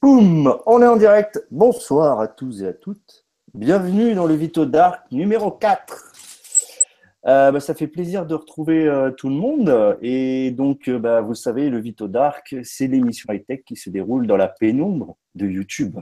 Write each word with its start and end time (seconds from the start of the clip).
Boum 0.00 0.56
On 0.66 0.80
est 0.80 0.86
en 0.86 0.96
direct. 0.96 1.44
Bonsoir 1.50 2.20
à 2.20 2.28
tous 2.28 2.62
et 2.62 2.68
à 2.68 2.72
toutes. 2.72 3.26
Bienvenue 3.52 4.14
dans 4.14 4.26
le 4.26 4.34
Vito 4.34 4.64
Dark 4.64 5.10
numéro 5.10 5.50
4. 5.50 6.12
Euh, 7.26 7.50
bah, 7.50 7.58
ça 7.58 7.74
fait 7.74 7.88
plaisir 7.88 8.24
de 8.24 8.36
retrouver 8.36 8.86
euh, 8.86 9.10
tout 9.10 9.28
le 9.28 9.34
monde. 9.34 9.98
Et 10.00 10.52
donc, 10.52 10.86
euh, 10.86 11.00
bah, 11.00 11.20
vous 11.20 11.34
savez, 11.34 11.68
le 11.68 11.80
Vito 11.80 12.06
Dark, 12.06 12.54
c'est 12.62 12.86
l'émission 12.86 13.32
high-tech 13.32 13.62
qui 13.66 13.74
se 13.74 13.90
déroule 13.90 14.28
dans 14.28 14.36
la 14.36 14.46
pénombre 14.46 15.16
de 15.34 15.48
YouTube. 15.48 15.96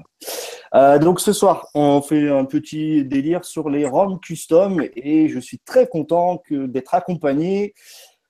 donc, 1.01 1.21
ce 1.21 1.33
soir, 1.33 1.71
on 1.75 2.03
fait 2.03 2.29
un 2.29 2.45
petit 2.45 3.03
délire 3.03 3.47
sur 3.47 3.71
les 3.71 3.87
ROM 3.87 4.21
custom 4.21 4.83
et 4.95 5.31
je 5.31 5.41
suis 5.41 5.59
très 5.61 5.87
content 5.87 6.43
d'être 6.51 6.93
accompagné 6.93 7.73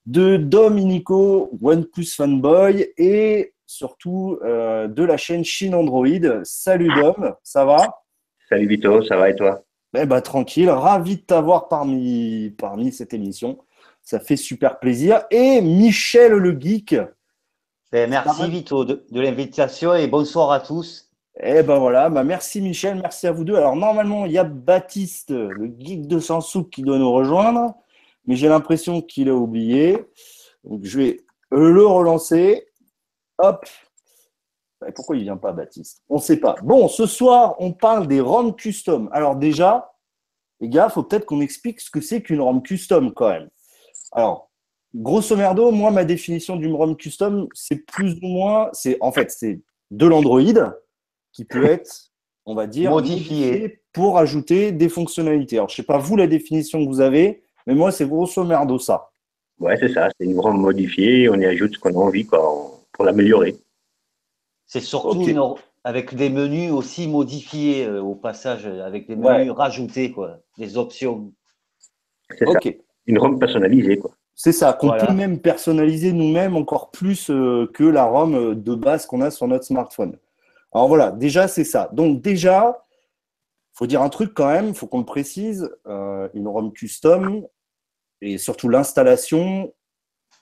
de 0.06 0.36
Dominico, 0.36 1.50
OnePlus 1.60 2.14
Fanboy 2.16 2.86
et 2.96 3.55
surtout 3.66 4.38
de 4.42 5.04
la 5.04 5.16
chaîne 5.16 5.44
Chine 5.44 5.74
Android. 5.74 6.44
Salut 6.44 6.92
Dom, 6.94 7.34
ça 7.42 7.64
va? 7.64 7.86
Salut 8.48 8.68
Vito, 8.68 9.02
ça 9.02 9.16
va 9.16 9.30
et 9.30 9.34
toi? 9.34 9.62
Eh 9.98 10.06
ben, 10.06 10.20
tranquille, 10.20 10.70
ravi 10.70 11.16
de 11.16 11.22
t'avoir 11.22 11.68
parmi, 11.68 12.54
parmi 12.58 12.92
cette 12.92 13.14
émission. 13.14 13.58
Ça 14.02 14.20
fait 14.20 14.36
super 14.36 14.78
plaisir. 14.78 15.24
Et 15.30 15.60
Michel 15.60 16.32
le 16.32 16.58
Geek. 16.58 16.94
Eh, 17.92 18.06
merci 18.06 18.48
Vito 18.50 18.84
de, 18.84 19.04
l'invitation 19.10 19.94
et 19.94 20.06
bonsoir 20.06 20.52
à 20.52 20.60
tous. 20.60 21.10
Eh 21.42 21.62
ben 21.62 21.78
voilà, 21.78 22.08
bah 22.08 22.24
merci 22.24 22.60
Michel, 22.60 22.98
merci 23.00 23.26
à 23.26 23.32
vous 23.32 23.44
deux. 23.44 23.56
Alors 23.56 23.76
normalement, 23.76 24.26
il 24.26 24.32
y 24.32 24.38
a 24.38 24.44
Baptiste, 24.44 25.30
le 25.30 25.66
geek 25.78 26.06
de 26.06 26.18
Sansouk, 26.18 26.70
qui 26.70 26.82
doit 26.82 26.98
nous 26.98 27.12
rejoindre, 27.12 27.74
mais 28.26 28.36
j'ai 28.36 28.48
l'impression 28.48 29.02
qu'il 29.02 29.28
a 29.28 29.34
oublié. 29.34 29.98
Donc 30.64 30.84
je 30.84 30.98
vais 30.98 31.20
le 31.50 31.86
relancer. 31.86 32.65
Hop, 33.38 33.66
pourquoi 34.94 35.16
il 35.16 35.22
vient 35.22 35.36
pas, 35.36 35.52
Baptiste? 35.52 36.02
On 36.08 36.16
ne 36.16 36.20
sait 36.20 36.38
pas. 36.38 36.56
Bon, 36.62 36.88
ce 36.88 37.06
soir, 37.06 37.54
on 37.58 37.72
parle 37.72 38.06
des 38.06 38.20
ROM 38.20 38.54
custom. 38.54 39.08
Alors 39.12 39.36
déjà, 39.36 39.92
les 40.60 40.68
gars, 40.68 40.86
il 40.90 40.92
faut 40.92 41.02
peut-être 41.02 41.26
qu'on 41.26 41.40
explique 41.40 41.80
ce 41.80 41.90
que 41.90 42.00
c'est 42.00 42.22
qu'une 42.22 42.40
ROM 42.40 42.62
custom 42.62 43.12
quand 43.12 43.28
même. 43.28 43.48
Alors, 44.12 44.50
grosso 44.94 45.36
merdo, 45.36 45.70
moi, 45.70 45.90
ma 45.90 46.04
définition 46.04 46.56
d'une 46.56 46.74
ROM 46.74 46.96
custom, 46.96 47.48
c'est 47.54 47.86
plus 47.86 48.14
ou 48.22 48.28
moins, 48.28 48.68
c'est 48.72 48.96
en 49.00 49.12
fait, 49.12 49.30
c'est 49.30 49.60
de 49.90 50.06
l'Android 50.06 50.42
qui 51.32 51.44
peut 51.44 51.64
être, 51.70 52.12
on 52.44 52.54
va 52.54 52.66
dire, 52.66 52.90
modifié 52.90 53.82
pour 53.92 54.18
ajouter 54.18 54.72
des 54.72 54.88
fonctionnalités. 54.88 55.56
Alors, 55.56 55.68
je 55.68 55.74
ne 55.74 55.76
sais 55.76 55.86
pas 55.86 55.98
vous 55.98 56.16
la 56.16 56.26
définition 56.26 56.84
que 56.84 56.88
vous 56.88 57.00
avez, 57.00 57.42
mais 57.66 57.74
moi, 57.74 57.92
c'est 57.92 58.06
grosso 58.06 58.44
merdo 58.44 58.78
ça. 58.78 59.10
Ouais, 59.58 59.76
c'est 59.78 59.88
ça. 59.88 60.08
C'est 60.18 60.26
une 60.26 60.38
ROM 60.38 60.60
modifiée. 60.60 61.30
On 61.30 61.34
y 61.34 61.46
ajoute 61.46 61.74
ce 61.74 61.78
qu'on 61.78 61.94
a 61.94 62.04
envie 62.04 62.26
quoi, 62.26 62.65
pour 62.96 63.04
l'améliorer. 63.04 63.56
C'est 64.66 64.80
surtout 64.80 65.24
avec 65.84 66.14
des 66.16 66.30
menus 66.30 66.72
aussi 66.72 67.06
modifiés 67.06 67.86
euh, 67.86 68.02
au 68.02 68.16
passage, 68.16 68.66
avec 68.66 69.06
des 69.06 69.14
menus 69.14 69.52
rajoutés, 69.52 70.10
quoi, 70.10 70.40
des 70.58 70.76
options. 70.76 71.32
C'est 72.36 72.44
ça. 72.44 72.58
Une 73.06 73.18
ROM 73.18 73.38
personnalisée, 73.38 73.98
quoi. 73.98 74.10
C'est 74.34 74.52
ça, 74.52 74.72
qu'on 74.72 74.90
peut 74.90 75.12
même 75.12 75.38
personnaliser 75.40 76.12
nous-mêmes 76.12 76.56
encore 76.56 76.90
plus 76.90 77.30
euh, 77.30 77.70
que 77.72 77.84
la 77.84 78.04
ROM 78.04 78.34
euh, 78.34 78.54
de 78.54 78.74
base 78.74 79.06
qu'on 79.06 79.20
a 79.20 79.30
sur 79.30 79.46
notre 79.46 79.64
smartphone. 79.64 80.18
Alors 80.72 80.88
voilà, 80.88 81.10
déjà 81.12 81.46
c'est 81.48 81.64
ça. 81.64 81.88
Donc 81.92 82.20
déjà, 82.20 82.82
faut 83.72 83.86
dire 83.86 84.02
un 84.02 84.08
truc 84.08 84.34
quand 84.34 84.48
même, 84.48 84.68
il 84.68 84.74
faut 84.74 84.86
qu'on 84.86 84.98
le 84.98 85.04
précise, 85.04 85.70
une 85.86 86.48
ROM 86.48 86.72
custom 86.72 87.46
et 88.20 88.38
surtout 88.38 88.68
l'installation, 88.68 89.72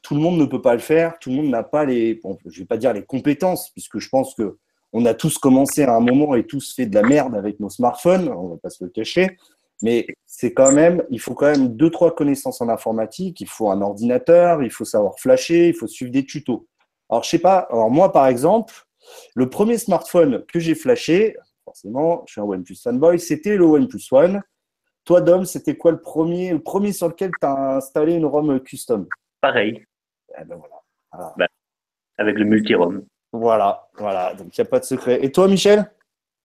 tout 0.05 0.15
le 0.15 0.21
monde 0.21 0.39
ne 0.39 0.45
peut 0.45 0.61
pas 0.61 0.75
le 0.75 0.81
faire, 0.81 1.19
tout 1.19 1.31
le 1.31 1.37
monde 1.37 1.49
n'a 1.49 1.63
pas 1.63 1.85
les, 1.87 2.21
je 2.45 2.61
vais 2.61 2.67
pas 2.67 2.77
dire 2.77 2.93
les 2.93 3.05
compétences, 3.05 3.71
puisque 3.71 3.99
je 3.99 4.09
pense 4.11 4.35
que 4.35 4.59
on 4.93 5.07
a 5.07 5.15
tous 5.15 5.39
commencé 5.39 5.83
à 5.83 5.97
un 5.97 6.01
moment 6.01 6.37
et 6.37 6.47
tous 6.47 6.75
fait 6.75 6.87
de 6.87 6.95
la 6.95 7.03
merde 7.03 7.35
avec 7.35 7.59
nos 7.59 7.71
smartphones, 7.71 8.29
on 8.29 8.51
va 8.51 8.57
pas 8.59 8.71
se 8.71 8.85
le 8.85 8.91
cacher, 8.91 9.37
mais 9.83 10.07
c'est 10.27 10.53
quand 10.53 10.73
même, 10.73 11.03
il 11.11 11.19
faut 11.19 11.35
quand 11.35 11.51
même 11.51 11.75
deux 11.75 11.91
trois 11.91 12.15
connaissances 12.15 12.61
en 12.61 12.69
informatique, 12.69 13.41
il 13.41 13.49
faut 13.49 13.71
un 13.71 13.81
ordinateur, 13.81 14.63
il 14.63 14.71
faut 14.71 14.85
savoir 14.85 15.19
flasher, 15.19 15.69
il 15.69 15.75
faut 15.75 15.89
suivre 15.89 16.13
des 16.13 16.25
tutos. 16.25 16.69
Alors 17.09 17.25
je 17.25 17.31
sais 17.31 17.39
pas, 17.39 17.67
alors 17.71 17.91
moi 17.91 18.13
par 18.13 18.27
exemple, 18.27 18.75
le 19.35 19.49
premier 19.49 19.79
smartphone 19.79 20.45
que 20.47 20.61
j'ai 20.61 20.75
flashé, 20.75 21.35
forcément, 21.65 22.23
je 22.27 22.33
suis 22.33 22.41
un 22.43 22.45
OnePlus 22.45 22.77
fanboy, 22.77 23.19
c'était 23.19 23.57
le 23.57 23.65
OnePlus 23.65 24.03
One. 24.13 24.43
Toi, 25.05 25.21
Dom, 25.21 25.45
c'était 25.45 25.77
quoi 25.77 25.93
le 25.93 26.01
premier, 26.01 26.53
le 26.53 26.63
premier 26.63 26.93
sur 26.93 27.09
lequel 27.09 27.31
tu 27.39 27.47
as 27.47 27.77
installé 27.77 28.15
une 28.15 28.25
ROM 28.25 28.59
custom? 28.61 29.07
Pareil, 29.41 29.85
eh 30.41 30.45
ben 30.45 30.61
ben, 31.37 31.47
avec 32.19 32.39
le 32.39 32.45
multi-ROM. 32.45 33.05
Voilà, 33.33 33.89
voilà. 33.99 34.35
Donc 34.35 34.57
il 34.57 34.61
n'y 34.61 34.67
a 34.67 34.71
pas 34.71 34.81
de 34.81 34.85
secret. 34.85 35.25
Et 35.25 35.33
toi, 35.33 35.49
Michel? 35.49 35.91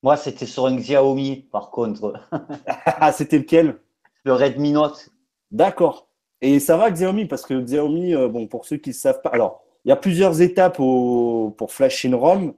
Moi, 0.02 0.18
c'était 0.18 0.46
sur 0.46 0.66
un 0.66 0.78
Xiaomi, 0.78 1.48
par 1.52 1.70
contre. 1.72 2.14
ah, 2.86 3.12
c'était 3.12 3.38
lequel? 3.38 3.80
Le 4.24 4.34
Redmi 4.34 4.72
Note. 4.72 5.10
D'accord. 5.52 6.08
Et 6.42 6.60
ça 6.60 6.78
va 6.78 6.90
Xiaomi? 6.90 7.26
Parce 7.26 7.46
que 7.46 7.60
Xiaomi, 7.60 8.16
euh, 8.16 8.28
bon, 8.28 8.48
pour 8.48 8.66
ceux 8.66 8.78
qui 8.78 8.90
ne 8.90 8.96
savent 8.96 9.22
pas, 9.22 9.30
alors, 9.30 9.62
il 9.86 9.90
y 9.90 9.92
a 9.92 9.96
plusieurs 9.96 10.42
étapes 10.42 10.78
pour 10.78 11.72
flash 11.72 12.04
une 12.04 12.16
ROM. 12.16 12.54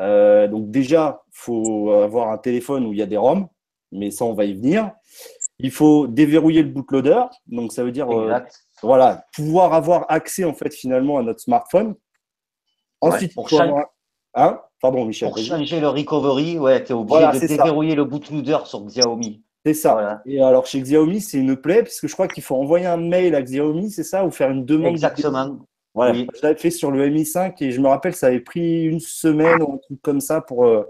Euh, 0.00 0.46
donc 0.48 0.70
déjà, 0.70 1.22
il 1.28 1.36
faut 1.36 1.92
avoir 1.92 2.30
un 2.30 2.38
téléphone 2.38 2.86
où 2.86 2.92
il 2.92 2.98
y 2.98 3.02
a 3.02 3.06
des 3.06 3.16
ROM, 3.16 3.48
mais 3.92 4.10
ça, 4.10 4.24
on 4.24 4.34
va 4.34 4.44
y 4.44 4.54
venir. 4.54 4.92
Il 5.58 5.70
faut 5.70 6.06
déverrouiller 6.06 6.62
le 6.62 6.68
bootloader, 6.68 7.24
donc 7.46 7.72
ça 7.72 7.82
veut 7.82 7.90
dire 7.90 8.10
euh, 8.10 8.38
voilà, 8.82 9.24
pouvoir 9.34 9.72
avoir 9.74 10.06
accès 10.08 10.44
en 10.44 10.54
fait 10.54 10.72
finalement 10.74 11.18
à 11.18 11.22
notre 11.22 11.40
smartphone. 11.40 11.94
Ensuite, 13.00 13.34
pour, 13.34 13.48
changer... 13.48 13.72
hein? 14.34 14.60
Pardon, 14.80 15.04
Michel. 15.04 15.28
Pour 15.28 15.38
changer 15.38 15.80
le 15.80 15.88
recovery, 15.88 16.58
ouais, 16.58 16.82
tu 16.84 16.92
es 16.92 16.94
obligé 16.94 17.40
de 17.40 17.46
déverrouiller 17.46 17.94
le 17.94 18.04
bootloader 18.04 18.58
sur 18.64 18.84
Xiaomi. 18.84 19.42
C'est 19.64 19.74
ça. 19.74 20.22
Et 20.24 20.40
alors 20.40 20.66
chez 20.66 20.80
Xiaomi, 20.80 21.20
c'est 21.20 21.38
une 21.38 21.56
plaie, 21.56 21.82
puisque 21.82 22.06
je 22.06 22.12
crois 22.12 22.28
qu'il 22.28 22.42
faut 22.42 22.56
envoyer 22.56 22.86
un 22.86 22.96
mail 22.96 23.34
à 23.34 23.42
Xiaomi, 23.42 23.90
c'est 23.90 24.04
ça, 24.04 24.24
ou 24.24 24.30
faire 24.30 24.50
une 24.50 24.64
demande. 24.64 24.92
Exactement. 24.92 25.58
Voilà. 25.94 26.14
Je 26.14 26.42
l'avais 26.42 26.58
fait 26.58 26.70
sur 26.70 26.90
le 26.92 27.08
Mi 27.08 27.24
5 27.24 27.60
et 27.60 27.72
je 27.72 27.80
me 27.80 27.88
rappelle, 27.88 28.14
ça 28.14 28.28
avait 28.28 28.40
pris 28.40 28.84
une 28.84 29.00
semaine 29.00 29.60
ou 29.62 29.74
un 29.74 29.78
truc 29.78 30.00
comme 30.00 30.20
ça 30.20 30.40
pour, 30.40 30.64
euh, 30.64 30.84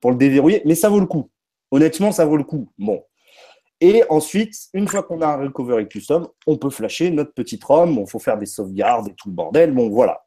pour 0.00 0.12
le 0.12 0.16
déverrouiller. 0.16 0.62
Mais 0.64 0.76
ça 0.76 0.88
vaut 0.88 1.00
le 1.00 1.06
coup. 1.06 1.28
Honnêtement, 1.72 2.12
ça 2.12 2.24
vaut 2.24 2.36
le 2.36 2.44
coup. 2.44 2.68
Bon. 2.78 3.02
Et 3.80 4.04
ensuite, 4.08 4.54
une 4.72 4.88
fois 4.88 5.02
qu'on 5.02 5.20
a 5.20 5.26
un 5.26 5.36
recovery 5.36 5.88
custom, 5.88 6.28
on 6.46 6.56
peut 6.56 6.70
flasher 6.70 7.10
notre 7.10 7.34
petite 7.34 7.62
ROM. 7.64 7.98
Il 8.00 8.08
faut 8.08 8.18
faire 8.18 8.38
des 8.38 8.46
sauvegardes 8.46 9.08
et 9.08 9.14
tout 9.14 9.28
le 9.28 9.34
bordel. 9.34 9.72
Bon, 9.72 9.90
voilà. 9.90 10.24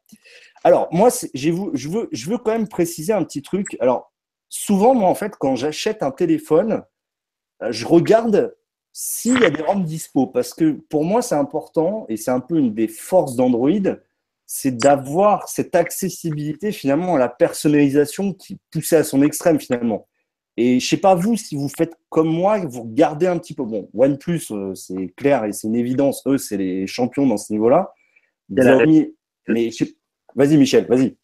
Alors, 0.64 0.88
moi, 0.92 1.08
je 1.34 1.50
veux, 1.50 2.08
je 2.12 2.30
veux 2.30 2.38
quand 2.38 2.52
même 2.52 2.68
préciser 2.68 3.12
un 3.12 3.24
petit 3.24 3.42
truc. 3.42 3.76
Alors, 3.80 4.12
souvent, 4.48 4.94
moi, 4.94 5.08
en 5.08 5.14
fait, 5.14 5.34
quand 5.38 5.56
j'achète 5.56 6.02
un 6.02 6.10
téléphone, 6.10 6.82
euh, 7.62 7.72
je 7.72 7.86
regarde 7.86 8.54
s'il 8.92 9.40
y 9.40 9.44
a 9.44 9.50
des 9.50 9.62
ROM 9.62 9.84
dispo. 9.84 10.26
Parce 10.26 10.54
que 10.54 10.72
pour 10.88 11.04
moi, 11.04 11.22
c'est 11.22 11.34
important 11.34 12.06
et 12.08 12.16
c'est 12.16 12.30
un 12.30 12.40
peu 12.40 12.58
une 12.58 12.74
des 12.74 12.88
forces 12.88 13.36
d'Android, 13.36 13.96
c'est 14.46 14.76
d'avoir 14.76 15.48
cette 15.48 15.74
accessibilité 15.74 16.72
finalement 16.72 17.16
à 17.16 17.18
la 17.18 17.28
personnalisation 17.28 18.32
qui 18.32 18.58
poussée 18.70 18.96
à 18.96 19.04
son 19.04 19.22
extrême 19.22 19.60
finalement. 19.60 20.08
Et 20.60 20.80
je 20.80 20.88
sais 20.88 20.96
pas 20.96 21.14
vous, 21.14 21.36
si 21.36 21.54
vous 21.54 21.68
faites 21.68 21.94
comme 22.08 22.26
moi, 22.26 22.58
vous 22.66 22.82
regardez 22.82 23.28
un 23.28 23.38
petit 23.38 23.54
peu. 23.54 23.62
Bon, 23.62 23.88
OnePlus, 23.94 24.40
euh, 24.50 24.74
c'est 24.74 25.06
clair 25.16 25.44
et 25.44 25.52
c'est 25.52 25.68
une 25.68 25.76
évidence. 25.76 26.24
Eux, 26.26 26.36
c'est 26.36 26.56
les 26.56 26.88
champions 26.88 27.28
dans 27.28 27.36
ce 27.36 27.52
niveau-là. 27.52 27.94
Mais 28.48 28.64
vas-y, 30.34 30.56
Michel, 30.56 30.86
vas-y. 30.86 31.16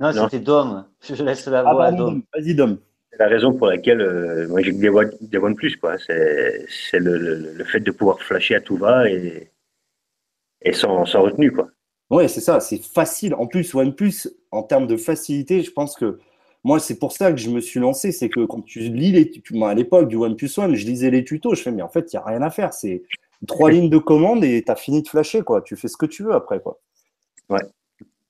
Non, 0.00 0.10
c'était 0.10 0.40
Dom. 0.40 0.86
Je 1.02 1.22
laisse 1.22 1.46
la 1.48 1.64
voix 1.64 1.84
à 1.84 1.92
Dom. 1.92 2.22
Vas-y, 2.34 2.54
Dom. 2.54 2.78
C'est 3.12 3.18
la 3.18 3.28
raison 3.28 3.52
pour 3.52 3.66
laquelle 3.66 4.00
euh, 4.00 4.48
moi 4.48 4.62
j'ai 4.62 4.72
des, 4.72 4.90
des 5.20 5.38
OnePlus. 5.38 5.76
Quoi. 5.76 5.98
C'est, 5.98 6.98
le, 6.98 7.52
le, 7.52 7.64
fait 7.64 7.80
de 7.80 7.90
pouvoir 7.90 8.22
flasher 8.22 8.54
à 8.54 8.62
tout 8.62 8.78
va 8.78 9.10
et, 9.10 9.50
et 10.62 10.72
sans, 10.72 11.04
sans 11.04 11.20
retenue. 11.20 11.52
Quoi. 11.52 11.68
Ouais, 12.08 12.26
c'est 12.28 12.40
ça. 12.40 12.60
C'est 12.60 12.82
facile. 12.82 13.34
En 13.34 13.48
plus, 13.48 13.74
OnePlus, 13.74 14.28
en 14.50 14.62
termes 14.62 14.86
de 14.86 14.96
facilité, 14.96 15.62
je 15.62 15.70
pense 15.70 15.94
que 15.94 16.20
moi, 16.64 16.80
c'est 16.80 16.98
pour 16.98 17.12
ça 17.12 17.30
que 17.32 17.38
je 17.38 17.50
me 17.50 17.60
suis 17.60 17.80
lancé. 17.80 18.12
C'est 18.12 18.28
que 18.28 18.44
quand 18.44 18.62
tu 18.62 18.80
lis 18.80 19.12
les 19.12 19.30
moi, 19.52 19.70
à 19.70 19.74
l'époque 19.74 20.08
du 20.08 20.16
OnePlus 20.16 20.50
One, 20.58 20.74
je 20.74 20.86
lisais 20.86 21.10
les 21.10 21.24
tutos. 21.24 21.54
Je 21.54 21.62
fais, 21.62 21.70
mais 21.70 21.82
en 21.82 21.88
fait, 21.88 22.12
il 22.12 22.16
n'y 22.16 22.20
a 22.20 22.24
rien 22.24 22.42
à 22.42 22.50
faire. 22.50 22.72
C'est 22.72 23.02
trois 23.46 23.70
lignes 23.70 23.90
de 23.90 23.98
commande 23.98 24.44
et 24.44 24.62
tu 24.64 24.70
as 24.70 24.76
fini 24.76 25.02
de 25.02 25.08
flasher. 25.08 25.42
Quoi. 25.42 25.62
Tu 25.62 25.76
fais 25.76 25.88
ce 25.88 25.96
que 25.96 26.06
tu 26.06 26.24
veux 26.24 26.32
après. 26.32 26.60
Quoi. 26.60 26.80
Ouais. 27.48 27.62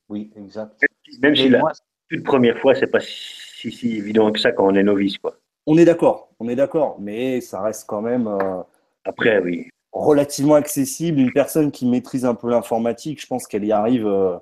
Oui, 0.09 0.31
exact. 0.37 0.81
Même 1.23 1.35
si 1.35 1.49
la 1.49 1.63
toute 2.11 2.25
première 2.25 2.59
fois, 2.59 2.75
c'est 2.75 2.87
pas 2.87 3.01
si, 3.01 3.73
si, 3.73 3.97
évident 3.97 4.31
que 4.31 4.39
ça 4.39 4.53
quand 4.53 4.67
on 4.67 4.75
est 4.75 4.83
novice. 4.83 5.19
Quoi. 5.19 5.39
On 5.67 5.77
est 5.79 5.85
d'accord. 5.85 6.31
On 6.39 6.49
est 6.49 6.57
d'accord. 6.57 6.97
Mais 7.01 7.41
ça 7.41 7.61
reste 7.63 7.87
quand 7.89 8.03
même. 8.03 8.29
Euh, 8.29 8.63
après, 9.05 9.41
oui. 9.41 9.69
Relativement 9.93 10.55
accessible. 10.55 11.21
Une 11.21 11.33
personne 11.33 11.71
qui 11.71 11.87
maîtrise 11.87 12.25
un 12.25 12.35
peu 12.35 12.51
l'informatique, 12.51 13.21
je 13.21 13.27
pense 13.27 13.47
qu'elle 13.47 13.65
y 13.65 13.73
arrive 13.73 14.07
euh, 14.07 14.37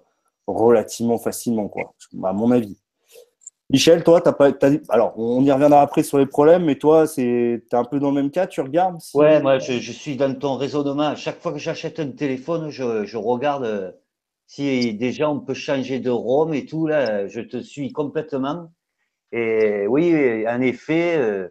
relativement 0.47 1.19
facilement, 1.19 1.69
quoi, 1.69 1.95
à 2.25 2.33
mon 2.33 2.51
avis. 2.51 2.77
Michel, 3.71 4.05
toi, 4.05 4.21
t'as 4.21 4.33
pas, 4.33 4.51
alors 4.91 5.19
on 5.19 5.43
y 5.43 5.51
reviendra 5.51 5.81
après 5.81 6.03
sur 6.03 6.19
les 6.19 6.27
problèmes, 6.27 6.65
mais 6.65 6.77
toi, 6.77 7.07
c'est, 7.07 7.65
es 7.71 7.75
un 7.75 7.85
peu 7.85 7.99
dans 7.99 8.11
le 8.11 8.15
même 8.15 8.31
cas, 8.31 8.47
tu 8.47 8.61
regardes 8.61 8.99
Ouais, 9.15 9.41
moi, 9.41 9.59
je, 9.59 9.79
suis 9.91 10.17
dans 10.17 10.35
ton 10.39 10.57
raisonnement. 10.57 11.09
À 11.09 11.17
chaque 11.17 11.41
fois 11.41 11.53
que 11.53 11.59
j'achète 11.59 11.99
un 11.99 12.11
téléphone, 12.11 12.69
je, 12.69 13.17
regarde 13.17 13.65
euh, 13.65 13.93
si 14.47 14.93
déjà 14.95 15.31
on 15.31 15.41
peut 15.41 15.55
changer 15.55 15.99
de 15.99 16.11
ROM 16.11 16.53
et 16.53 16.67
tout. 16.67 16.87
Là, 16.87 17.27
je 17.27 17.41
te 17.41 17.57
suis 17.63 17.91
complètement. 17.91 18.71
Et 19.33 19.87
oui, 19.87 20.47
en 20.47 20.61
effet, 20.61 21.17
euh, 21.17 21.49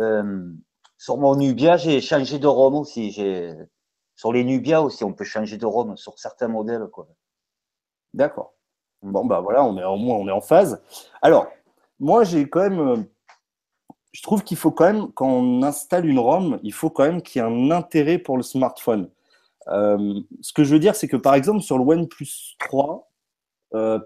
euh, 0.00 0.44
sur 0.98 1.18
mon 1.18 1.36
Nubia, 1.36 1.76
j'ai 1.76 2.00
changé 2.00 2.40
de 2.40 2.48
ROM 2.48 2.74
aussi. 2.74 3.12
Sur 4.16 4.32
les 4.32 4.42
Nubia 4.42 4.82
aussi, 4.82 5.04
on 5.04 5.12
peut 5.12 5.24
changer 5.24 5.56
de 5.56 5.66
ROM 5.66 5.96
sur 5.96 6.18
certains 6.18 6.48
modèles. 6.48 6.82
D'accord. 8.12 8.57
Bon, 9.02 9.24
bah 9.24 9.40
voilà, 9.40 9.64
on 9.64 9.76
est 9.78 9.84
au 9.84 9.96
moins 9.96 10.16
on 10.16 10.28
est 10.28 10.32
en 10.32 10.40
phase. 10.40 10.82
Alors, 11.22 11.48
moi, 12.00 12.24
j'ai 12.24 12.48
quand 12.48 12.60
même. 12.60 12.80
Euh, 12.80 12.96
je 14.12 14.22
trouve 14.22 14.42
qu'il 14.42 14.56
faut 14.56 14.70
quand 14.70 14.92
même, 14.92 15.12
quand 15.12 15.28
on 15.28 15.62
installe 15.62 16.06
une 16.06 16.18
ROM, 16.18 16.58
il 16.62 16.72
faut 16.72 16.90
quand 16.90 17.04
même 17.04 17.22
qu'il 17.22 17.40
y 17.40 17.44
ait 17.44 17.48
un 17.48 17.70
intérêt 17.70 18.18
pour 18.18 18.36
le 18.36 18.42
smartphone. 18.42 19.10
ce 19.66 20.52
que 20.54 20.64
je 20.64 20.72
veux 20.72 20.80
dire, 20.80 20.96
c'est 20.96 21.08
que 21.08 21.16
par 21.16 21.34
exemple, 21.34 21.60
sur 21.60 21.78
le 21.78 21.84
OnePlus 21.84 22.56
3, 22.58 23.10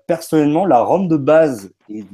personnellement, 0.07 0.67
la 0.67 0.83
ROM 0.83 1.09
de 1.09 1.17
base 1.17 1.73
est 1.89 2.05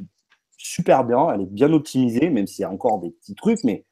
super 0.58 1.04
bien, 1.04 1.32
elle 1.32 1.42
est 1.42 1.46
bien 1.46 1.72
optimisée, 1.72 2.28
même 2.28 2.46
s'il 2.46 2.62
y 2.62 2.66
a 2.66 2.70
encore 2.70 3.00
des 3.00 3.10
petits 3.10 3.34
trucs, 3.34 3.64
mais 3.64 3.84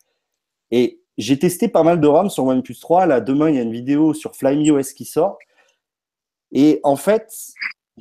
et 0.70 1.00
j'ai 1.18 1.38
testé 1.38 1.68
pas 1.68 1.82
mal 1.82 2.00
de 2.00 2.06
ROM 2.06 2.28
sur 2.28 2.44
OnePlus 2.44 2.78
3. 2.80 3.06
Là, 3.06 3.20
demain, 3.20 3.48
il 3.48 3.56
y 3.56 3.58
a 3.58 3.62
une 3.62 3.72
vidéo 3.72 4.14
sur 4.14 4.34
FlyMeOS 4.34 4.92
qui 4.94 5.04
sort. 5.04 5.38
Et 6.52 6.80
en 6.82 6.96
fait, 6.96 7.32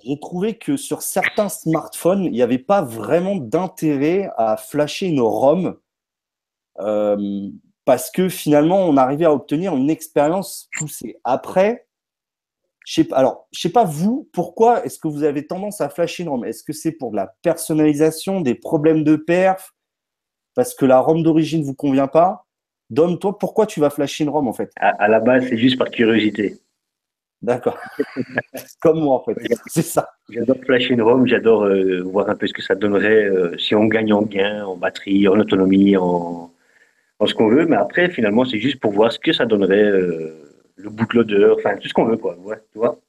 j'ai 0.04 0.20
trouvé 0.20 0.58
que 0.58 0.78
sur 0.78 1.02
certains 1.02 1.50
smartphones, 1.50 2.26
il 2.26 2.32
n'y 2.32 2.42
avait 2.42 2.58
pas 2.58 2.82
vraiment 2.82 3.36
d'intérêt 3.36 4.30
à 4.38 4.58
flasher 4.58 5.08
une 5.08 5.22
ROM 5.22 5.78
euh, 6.80 7.50
parce 7.86 8.12
que 8.12 8.28
finalement, 8.28 8.80
on 8.80 8.98
arrivait 8.98 9.26
à 9.26 9.34
obtenir 9.34 9.76
une 9.76 9.90
expérience 9.90 10.70
poussée. 10.78 11.18
Après, 11.24 11.88
je 12.86 13.02
sais, 13.02 13.14
alors, 13.14 13.48
je 13.52 13.62
sais 13.62 13.72
pas 13.72 13.84
vous, 13.84 14.30
pourquoi 14.34 14.86
est-ce 14.86 15.00
que 15.00 15.08
vous 15.08 15.24
avez 15.24 15.48
tendance 15.48 15.82
à 15.82 15.90
flasher 15.90 16.24
une 16.24 16.30
ROM? 16.30 16.46
Est-ce 16.46 16.64
que 16.64 16.74
c'est 16.74 16.92
pour 16.92 17.12
de 17.12 17.16
la 17.16 17.34
personnalisation, 17.42 18.42
des 18.42 18.56
problèmes 18.56 19.04
de 19.04 19.16
perf, 19.16 19.74
parce 20.56 20.74
que 20.74 20.86
la 20.86 21.00
ROM 21.00 21.24
d'origine 21.24 21.62
ne 21.62 21.66
vous 21.66 21.76
convient 21.76 22.08
pas? 22.08 22.46
Dom, 22.90 23.18
toi, 23.18 23.38
pourquoi 23.38 23.66
tu 23.66 23.80
vas 23.80 23.90
flasher 23.90 24.24
une 24.24 24.30
ROM 24.30 24.48
en 24.48 24.54
fait? 24.54 24.72
À, 24.76 25.08
la 25.08 25.20
base, 25.20 25.46
c'est 25.48 25.58
juste 25.58 25.78
par 25.78 25.90
curiosité. 25.90 26.60
D'accord. 27.42 27.78
Comme 28.82 29.02
moi 29.02 29.16
en 29.16 29.24
fait, 29.24 29.36
c'est 29.68 29.82
ça. 29.82 30.10
J'adore 30.30 30.58
flasher 30.66 30.94
une 30.94 31.02
ROM, 31.02 31.28
j'adore 31.28 31.66
euh, 31.66 32.02
voir 32.02 32.30
un 32.30 32.36
peu 32.36 32.48
ce 32.48 32.54
que 32.54 32.62
ça 32.62 32.76
donnerait 32.76 33.26
euh, 33.26 33.58
si 33.58 33.76
on 33.76 33.86
gagne 33.86 34.14
en 34.14 34.24
gain, 34.24 34.66
en 34.66 34.76
batterie, 34.76 35.28
en 35.28 35.40
autonomie, 35.40 35.96
en, 35.98 36.52
ce 37.26 37.34
qu'on 37.34 37.50
veut. 37.50 37.66
Mais 37.66 37.76
après, 37.76 38.10
finalement, 38.10 38.46
c'est 38.46 38.60
juste 38.60 38.80
pour 38.80 38.92
voir 38.92 39.12
ce 39.12 39.20
que 39.20 39.34
ça 39.34 39.46
donnerait. 39.46 39.84
Euh, 39.84 40.42
le 40.76 40.90
bootloader, 40.90 41.54
enfin 41.58 41.78
tout 41.78 41.88
ce 41.88 41.94
qu'on 41.94 42.06
veut, 42.06 42.18
quoi. 42.18 42.38
Ouais, 42.40 42.62
tu 42.72 42.78
vois 42.78 43.00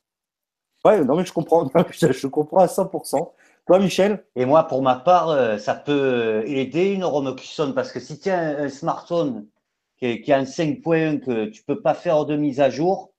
Ouais, 0.84 1.04
non, 1.04 1.16
mais 1.16 1.24
je 1.24 1.32
comprends, 1.32 1.68
je 1.90 2.26
comprends 2.28 2.60
à 2.60 2.66
100%. 2.66 3.32
Toi, 3.66 3.78
Michel? 3.80 4.24
Et 4.36 4.44
moi, 4.44 4.64
pour 4.64 4.82
ma 4.82 4.94
part, 4.94 5.30
euh, 5.30 5.58
ça 5.58 5.74
peut 5.74 6.44
aider 6.46 6.92
une 6.92 7.04
ROM 7.04 7.34
custom 7.34 7.74
parce 7.74 7.90
que 7.90 7.98
si 7.98 8.20
tu 8.20 8.30
as 8.30 8.38
un, 8.38 8.68
smartphone 8.68 9.46
qui, 9.98 10.20
qui 10.20 10.32
a 10.32 10.38
un 10.38 10.44
5.1 10.44 11.20
que 11.20 11.46
tu 11.46 11.64
peux 11.64 11.80
pas 11.80 11.94
faire 11.94 12.24
de 12.24 12.36
mise 12.36 12.60
à 12.60 12.70
jour, 12.70 13.12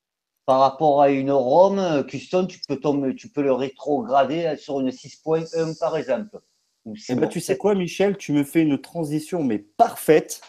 par 0.47 0.61
rapport 0.61 1.01
à 1.01 1.09
une 1.09 1.29
ROM 1.29 1.77
euh, 1.77 2.03
custom, 2.03 2.47
tu 2.47 2.59
peux, 2.67 2.77
tomber, 2.77 3.13
tu 3.15 3.27
peux 3.27 3.43
le 3.43 3.51
rétrograder 3.51 4.55
sur 4.57 4.79
une 4.79 4.89
6.1 4.89 5.77
par 5.77 5.97
exemple. 5.97 6.39
Eh 7.09 7.15
ben, 7.15 7.27
tu 7.27 7.41
sais 7.41 7.57
quoi, 7.57 7.75
Michel, 7.75 8.15
tu 8.15 8.31
me 8.31 8.45
fais 8.45 8.61
une 8.61 8.79
transition 8.79 9.43
mais 9.43 9.59
parfaite 9.59 10.41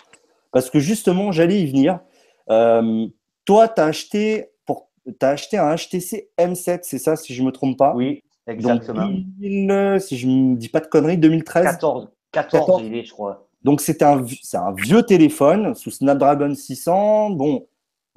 parce 0.53 0.71
que 0.71 0.79
justement, 0.79 1.33
j'allais 1.33 1.61
y 1.61 1.67
venir. 1.67 1.99
Euh, 2.49 3.09
toi, 3.45 3.67
tu 3.69 3.81
as 3.81 3.87
acheté, 3.87 4.53
pour, 4.65 4.89
as 5.21 5.29
acheté 5.31 5.59
un 5.59 5.75
HTC 5.75 6.31
M7, 6.39 6.81
c'est 6.83 6.99
ça, 6.99 7.17
si 7.17 7.35
je 7.35 7.43
ne 7.43 7.49
me 7.49 7.53
trompe 7.53 7.77
pas? 7.77 7.93
Oui, 7.97 8.23
exactement. 8.47 9.11
si 9.99 10.17
je 10.17 10.29
ne 10.29 10.55
dis 10.55 10.69
pas 10.69 10.81
de 10.81 10.87
conneries, 10.87 11.19
2013 11.19 11.65
14, 11.65 12.09
14, 12.31 12.83
il 12.85 12.95
est, 12.95 13.05
je 13.05 13.13
crois. 13.13 13.49
Donc, 13.65 13.81
c'est 13.81 14.03
un, 14.03 14.25
un 14.55 14.73
vieux 14.75 15.03
téléphone 15.03 15.75
sous 15.75 15.91
Snapdragon 15.91 16.55
600. 16.55 17.31
Bon, 17.31 17.67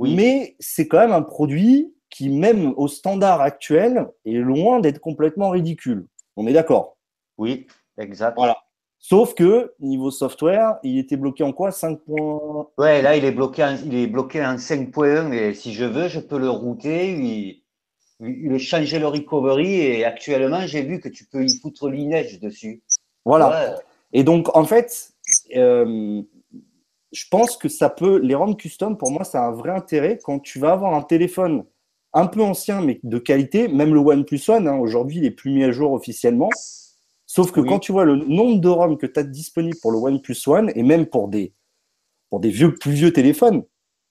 oui. 0.02 0.16
mais 0.16 0.56
c'est 0.60 0.88
quand 0.88 1.00
même 1.00 1.12
un 1.12 1.22
produit 1.22 1.94
qui, 2.10 2.30
même 2.30 2.74
au 2.78 2.88
standard 2.88 3.42
actuel, 3.42 4.08
est 4.26 4.34
loin 4.34 4.80
d'être 4.80 5.00
complètement 5.00 5.50
ridicule. 5.50 6.08
On 6.36 6.46
est 6.48 6.54
d'accord? 6.54 6.98
Oui, 7.38 7.68
exact. 7.98 8.36
Voilà. 8.36 8.58
Sauf 9.00 9.34
que 9.34 9.74
niveau 9.80 10.12
software, 10.12 10.78
il 10.84 11.00
était 11.00 11.18
bloqué 11.18 11.44
en 11.44 11.54
quoi? 11.54 11.72
5. 11.72 12.00
Ouais, 12.78 13.02
là 13.02 13.18
il 13.18 13.26
est 13.26 13.32
bloqué 13.32 13.64
en, 13.64 13.76
il 13.84 13.96
est 13.96 14.08
bloqué 14.08 14.46
en 14.46 14.58
5.1 14.58 15.34
et 15.34 15.54
si 15.56 15.74
je 15.74 15.86
veux, 15.86 16.08
je 16.08 16.20
peux 16.20 16.38
le 16.38 16.50
router, 16.52 17.16
lui 18.20 18.60
changer 18.60 19.00
le 19.00 19.08
recovery 19.08 19.82
et 19.82 20.06
actuellement, 20.06 20.68
j'ai 20.68 20.84
vu 20.84 21.00
que 21.00 21.10
tu 21.10 21.26
peux 21.26 21.44
y 21.44 21.60
foutre 21.60 21.90
l'inage 21.90 22.40
dessus. 22.40 22.84
Voilà. 23.26 23.80
Et 24.14 24.24
donc 24.24 24.56
en 24.56 24.66
fait, 24.66 25.14
euh, 25.56 26.22
je 27.12 27.26
pense 27.30 27.58
que 27.58 27.70
ça 27.70 27.90
peut 27.90 28.18
les 28.18 28.36
ROM 28.36 28.56
custom 28.56 28.98
pour 28.98 29.12
moi, 29.12 29.24
ça 29.24 29.44
a 29.44 29.48
un 29.48 29.52
vrai 29.52 29.72
intérêt 29.72 30.20
quand 30.24 30.40
tu 30.40 30.60
vas 30.60 30.72
avoir 30.72 30.94
un 30.94 31.02
téléphone 31.02 31.66
un 32.14 32.28
peu 32.28 32.42
ancien 32.42 32.82
mais 32.82 33.00
de 33.04 33.18
qualité, 33.18 33.68
même 33.68 33.94
le 33.94 34.00
OnePlus 34.00 34.42
One 34.50 34.68
hein, 34.68 34.78
aujourd'hui, 34.78 35.18
il 35.18 35.26
est 35.26 35.32
plus 35.32 35.52
mis 35.52 35.64
à 35.64 35.72
jour 35.72 35.94
officiellement. 35.94 36.50
Sauf 37.26 37.52
que 37.52 37.62
quand 37.62 37.80
tu 37.80 37.94
vois 37.94 38.04
le 38.04 38.18
nombre 38.18 38.60
de 38.60 38.68
ROM 38.68 38.98
que 38.98 39.06
tu 39.06 39.20
as 39.20 39.24
disponible 39.24 39.78
pour 39.82 39.92
le 39.92 39.98
OnePlus 39.98 40.36
One 40.48 40.72
et 40.76 40.84
même 40.84 41.06
pour 41.06 41.30
des, 41.30 41.54
pour 42.30 42.42
des 42.42 42.50
vieux, 42.50 42.74
plus 42.74 42.92
vieux 42.92 43.14
téléphones, 43.14 43.64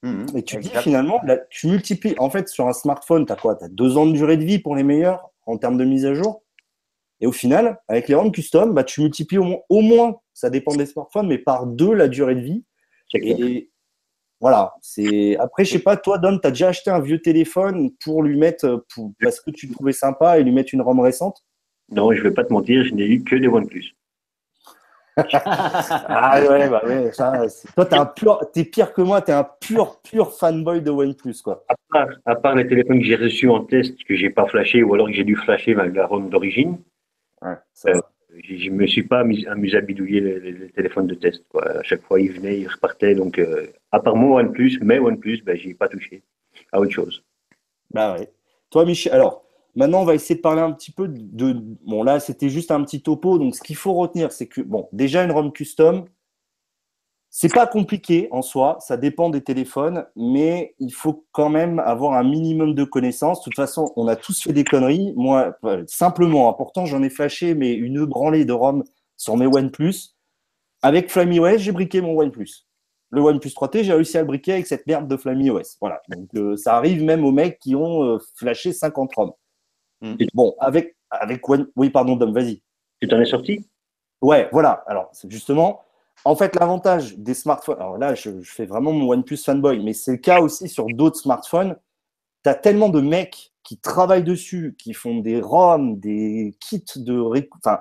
mhm. 0.03 0.27
et 0.35 0.43
tu 0.43 0.57
dis 0.57 0.71
finalement, 0.81 1.21
tu 1.51 1.67
multiplies. 1.67 2.15
En 2.19 2.31
fait, 2.31 2.49
sur 2.49 2.67
un 2.67 2.73
smartphone, 2.73 3.27
tu 3.27 3.33
as 3.33 3.37
quoi? 3.37 3.57
Tu 3.57 3.65
as 3.65 3.69
deux 3.69 3.99
ans 3.99 4.07
de 4.07 4.13
durée 4.13 4.39
de 4.39 4.45
vie 4.45 4.59
pour 4.59 4.75
les 4.75 4.85
meilleurs 4.85 5.31
en 5.45 5.59
termes 5.59 5.77
de 5.77 5.85
mise 5.85 6.07
à 6.07 6.15
jour. 6.15 6.43
Et 7.21 7.27
au 7.27 7.33
final, 7.33 7.79
avec 7.89 8.09
les 8.09 8.15
ROM 8.15 8.33
custom, 8.33 8.73
bah, 8.73 8.85
tu 8.85 9.03
multiplies 9.03 9.37
au 9.37 9.45
moins, 9.45 9.59
au 9.69 9.81
moins, 9.83 10.17
ça 10.33 10.49
dépend 10.49 10.75
des 10.75 10.87
smartphones, 10.87 11.27
mais 11.27 11.37
par 11.37 11.67
deux 11.67 11.93
la 11.93 12.09
durée 12.09 12.35
de 12.35 12.41
vie. 12.41 12.65
Et 13.15 13.71
voilà. 14.41 14.75
C'est 14.81 15.37
après, 15.37 15.65
je 15.65 15.73
sais 15.73 15.79
pas, 15.79 15.97
toi, 15.97 16.19
Dom, 16.19 16.41
tu 16.41 16.47
as 16.47 16.51
déjà 16.51 16.69
acheté 16.69 16.91
un 16.91 17.01
vieux 17.01 17.21
téléphone 17.21 17.91
pour 18.03 18.23
lui 18.23 18.39
mettre, 18.39 18.85
parce 19.21 19.41
que 19.41 19.51
tu 19.51 19.67
le 19.67 19.75
trouvais 19.75 19.93
sympa 19.93 20.39
et 20.39 20.43
lui 20.43 20.53
mettre 20.53 20.75
une 20.75 20.83
ROM 20.83 21.01
récente? 21.01 21.45
Non, 21.91 22.13
je 22.13 22.19
ne 22.19 22.29
vais 22.29 22.35
pas 22.35 22.45
te 22.45 22.53
mentir, 22.53 22.85
je 22.85 22.95
n'ai 22.95 23.07
eu 23.07 23.23
que 23.23 23.37
des 23.37 23.49
OnePlus. 23.49 23.97
ah 25.35 26.41
ouais, 26.49 26.69
bah 26.69 26.83
ouais. 26.87 27.13
Ça, 27.13 27.43
toi, 27.75 27.85
t'es 27.85 27.97
un 27.97 28.07
pur, 28.07 28.41
es 28.55 28.65
pire 28.65 28.93
que 28.93 29.03
moi, 29.03 29.21
tu 29.21 29.33
es 29.33 29.35
un 29.35 29.47
pur, 29.61 30.01
pur 30.01 30.33
fanboy 30.33 30.81
de 30.81 30.91
OnePlus, 30.91 31.43
quoi. 31.43 31.65
À 32.25 32.37
part, 32.37 32.55
les 32.55 32.67
téléphones 32.67 33.01
que 33.01 33.05
j'ai 33.05 33.17
reçus 33.17 33.49
en 33.51 33.65
test, 33.65 34.03
que 34.05 34.15
j'ai 34.15 34.31
pas 34.31 34.47
flashé, 34.47 34.83
ou 34.83 34.95
alors 34.95 35.09
que 35.09 35.13
j'ai 35.13 35.25
dû 35.25 35.37
flasher 35.37 35.75
la 35.75 36.07
ROM 36.07 36.31
d'origine, 36.31 36.79
ouais, 37.43 37.57
euh, 37.87 38.01
je 38.43 38.71
ne 38.71 38.77
me 38.77 38.87
suis 38.87 39.03
pas 39.03 39.21
amusé 39.21 39.77
à 39.77 39.81
bidouiller 39.81 40.21
les, 40.21 40.71
téléphones 40.71 41.07
de 41.07 41.15
test. 41.15 41.45
Quoi. 41.49 41.79
À 41.79 41.83
chaque 41.83 42.03
fois, 42.03 42.21
ils 42.21 42.33
venaient, 42.33 42.61
ils 42.61 42.69
repartaient. 42.69 43.15
Donc, 43.15 43.39
euh, 43.39 43.67
à 43.93 44.01
part 44.01 44.17
mon 44.17 44.37
OnePlus, 44.37 44.79
mais 44.83 44.99
OnePlus, 44.99 45.43
ben, 45.45 45.57
n'y 45.57 45.71
ai 45.71 45.75
pas 45.75 45.89
touché 45.89 46.23
à 46.73 46.81
autre 46.81 46.93
chose. 46.93 47.25
Bah 47.93 48.17
ouais. 48.17 48.31
Toi, 48.71 48.85
Michel, 48.85 49.13
alors, 49.13 49.45
Maintenant, 49.77 50.03
on 50.03 50.05
va 50.05 50.15
essayer 50.15 50.35
de 50.35 50.41
parler 50.41 50.63
un 50.63 50.73
petit 50.73 50.91
peu 50.91 51.07
de. 51.09 51.57
Bon, 51.87 52.03
là, 52.03 52.19
c'était 52.19 52.49
juste 52.49 52.71
un 52.71 52.83
petit 52.83 53.03
topo. 53.03 53.39
Donc, 53.39 53.55
ce 53.55 53.63
qu'il 53.63 53.77
faut 53.77 53.95
retenir, 53.95 54.33
c'est 54.33 54.47
que, 54.47 54.61
bon, 54.61 54.89
déjà, 54.93 55.25
une 55.25 55.31
ROM 55.31 55.53
custom, 55.53 56.07
c'est 57.31 57.53
pas 57.53 57.69
compliqué 57.69 58.29
en 58.33 58.43
soi. 58.43 58.79
Ça 58.81 58.97
dépend 58.97 59.31
des 59.31 59.41
téléphones, 59.41 60.05
mais 60.17 60.75
il 60.81 60.93
faut 60.93 61.25
quand 61.31 61.49
même 61.49 61.79
avoir 61.79 62.15
un 62.15 62.25
minimum 62.25 62.75
de 62.75 62.83
connaissances. 62.83 63.41
De 63.41 63.45
toute 63.45 63.55
façon, 63.55 63.93
on 63.95 64.09
a 64.09 64.17
tous 64.17 64.43
fait 64.43 64.53
des 64.53 64.65
conneries. 64.65 65.15
Moi, 65.17 65.57
simplement, 65.87 66.51
hein, 66.51 66.55
pourtant, 66.55 66.87
j'en 66.87 67.03
ai 67.05 67.09
flashé, 67.09 67.55
mais 67.55 67.73
une 67.73 68.05
branlée 68.05 68.45
de 68.45 68.53
ROM 68.53 68.83
sur 69.17 69.37
mes 69.37 69.47
OnePlus. 69.47 70.17
Avec 70.83 71.11
FlamyOS, 71.11 71.59
j'ai 71.59 71.73
briqué 71.73 72.01
mon 72.01 72.19
OnePlus. 72.19 72.67
Le 73.11 73.21
OnePlus 73.21 73.51
3T, 73.51 73.85
j'ai 73.85 73.93
réussi 73.93 74.19
à 74.19 74.23
le 74.23 74.27
briquer 74.27 74.55
avec 74.55 74.67
cette 74.67 74.87
merde 74.89 75.07
de 75.07 75.17
FlamyOS. 75.17 75.77
Voilà. 75.81 76.03
Donc, 76.09 76.29
euh, 76.35 76.57
ça 76.57 76.77
arrive 76.77 77.03
même 77.05 77.25
aux 77.25 77.33
mecs 77.33 77.61
qui 77.61 77.77
ont 77.77 78.03
euh, 78.03 78.19
flashé 78.35 78.73
50 78.73 79.15
ROM. 79.15 79.33
Mm. 80.01 80.15
Bon, 80.35 80.57
avec, 80.59 80.97
avec 81.11 81.43
Oui, 81.49 81.91
pardon, 81.91 82.17
Dom, 82.17 82.33
vas-y. 82.33 82.61
Tu 83.01 83.07
t'en 83.07 83.21
es 83.21 83.25
sorti? 83.25 83.69
Ouais, 84.21 84.49
voilà. 84.53 84.83
Alors, 84.87 85.11
justement, 85.29 85.83
en 86.25 86.37
fait, 86.37 86.55
l'avantage 86.57 87.17
des 87.17 87.35
smartphones. 87.35 87.77
Alors 87.79 87.99
là, 87.99 88.15
je, 88.15 88.31
fais 88.43 88.67
vraiment 88.67 88.93
mon 88.93 89.11
OnePlus 89.11 89.39
fanboy, 89.39 89.83
mais 89.83 89.93
c'est 89.93 90.13
le 90.13 90.19
cas 90.19 90.41
aussi 90.41 90.69
sur 90.69 90.87
d'autres 90.87 91.19
smartphones. 91.19 91.77
Tu 92.45 92.51
as 92.51 92.55
tellement 92.55 92.89
de 92.89 93.01
mecs 93.01 93.53
qui 93.63 93.79
travaillent 93.79 94.25
dessus, 94.25 94.75
qui 94.79 94.93
font 94.93 95.19
des 95.19 95.41
ROM, 95.41 95.99
des 95.99 96.55
kits 96.61 96.85
de. 96.97 97.21
Enfin, 97.59 97.81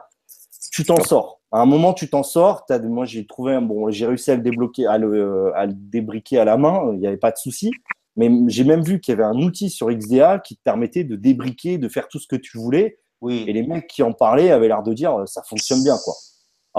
tu 0.71 0.83
t'en 0.83 1.01
sors. 1.03 1.41
À 1.51 1.61
un 1.61 1.65
moment, 1.65 1.93
tu 1.93 2.09
t'en 2.09 2.23
sors. 2.23 2.65
As... 2.69 2.79
Moi, 2.79 3.05
j'ai 3.05 3.25
trouvé 3.25 3.53
un 3.53 3.61
bon, 3.61 3.89
j'ai 3.89 4.05
réussi 4.05 4.31
à 4.31 4.35
le 4.35 4.41
débloquer, 4.41 4.85
à 4.85 4.97
le, 4.97 5.51
à 5.55 5.65
le 5.65 5.73
débriquer 5.73 6.39
à 6.39 6.45
la 6.45 6.57
main. 6.57 6.91
Il 6.93 6.99
n'y 6.99 7.07
avait 7.07 7.17
pas 7.17 7.31
de 7.31 7.37
souci. 7.37 7.71
Mais 8.15 8.29
j'ai 8.47 8.63
même 8.63 8.83
vu 8.83 8.99
qu'il 8.99 9.13
y 9.13 9.17
avait 9.17 9.23
un 9.23 9.37
outil 9.37 9.69
sur 9.69 9.89
XDA 9.89 10.39
qui 10.39 10.57
te 10.57 10.61
permettait 10.63 11.05
de 11.05 11.15
débriquer, 11.15 11.77
de 11.77 11.87
faire 11.87 12.07
tout 12.07 12.19
ce 12.19 12.27
que 12.27 12.35
tu 12.35 12.57
voulais. 12.57 12.99
Oui. 13.21 13.45
Et 13.47 13.53
les 13.53 13.63
mecs 13.63 13.87
qui 13.87 14.03
en 14.03 14.13
parlaient 14.13 14.51
avaient 14.51 14.67
l'air 14.67 14.83
de 14.83 14.93
dire 14.93 15.13
euh, 15.13 15.25
ça 15.25 15.41
fonctionne 15.43 15.83
bien, 15.83 15.97
quoi. 16.03 16.13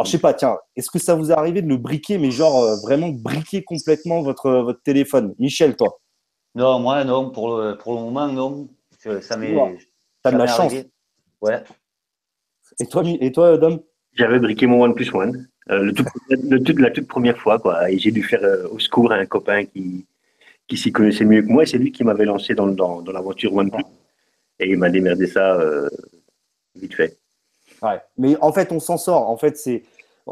Alors, 0.00 0.07
je 0.07 0.12
sais 0.12 0.19
pas, 0.19 0.33
tiens, 0.33 0.57
est-ce 0.76 0.90
que 0.90 0.99
ça 0.99 1.14
vous 1.14 1.30
est 1.30 1.35
arrivé 1.35 1.61
de 1.61 1.69
le 1.69 1.76
briquer, 1.76 2.16
mais 2.16 2.30
genre 2.30 2.64
euh, 2.64 2.76
vraiment 2.83 3.11
briquer 3.11 3.62
complètement 3.62 4.23
votre, 4.23 4.47
euh, 4.47 4.62
votre 4.62 4.80
téléphone? 4.80 5.35
Michel, 5.38 5.76
toi? 5.76 6.00
Non, 6.54 6.78
moi, 6.78 7.04
non. 7.04 7.30
Pour 7.30 7.59
le, 7.59 7.76
pour 7.76 7.92
le 7.92 8.00
moment, 8.00 8.26
non. 8.28 8.71
Ça 9.21 9.37
m'est. 9.37 9.54
T'as 10.23 10.33
de 10.33 10.38
la 10.38 10.47
chance. 10.47 10.73
Ouais. 11.42 11.62
Et 12.78 12.87
toi, 12.87 13.02
et 13.07 13.30
toi 13.30 13.59
Dom? 13.59 13.80
J'avais 14.14 14.38
briqué 14.38 14.66
mon 14.66 14.83
OnePlus 14.85 15.11
One, 15.12 15.47
euh, 15.69 15.83
le 15.83 15.92
tout, 15.92 16.76
la 16.78 16.90
toute 16.90 17.07
première 17.07 17.37
fois, 17.37 17.59
quoi. 17.59 17.90
Et 17.90 17.99
j'ai 17.99 18.11
dû 18.11 18.23
faire 18.23 18.40
au 18.73 18.78
secours 18.78 19.12
à 19.12 19.16
un 19.16 19.26
copain 19.26 19.66
qui, 19.66 20.07
qui 20.66 20.78
s'y 20.78 20.92
connaissait 20.92 21.26
mieux 21.26 21.42
que 21.42 21.49
moi. 21.49 21.66
C'est 21.66 21.76
lui 21.76 21.92
qui 21.92 22.04
m'avait 22.04 22.25
lancé 22.25 22.54
dans, 22.54 22.69
dans, 22.69 23.02
dans 23.02 23.12
l'aventure 23.12 23.54
OnePlus. 23.54 23.85
Et 24.61 24.71
il 24.71 24.78
m'a 24.78 24.88
démerdé 24.88 25.26
ça 25.26 25.59
vite 26.75 26.95
fait. 26.95 27.19
Ouais. 27.83 28.00
Mais 28.16 28.37
en 28.40 28.50
fait, 28.50 28.73
on 28.73 28.80
s'en 28.80 28.97
sort. 28.97 29.28
En 29.28 29.37
fait, 29.37 29.59
c'est 29.59 29.83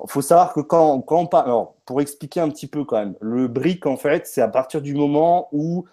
faut 0.06 0.22
savoir 0.22 0.52
que 0.52 0.60
quand, 0.60 1.00
quand 1.00 1.20
on 1.20 1.26
parle, 1.26 1.66
pour 1.84 2.00
expliquer 2.00 2.40
un 2.40 2.50
petit 2.50 2.66
peu 2.66 2.84
quand 2.84 2.98
même, 2.98 3.14
le 3.20 3.48
brick, 3.48 3.86
en 3.86 3.96
fait, 3.96 4.26
c'est 4.26 4.40
à 4.40 4.48
partir 4.48 4.82
du 4.82 4.94
moment 4.94 5.48
où, 5.52 5.86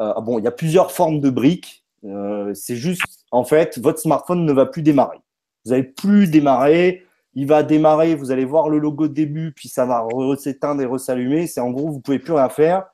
euh, 0.00 0.20
bon, 0.20 0.38
il 0.38 0.44
y 0.44 0.48
a 0.48 0.52
plusieurs 0.52 0.92
formes 0.92 1.20
de 1.20 1.30
briques. 1.30 1.84
Euh, 2.04 2.54
c'est 2.54 2.76
juste, 2.76 3.26
en 3.30 3.44
fait, 3.44 3.78
votre 3.78 3.98
smartphone 3.98 4.44
ne 4.44 4.52
va 4.52 4.66
plus 4.66 4.82
démarrer. 4.82 5.18
Vous 5.64 5.72
n'allez 5.72 5.84
plus 5.84 6.28
démarrer. 6.28 7.02
Il 7.34 7.46
va 7.46 7.62
démarrer, 7.62 8.14
vous 8.14 8.32
allez 8.32 8.44
voir 8.44 8.68
le 8.68 8.78
logo 8.78 9.06
de 9.06 9.14
début, 9.14 9.52
puis 9.52 9.68
ça 9.68 9.86
va 9.86 10.06
s'éteindre 10.36 10.82
et 10.82 10.86
ressallumer. 10.86 11.46
C'est 11.46 11.60
en 11.60 11.70
gros, 11.70 11.88
vous 11.88 12.00
pouvez 12.00 12.18
plus 12.18 12.32
rien 12.32 12.48
faire. 12.48 12.86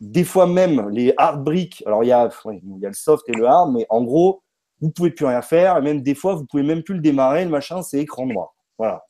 Des 0.00 0.24
fois 0.24 0.46
même, 0.46 0.88
les 0.90 1.14
hard 1.16 1.44
bricks, 1.44 1.82
alors 1.86 2.04
il 2.04 2.08
y, 2.08 2.12
a, 2.12 2.28
il 2.46 2.78
y 2.78 2.86
a 2.86 2.88
le 2.88 2.94
soft 2.94 3.28
et 3.28 3.32
le 3.32 3.46
hard, 3.46 3.72
mais 3.72 3.86
en 3.90 4.02
gros, 4.02 4.42
vous 4.80 4.90
pouvez 4.90 5.10
plus 5.10 5.26
rien 5.26 5.42
faire. 5.42 5.78
Et 5.78 5.82
même 5.82 6.02
des 6.02 6.14
fois, 6.14 6.34
vous 6.34 6.44
pouvez 6.44 6.62
même 6.62 6.82
plus 6.82 6.94
le 6.94 7.00
démarrer. 7.00 7.44
Le 7.44 7.50
machin, 7.50 7.82
c'est 7.82 7.98
écran 7.98 8.26
noir. 8.26 8.54
Voilà. 8.78 9.04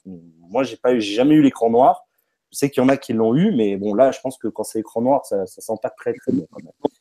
Moi, 0.50 0.64
j'ai 0.64 0.76
pas, 0.76 0.99
j'ai 0.99 1.14
jamais 1.14 1.35
eu 1.35 1.42
l'écran 1.42 1.71
noir. 1.71 2.07
Je 2.52 2.59
sais 2.59 2.69
qu'il 2.69 2.83
y 2.83 2.87
en 2.87 2.88
a 2.88 2.97
qui 2.97 3.12
l'ont 3.12 3.37
eu, 3.37 3.52
mais 3.52 3.76
bon, 3.76 3.95
là, 3.95 4.11
je 4.11 4.21
pense 4.21 4.37
que 4.37 4.49
quand 4.49 4.64
c'est 4.64 4.80
écran 4.80 5.00
noir, 5.00 5.25
ça, 5.25 5.47
ça 5.47 5.61
sent 5.61 5.78
pas 5.80 5.90
très 5.90 6.12
très 6.12 6.33
bon. 6.33 6.47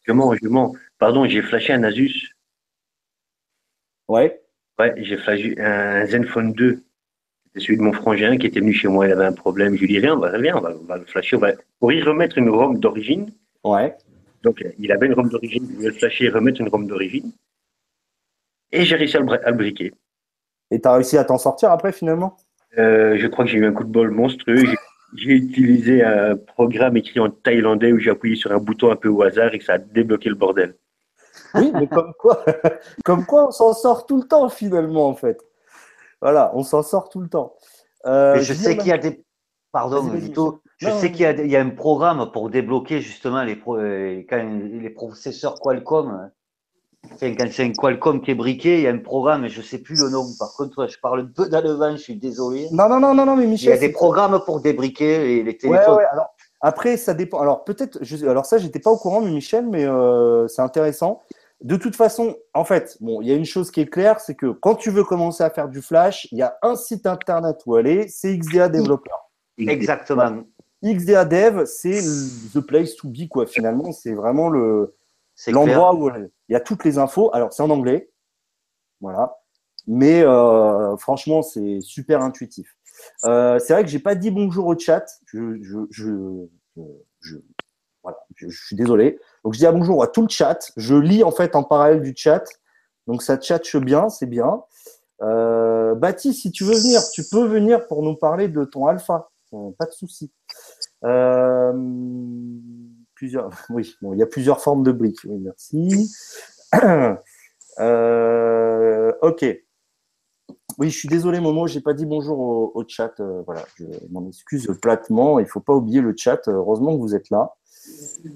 Je 0.03 0.13
mens, 0.47 0.73
Pardon, 0.99 1.25
j'ai 1.25 1.41
flashé 1.41 1.73
un 1.73 1.83
Asus. 1.83 2.35
Ouais. 4.07 4.41
Ouais, 4.77 4.93
j'ai 4.97 5.17
flashé 5.17 5.59
un 5.59 6.05
Zenfone 6.05 6.53
2. 6.53 6.83
C'était 7.47 7.59
celui 7.65 7.77
de 7.77 7.81
mon 7.81 7.93
frangin 7.93 8.37
qui 8.37 8.45
était 8.45 8.59
venu 8.59 8.73
chez 8.73 8.87
moi. 8.87 9.07
Il 9.07 9.11
avait 9.11 9.25
un 9.25 9.33
problème. 9.33 9.75
Je 9.75 9.85
lui 9.85 9.95
ai 9.95 10.01
dit, 10.01 10.07
on 10.09 10.19
va, 10.19 10.31
on 10.37 10.83
va, 10.85 10.97
le 10.97 11.05
flasher. 11.05 11.37
Pour 11.79 11.91
y 11.91 12.01
remettre 12.01 12.37
une 12.37 12.49
ROM 12.49 12.79
d'origine. 12.79 13.31
Ouais. 13.63 13.95
Donc, 14.43 14.63
il 14.77 14.91
avait 14.91 15.07
une 15.07 15.13
ROM 15.13 15.29
d'origine. 15.29 15.67
Je 15.67 15.75
voulais 15.75 15.87
le 15.87 15.93
flasher 15.93 16.25
et 16.25 16.29
remettre 16.29 16.61
une 16.61 16.69
ROM 16.69 16.85
d'origine. 16.85 17.31
Et 18.71 18.85
j'ai 18.85 18.95
réussi 18.95 19.17
à 19.17 19.21
le, 19.21 19.47
à 19.47 19.49
le 19.49 19.57
briquer. 19.57 19.93
Et 20.71 20.79
tu 20.79 20.87
as 20.87 20.93
réussi 20.93 21.17
à 21.17 21.23
t'en 21.23 21.39
sortir 21.39 21.71
après, 21.71 21.91
finalement? 21.91 22.37
Euh, 22.77 23.17
je 23.17 23.27
crois 23.27 23.45
que 23.45 23.51
j'ai 23.51 23.57
eu 23.57 23.65
un 23.65 23.73
coup 23.73 23.83
de 23.83 23.91
bol 23.91 24.11
monstrueux. 24.11 24.63
J'ai 25.15 25.31
utilisé 25.31 26.03
un 26.03 26.35
programme 26.35 26.97
écrit 26.97 27.19
en 27.19 27.29
thaïlandais 27.29 27.91
où 27.91 27.99
j'ai 27.99 28.11
appuyé 28.11 28.35
sur 28.35 28.51
un 28.51 28.59
bouton 28.59 28.91
un 28.91 28.95
peu 28.95 29.09
au 29.09 29.23
hasard 29.23 29.53
et 29.53 29.59
que 29.59 29.65
ça 29.65 29.73
a 29.73 29.77
débloqué 29.79 30.29
le 30.29 30.35
bordel. 30.35 30.75
Oui, 31.55 31.71
mais 31.73 31.87
comme 31.87 32.13
quoi, 32.19 32.45
comme 33.05 33.25
quoi 33.25 33.47
on 33.47 33.51
s'en 33.51 33.73
sort 33.73 34.05
tout 34.05 34.21
le 34.21 34.27
temps 34.27 34.49
finalement 34.49 35.07
en 35.07 35.15
fait. 35.15 35.39
Voilà, 36.21 36.51
on 36.53 36.63
s'en 36.63 36.83
sort 36.83 37.09
tout 37.09 37.21
le 37.21 37.29
temps. 37.29 37.55
Euh, 38.05 38.39
je 38.39 38.53
sais 38.53 38.77
qu'il 38.77 38.87
y 38.87 38.91
a 38.91 38.97
des. 38.97 39.23
Pardon, 39.71 40.01
Vito. 40.09 40.61
Je 40.77 40.89
sais 40.89 41.11
qu'il 41.11 41.27
y, 41.27 41.49
y, 41.49 41.55
a 41.55 41.61
un 41.61 41.69
programme 41.69 42.31
pour 42.31 42.49
débloquer 42.49 43.01
justement 43.01 43.43
les, 43.43 43.61
euh, 43.67 44.23
quand 44.29 44.41
les 44.63 44.89
processeurs 44.89 45.59
Qualcomm 45.59 46.31
quand 47.19 47.47
c'est 47.51 47.63
un 47.63 47.73
Qualcomm 47.73 48.21
qui 48.21 48.31
est 48.31 48.35
briqué, 48.35 48.77
il 48.77 48.81
y 48.81 48.87
a 48.87 48.91
un 48.91 48.97
programme, 48.97 49.47
je 49.47 49.59
ne 49.59 49.65
sais 49.65 49.79
plus 49.79 49.99
le 50.01 50.09
nom. 50.09 50.25
Par 50.37 50.53
contre, 50.53 50.87
je 50.87 50.99
parle 50.99 51.21
un 51.21 51.31
peu 51.33 51.49
d'allemand, 51.49 51.91
je 51.95 52.01
suis 52.01 52.15
désolé. 52.15 52.67
Non, 52.71 52.89
non, 52.89 52.99
non, 52.99 53.13
non, 53.13 53.25
non, 53.25 53.35
mais 53.35 53.45
Michel. 53.45 53.69
Il 53.69 53.75
y 53.75 53.77
a 53.77 53.87
des 53.87 53.91
programmes 53.91 54.39
pour 54.45 54.61
débriquer 54.61 55.43
les 55.43 55.57
téléphones. 55.57 55.95
Ouais, 55.95 56.05
alors, 56.11 56.35
après, 56.61 56.97
ça 56.97 57.13
dépend. 57.13 57.39
Alors, 57.39 57.63
peut-être, 57.63 57.99
alors 58.23 58.45
ça, 58.45 58.57
j'étais 58.57 58.79
pas 58.79 58.91
au 58.91 58.97
courant, 58.97 59.21
mais 59.21 59.31
Michel, 59.31 59.67
mais 59.67 59.85
euh, 59.85 60.47
c'est 60.47 60.61
intéressant. 60.61 61.21
De 61.61 61.75
toute 61.75 61.95
façon, 61.95 62.35
en 62.53 62.63
fait, 62.63 62.97
bon, 63.01 63.21
il 63.21 63.27
y 63.27 63.31
a 63.31 63.35
une 63.35 63.45
chose 63.45 63.69
qui 63.69 63.81
est 63.81 63.89
claire, 63.89 64.19
c'est 64.19 64.35
que 64.35 64.47
quand 64.47 64.75
tu 64.75 64.91
veux 64.91 65.03
commencer 65.03 65.43
à 65.43 65.49
faire 65.49 65.67
du 65.67 65.81
flash, 65.81 66.27
il 66.31 66.37
y 66.37 66.41
a 66.41 66.57
un 66.61 66.75
site 66.75 67.05
internet 67.05 67.57
où 67.65 67.75
aller, 67.75 68.07
c'est 68.07 68.37
XDA 68.37 68.69
Developer. 68.69 69.11
Exactement. 69.57 70.43
XDA 70.81 71.25
Dev, 71.25 71.65
c'est 71.65 71.99
the 72.53 72.61
place 72.61 72.95
to 72.95 73.09
be, 73.09 73.27
quoi. 73.29 73.45
Finalement, 73.45 73.91
c'est 73.91 74.13
vraiment 74.13 74.47
le, 74.49 74.95
l'endroit 75.47 75.95
où 75.95 76.09
il 76.09 76.29
y 76.49 76.55
a 76.55 76.59
toutes 76.59 76.83
les 76.83 76.97
infos. 76.97 77.33
Alors, 77.33 77.53
c'est 77.53 77.63
en 77.63 77.69
anglais. 77.69 78.11
Voilà. 79.01 79.37
Mais 79.87 80.21
euh, 80.21 80.95
franchement, 80.97 81.41
c'est 81.41 81.79
super 81.81 82.21
intuitif. 82.21 82.75
Euh, 83.25 83.59
c'est 83.59 83.73
vrai 83.73 83.83
que 83.83 83.89
j'ai 83.89 83.99
pas 83.99 84.15
dit 84.15 84.29
bonjour 84.29 84.67
au 84.67 84.77
chat. 84.77 85.05
Je, 85.25 85.57
je, 85.61 85.77
je, 85.89 87.37
voilà, 88.03 88.17
je, 88.35 88.47
suis 88.49 88.75
désolé. 88.75 89.19
Donc, 89.43 89.53
je 89.53 89.59
dis 89.59 89.65
à 89.65 89.71
bonjour 89.71 90.03
à 90.03 90.07
tout 90.07 90.21
le 90.21 90.29
chat. 90.29 90.71
Je 90.77 90.95
lis 90.95 91.23
en 91.23 91.31
fait 91.31 91.55
en 91.55 91.63
parallèle 91.63 92.01
du 92.01 92.13
chat. 92.15 92.43
Donc, 93.07 93.23
ça 93.23 93.37
tchatche 93.37 93.77
bien, 93.77 94.09
c'est 94.09 94.27
bien. 94.27 94.63
Euh, 95.21 95.95
Baptiste, 95.95 96.41
si 96.41 96.51
tu 96.51 96.63
veux 96.63 96.75
venir, 96.75 97.01
tu 97.11 97.23
peux 97.29 97.45
venir 97.45 97.87
pour 97.87 98.03
nous 98.03 98.15
parler 98.15 98.47
de 98.47 98.63
ton 98.63 98.87
alpha. 98.87 99.29
pas 99.51 99.85
de 99.85 99.91
souci. 99.91 100.31
Euh, 101.03 101.73
Oui, 103.69 103.95
bon, 104.01 104.13
il 104.13 104.19
y 104.19 104.23
a 104.23 104.27
plusieurs 104.27 104.61
formes 104.61 104.83
de 104.83 104.91
briques. 104.91 105.19
Oui, 105.25 105.39
merci. 105.39 106.11
Euh, 107.79 109.13
ok. 109.21 109.45
Oui, 110.77 110.89
je 110.89 110.97
suis 110.97 111.07
désolé, 111.07 111.39
Momo, 111.39 111.67
j'ai 111.67 111.79
pas 111.79 111.93
dit 111.93 112.05
bonjour 112.05 112.39
au, 112.75 112.83
chat. 112.87 113.13
Euh, 113.21 113.41
voilà, 113.45 113.63
je 113.75 113.85
m'en 114.11 114.27
excuse 114.27 114.69
platement. 114.81 115.39
Il 115.39 115.45
faut 115.45 115.61
pas 115.61 115.73
oublier 115.73 116.01
le 116.01 116.13
chat. 116.17 116.41
Heureusement 116.47 116.93
que 116.93 116.99
vous 117.01 117.15
êtes 117.15 117.29
là. 117.29 117.53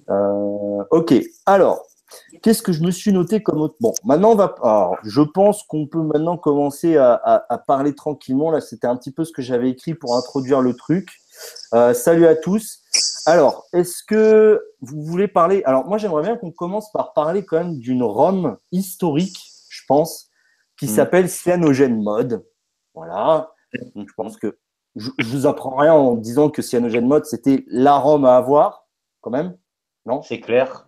Euh, 0.10 0.84
ok. 0.92 1.14
Alors, 1.46 1.86
qu'est-ce 2.42 2.62
que 2.62 2.72
je 2.72 2.84
me 2.84 2.92
suis 2.92 3.12
noté 3.12 3.44
comme 3.44 3.60
autre? 3.60 3.76
Bon, 3.82 3.94
maintenant 4.06 4.32
on 4.32 4.36
va. 4.36 4.56
Je 5.04 5.22
pense 5.22 5.64
qu'on 5.64 5.88
peut 5.88 6.02
maintenant 6.02 6.38
commencer 6.38 6.96
à 6.96 7.64
parler 7.68 7.96
tranquillement. 7.96 8.50
Là, 8.50 8.62
c'était 8.62 8.88
un 8.88 8.96
petit 8.96 9.12
peu 9.12 9.26
ce 9.26 9.34
que 9.34 9.42
j'avais 9.42 9.70
écrit 9.70 9.94
pour 9.94 10.16
introduire 10.16 10.62
le 10.62 10.74
truc. 10.74 11.10
salut 11.94 12.28
à 12.28 12.36
tous. 12.36 12.80
Alors, 13.26 13.66
est-ce 13.74 14.04
que 14.04 14.62
vous 14.82 15.04
voulez 15.04 15.28
parler 15.28 15.62
Alors, 15.66 15.86
moi, 15.86 15.98
j'aimerais 15.98 16.24
bien 16.24 16.36
qu'on 16.36 16.52
commence 16.52 16.92
par 16.92 17.14
parler 17.14 17.46
quand 17.46 17.58
même 17.58 17.80
d'une 17.80 18.04
ROM 18.04 18.58
historique, 18.72 19.38
je 19.70 19.82
pense, 19.88 20.30
qui 20.78 20.86
mm. 20.86 20.90
s'appelle 20.90 21.30
Cyanogen 21.30 22.02
Mode. 22.02 22.46
Voilà. 22.94 23.52
Je 23.74 24.14
pense 24.16 24.38
que 24.38 24.58
je, 24.96 25.10
ne 25.18 25.26
vous 25.26 25.48
apprends 25.48 25.76
rien 25.76 25.94
en 25.94 26.16
disant 26.16 26.50
que 26.50 26.62
Cyanogen 26.62 27.08
Mode, 27.08 27.26
c'était 27.26 27.64
la 27.68 27.98
ROM 27.98 28.26
à 28.26 28.36
avoir, 28.36 28.88
quand 29.22 29.32
même. 29.32 29.58
Non? 30.06 30.22
C'est 30.22 30.40
clair. 30.40 30.88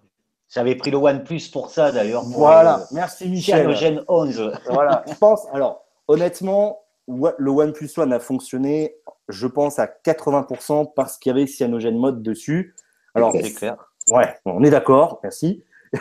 J'avais 0.50 0.76
pris 0.76 0.92
le 0.92 0.98
OnePlus 0.98 1.50
pour 1.52 1.70
ça, 1.70 1.92
d'ailleurs. 1.92 2.24
Voilà. 2.24 2.86
Merci, 2.92 3.28
Michel. 3.30 3.62
Cyanogen 3.62 4.04
11. 4.08 4.60
voilà. 4.70 5.04
Je 5.08 5.16
pense, 5.16 5.46
alors, 5.54 5.86
honnêtement, 6.08 6.82
le 7.08 7.50
OnePlus 7.50 7.90
One 7.98 8.14
a 8.14 8.20
fonctionné 8.20 8.96
je 9.30 9.48
pense, 9.48 9.80
à 9.80 9.88
80% 9.88 10.94
parce 10.96 11.18
qu'il 11.18 11.32
y 11.32 11.36
avait 11.36 11.48
Cyanogen 11.48 11.98
Mode 11.98 12.22
dessus. 12.22 12.76
Alors, 13.14 13.32
c'est 13.32 13.54
clair. 13.54 13.92
Ouais, 14.10 14.36
on 14.46 14.64
est 14.64 14.70
d'accord, 14.70 15.20
merci. 15.24 15.64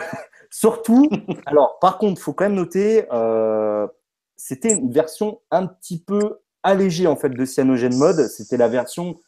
Surtout, 0.51 1.09
alors, 1.45 1.79
par 1.79 1.97
contre, 1.97 2.19
il 2.19 2.23
faut 2.23 2.33
quand 2.33 2.45
même 2.45 2.55
noter, 2.55 3.05
euh, 3.11 3.87
c'était 4.37 4.73
une 4.73 4.91
version 4.91 5.41
un 5.51 5.67
petit 5.67 6.01
peu 6.01 6.39
allégée 6.63 7.07
en 7.07 7.15
fait 7.15 7.29
de 7.29 7.45
Cyanogen 7.45 7.95
Mode. 7.95 8.27
C'était 8.27 8.57
la 8.57 8.67
version, 8.67 9.19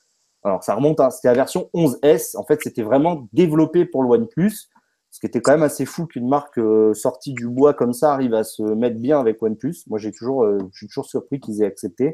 alors 0.44 0.64
ça 0.64 0.76
remonte, 0.76 1.00
hein, 1.00 1.10
c'était 1.10 1.30
la 1.30 1.34
version 1.34 1.70
11S. 1.74 2.38
En 2.38 2.46
fait, 2.46 2.60
c'était 2.62 2.84
vraiment 2.84 3.28
développé 3.34 3.86
pour 3.86 4.04
le 4.04 4.10
OnePlus. 4.10 4.70
Ce 5.10 5.20
qui 5.20 5.26
était 5.26 5.42
quand 5.42 5.54
même 5.54 5.64
assez 5.64 5.86
fou 5.86 6.06
qu'une 6.06 6.28
marque 6.28 6.60
euh, 6.60 6.94
sortie 6.94 7.34
du 7.34 7.48
bois 7.48 7.74
comme 7.74 7.94
ça 7.94 8.14
arrive 8.14 8.34
à 8.34 8.44
se 8.44 8.62
mettre 8.62 8.98
bien 8.98 9.20
avec 9.20 9.42
OnePlus. 9.42 9.84
Moi, 9.88 10.00
j'ai 10.00 10.12
toujours, 10.12 10.44
euh, 10.44 10.60
je 10.72 10.78
suis 10.78 10.88
toujours 10.88 11.06
surpris 11.06 11.40
qu'ils 11.40 11.62
aient 11.62 11.66
accepté. 11.66 12.12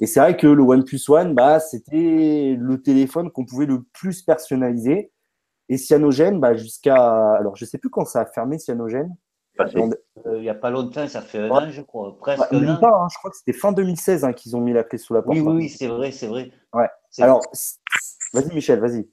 Et 0.00 0.06
c'est 0.06 0.20
vrai 0.20 0.36
que 0.36 0.46
le 0.46 0.62
OnePlus 0.62 1.00
One, 1.08 1.34
bah, 1.34 1.60
c'était 1.60 2.56
le 2.58 2.82
téléphone 2.82 3.30
qu'on 3.30 3.44
pouvait 3.44 3.66
le 3.66 3.82
plus 3.92 4.22
personnaliser. 4.22 5.12
Et 5.68 5.76
Cyanogen, 5.76 6.40
bah, 6.40 6.56
jusqu'à. 6.56 7.34
Alors, 7.34 7.56
je 7.56 7.64
sais 7.64 7.78
plus 7.78 7.90
quand 7.90 8.04
ça 8.04 8.20
a 8.20 8.26
fermé 8.26 8.58
Cyanogen. 8.58 9.14
Euh, 9.60 10.36
il 10.36 10.42
n'y 10.42 10.48
a 10.48 10.54
pas 10.54 10.70
longtemps, 10.70 11.06
ça 11.08 11.20
fait 11.20 11.38
un 11.38 11.50
an, 11.50 11.70
je 11.70 11.82
crois. 11.82 12.16
Presque 12.18 12.52
un 12.52 12.68
an. 12.68 12.80
Pas, 12.80 12.88
hein, 12.88 13.08
je 13.10 13.18
crois 13.18 13.30
que 13.30 13.36
c'était 13.36 13.52
fin 13.52 13.72
2016 13.72 14.24
hein, 14.24 14.32
qu'ils 14.32 14.56
ont 14.56 14.60
mis 14.60 14.72
la 14.72 14.84
clé 14.84 14.98
sous 14.98 15.14
la 15.14 15.22
porte. 15.22 15.36
Oui, 15.36 15.42
oui, 15.42 15.54
oui 15.54 15.68
c'est 15.68 15.88
vrai, 15.88 16.12
c'est 16.12 16.28
vrai. 16.28 16.52
Ouais. 16.72 16.88
Alors, 17.18 17.40
vas-y, 18.32 18.54
Michel, 18.54 18.80
vas-y. 18.80 19.08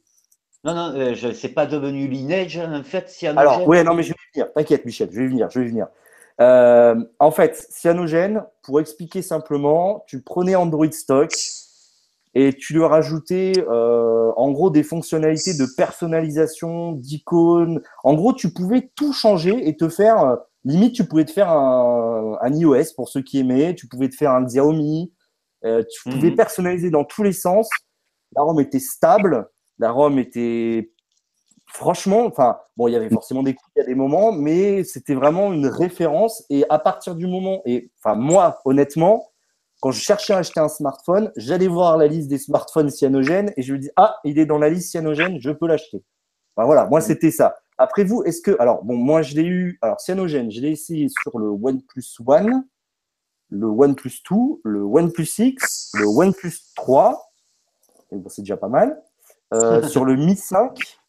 Non, 0.63 0.73
non, 0.73 0.93
euh, 0.95 1.13
je 1.13 1.31
c'est 1.31 1.49
pas 1.49 1.65
devenu 1.65 2.07
Lineage, 2.07 2.57
en 2.57 2.83
fait, 2.83 3.09
Cyanogen. 3.09 3.37
Alors, 3.39 3.67
oui, 3.67 3.83
non, 3.83 3.93
mais 3.93 4.03
je 4.03 4.09
vais 4.09 4.15
venir. 4.33 4.53
T'inquiète, 4.53 4.85
Michel, 4.85 5.09
je 5.11 5.19
vais 5.19 5.27
venir, 5.27 5.49
je 5.49 5.59
vais 5.59 5.67
venir. 5.67 5.87
Euh, 6.41 6.95
en 7.19 7.31
fait, 7.31 7.67
Cyanogen, 7.71 8.43
pour 8.63 8.79
expliquer 8.79 9.21
simplement, 9.21 10.03
tu 10.07 10.21
prenais 10.21 10.55
Android 10.55 10.91
stock 10.91 11.31
et 12.33 12.53
tu 12.53 12.73
lui 12.73 12.83
rajoutais 12.83 13.53
euh, 13.69 14.31
en 14.35 14.51
gros 14.51 14.69
des 14.69 14.83
fonctionnalités 14.83 15.53
de 15.53 15.65
personnalisation, 15.77 16.91
d'icônes. 16.91 17.81
En 18.03 18.15
gros, 18.15 18.33
tu 18.33 18.51
pouvais 18.51 18.91
tout 18.95 19.13
changer 19.13 19.67
et 19.67 19.77
te 19.77 19.87
faire, 19.87 20.19
euh, 20.25 20.35
limite, 20.65 20.93
tu 20.93 21.05
pouvais 21.05 21.23
te 21.23 21.31
faire 21.31 21.49
un, 21.49 22.37
un, 22.41 22.53
iOS 22.53 22.93
pour 22.95 23.07
ceux 23.07 23.21
qui 23.21 23.39
aimaient, 23.39 23.73
tu 23.73 23.87
pouvais 23.87 24.09
te 24.09 24.15
faire 24.15 24.31
un 24.31 24.43
Xiaomi, 24.43 25.13
tu 25.63 26.09
pouvais 26.09 26.29
mhm. 26.29 26.35
personnaliser 26.35 26.91
dans 26.91 27.05
tous 27.05 27.23
les 27.23 27.33
sens. 27.33 27.69
La 28.35 28.43
ROM 28.43 28.59
était 28.59 28.79
stable, 28.79 29.49
la 29.79 29.91
ROM 29.91 30.19
était 30.19 30.91
franchement, 31.75 32.25
enfin, 32.25 32.57
bon, 32.77 32.87
il 32.87 32.93
y 32.93 32.95
avait 32.95 33.09
forcément 33.09 33.43
des 33.43 33.53
coups 33.53 33.69
à 33.79 33.83
des 33.83 33.95
moments, 33.95 34.31
mais 34.31 34.83
c'était 34.83 35.13
vraiment 35.13 35.51
une 35.51 35.67
référence. 35.67 36.43
Et 36.49 36.65
à 36.69 36.79
partir 36.79 37.15
du 37.15 37.27
moment, 37.27 37.61
et 37.65 37.91
enfin, 37.99 38.15
moi, 38.15 38.61
honnêtement, 38.65 39.29
quand 39.81 39.91
je 39.91 39.99
cherchais 39.99 40.33
à 40.33 40.37
acheter 40.37 40.59
un 40.59 40.69
smartphone, 40.69 41.31
j'allais 41.35 41.67
voir 41.67 41.97
la 41.97 42.07
liste 42.07 42.29
des 42.29 42.37
smartphones 42.37 42.89
cyanogènes 42.89 43.53
et 43.57 43.61
je 43.61 43.73
me 43.73 43.79
dis 43.79 43.89
ah, 43.97 44.17
il 44.23 44.39
est 44.39 44.45
dans 44.45 44.57
la 44.57 44.69
liste 44.69 44.89
cyanogène, 44.91 45.37
je 45.39 45.51
peux 45.51 45.67
l'acheter. 45.67 46.01
voilà, 46.55 46.85
moi 46.85 47.01
c'était 47.01 47.29
ça. 47.29 47.55
Après 47.77 48.05
vous, 48.05 48.23
est-ce 48.23 48.41
que 48.41 48.55
alors 48.59 48.83
bon, 48.83 48.95
moi 48.95 49.21
je 49.21 49.35
l'ai 49.35 49.45
eu 49.45 49.77
alors 49.81 49.99
cyanogène, 49.99 50.49
je 50.49 50.61
l'ai 50.61 50.71
essayé 50.71 51.07
sur 51.21 51.37
le 51.37 51.49
OnePlus 51.49 52.05
One, 52.25 52.65
le 53.49 53.67
OnePlus 53.67 54.23
2, 54.31 54.37
le 54.63 54.81
OnePlus 54.81 55.27
X, 55.37 55.91
le 55.95 56.05
OnePlus 56.05 56.55
3. 56.75 57.31
Et 58.11 58.15
bon, 58.15 58.29
c'est 58.29 58.41
déjà 58.41 58.57
pas 58.57 58.69
mal. 58.69 59.03
Euh, 59.53 59.83
sur 59.87 60.05
le 60.05 60.15
Mi 60.15 60.35
5. 60.35 60.99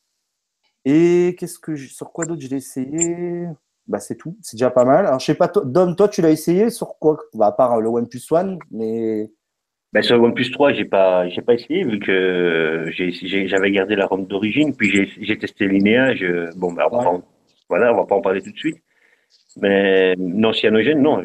Et 0.88 1.34
qu'est-ce 1.36 1.58
que 1.58 1.74
sur 1.74 2.12
quoi 2.12 2.26
d'autre 2.26 2.40
je 2.40 2.48
l'ai 2.48 2.58
essayé? 2.58 3.48
Bah, 3.88 3.98
c'est 3.98 4.14
tout, 4.14 4.36
c'est 4.40 4.56
déjà 4.56 4.70
pas 4.70 4.84
mal. 4.84 5.04
Alors, 5.04 5.18
je 5.18 5.26
sais 5.26 5.34
pas, 5.34 5.48
Dom, 5.48 5.96
toi, 5.96 6.08
tu 6.08 6.22
l'as 6.22 6.30
essayé 6.30 6.70
sur 6.70 6.96
quoi? 7.00 7.18
Bah, 7.34 7.46
À 7.46 7.52
part 7.52 7.80
le 7.80 7.88
OnePlus 7.88 8.22
One, 8.30 8.58
mais. 8.70 9.28
Bah, 9.92 10.02
sur 10.02 10.16
le 10.16 10.22
OnePlus 10.22 10.52
3, 10.52 10.74
j'ai 10.74 10.84
pas, 10.84 11.28
j'ai 11.28 11.42
pas 11.42 11.54
essayé 11.54 11.82
vu 11.82 11.98
que 11.98 12.88
j'avais 12.92 13.72
gardé 13.72 13.96
la 13.96 14.06
ROM 14.06 14.26
d'origine, 14.26 14.76
puis 14.76 15.10
j'ai 15.20 15.38
testé 15.38 15.66
Linéage. 15.66 16.24
Bon, 16.56 16.72
bah, 16.72 16.88
on 16.90 16.98
va 16.98 17.04
pas 17.04 17.20
voilà, 17.68 17.92
on 17.92 17.96
va 17.96 18.06
pas 18.06 18.14
en 18.14 18.20
parler 18.20 18.42
tout 18.42 18.52
de 18.52 18.56
suite. 18.56 18.78
Mais 19.56 20.14
non, 20.18 20.52
cyanogène, 20.52 21.02
non. 21.02 21.24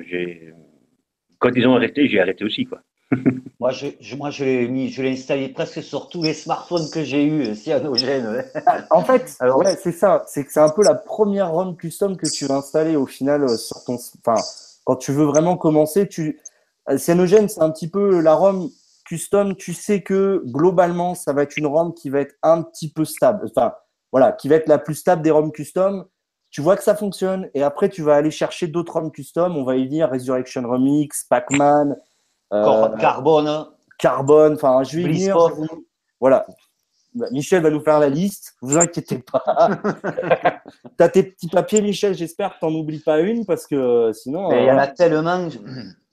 Quand 1.37 1.51
ils 1.55 1.67
ont 1.67 1.75
arrêté, 1.75 2.07
j'ai 2.07 2.19
arrêté 2.19 2.43
aussi, 2.43 2.65
quoi. 2.65 2.81
moi, 3.59 3.71
je, 3.71 4.15
moi, 4.15 4.29
je 4.29 4.43
l'ai 4.43 4.67
mis, 4.67 4.89
je 4.89 5.01
l'ai 5.01 5.11
installé 5.11 5.49
presque 5.49 5.83
sur 5.83 6.09
tous 6.09 6.23
les 6.23 6.33
smartphones 6.33 6.89
que 6.89 7.03
j'ai 7.03 7.23
eu, 7.23 7.47
euh, 7.47 7.55
cyanogène. 7.55 8.45
en 8.89 9.03
fait, 9.03 9.35
Alors, 9.39 9.63
c'est 9.81 9.91
ça. 9.91 10.23
C'est 10.27 10.45
que 10.45 10.51
c'est 10.51 10.59
un 10.59 10.69
peu 10.69 10.83
la 10.83 10.95
première 10.95 11.51
ROM 11.51 11.75
custom 11.75 12.17
que 12.17 12.29
tu 12.29 12.45
vas 12.45 12.55
installer 12.55 12.95
au 12.95 13.05
final 13.05 13.43
euh, 13.43 13.57
sur 13.57 13.83
ton. 13.83 13.95
Enfin, 13.95 14.41
quand 14.85 14.95
tu 14.95 15.11
veux 15.11 15.25
vraiment 15.25 15.57
commencer, 15.57 16.07
tu. 16.07 16.39
Euh, 16.89 16.97
cyanogène, 16.97 17.49
c'est 17.49 17.61
un 17.61 17.71
petit 17.71 17.89
peu 17.89 18.21
la 18.21 18.33
ROM 18.33 18.69
custom. 19.05 19.55
Tu 19.55 19.73
sais 19.73 20.01
que 20.01 20.41
globalement, 20.45 21.15
ça 21.15 21.33
va 21.33 21.43
être 21.43 21.57
une 21.57 21.67
ROM 21.67 21.93
qui 21.93 22.09
va 22.09 22.21
être 22.21 22.35
un 22.43 22.63
petit 22.63 22.91
peu 22.91 23.05
stable. 23.05 23.49
Enfin, 23.55 23.73
voilà, 24.11 24.31
qui 24.31 24.49
va 24.49 24.55
être 24.55 24.67
la 24.67 24.77
plus 24.77 24.95
stable 24.95 25.21
des 25.21 25.31
ROM 25.31 25.51
custom. 25.51 26.05
Tu 26.49 26.59
vois 26.59 26.75
que 26.75 26.83
ça 26.83 26.95
fonctionne 26.95 27.49
et 27.53 27.63
après, 27.63 27.87
tu 27.87 28.01
vas 28.01 28.15
aller 28.15 28.31
chercher 28.31 28.67
d'autres 28.67 28.93
ROM 28.93 29.11
custom. 29.11 29.55
On 29.55 29.63
va 29.63 29.77
y 29.77 29.87
dire 29.87 30.09
Resurrection 30.09 30.63
Remix, 30.63 31.23
Pac-Man. 31.23 31.95
Euh, 32.53 32.97
carbone. 32.97 33.65
Carbone, 33.97 34.53
enfin, 34.53 34.83
je 34.83 34.97
vais 34.97 35.03
venir. 35.03 35.37
Voilà. 36.19 36.45
Bah, 37.13 37.27
Michel 37.31 37.61
va 37.61 37.69
nous 37.69 37.81
faire 37.81 37.99
la 37.99 38.09
liste. 38.09 38.55
Vous 38.61 38.77
inquiétez 38.77 39.19
pas. 39.19 39.43
tu 40.97 41.03
as 41.03 41.09
tes 41.09 41.23
petits 41.23 41.47
papiers, 41.47 41.81
Michel. 41.81 42.13
J'espère 42.15 42.53
que 42.53 42.59
tu 42.59 42.65
n'en 42.65 42.79
oublies 42.79 42.99
pas 42.99 43.19
une 43.19 43.45
parce 43.45 43.67
que 43.67 43.75
euh, 43.75 44.13
sinon. 44.13 44.51
Il 44.51 44.65
y 44.65 44.71
en 44.71 44.77
a 44.77 44.87
euh, 44.87 44.93
tellement. 44.95 45.49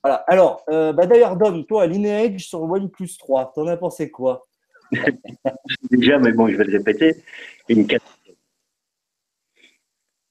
Voilà. 0.02 0.24
Alors, 0.26 0.64
bah, 0.68 1.06
d'ailleurs, 1.06 1.36
Dom, 1.36 1.64
toi, 1.64 1.86
Lineage 1.86 2.48
sur 2.48 2.62
OnePlus 2.62 3.16
3, 3.18 3.52
t'en 3.54 3.66
as 3.66 3.76
pensé 3.76 4.10
quoi? 4.10 4.46
Déjà, 5.90 6.18
mais 6.18 6.32
bon, 6.32 6.48
je 6.48 6.56
vais 6.56 6.64
le 6.64 6.78
répéter, 6.78 7.22
une 7.68 7.86
catastrophe. 7.86 8.36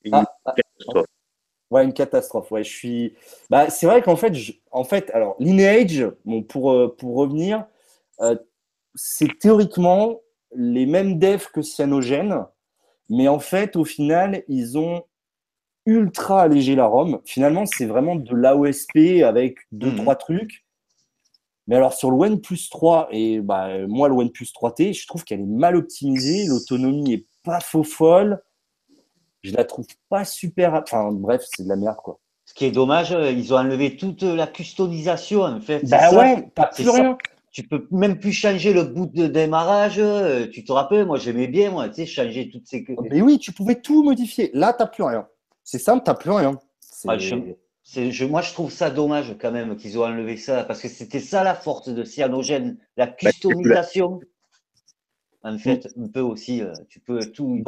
Une 0.04 0.16
ah, 0.16 0.26
ah. 0.46 0.54
catastrophe. 0.56 1.06
Ouais, 1.70 1.84
une 1.84 1.94
catastrophe. 1.94 2.52
Ouais, 2.52 2.64
je 2.64 2.70
suis. 2.70 3.14
Bah, 3.50 3.70
c'est 3.70 3.86
vrai 3.86 4.02
qu'en 4.02 4.16
fait, 4.16 4.34
en 4.72 4.84
fait, 4.84 5.12
alors 5.12 5.36
Lineage, 5.40 6.06
bon, 6.26 6.44
pour 6.44 6.72
euh, 6.72 6.96
pour 6.98 7.16
revenir, 7.16 7.66
euh, 8.22 8.36
c'est 8.96 9.38
théoriquement 9.38 10.22
les 10.56 10.86
mêmes 10.86 11.20
devs 11.20 11.48
que 11.54 11.62
Cyanogen, 11.62 12.46
mais 13.10 13.28
en 13.28 13.40
fait, 13.40 13.76
au 13.76 13.84
final, 13.86 14.44
ils 14.48 14.78
ont 14.78 15.04
ultra 15.86 16.42
allégé 16.42 16.76
la 16.76 16.86
ROM. 16.86 17.20
Finalement, 17.26 17.66
c'est 17.66 17.86
vraiment 17.86 18.16
de 18.16 18.36
l'AOSP 18.36 19.24
avec 19.24 19.58
deux 19.72 19.92
mhm. 19.92 19.98
trois 19.98 20.16
trucs. 20.16 20.66
Mais 21.68 21.76
alors 21.76 21.94
sur 21.94 22.12
le 22.12 22.18
OnePlus 22.18 22.70
3 22.72 23.10
et 23.12 23.42
bah, 23.42 23.86
moi 23.88 24.08
le 24.08 24.16
OnePlus 24.16 24.48
3T, 24.54 24.94
je 24.94 25.06
trouve 25.06 25.26
qu'elle 25.26 25.42
est 25.42 25.46
mal 25.46 25.76
optimisée, 25.76 26.46
l'autonomie 26.46 27.14
est 27.14 27.26
pas 27.44 27.60
faux 27.60 27.84
folle 27.84 28.42
je 29.48 29.56
la 29.56 29.64
trouve 29.64 29.88
pas 30.10 30.26
super. 30.26 30.74
Enfin, 30.74 31.12
bref, 31.12 31.44
c'est 31.46 31.64
de 31.64 31.70
la 31.70 31.76
merde, 31.76 31.98
quoi. 32.04 32.20
Ce 32.46 32.54
qui 32.54 32.66
est 32.66 32.72
dommage, 32.72 33.12
euh, 33.12 33.32
ils 33.32 33.54
ont 33.54 33.58
enlevé 33.58 33.98
toute 33.98 34.24
la 34.24 34.48
customisation, 34.48 35.42
en 35.42 35.60
fait. 35.60 35.88
Bah 35.90 36.14
ouais, 36.14 36.50
t'as 36.56 36.68
plus 36.68 36.90
rien. 36.90 37.18
Tu 37.52 37.64
peux 37.64 37.88
même 37.92 38.20
plus 38.20 38.34
changer 38.34 38.72
le 38.72 38.84
bout 38.84 39.08
de 39.08 39.28
démarrage. 39.28 40.00
Euh, 40.00 40.48
tu 40.48 40.64
te 40.64 40.72
rappelles, 40.72 41.06
moi, 41.06 41.18
j'aimais 41.18 41.48
bien, 41.48 41.72
moi, 41.72 41.90
tu 41.90 41.96
sais, 41.96 42.06
changer 42.06 42.50
toutes 42.50 42.68
ces. 42.68 42.86
Mais 43.10 43.22
oui, 43.22 43.40
tu 43.40 43.52
pouvais 43.52 43.76
tout 43.76 44.04
modifier. 44.04 44.52
Là, 44.54 44.74
t'as 44.74 44.88
plus 44.88 45.04
rien. 45.04 45.28
C'est 45.64 45.80
simple, 45.80 46.04
t'as 46.06 46.14
plus 46.14 46.32
rien. 46.32 46.60
je, 47.84 48.26
moi, 48.26 48.42
je 48.42 48.54
trouve 48.54 48.72
ça 48.72 48.90
dommage 48.90 49.36
quand 49.42 49.52
même 49.52 49.76
qu'ils 49.76 49.98
ont 49.98 50.06
enlevé 50.06 50.38
ça, 50.38 50.64
parce 50.64 50.82
que 50.82 50.88
c'était 50.88 51.20
ça 51.20 51.44
la 51.44 51.56
force 51.56 51.90
de 51.90 52.04
Cyanogen, 52.04 52.78
la 52.96 53.08
bah, 53.08 53.14
customisation. 53.14 54.20
En 55.44 55.58
fait, 55.58 55.88
un 55.98 56.08
peu 56.08 56.22
aussi, 56.22 56.62
euh, 56.62 56.74
tu 56.90 57.00
peux 57.00 57.20
tout. 57.32 57.64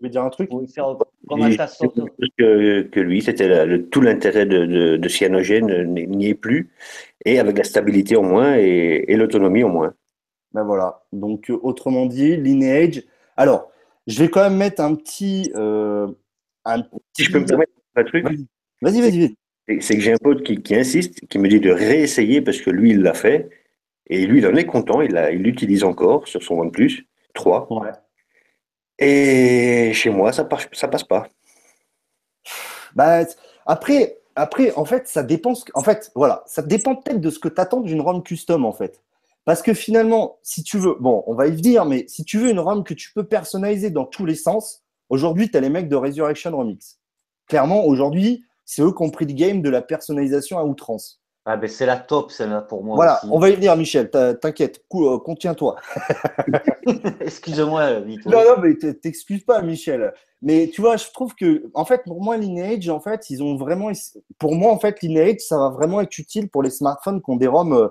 Je 0.00 0.06
vais 0.06 0.10
dire 0.10 0.22
un 0.22 0.30
truc. 0.30 0.48
que, 2.38 2.82
que 2.82 3.00
lui, 3.00 3.20
c'était 3.20 3.78
tout 3.90 4.00
l'intérêt 4.00 4.46
de, 4.46 4.96
de, 4.96 5.08
Cyanogène 5.08 5.92
n'y 5.92 6.28
est 6.28 6.34
plus, 6.34 6.70
et 7.26 7.38
avec 7.38 7.58
la 7.58 7.64
stabilité 7.64 8.16
au 8.16 8.22
moins 8.22 8.54
et, 8.56 9.14
l'autonomie 9.16 9.62
au 9.62 9.68
moins. 9.68 9.92
Ben 10.52 10.64
voilà. 10.64 11.02
Donc, 11.12 11.50
euh, 11.50 11.58
autrement 11.62 12.06
dit, 12.06 12.36
Lineage. 12.36 13.02
Alors, 13.36 13.70
je 14.06 14.18
vais 14.20 14.30
quand 14.30 14.42
même 14.42 14.56
mettre 14.56 14.80
un 14.80 14.94
petit. 14.94 15.52
Euh, 15.54 16.08
si 17.14 17.24
je 17.24 17.32
peux 17.32 17.40
me 17.40 17.46
permettre 17.46 17.72
un 17.94 18.04
truc. 18.04 18.24
Vas-y, 18.80 19.00
vas-y. 19.02 19.36
c'est 19.80 19.96
que 19.96 20.00
j'ai 20.00 20.12
un 20.14 20.18
pote 20.18 20.42
qui, 20.42 20.62
qui, 20.62 20.74
insiste, 20.74 21.20
qui 21.28 21.38
me 21.38 21.48
dit 21.48 21.60
de 21.60 21.70
réessayer 21.70 22.40
parce 22.40 22.60
que 22.60 22.70
lui, 22.70 22.90
il 22.90 23.02
l'a 23.02 23.14
fait. 23.14 23.50
Et 24.06 24.26
lui, 24.26 24.38
il 24.38 24.46
en 24.46 24.56
est 24.56 24.64
content. 24.64 25.02
Il 25.02 25.12
l'utilise 25.42 25.84
encore 25.84 26.26
sur 26.26 26.42
son 26.42 26.54
OnePlus 26.54 27.06
3. 27.34 27.70
Ouais. 27.70 27.90
Et 29.00 29.92
chez 29.94 30.10
moi, 30.10 30.32
ça 30.32 30.44
passe, 30.44 31.04
pas. 31.04 31.26
Bah, 32.94 33.24
après, 33.64 34.18
après, 34.36 34.72
en 34.74 34.84
fait, 34.84 35.08
ça 35.08 35.22
dépend. 35.22 35.54
En 35.74 35.82
fait, 35.82 36.12
voilà, 36.14 36.44
ça 36.46 36.62
dépend 36.62 36.96
peut-être 36.96 37.20
de 37.20 37.30
ce 37.30 37.38
que 37.38 37.48
tu 37.48 37.60
attends 37.60 37.80
d'une 37.80 38.02
ROM 38.02 38.22
custom, 38.22 38.66
en 38.66 38.72
fait. 38.72 39.02
Parce 39.46 39.62
que 39.62 39.72
finalement, 39.72 40.38
si 40.42 40.62
tu 40.62 40.78
veux, 40.78 40.96
bon, 41.00 41.24
on 41.26 41.34
va 41.34 41.46
y 41.46 41.52
venir, 41.52 41.86
mais 41.86 42.04
si 42.08 42.24
tu 42.24 42.38
veux 42.38 42.50
une 42.50 42.60
ROM 42.60 42.84
que 42.84 42.92
tu 42.92 43.12
peux 43.14 43.24
personnaliser 43.24 43.90
dans 43.90 44.04
tous 44.04 44.26
les 44.26 44.34
sens, 44.34 44.84
aujourd'hui, 45.08 45.50
tu 45.50 45.56
as 45.56 45.60
les 45.60 45.70
mecs 45.70 45.88
de 45.88 45.96
Resurrection 45.96 46.56
Remix. 46.56 47.00
Clairement, 47.48 47.84
aujourd'hui, 47.86 48.44
c'est 48.66 48.82
eux 48.82 48.92
qui 48.92 49.02
ont 49.02 49.10
pris 49.10 49.24
le 49.24 49.32
game 49.32 49.62
de 49.62 49.70
la 49.70 49.80
personnalisation 49.80 50.58
à 50.58 50.64
outrance. 50.64 51.22
Ah 51.46 51.56
ben 51.56 51.68
c'est 51.68 51.86
la 51.86 51.96
top 51.96 52.30
celle-là 52.30 52.60
pour 52.60 52.84
moi. 52.84 52.96
Voilà, 52.96 53.20
on 53.30 53.38
va 53.38 53.48
y 53.48 53.54
venir 53.54 53.74
Michel, 53.74 54.10
t'inquiète, 54.10 54.84
euh, 54.94 55.18
contiens-toi. 55.18 55.76
Excuse-moi, 57.20 58.00
Vito. 58.00 58.28
Non, 58.28 58.42
non, 58.44 58.62
mais 58.62 58.74
t'excuses 58.94 59.44
pas 59.44 59.62
Michel. 59.62 60.12
Mais 60.42 60.70
tu 60.72 60.80
vois, 60.80 60.96
je 60.96 61.06
trouve 61.12 61.34
que, 61.34 61.70
en 61.74 61.84
fait, 61.84 62.02
pour 62.04 62.22
moi, 62.22 62.36
Lineage, 62.36 62.88
en 62.88 63.00
fait, 63.00 63.28
ils 63.30 63.42
ont 63.42 63.56
vraiment, 63.56 63.90
pour 64.38 64.54
moi, 64.54 64.72
en 64.72 64.78
fait, 64.78 65.00
Lineage, 65.02 65.40
ça 65.40 65.58
va 65.58 65.68
vraiment 65.70 66.00
être 66.00 66.18
utile 66.18 66.48
pour 66.48 66.62
les 66.62 66.70
smartphones 66.70 67.22
qui 67.22 67.30
ont 67.30 67.36
des 67.36 67.46
ROM 67.46 67.72
euh, 67.72 67.88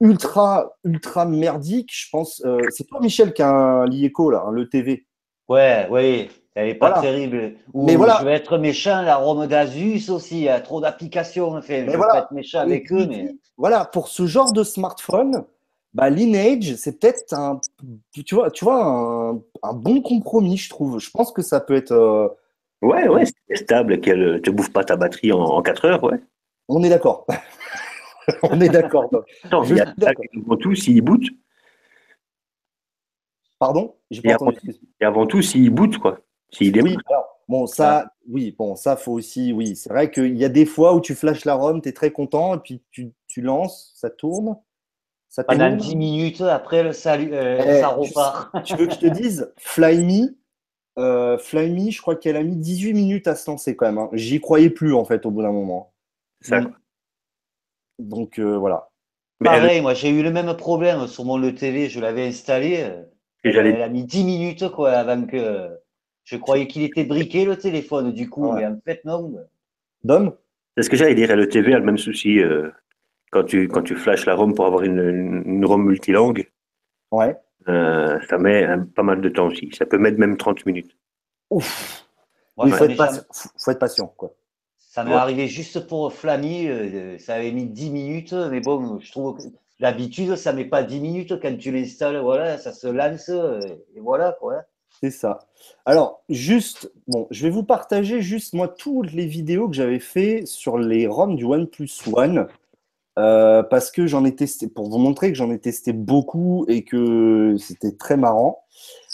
ultra, 0.00 0.76
ultra 0.84 1.24
merdiques. 1.24 1.92
Je 1.92 2.08
pense, 2.10 2.42
euh, 2.44 2.58
c'est 2.70 2.84
toi 2.84 3.00
Michel 3.00 3.32
qui 3.32 3.42
a 3.42 3.50
un 3.50 3.86
Lieco 3.86 4.30
là, 4.30 4.44
le 4.52 4.68
TV. 4.68 5.06
Ouais, 5.48 5.86
oui. 5.90 6.30
Elle 6.56 6.68
n'est 6.68 6.74
pas 6.74 7.02
terrible. 7.02 7.52
mais 7.74 7.96
voilà. 7.96 8.16
Je 8.20 8.24
vais 8.24 8.32
être 8.32 8.56
méchant, 8.56 9.02
la 9.02 9.16
Rome 9.16 9.46
d'Asus 9.46 10.08
aussi, 10.08 10.38
il 10.38 10.44
y 10.44 10.48
a 10.48 10.58
trop 10.60 10.80
d'applications. 10.80 11.50
En 11.50 11.60
fait. 11.60 11.84
je 11.84 11.90
vais 11.90 11.98
pas 11.98 12.20
être 12.20 12.32
méchant 12.32 12.60
avec 12.60 12.90
eux. 12.92 13.06
Mais... 13.06 13.36
Voilà, 13.58 13.84
pour 13.84 14.08
ce 14.08 14.26
genre 14.26 14.52
de 14.52 14.64
smartphone, 14.64 15.44
bah, 15.92 16.08
Lineage, 16.08 16.76
c'est 16.76 16.98
peut-être 16.98 17.34
un, 17.34 17.60
tu 18.24 18.34
vois, 18.34 18.50
tu 18.50 18.64
vois 18.64 19.38
un, 19.62 19.72
bon 19.74 20.00
compromis, 20.00 20.56
je 20.56 20.70
trouve. 20.70 20.98
Je 20.98 21.10
pense 21.10 21.30
que 21.30 21.42
ça 21.42 21.60
peut 21.60 21.76
être. 21.76 21.92
Euh, 21.92 22.28
ouais, 22.80 23.06
ouais, 23.06 23.24
c'est 23.26 23.56
stable, 23.56 24.00
qu'elle 24.00 24.32
ne 24.32 24.38
te 24.38 24.48
bouffe 24.48 24.72
pas 24.72 24.82
ta 24.82 24.96
batterie 24.96 25.32
en, 25.32 25.40
en 25.40 25.60
4 25.60 25.84
heures, 25.84 26.04
ouais. 26.04 26.22
On 26.68 26.82
est 26.82 26.88
d'accord. 26.88 27.26
On 28.42 28.60
est 28.62 28.70
d'accord. 28.70 29.10
Attends, 29.44 29.62
il 29.64 29.76
y 29.76 29.80
a 29.80 29.94
avant 30.26 30.56
tout, 30.56 30.74
s'il 30.74 31.02
boot. 31.02 31.22
Pardon? 33.58 33.94
Et, 34.10 34.32
avant, 34.32 34.50
et 35.00 35.04
avant 35.04 35.26
tout, 35.26 35.42
s'il 35.42 35.70
boot, 35.70 35.98
quoi. 35.98 36.18
Oui, 36.60 36.96
bon, 37.48 37.66
ça, 37.66 38.12
oui, 38.28 38.54
bon, 38.56 38.76
ça, 38.76 38.96
faut 38.96 39.12
aussi, 39.12 39.52
oui. 39.52 39.76
C'est 39.76 39.90
vrai 39.90 40.10
qu'il 40.10 40.36
y 40.36 40.44
a 40.44 40.48
des 40.48 40.66
fois 40.66 40.94
où 40.94 41.00
tu 41.00 41.14
flashes 41.14 41.44
la 41.44 41.54
ROM, 41.54 41.82
tu 41.82 41.88
es 41.88 41.92
très 41.92 42.10
content, 42.10 42.54
et 42.54 42.58
puis 42.58 42.82
tu, 42.90 43.12
tu 43.28 43.40
lances, 43.40 43.92
ça 43.94 44.10
tourne. 44.10 44.56
Ça 45.28 45.44
Pendant 45.44 45.74
10 45.74 45.96
minutes, 45.96 46.40
après, 46.40 46.82
le 46.82 46.92
salut, 46.92 47.30
euh, 47.32 47.60
eh, 47.62 47.80
ça 47.80 47.88
repart. 47.88 48.64
Tu, 48.64 48.74
veux 48.76 48.86
que 48.86 48.94
je 48.94 49.00
te 49.00 49.06
dise, 49.06 49.52
Fly 49.58 50.34
euh, 50.98 51.36
Fly 51.36 51.90
je 51.90 52.00
crois 52.00 52.16
qu'elle 52.16 52.36
a 52.36 52.42
mis 52.42 52.56
18 52.56 52.94
minutes 52.94 53.28
à 53.28 53.34
se 53.34 53.50
lancer 53.50 53.76
quand 53.76 53.86
même. 53.86 53.98
Hein. 53.98 54.08
J'y 54.14 54.40
croyais 54.40 54.70
plus, 54.70 54.94
en 54.94 55.04
fait, 55.04 55.26
au 55.26 55.30
bout 55.30 55.42
d'un 55.42 55.52
moment. 55.52 55.92
Ça... 56.40 56.60
Donc, 57.98 58.38
euh, 58.38 58.56
voilà. 58.56 58.88
Pareil, 59.44 59.82
moi, 59.82 59.94
j'ai 59.94 60.08
eu 60.08 60.22
le 60.22 60.30
même 60.30 60.54
problème 60.56 61.06
sur 61.06 61.24
mon 61.24 61.36
le 61.36 61.54
TV, 61.54 61.88
je 61.88 62.00
l'avais 62.00 62.26
installé. 62.26 62.78
Euh, 62.80 63.02
elle 63.44 63.82
a 63.82 63.88
mis 63.88 64.04
10 64.04 64.24
minutes, 64.24 64.68
quoi, 64.70 64.92
avant 64.92 65.26
que 65.26 65.78
je 66.26 66.36
croyais 66.36 66.66
qu'il 66.66 66.82
était 66.82 67.04
briqué 67.04 67.46
le 67.46 67.56
téléphone, 67.56 68.12
du 68.12 68.28
coup, 68.28 68.52
mais 68.52 68.66
en 68.66 68.78
fait, 68.84 69.02
non. 69.04 69.34
Dom 70.04 70.34
C'est 70.76 70.82
ce 70.82 70.90
que 70.90 70.96
j'allais 70.96 71.14
dire, 71.14 71.34
le 71.34 71.48
TV 71.48 71.72
a 71.72 71.78
le 71.78 71.84
même 71.84 71.98
souci. 71.98 72.40
Euh, 72.40 72.68
quand 73.30 73.44
tu, 73.44 73.68
quand 73.68 73.82
tu 73.82 73.96
flashes 73.96 74.26
la 74.26 74.34
ROM 74.34 74.54
pour 74.54 74.66
avoir 74.66 74.82
une, 74.82 75.42
une 75.46 75.64
ROM 75.64 75.84
multilangue, 75.84 76.50
ouais. 77.12 77.36
Euh, 77.68 78.20
ça 78.28 78.38
met 78.38 78.66
pas 78.94 79.02
mal 79.02 79.20
de 79.20 79.28
temps 79.28 79.46
aussi. 79.46 79.70
Ça 79.72 79.86
peut 79.86 79.98
mettre 79.98 80.18
même 80.18 80.36
30 80.36 80.66
minutes. 80.66 80.96
Ouf. 81.50 82.06
Il 82.64 82.72
faut, 82.72 82.84
être 82.84 83.78
patient, 83.78 84.06
quoi. 84.16 84.34
Ça 84.78 85.04
m'est 85.04 85.12
arrivé 85.12 85.46
juste 85.46 85.86
pour 85.86 86.12
Flammy, 86.12 86.68
euh, 86.68 87.18
ça 87.18 87.34
avait 87.34 87.52
mis 87.52 87.66
10 87.66 87.90
minutes, 87.90 88.32
mais 88.32 88.60
bon, 88.60 88.98
je 88.98 89.12
trouve 89.12 89.36
que 89.36 89.42
d'habitude, 89.78 90.36
ça 90.36 90.54
met 90.54 90.64
pas 90.64 90.82
10 90.82 91.00
minutes 91.00 91.40
quand 91.42 91.54
tu 91.58 91.70
l'installes, 91.70 92.16
voilà, 92.16 92.56
ça 92.56 92.72
se 92.72 92.86
lance, 92.86 93.28
euh, 93.28 93.60
et 93.94 94.00
voilà, 94.00 94.34
quoi. 94.40 94.62
C'est 95.00 95.10
ça. 95.10 95.40
Alors, 95.84 96.22
juste, 96.28 96.90
bon, 97.06 97.26
je 97.30 97.42
vais 97.42 97.50
vous 97.50 97.64
partager 97.64 98.22
juste, 98.22 98.54
moi, 98.54 98.68
toutes 98.68 99.12
les 99.12 99.26
vidéos 99.26 99.68
que 99.68 99.74
j'avais 99.74 99.98
fait 99.98 100.46
sur 100.46 100.78
les 100.78 101.06
ROM 101.06 101.36
du 101.36 101.44
OnePlus 101.44 101.90
One. 102.12 102.46
Euh, 103.18 103.62
parce 103.62 103.90
que 103.90 104.06
j'en 104.06 104.26
ai 104.26 104.34
testé, 104.36 104.68
pour 104.68 104.90
vous 104.90 104.98
montrer 104.98 105.32
que 105.32 105.38
j'en 105.38 105.50
ai 105.50 105.58
testé 105.58 105.94
beaucoup 105.94 106.66
et 106.68 106.84
que 106.84 107.56
c'était 107.58 107.92
très 107.92 108.18
marrant. 108.18 108.62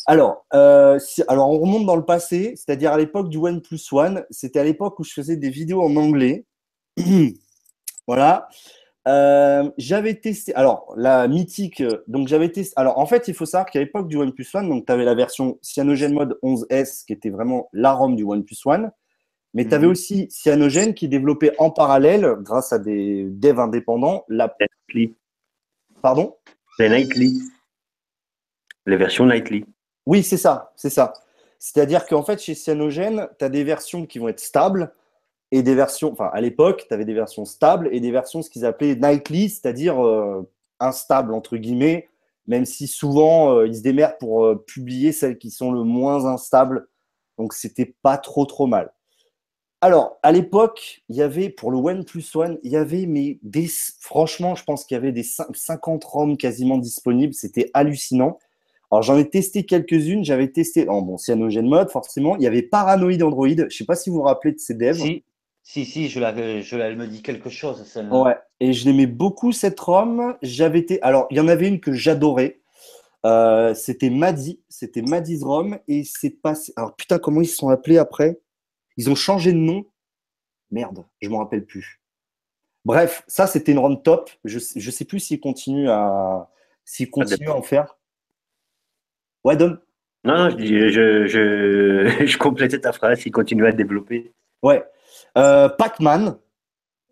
Alors, 0.06 0.44
euh, 0.54 0.98
alors, 1.28 1.50
on 1.50 1.60
remonte 1.60 1.86
dans 1.86 1.94
le 1.94 2.04
passé, 2.04 2.54
c'est-à-dire 2.56 2.92
à, 2.92 2.98
l'époque 2.98 3.28
du 3.28 3.38
OnePlus 3.38 3.80
One. 3.92 4.24
C'était 4.30 4.58
à 4.58 4.64
l'époque 4.64 4.98
où 4.98 5.04
je 5.04 5.12
faisais 5.12 5.36
des 5.36 5.50
vidéos 5.50 5.82
en 5.82 5.94
anglais. 5.96 6.44
voilà. 8.08 8.48
Euh, 9.08 9.68
j'avais 9.78 10.14
testé, 10.14 10.54
alors 10.54 10.94
la 10.96 11.26
mythique, 11.26 11.82
donc 12.06 12.28
j'avais 12.28 12.50
testé, 12.50 12.72
alors 12.76 12.98
en 12.98 13.06
fait 13.06 13.26
il 13.26 13.34
faut 13.34 13.46
savoir 13.46 13.68
qu'à 13.68 13.80
l'époque 13.80 14.06
du 14.06 14.16
OnePlus 14.16 14.46
One, 14.54 14.68
donc 14.68 14.86
tu 14.86 14.92
avais 14.92 15.04
la 15.04 15.16
version 15.16 15.58
CyanogenMod 15.60 16.38
11S 16.40 17.04
qui 17.04 17.12
était 17.12 17.30
vraiment 17.30 17.68
la 17.72 17.92
ROM 17.94 18.14
du 18.14 18.22
OnePlus 18.22 18.58
One, 18.64 18.92
mais 19.54 19.66
tu 19.66 19.74
avais 19.74 19.86
mhm. 19.86 19.92
aussi 19.92 20.28
Cyanogen 20.30 20.94
qui 20.94 21.08
développait 21.08 21.52
en 21.58 21.70
parallèle, 21.70 22.36
grâce 22.40 22.72
à 22.72 22.78
des 22.78 23.24
devs 23.24 23.60
indépendants, 23.60 24.24
la. 24.28 24.54
Nightly. 24.88 25.14
Pardon? 26.00 26.36
Les 26.78 26.88
Nightly. 26.88 27.40
Les 28.86 28.96
versions 28.96 29.26
Nightly. 29.26 29.64
Oui, 30.06 30.22
c'est 30.22 30.38
ça, 30.38 30.72
c'est 30.76 30.90
ça. 30.90 31.12
C'est-à-dire 31.58 32.06
qu'en 32.06 32.24
fait, 32.24 32.40
chez 32.40 32.54
Cyanogen, 32.54 33.28
tu 33.38 33.44
as 33.44 33.48
des 33.48 33.62
versions 33.62 34.06
qui 34.06 34.18
vont 34.18 34.28
être 34.28 34.40
stables 34.40 34.92
et 35.52 35.62
des 35.62 35.74
versions, 35.74 36.10
enfin, 36.10 36.30
à 36.32 36.40
l'époque, 36.40 36.86
tu 36.88 36.94
avais 36.94 37.04
des 37.04 37.12
versions 37.12 37.44
stables 37.44 37.90
et 37.92 38.00
des 38.00 38.10
versions, 38.10 38.40
ce 38.40 38.48
qu'ils 38.48 38.64
appelaient 38.64 38.96
nightly, 38.96 39.50
c'est-à-dire 39.50 40.02
euh, 40.04 40.50
instables, 40.80 41.34
entre 41.34 41.58
guillemets, 41.58 42.08
même 42.46 42.64
si 42.64 42.86
souvent, 42.86 43.58
euh, 43.58 43.66
ils 43.66 43.76
se 43.76 43.82
démerdent 43.82 44.16
pour 44.18 44.46
euh, 44.46 44.64
publier 44.66 45.12
celles 45.12 45.36
qui 45.36 45.50
sont 45.50 45.70
le 45.70 45.84
moins 45.84 46.24
instables. 46.24 46.88
Donc, 47.36 47.52
c'était 47.52 47.94
pas 48.02 48.16
trop, 48.16 48.46
trop 48.46 48.66
mal. 48.66 48.94
Alors, 49.82 50.18
à 50.22 50.32
l'époque, 50.32 51.02
il 51.10 51.16
y 51.16 51.22
avait, 51.22 51.50
pour 51.50 51.70
le 51.70 51.76
OnePlus 51.76 52.24
One, 52.34 52.58
il 52.62 52.72
y 52.72 52.76
avait, 52.76 53.04
mais 53.04 53.38
des, 53.42 53.68
franchement, 54.00 54.54
je 54.54 54.64
pense 54.64 54.86
qu'il 54.86 54.94
y 54.94 54.98
avait 54.98 55.12
des 55.12 55.24
50 55.24 56.02
ROM 56.02 56.36
quasiment 56.38 56.78
disponibles. 56.78 57.34
C'était 57.34 57.70
hallucinant. 57.74 58.38
Alors, 58.90 59.02
j'en 59.02 59.18
ai 59.18 59.28
testé 59.28 59.66
quelques-unes. 59.66 60.24
J'avais 60.24 60.48
testé, 60.48 60.88
en 60.88 61.02
bon, 61.02 61.18
Cyanogen 61.18 61.68
Mode, 61.68 61.90
forcément. 61.90 62.36
Il 62.36 62.42
y 62.42 62.46
avait 62.46 62.62
Paranoid 62.62 63.22
Android. 63.22 63.48
Je 63.48 63.64
ne 63.64 63.68
sais 63.68 63.84
pas 63.84 63.96
si 63.96 64.08
vous 64.08 64.16
vous 64.16 64.22
rappelez 64.22 64.54
de 64.54 64.58
ces 64.58 64.74
devs. 64.74 65.22
Si, 65.62 65.84
si 65.84 66.08
je, 66.08 66.18
la, 66.18 66.60
je 66.60 66.76
elle 66.76 66.96
me 66.96 67.06
dit 67.06 67.22
quelque 67.22 67.50
chose, 67.50 67.84
Ouais, 68.10 68.36
et 68.60 68.72
je 68.72 68.84
l'aimais 68.84 69.06
beaucoup, 69.06 69.52
cette 69.52 69.78
ROM. 69.78 70.36
J'avais 70.42 70.80
été, 70.80 71.00
alors, 71.02 71.26
il 71.30 71.36
y 71.36 71.40
en 71.40 71.48
avait 71.48 71.68
une 71.68 71.80
que 71.80 71.92
j'adorais. 71.92 72.60
Euh, 73.24 73.72
c'était 73.74 74.10
Madi, 74.10 74.60
c'était 74.68 75.02
Madi's 75.02 75.44
ROM. 75.44 75.78
Et 75.86 76.02
c'est 76.04 76.30
passé. 76.30 76.72
Alors, 76.76 76.96
putain, 76.96 77.18
comment 77.18 77.40
ils 77.40 77.46
se 77.46 77.56
sont 77.56 77.68
appelés 77.68 77.98
après? 77.98 78.40
Ils 78.96 79.08
ont 79.08 79.14
changé 79.14 79.52
de 79.52 79.58
nom? 79.58 79.86
Merde, 80.70 81.04
je 81.20 81.28
ne 81.28 81.32
m'en 81.32 81.38
rappelle 81.38 81.64
plus. 81.64 82.00
Bref, 82.84 83.22
ça, 83.28 83.46
c'était 83.46 83.72
une 83.72 83.78
run 83.78 83.96
top. 83.96 84.30
Je 84.44 84.56
ne 84.56 84.90
sais 84.90 85.04
plus 85.04 85.20
s'ils 85.20 85.38
continuent 85.40 85.90
à, 85.90 86.50
s'ils 86.84 87.10
continuent 87.10 87.50
à 87.50 87.54
en 87.54 87.62
faire. 87.62 87.96
Ouais, 89.44 89.56
Dom 89.56 89.78
Non, 90.24 90.50
je, 90.50 90.88
je, 90.88 91.26
je, 91.26 92.26
je, 92.26 92.38
complétais 92.38 92.80
ta 92.80 92.92
phrase. 92.92 93.20
S'ils 93.20 93.30
continuent 93.30 93.66
à 93.66 93.72
développer. 93.72 94.32
Ouais. 94.62 94.84
Euh, 95.38 95.68
Pac-Man, 95.68 96.36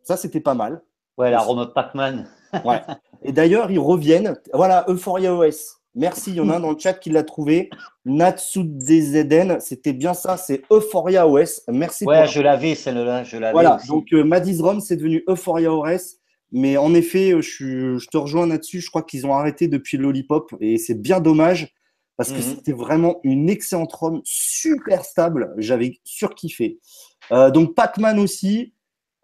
ça, 0.02 0.16
c'était 0.16 0.40
pas 0.40 0.54
mal. 0.54 0.82
Ouais, 1.18 1.30
la 1.30 1.40
ROM 1.40 1.72
Pac-Man. 1.72 2.28
ouais. 2.64 2.80
Et 3.22 3.32
d'ailleurs, 3.32 3.70
ils 3.70 3.78
reviennent. 3.78 4.36
Voilà, 4.54 4.84
Euphoria 4.88 5.34
OS. 5.34 5.80
Merci, 5.94 6.30
il 6.30 6.36
y 6.36 6.40
en 6.40 6.48
a 6.48 6.56
un 6.56 6.60
dans 6.60 6.70
le 6.70 6.78
chat 6.78 6.94
qui 6.94 7.10
l'a 7.10 7.24
trouvé. 7.24 7.68
Natsu 8.04 8.62
DZN, 8.64 9.58
c'était 9.60 9.92
bien 9.92 10.14
ça, 10.14 10.36
c'est 10.36 10.62
Euphoria 10.70 11.26
OS. 11.26 11.62
Merci. 11.68 12.04
Ouais, 12.04 12.26
je 12.28 12.40
l'avais 12.40 12.74
celle-là, 12.74 13.24
je 13.24 13.36
l'avais. 13.36 13.52
Voilà, 13.52 13.78
donc 13.88 14.12
euh, 14.12 14.24
Rom, 14.60 14.80
c'est 14.80 14.96
devenu 14.96 15.24
Euphoria 15.28 15.72
OS. 15.72 16.16
Mais 16.52 16.76
en 16.76 16.94
effet, 16.94 17.32
euh, 17.32 17.42
je, 17.42 18.08
te 18.08 18.16
rejoins 18.16 18.46
là-dessus. 18.46 18.80
Je 18.80 18.88
crois 18.88 19.02
qu'ils 19.02 19.26
ont 19.26 19.34
arrêté 19.34 19.68
depuis 19.68 19.96
Lollipop 19.96 20.54
et 20.60 20.78
c'est 20.78 21.00
bien 21.00 21.20
dommage 21.20 21.74
parce 22.20 22.32
que 22.32 22.36
mhm. 22.36 22.42
c'était 22.42 22.72
vraiment 22.72 23.18
une 23.22 23.48
excellente 23.48 23.94
ROM, 23.94 24.20
super 24.24 25.06
stable. 25.06 25.54
J'avais 25.56 26.00
surkiffé. 26.04 26.78
Euh, 27.32 27.50
donc 27.50 27.74
Pac-Man 27.74 28.18
aussi. 28.18 28.74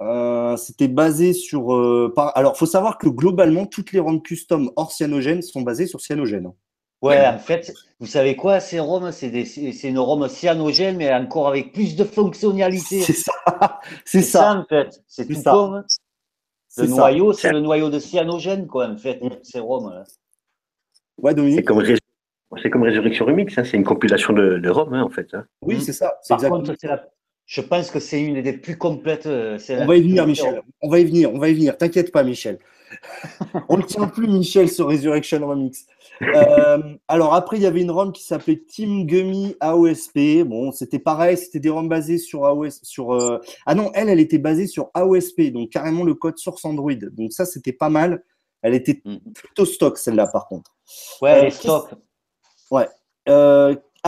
Euh, 0.01 0.57
c'était 0.57 0.89
basé 0.89 1.35
sur. 1.35 1.75
Euh, 1.75 2.11
par... 2.17 2.35
Alors, 2.39 2.57
faut 2.57 2.65
savoir 2.65 2.97
que 2.97 3.07
globalement, 3.11 3.67
toutes 3.67 3.93
les 3.93 4.01
ROM 4.01 4.23
custom 4.23 4.71
hors 4.77 4.93
cyanogène 4.93 5.43
sont 5.43 5.61
basées 5.61 5.87
sur 5.87 6.01
cyanogène. 6.01 6.51
Ouais, 7.03 7.27
en 7.27 7.39
fait, 7.39 7.71
vous 8.01 8.07
savez 8.07 8.35
quoi, 8.35 8.61
ces 8.61 8.81
ROM, 8.81 9.13
c'est 9.13 9.29
une 9.85 9.99
ROM 9.99 10.27
cyanogène, 10.27 10.97
mais 10.97 11.13
encore 11.13 11.49
avec 11.49 11.75
plus 11.75 11.97
de 11.97 12.05
fonctionnalités. 12.05 13.03
C'est 13.03 13.13
ça. 13.13 13.33
C'est 14.07 14.23
ça. 14.23 14.55
en 14.55 14.65
fait. 14.65 15.03
C'est 15.07 15.27
tout 15.27 15.43
comme. 15.43 15.85
Le 16.79 16.87
noyau, 16.87 17.35
c'est 17.35 17.53
le 17.53 17.61
noyau 17.61 17.91
de 17.91 17.99
cyanogène, 17.99 18.67
quoi, 18.67 18.89
en 18.89 18.97
fait, 18.97 19.21
ces 19.43 19.61
ROM. 19.61 20.03
Ouais, 21.19 21.35
Dominique. 21.35 21.59
C'est 21.59 21.65
comme, 21.65 21.83
Résurrection 22.51 23.27
Remix, 23.27 23.57
hein. 23.59 23.65
c'est 23.65 23.77
une 23.77 23.85
compilation 23.85 24.33
de, 24.33 24.59
de 24.59 24.71
ROM, 24.71 24.93
hein, 24.95 25.03
en 25.03 25.11
fait. 25.11 25.35
Hein. 25.35 25.45
Oui, 25.63 25.81
c'est 25.81 25.93
ça. 25.93 26.19
Par 26.29 26.41
contre, 26.41 26.75
c'est 26.79 26.87
la, 26.87 27.05
je 27.47 27.61
pense 27.61 27.93
que 27.93 28.01
c'est 28.01 28.21
une 28.21 28.43
des 28.43 28.53
plus 28.53 28.77
complètes. 28.77 29.27
Euh, 29.27 29.57
on 29.71 29.87
va 29.87 29.97
y 29.97 30.03
venir, 30.03 30.27
Michel. 30.27 30.63
On 30.83 30.91
va 30.91 30.99
y 30.99 31.05
venir, 31.05 31.33
on 31.33 31.39
va 31.39 31.49
y 31.49 31.55
venir. 31.55 31.79
T'inquiète 31.79 32.11
pas, 32.11 32.25
Michel. 32.25 32.59
on 33.69 33.77
ne 33.79 33.83
tient 33.83 34.09
plus, 34.09 34.27
Michel, 34.27 34.69
sur 34.69 34.89
Resurrection 34.89 35.47
Remix. 35.47 35.87
Euh, 36.23 36.79
alors 37.07 37.35
après, 37.35 37.57
il 37.57 37.63
y 37.63 37.67
avait 37.67 37.83
une 37.83 37.91
ROM 37.93 38.13
qui 38.13 38.25
s'appelait 38.25 38.57
Team 38.57 39.07
Gummy 39.07 39.55
AOSP. 39.61 40.43
Bon, 40.45 40.73
c'était 40.73 40.99
pareil, 40.99 41.37
c'était 41.37 41.61
des 41.61 41.71
ROM 41.71 41.89
basées 41.89 42.19
sur 42.19 42.47
AOS. 42.47 42.81
Sur, 42.83 43.15
euh, 43.15 43.39
Ah 43.65 43.77
non, 43.77 43.93
elle, 43.95 44.09
elle 44.09 44.21
était 44.21 44.39
basée 44.39 44.67
sur 44.67 44.91
AOSP, 44.95 45.53
donc 45.53 45.71
carrément 45.71 46.03
le 46.03 46.15
code 46.15 46.39
source 46.39 46.65
Android. 46.65 46.95
Donc 47.13 47.33
ça, 47.33 47.47
c'était 47.47 47.73
pas 47.73 47.91
mal. 47.91 48.25
Elle 48.63 48.75
était 48.75 49.01
mm. 49.05 49.19
plutôt 49.35 49.67
stock, 49.67 49.99
celle-là, 49.99 50.27
par 50.27 50.49
contre. 50.49 50.75
Ouais, 51.23 51.31
elle 51.31 51.47
est 51.47 51.51
stock. 51.51 51.91
Ouais. 52.71 52.89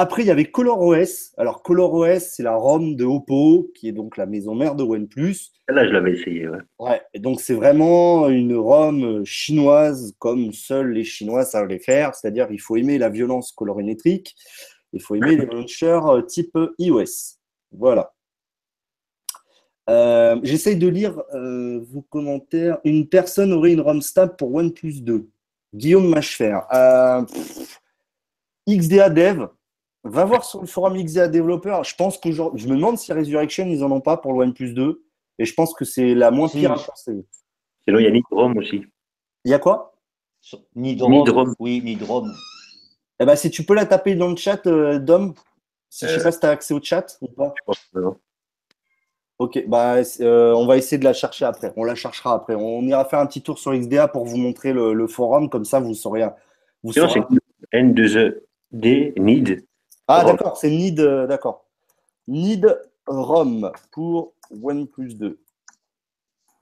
Après, 0.01 0.23
il 0.23 0.27
y 0.27 0.31
avait 0.31 0.45
ColorOS. 0.45 1.35
Alors, 1.39 1.65
ColorOS, 1.65 2.21
c'est 2.21 2.45
la 2.45 2.55
ROM 2.55 2.95
de 2.95 3.05
Oppo, 3.05 3.69
qui 3.75 3.89
est 3.89 3.93
donc 3.93 4.17
la 4.17 4.27
maison 4.27 4.55
mère 4.55 4.77
de 4.77 4.85
OnePlus. 4.85 5.51
Là, 5.69 5.85
je 5.89 5.93
l'avais 5.93 6.13
essayé, 6.13 6.49
ouais. 6.49 6.61
Ouais, 6.79 7.03
et 7.15 7.19
donc 7.19 7.41
c'est 7.41 7.55
vraiment 7.55 8.29
une 8.29 8.55
ROM 8.55 9.25
chinoise, 9.25 10.15
comme 10.21 10.53
seuls 10.53 10.93
les 10.93 11.03
Chinois 11.03 11.45
savent 11.45 11.67
les 11.67 11.81
faire. 11.81 12.15
C'est-à-dire, 12.15 12.47
il 12.53 12.61
faut 12.61 12.77
aimer 12.77 12.97
la 12.97 13.09
violence 13.09 13.51
colorimétrique, 13.51 14.37
il 14.93 15.03
faut 15.03 15.17
aimer 15.17 15.35
les 15.35 15.47
launchers 15.47 16.01
euh, 16.07 16.23
type 16.23 16.57
iOS. 16.79 17.39
Voilà. 17.73 18.15
Euh, 19.91 20.39
j'essaye 20.45 20.77
de 20.77 20.87
lire 20.87 21.21
euh, 21.35 21.81
vos 21.91 22.03
commentaires. 22.03 22.79
Une 22.85 23.09
personne 23.09 23.53
aurait 23.53 23.73
une 23.73 23.81
ROM 23.81 24.01
stable 24.01 24.37
pour 24.37 24.55
OnePlus 24.55 25.01
2. 25.01 25.29
Guillaume 25.75 26.09
Machefer. 26.09 26.61
XDA 28.69 29.11
Dev, 29.11 29.47
va 30.05 30.25
voir 30.25 30.45
sur 30.45 30.61
le 30.61 30.67
forum 30.67 31.03
XDA 31.03 31.29
Développeur. 31.29 31.85
Je 31.85 31.95
pense 31.95 32.19
que 32.19 32.31
je 32.31 32.43
me 32.43 32.77
demande 32.77 32.99
si 32.99 33.13
Resurrection, 33.13 33.67
ils 33.67 33.83
en 33.83 33.91
ont 33.91 34.01
pas 34.01 34.17
pour 34.17 34.33
le 34.33 34.41
One 34.41 34.55
Plus 34.55 34.75
2. 34.75 35.05
Et 35.39 35.45
je 35.45 35.55
pense 35.55 35.75
que 35.75 35.85
c'est 35.85 36.15
la 36.15 36.31
moins 36.31 36.49
pire 36.49 36.73
à 36.73 36.75
penser. 36.75 37.25
Et 37.87 37.93
là, 37.93 38.01
il 38.01 38.05
y 38.05 38.07
a 38.07 38.11
Nidrom 38.11 38.57
aussi. 38.59 38.85
Il 39.45 39.51
y 39.51 39.55
a 39.55 39.59
quoi? 39.59 39.95
Nidrom. 40.75 41.13
Nidrom. 41.13 41.55
Oui, 41.59 41.81
Nidrom. 41.83 42.31
Eh 43.21 43.25
ben, 43.25 43.37
si 43.37 43.51
tu 43.51 43.65
peux 43.65 43.75
la 43.75 43.87
taper 43.87 44.15
dans 44.15 44.29
le 44.29 44.37
chat, 44.37 44.67
euh, 44.67 44.99
Dom, 44.99 45.35
si, 45.91 46.07
je 46.07 46.13
ne 46.13 46.17
sais 46.17 46.21
euh. 46.21 46.25
pas 46.25 46.33
si 46.33 46.41
tu 46.41 46.47
as 46.47 46.51
accès 46.51 46.75
au 46.75 46.81
chat 46.83 47.19
ou 47.21 47.29
pas. 47.29 47.55
Je 47.57 47.63
pense. 47.65 47.89
Ok, 49.39 49.65
bah, 49.69 49.97
euh, 50.21 50.53
on 50.53 50.67
va 50.67 50.77
essayer 50.77 50.99
de 50.99 51.05
la 51.05 51.13
chercher 51.13 51.45
après. 51.45 51.73
On 51.77 51.85
la 51.85 51.95
cherchera 51.95 52.35
après. 52.35 52.57
On 52.57 52.83
ira 52.83 53.05
faire 53.05 53.21
un 53.21 53.27
petit 53.27 53.43
tour 53.43 53.59
sur 53.59 53.73
XDA 53.73 54.09
pour 54.09 54.25
vous 54.25 54.37
montrer 54.37 54.73
le, 54.73 55.07
forum. 55.07 55.49
Comme 55.49 55.65
ça, 55.65 55.79
vous 55.79 55.95
saurez. 55.95 56.27
Vous 56.83 56.93
saurez... 56.93 57.23
N2E. 57.73 58.41
Des 58.73 59.15
Need. 59.17 59.67
Ah, 60.07 60.25
d'accord, 60.25 60.57
c'est 60.57 60.71
Need, 60.71 61.01
euh, 61.01 61.27
d'accord. 61.27 61.67
Need 62.27 62.79
ROM 63.07 63.73
pour 63.93 64.35
OnePlus 64.51 65.15
2. 65.15 65.39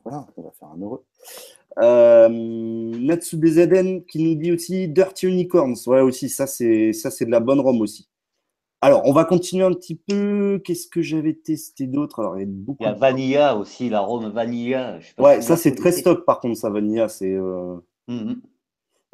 Voilà, 0.05 0.27
on 0.37 0.43
va 0.43 0.51
faire 0.53 0.69
un 0.69 0.81
heureux. 0.81 1.05
Euh, 1.79 2.29
Natsu 2.31 3.37
BZN 3.37 4.05
qui 4.05 4.23
nous 4.23 4.35
dit 4.35 4.53
aussi 4.53 4.89
Dirty 4.89 5.27
Unicorns. 5.27 5.77
Ouais, 5.87 6.01
aussi, 6.01 6.29
ça, 6.29 6.47
c'est, 6.47 6.93
ça, 6.93 7.11
c'est 7.11 7.27
de 7.27 7.31
la 7.31 7.41
bonne 7.41 7.61
ROM 7.61 7.81
aussi. 7.81 8.09
Alors, 8.81 9.03
on 9.05 9.13
va 9.13 9.25
continuer 9.25 9.65
un 9.65 9.73
petit 9.73 9.97
peu. 9.97 10.61
Qu'est-ce 10.65 10.87
que 10.87 11.03
j'avais 11.03 11.35
testé 11.35 11.87
d'autre? 11.87 12.21
Alors, 12.21 12.37
il 12.39 12.41
y 12.41 12.45
a 12.45 12.47
beaucoup. 12.49 12.85
Vanilla 12.99 13.57
aussi, 13.57 13.89
la 13.89 14.01
ROM 14.01 14.29
Vanilla. 14.31 15.01
Je 15.01 15.21
ouais, 15.21 15.43
ça, 15.43 15.57
c'est 15.57 15.75
très 15.75 15.93
stock, 15.93 16.25
par 16.25 16.41
contre, 16.41 16.59
ça, 16.59 16.71
Vanilla. 16.71 17.09
C'est. 17.09 17.33
Euh, 17.33 17.77
mhm 18.09 18.41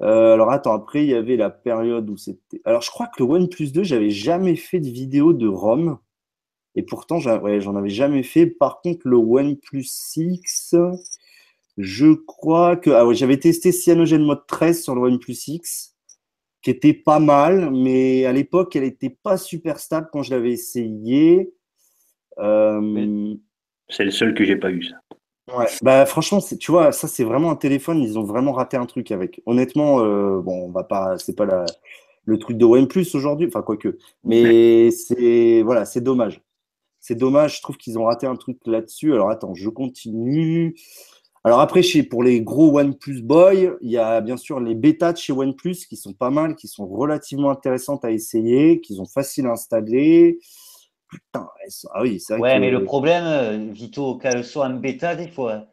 euh, 0.01 0.35
alors 0.35 0.51
attends, 0.51 0.73
après 0.73 1.05
il 1.05 1.11
y 1.11 1.15
avait 1.15 1.37
la 1.37 1.51
période 1.51 2.09
où 2.09 2.17
c'était. 2.17 2.61
Alors 2.65 2.83
je 2.83 2.91
crois 2.91 3.07
que 3.07 3.23
le 3.23 3.29
OnePlus 3.29 3.71
2, 3.73 3.85
j'avais 3.85 4.11
jamais 4.11 4.57
fait 4.57 4.81
de 4.81 4.89
vidéo 4.89 5.33
de 5.33 5.47
ROM. 5.47 5.99
Et 6.75 6.83
pourtant, 6.83 7.19
j'en 7.19 7.77
avais 7.77 7.91
jamais 7.91 8.23
fait. 8.23 8.47
Par 8.47 8.81
contre, 8.81 9.07
le 9.07 9.17
OnePlus 9.19 9.85
6, 9.85 10.75
je 11.77 12.13
crois 12.13 12.77
que. 12.77 12.91
Ah 12.91 13.07
ouais, 13.07 13.15
j'avais 13.15 13.39
testé 13.39 13.73
Cyanogen 13.73 14.25
Mode 14.25 14.47
13 14.47 14.83
sur 14.83 14.95
le 14.95 15.03
OnePlus 15.03 15.37
X, 15.49 15.97
qui 16.63 16.71
était 16.71 16.95
pas 16.95 17.19
mal, 17.19 17.71
mais 17.71 18.25
à 18.25 18.33
l'époque, 18.33 18.75
elle 18.77 18.85
n'était 18.85 19.11
pas 19.23 19.37
super 19.37 19.79
stable 19.79 20.09
quand 20.13 20.23
je 20.23 20.31
l'avais 20.31 20.53
essayé. 20.53 21.53
Euh, 22.39 23.35
c'est 23.89 24.05
le 24.05 24.11
seul 24.11 24.35
que 24.35 24.45
j'ai 24.45 24.57
pas 24.57 24.71
eu, 24.71 24.83
ça. 24.83 24.97
Ouais, 25.57 25.67
bah 25.83 26.07
franchement, 26.07 26.41
tu 26.41 26.71
vois, 26.71 26.93
ça 26.93 27.09
c'est 27.09 27.25
vraiment 27.25 27.51
un 27.51 27.57
téléphone, 27.57 27.99
ils 27.99 28.19
ont 28.19 28.25
vraiment 28.25 28.53
raté 28.53 28.77
un 28.77 28.87
truc 28.87 29.11
avec. 29.11 29.43
Honnêtement, 29.47 30.01
euh, 30.01 30.41
bon, 30.41 30.67
on 30.67 30.71
va 30.71 30.85
pas, 30.85 31.19
c'est 31.19 31.37
pas 31.37 31.45
la, 31.45 31.67
le 32.25 32.39
truc 32.39 32.57
de 32.57 32.65
OnePlus 32.65 33.07
aujourd'hui, 33.15 33.49
enfin 33.49 33.63
quoique, 33.63 33.99
mais 34.25 34.91
c'est 34.91 35.63
voilà, 35.63 35.85
c'est 35.85 36.01
dommage. 36.01 36.43
C'est 37.01 37.17
dommage, 37.17 37.57
je 37.57 37.63
trouve 37.63 37.77
qu'ils 37.77 37.99
ont 37.99 38.05
raté 38.05 38.27
un 38.27 38.37
truc 38.37 38.59
là-dessus. 38.65 39.13
Alors 39.13 39.31
attends, 39.31 39.55
je 39.55 39.69
continue. 39.69 40.77
Alors 41.45 41.61
après, 41.61 41.83
chez, 41.83 42.05
pour 42.05 42.23
les 42.23 42.41
gros 42.41 42.79
OnePlus 42.79 43.23
Boy, 43.23 43.73
il 43.81 43.91
y 43.91 43.99
a 43.99 44.21
bien 44.21 44.37
sûr 44.37 44.61
les 44.61 44.77
bêtas 44.77 45.13
de 45.13 45.19
chez 45.19 45.33
OnePlus 45.33 45.75
qui 45.89 45.97
sont 45.97 46.13
pas 46.13 46.31
mal, 46.31 46.55
qui 46.55 46.69
sont 46.69 46.87
relativement 46.87 47.51
intéressantes 47.51 48.05
à 48.05 48.13
essayer, 48.13 48.81
qui 48.81 48.95
sont 48.95 49.07
faciles 49.07 49.47
à 49.47 49.53
installer. 49.53 50.39
Putain, 51.13 51.47
ah 51.93 52.03
oui, 52.03 52.19
c'est 52.19 52.35
vrai. 52.35 52.43
Ouais, 52.55 52.59
mais 52.59 52.71
le 52.71 52.85
problème, 52.85 53.25
euh, 53.27 53.71
Vito, 53.71 54.17
qu'elle 54.17 54.45
soit 54.45 54.67
en 54.67 54.75
bêta, 54.75 55.15
des 55.15 55.29
fois, 55.29 55.67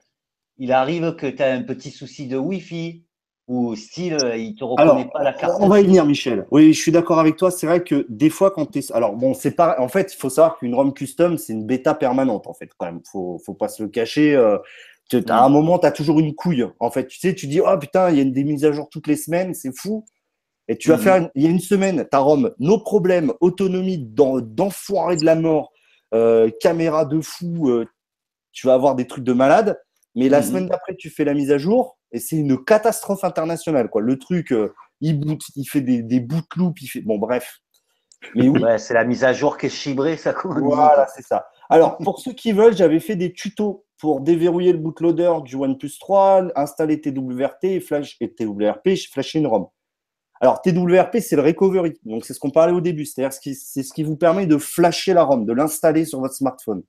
il 0.58 0.73
arrive 0.73 1.15
que 1.15 1.28
tu 1.28 1.41
as 1.41 1.54
un 1.54 1.63
petit 1.63 1.91
souci 1.91 2.28
de 2.28 2.38
Wi-Fi 2.38 3.06
ou 3.47 3.75
style, 3.75 4.17
euh, 4.21 4.36
il 4.36 4.56
te 4.56 4.65
reconnaît 4.65 5.10
pas 5.12 5.23
la 5.23 5.34
carte. 5.34 5.56
On 5.60 5.69
va 5.69 5.80
y 5.80 5.86
venir, 5.86 6.06
Michel. 6.06 6.45
Oui, 6.52 6.73
je 6.73 6.80
suis 6.80 6.91
d'accord 6.91 7.19
avec 7.19 7.38
toi. 7.38 7.52
C'est 7.52 7.67
vrai 7.67 7.84
que 7.84 8.06
des 8.10 8.30
fois, 8.30 8.52
quand 8.52 8.65
tu 8.65 8.80
es. 8.80 8.91
Alors, 8.91 9.15
bon, 9.15 9.34
c'est 9.34 9.56
pas. 9.56 9.78
En 9.80 9.88
fait, 9.88 10.13
il 10.13 10.17
faut 10.17 10.30
savoir 10.30 10.58
qu'une 10.58 10.75
ROM 10.75 10.93
custom, 10.93 11.38
c'est 11.38 11.54
une 11.54 11.65
bêta 11.65 11.95
permanente, 11.95 12.45
en 12.47 12.54
fait, 12.54 12.69
quand 12.78 12.86
même. 12.86 13.02
Faut, 13.10 13.41
faut 13.45 13.54
pas 13.56 13.69
se 13.69 13.82
le 13.82 13.89
cacher. 13.89 14.36
Euh, 14.36 14.58
à 15.30 15.43
un 15.43 15.49
moment, 15.49 15.80
tu 15.80 15.88
as 15.88 15.91
toujours 15.91 16.19
une 16.19 16.36
couille. 16.36 16.67
En 16.80 16.91
fait, 16.91 17.08
tu 17.08 17.17
sais, 17.17 17.34
tu 17.34 17.47
dis, 17.47 17.62
oh 17.62 17.78
putain, 17.80 18.12
il 18.12 18.17
y 18.17 18.21
a 18.21 18.25
des 18.25 18.43
mises 18.43 18.65
à 18.65 18.71
jour 18.71 18.89
toutes 18.89 19.08
les 19.08 19.15
semaines, 19.15 19.54
c'est 19.54 19.75
fou. 19.75 20.06
Et 20.69 20.77
tu 20.77 20.89
vas 20.89 20.97
mm. 20.97 21.01
faire, 21.01 21.29
il 21.36 21.43
y 21.43 21.47
a 21.47 21.49
une 21.49 21.60
semaine, 21.60 22.08
ta 22.10 22.19
ROM, 22.19 22.53
nos 22.60 22.79
problèmes, 22.79 23.34
autonomie 23.41 23.97
d'enfoiré 23.97 25.17
de 25.17 25.25
la 25.25 25.36
mort, 25.36 25.73
euh, 26.13 26.49
caméra 26.62 27.03
de 27.03 27.19
fou, 27.19 27.84
tu 28.53 28.67
vas 28.67 28.75
avoir 28.75 28.95
des 28.95 29.08
trucs 29.08 29.25
de 29.25 29.34
malade. 29.34 29.77
Mais 30.15 30.29
la 30.29 30.39
mm. 30.39 30.43
semaine 30.43 30.67
d'après, 30.67 30.95
tu 30.95 31.10
fais 31.10 31.25
la 31.25 31.34
mise 31.34 31.51
à 31.51 31.58
jour, 31.58 31.97
et 32.12 32.19
c'est 32.19 32.38
une 32.38 32.63
catastrophe 32.63 33.23
internationale. 33.23 33.89
Quoi. 33.89 34.01
Le 34.01 34.17
truc, 34.17 34.51
euh, 34.51 34.73
il 35.01 35.19
boot, 35.19 35.41
il 35.55 35.65
fait 35.65 35.82
des, 35.82 36.01
des 36.01 36.25
loops, 36.55 36.82
il 36.82 36.88
fait. 36.88 37.01
Bon, 37.01 37.17
bref. 37.17 37.60
Mais 38.36 38.49
oui. 38.49 38.62
c'est 38.77 38.93
la 38.93 39.05
mise 39.05 39.23
à 39.23 39.32
jour 39.32 39.58
qui 39.58 39.67
est 39.67 39.69
chibrée, 39.69 40.17
ça 40.17 40.36
Voilà, 40.43 41.08
c'est 41.15 41.21
ça. 41.21 41.47
Alors, 41.69 41.97
pour 41.97 42.19
ceux 42.19 42.34
qui 42.34 42.51
veulent, 42.51 42.75
j'avais 42.75 42.99
fait 42.99 43.15
des 43.15 43.32
tutos 43.32 43.86
pour 43.97 44.21
déverrouiller 44.21 44.73
le 44.73 44.79
bootloader 44.79 45.32
du 45.43 45.55
OnePlus 45.55 45.97
3, 45.99 46.47
installer 46.55 46.99
TWRP 46.99 47.63
et, 47.63 47.79
flash, 47.79 48.17
et 48.19 48.34
TWRP, 48.34 48.89
flasher 49.10 49.39
une 49.39 49.47
ROM. 49.47 49.67
Alors, 50.41 50.62
TWRP, 50.62 51.17
c'est 51.19 51.36
le 51.36 51.41
recovery. 51.41 51.93
Donc, 52.06 52.25
c'est 52.25 52.34
ce 52.34 52.39
qu'on 52.39 52.49
parlait 52.49 52.73
au 52.73 52.82
début. 52.82 53.06
C'est-à-dire, 53.06 53.34
c'est 53.34 53.84
ce 53.84 53.93
qui 53.93 54.04
vous 54.04 54.15
permet 54.15 54.45
de 54.45 54.58
flasher 54.58 55.13
la 55.13 55.23
ROM, 55.23 55.45
de 55.45 55.54
l'installer 55.54 56.06
sur 56.06 56.21
votre 56.21 56.34
smartphone. 56.34 56.84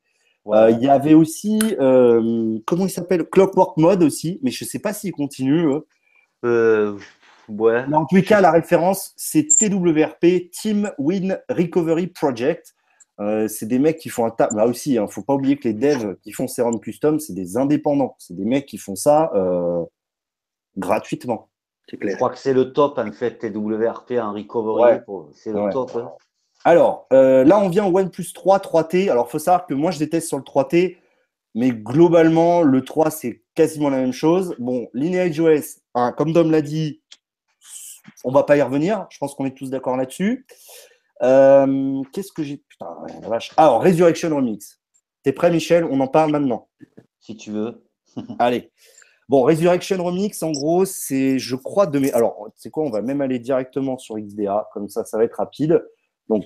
Euh, 0.46 0.70
il 0.70 0.80
y 0.80 0.88
avait 0.88 1.14
aussi, 1.14 1.60
euh, 1.80 2.58
comment 2.66 2.86
il 2.86 2.90
s'appelle? 2.90 3.24
Clockwork 3.24 3.76
Mode 3.76 4.02
aussi, 4.02 4.40
mais 4.42 4.50
je 4.50 4.64
ne 4.64 4.68
sais 4.68 4.78
pas 4.78 4.92
s'il 4.92 5.12
continue. 5.12 5.66
Euh, 6.44 6.96
ouais. 7.48 7.84
en 7.92 8.06
tous 8.06 8.16
les 8.16 8.22
cas, 8.22 8.40
la 8.40 8.50
référence, 8.50 9.12
c'est 9.16 9.46
TWRP, 9.46 10.50
Team 10.50 10.90
Win 10.98 11.38
Recovery 11.48 12.06
Project. 12.06 12.74
c'est 13.48 13.66
des 13.66 13.78
mecs 13.78 13.98
qui 13.98 14.08
font 14.08 14.24
un 14.24 14.30
tas. 14.30 14.48
Là 14.54 14.66
aussi, 14.66 14.92
il 14.92 14.98
hein, 14.98 15.02
ne 15.02 15.08
faut 15.08 15.22
pas 15.22 15.34
oublier 15.34 15.56
que 15.56 15.68
les 15.68 15.74
devs 15.74 16.16
qui 16.22 16.32
font 16.32 16.48
ces 16.48 16.62
ROM 16.62 16.80
custom, 16.80 17.20
c'est 17.20 17.34
des 17.34 17.56
indépendants. 17.56 18.16
C'est 18.18 18.34
des 18.34 18.46
mecs 18.46 18.66
qui 18.66 18.78
font 18.78 18.96
ça 18.96 19.30
gratuitement. 20.76 21.50
Je 21.90 22.16
crois 22.16 22.30
que 22.30 22.38
c'est 22.38 22.52
le 22.52 22.72
top 22.72 22.98
en 22.98 23.12
fait, 23.12 23.38
TWRP 23.38 24.12
en 24.12 24.32
recovery. 24.32 25.00
C'est 25.34 25.52
le 25.52 25.72
top. 25.72 25.90
Hein. 25.96 26.10
Alors, 26.64 27.06
euh, 27.12 27.44
là, 27.44 27.58
on 27.58 27.68
vient 27.68 27.86
au 27.86 27.98
OnePlus 27.98 28.32
3 28.34 28.58
3T. 28.58 29.10
Alors, 29.10 29.26
il 29.28 29.30
faut 29.30 29.38
savoir 29.38 29.66
que 29.66 29.74
moi, 29.74 29.90
je 29.90 29.98
déteste 29.98 30.28
sur 30.28 30.36
le 30.36 30.44
3T, 30.44 30.98
mais 31.54 31.70
globalement, 31.70 32.62
le 32.62 32.84
3, 32.84 33.10
c'est 33.10 33.42
quasiment 33.54 33.88
la 33.88 33.98
même 33.98 34.12
chose. 34.12 34.54
Bon, 34.58 34.88
LineageOS, 34.92 35.80
hein, 35.94 36.12
comme 36.12 36.32
Dom 36.32 36.50
l'a 36.50 36.60
dit, 36.60 37.00
on 38.24 38.30
va 38.30 38.42
pas 38.42 38.56
y 38.56 38.62
revenir. 38.62 39.06
Je 39.10 39.18
pense 39.18 39.34
qu'on 39.34 39.46
est 39.46 39.56
tous 39.56 39.70
d'accord 39.70 39.96
là-dessus. 39.96 40.46
Euh, 41.22 42.02
qu'est-ce 42.12 42.32
que 42.32 42.42
j'ai. 42.42 42.58
Putain, 42.68 42.88
la 43.22 43.28
vache. 43.28 43.52
Alors, 43.56 43.82
Resurrection 43.82 44.34
Remix. 44.34 44.80
T'es 45.22 45.32
prêt, 45.32 45.50
Michel? 45.50 45.84
On 45.84 46.00
en 46.00 46.08
parle 46.08 46.30
maintenant. 46.30 46.68
Si 47.20 47.36
tu 47.36 47.50
veux. 47.50 47.84
Allez. 48.38 48.70
Bon, 49.30 49.42
Resurrection 49.42 50.02
Remix, 50.02 50.42
en 50.42 50.50
gros, 50.50 50.84
c'est, 50.84 51.38
je 51.38 51.54
crois, 51.54 51.86
de 51.86 52.00
mes. 52.00 52.10
Alors, 52.10 52.48
c'est 52.56 52.68
quoi 52.68 52.82
On 52.82 52.90
va 52.90 53.00
même 53.00 53.20
aller 53.20 53.38
directement 53.38 53.96
sur 53.96 54.18
XDA, 54.18 54.68
comme 54.74 54.88
ça, 54.88 55.04
ça 55.04 55.18
va 55.18 55.22
être 55.22 55.36
rapide. 55.36 55.86
Donc, 56.28 56.44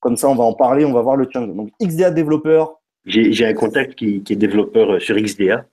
comme 0.00 0.18
ça, 0.18 0.28
on 0.28 0.34
va 0.34 0.44
en 0.44 0.52
parler, 0.52 0.84
on 0.84 0.92
va 0.92 1.00
voir 1.00 1.16
le 1.16 1.26
change. 1.32 1.48
Donc, 1.48 1.70
XDA 1.82 2.10
développeur. 2.10 2.78
J'ai 3.06 3.46
un 3.46 3.54
contact 3.54 3.94
qui, 3.94 4.22
est 4.28 4.36
développeur 4.36 4.96
euh, 4.96 5.00
sur 5.00 5.16
XDA. 5.16 5.64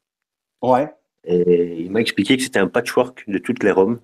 Ouais. 0.62 0.88
Et 1.25 1.81
il 1.81 1.91
m'a 1.91 1.99
expliqué 1.99 2.38
que 2.38 2.43
c'était 2.43 2.60
un 2.60 2.69
patchwork 2.69 3.25
de 3.27 3.39
toutes 3.39 3.62
les 3.62 3.71
ROM. 3.71 3.99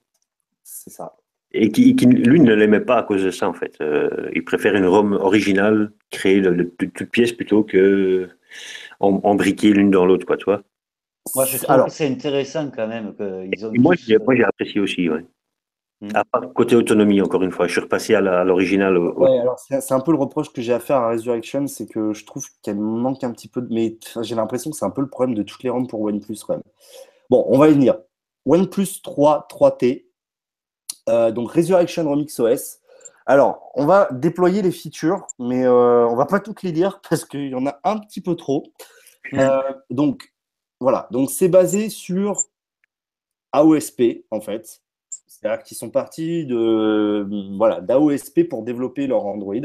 C'est 0.63 0.89
ça. 0.89 1.15
Et 1.53 1.71
qui, 1.71 1.93
lui 1.93 2.41
ne 2.41 2.53
l'aimait 2.53 2.81
pas 2.81 2.97
à 2.97 3.03
cause 3.03 3.23
de 3.23 3.31
ça, 3.31 3.47
en 3.47 3.53
fait. 3.53 3.77
Euh, 3.79 4.29
il 4.35 4.43
préfère 4.43 4.75
une 4.75 4.85
ROM 4.85 5.13
originale, 5.13 5.93
créée 6.09 6.41
de, 6.41 6.63
toutes 6.77 7.09
pièces, 7.09 7.31
plutôt 7.31 7.63
que 7.63 8.27
embriquer 8.99 9.71
l'une 9.71 9.91
dans 9.91 10.05
l'autre, 10.05 10.25
quoi, 10.25 10.35
tu 10.35 10.43
vois. 10.43 10.61
Moi, 11.35 11.45
je 11.45 11.57
trouve 11.57 11.85
que 11.85 11.91
c'est 11.91 12.07
intéressant 12.07 12.69
quand 12.69 12.87
même. 12.87 13.13
Ils 13.51 13.65
ont 13.65 13.71
moi, 13.77 13.95
j'ai 13.95 14.43
apprécié 14.43 14.81
aussi, 14.81 15.09
ouais. 15.09 15.25
Mm. 16.03 16.11
côté 16.53 16.75
autonomie, 16.75 17.21
encore 17.21 17.43
une 17.43 17.51
fois, 17.51 17.65
je 17.67 17.71
suis 17.71 17.81
repassé 17.81 18.13
à 18.13 18.43
l'original. 18.43 18.97
Ouais, 18.97 19.39
alors 19.39 19.57
c'est 19.57 19.93
un 19.93 20.01
peu 20.01 20.11
le 20.11 20.17
reproche 20.17 20.51
que 20.51 20.61
j'ai 20.61 20.73
à 20.73 20.79
faire 20.79 20.97
à 20.97 21.09
Resurrection, 21.11 21.65
c'est 21.67 21.87
que 21.87 22.11
je 22.13 22.25
trouve 22.25 22.45
qu'elle 22.61 22.77
manque 22.77 23.23
un 23.23 23.31
petit 23.31 23.47
peu 23.47 23.61
de. 23.61 23.73
Mais 23.73 23.97
j'ai 24.21 24.35
l'impression 24.35 24.69
que 24.69 24.75
c'est 24.75 24.85
un 24.85 24.89
peu 24.89 25.01
le 25.01 25.07
problème 25.07 25.33
de 25.33 25.43
toutes 25.43 25.63
les 25.63 25.69
ROM 25.69 25.87
pour 25.87 26.01
OnePlus 26.01 26.39
quand 26.45 26.55
même. 26.55 26.63
Bon, 27.29 27.45
on 27.47 27.57
va 27.57 27.69
y 27.69 27.73
venir. 27.73 27.97
OnePlus 28.45 29.01
3 29.01 29.47
3T, 29.49 30.05
euh, 31.07 31.31
donc 31.31 31.51
Resurrection 31.51 32.09
Remix 32.09 32.37
OS. 32.37 32.79
Alors, 33.25 33.71
on 33.75 33.85
va 33.85 34.09
déployer 34.11 34.61
les 34.61 34.71
features, 34.71 35.25
mais 35.39 35.65
euh, 35.65 36.05
on 36.05 36.15
va 36.17 36.25
pas 36.25 36.41
toutes 36.41 36.63
les 36.63 36.73
dire 36.73 36.99
parce 37.09 37.23
qu'il 37.23 37.47
y 37.47 37.55
en 37.55 37.65
a 37.65 37.79
un 37.85 37.97
petit 37.99 38.21
peu 38.21 38.35
trop. 38.35 38.63
Euh, 39.35 39.61
donc, 39.89 40.32
voilà. 40.83 41.07
Donc, 41.11 41.31
c'est 41.31 41.47
basé 41.47 41.89
sur 41.89 42.43
AOSP, 43.53 44.25
en 44.31 44.41
fait. 44.41 44.83
C'est-à-dire 45.25 45.63
qu'ils 45.63 45.77
sont 45.77 45.89
partis 45.89 46.45
de 46.45 47.27
voilà 47.57 47.81
d'AOSP 47.81 48.47
pour 48.49 48.63
développer 48.63 49.07
leur 49.07 49.25
Android. 49.25 49.55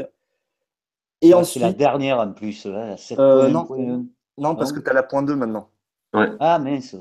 Et 1.21 1.33
ensuite, 1.33 1.61
c'est 1.61 1.67
la 1.67 1.73
dernière 1.73 2.19
en 2.19 2.31
plus. 2.31 2.65
Euh, 2.65 3.49
non, 3.49 3.67
non, 4.37 4.55
parce 4.55 4.71
que 4.71 4.79
tu 4.79 4.89
as 4.89 4.93
la 4.93 5.03
point 5.03 5.21
2 5.21 5.35
maintenant. 5.35 5.69
Ah, 6.13 6.57
mince. 6.59 6.95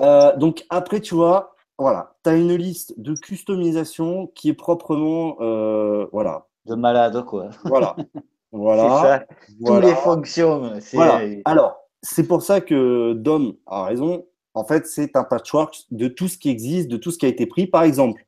Euh, 0.00 0.36
donc 0.36 0.64
après, 0.70 1.00
tu 1.00 1.14
vois, 1.14 1.54
voilà, 1.78 2.14
tu 2.24 2.30
as 2.30 2.34
une 2.34 2.54
liste 2.54 3.00
de 3.00 3.14
customisation 3.14 4.26
qui 4.34 4.48
est 4.48 4.54
proprement. 4.54 5.36
Euh, 5.40 6.06
voilà. 6.12 6.46
De 6.66 6.74
malade, 6.74 7.24
quoi. 7.24 7.50
Voilà. 7.64 7.94
voilà. 8.52 9.26
Tous 9.64 9.80
les 9.80 9.94
fonctions. 9.94 10.72
Voilà. 10.92 11.20
Alors, 11.44 11.83
c'est 12.04 12.28
pour 12.28 12.42
ça 12.42 12.60
que 12.60 13.14
Dom 13.14 13.56
a 13.66 13.86
raison 13.86 14.24
en 14.54 14.64
fait, 14.64 14.86
c'est 14.86 15.16
un 15.16 15.24
patchwork 15.24 15.76
de 15.90 16.08
tout 16.08 16.28
ce 16.28 16.38
qui 16.38 16.48
existe, 16.48 16.88
de 16.88 16.96
tout 16.96 17.10
ce 17.10 17.18
qui 17.18 17.26
a 17.26 17.28
été 17.28 17.44
pris. 17.46 17.66
Par 17.66 17.82
exemple, 17.82 18.24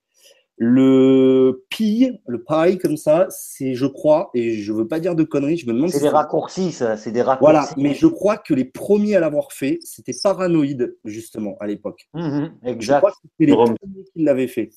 le 0.58 1.64
pi, 1.70 2.10
le 2.26 2.42
pi 2.42 2.78
comme 2.78 2.96
ça, 2.96 3.26
c'est, 3.30 3.74
je 3.74 3.86
crois, 3.86 4.30
et 4.34 4.54
je 4.54 4.72
veux 4.72 4.88
pas 4.88 4.98
dire 4.98 5.14
de 5.14 5.22
conneries, 5.22 5.58
je 5.58 5.66
me 5.66 5.72
demande. 5.72 5.90
C'est 5.90 6.00
des 6.00 6.08
raccourcis, 6.08 6.72
ça, 6.72 6.96
c'est 6.96 7.12
des 7.12 7.22
raccourcis. 7.22 7.52
Voilà, 7.52 7.68
mais 7.76 7.94
je 7.94 8.06
crois 8.06 8.38
que 8.38 8.54
les 8.54 8.64
premiers 8.64 9.14
à 9.14 9.20
l'avoir 9.20 9.52
fait, 9.52 9.78
c'était 9.82 10.14
Paranoïde, 10.20 10.96
justement, 11.04 11.56
à 11.60 11.66
l'époque. 11.66 12.08
exact. 12.14 12.64
Mhm, 12.64 12.80
je 12.80 12.92
crois 12.94 13.10
que 13.12 13.16
c'était 13.22 13.50
les 13.50 13.56
premiers 13.56 14.04
qui 14.12 14.24
l'avaient 14.24 14.48
fait. 14.48 14.70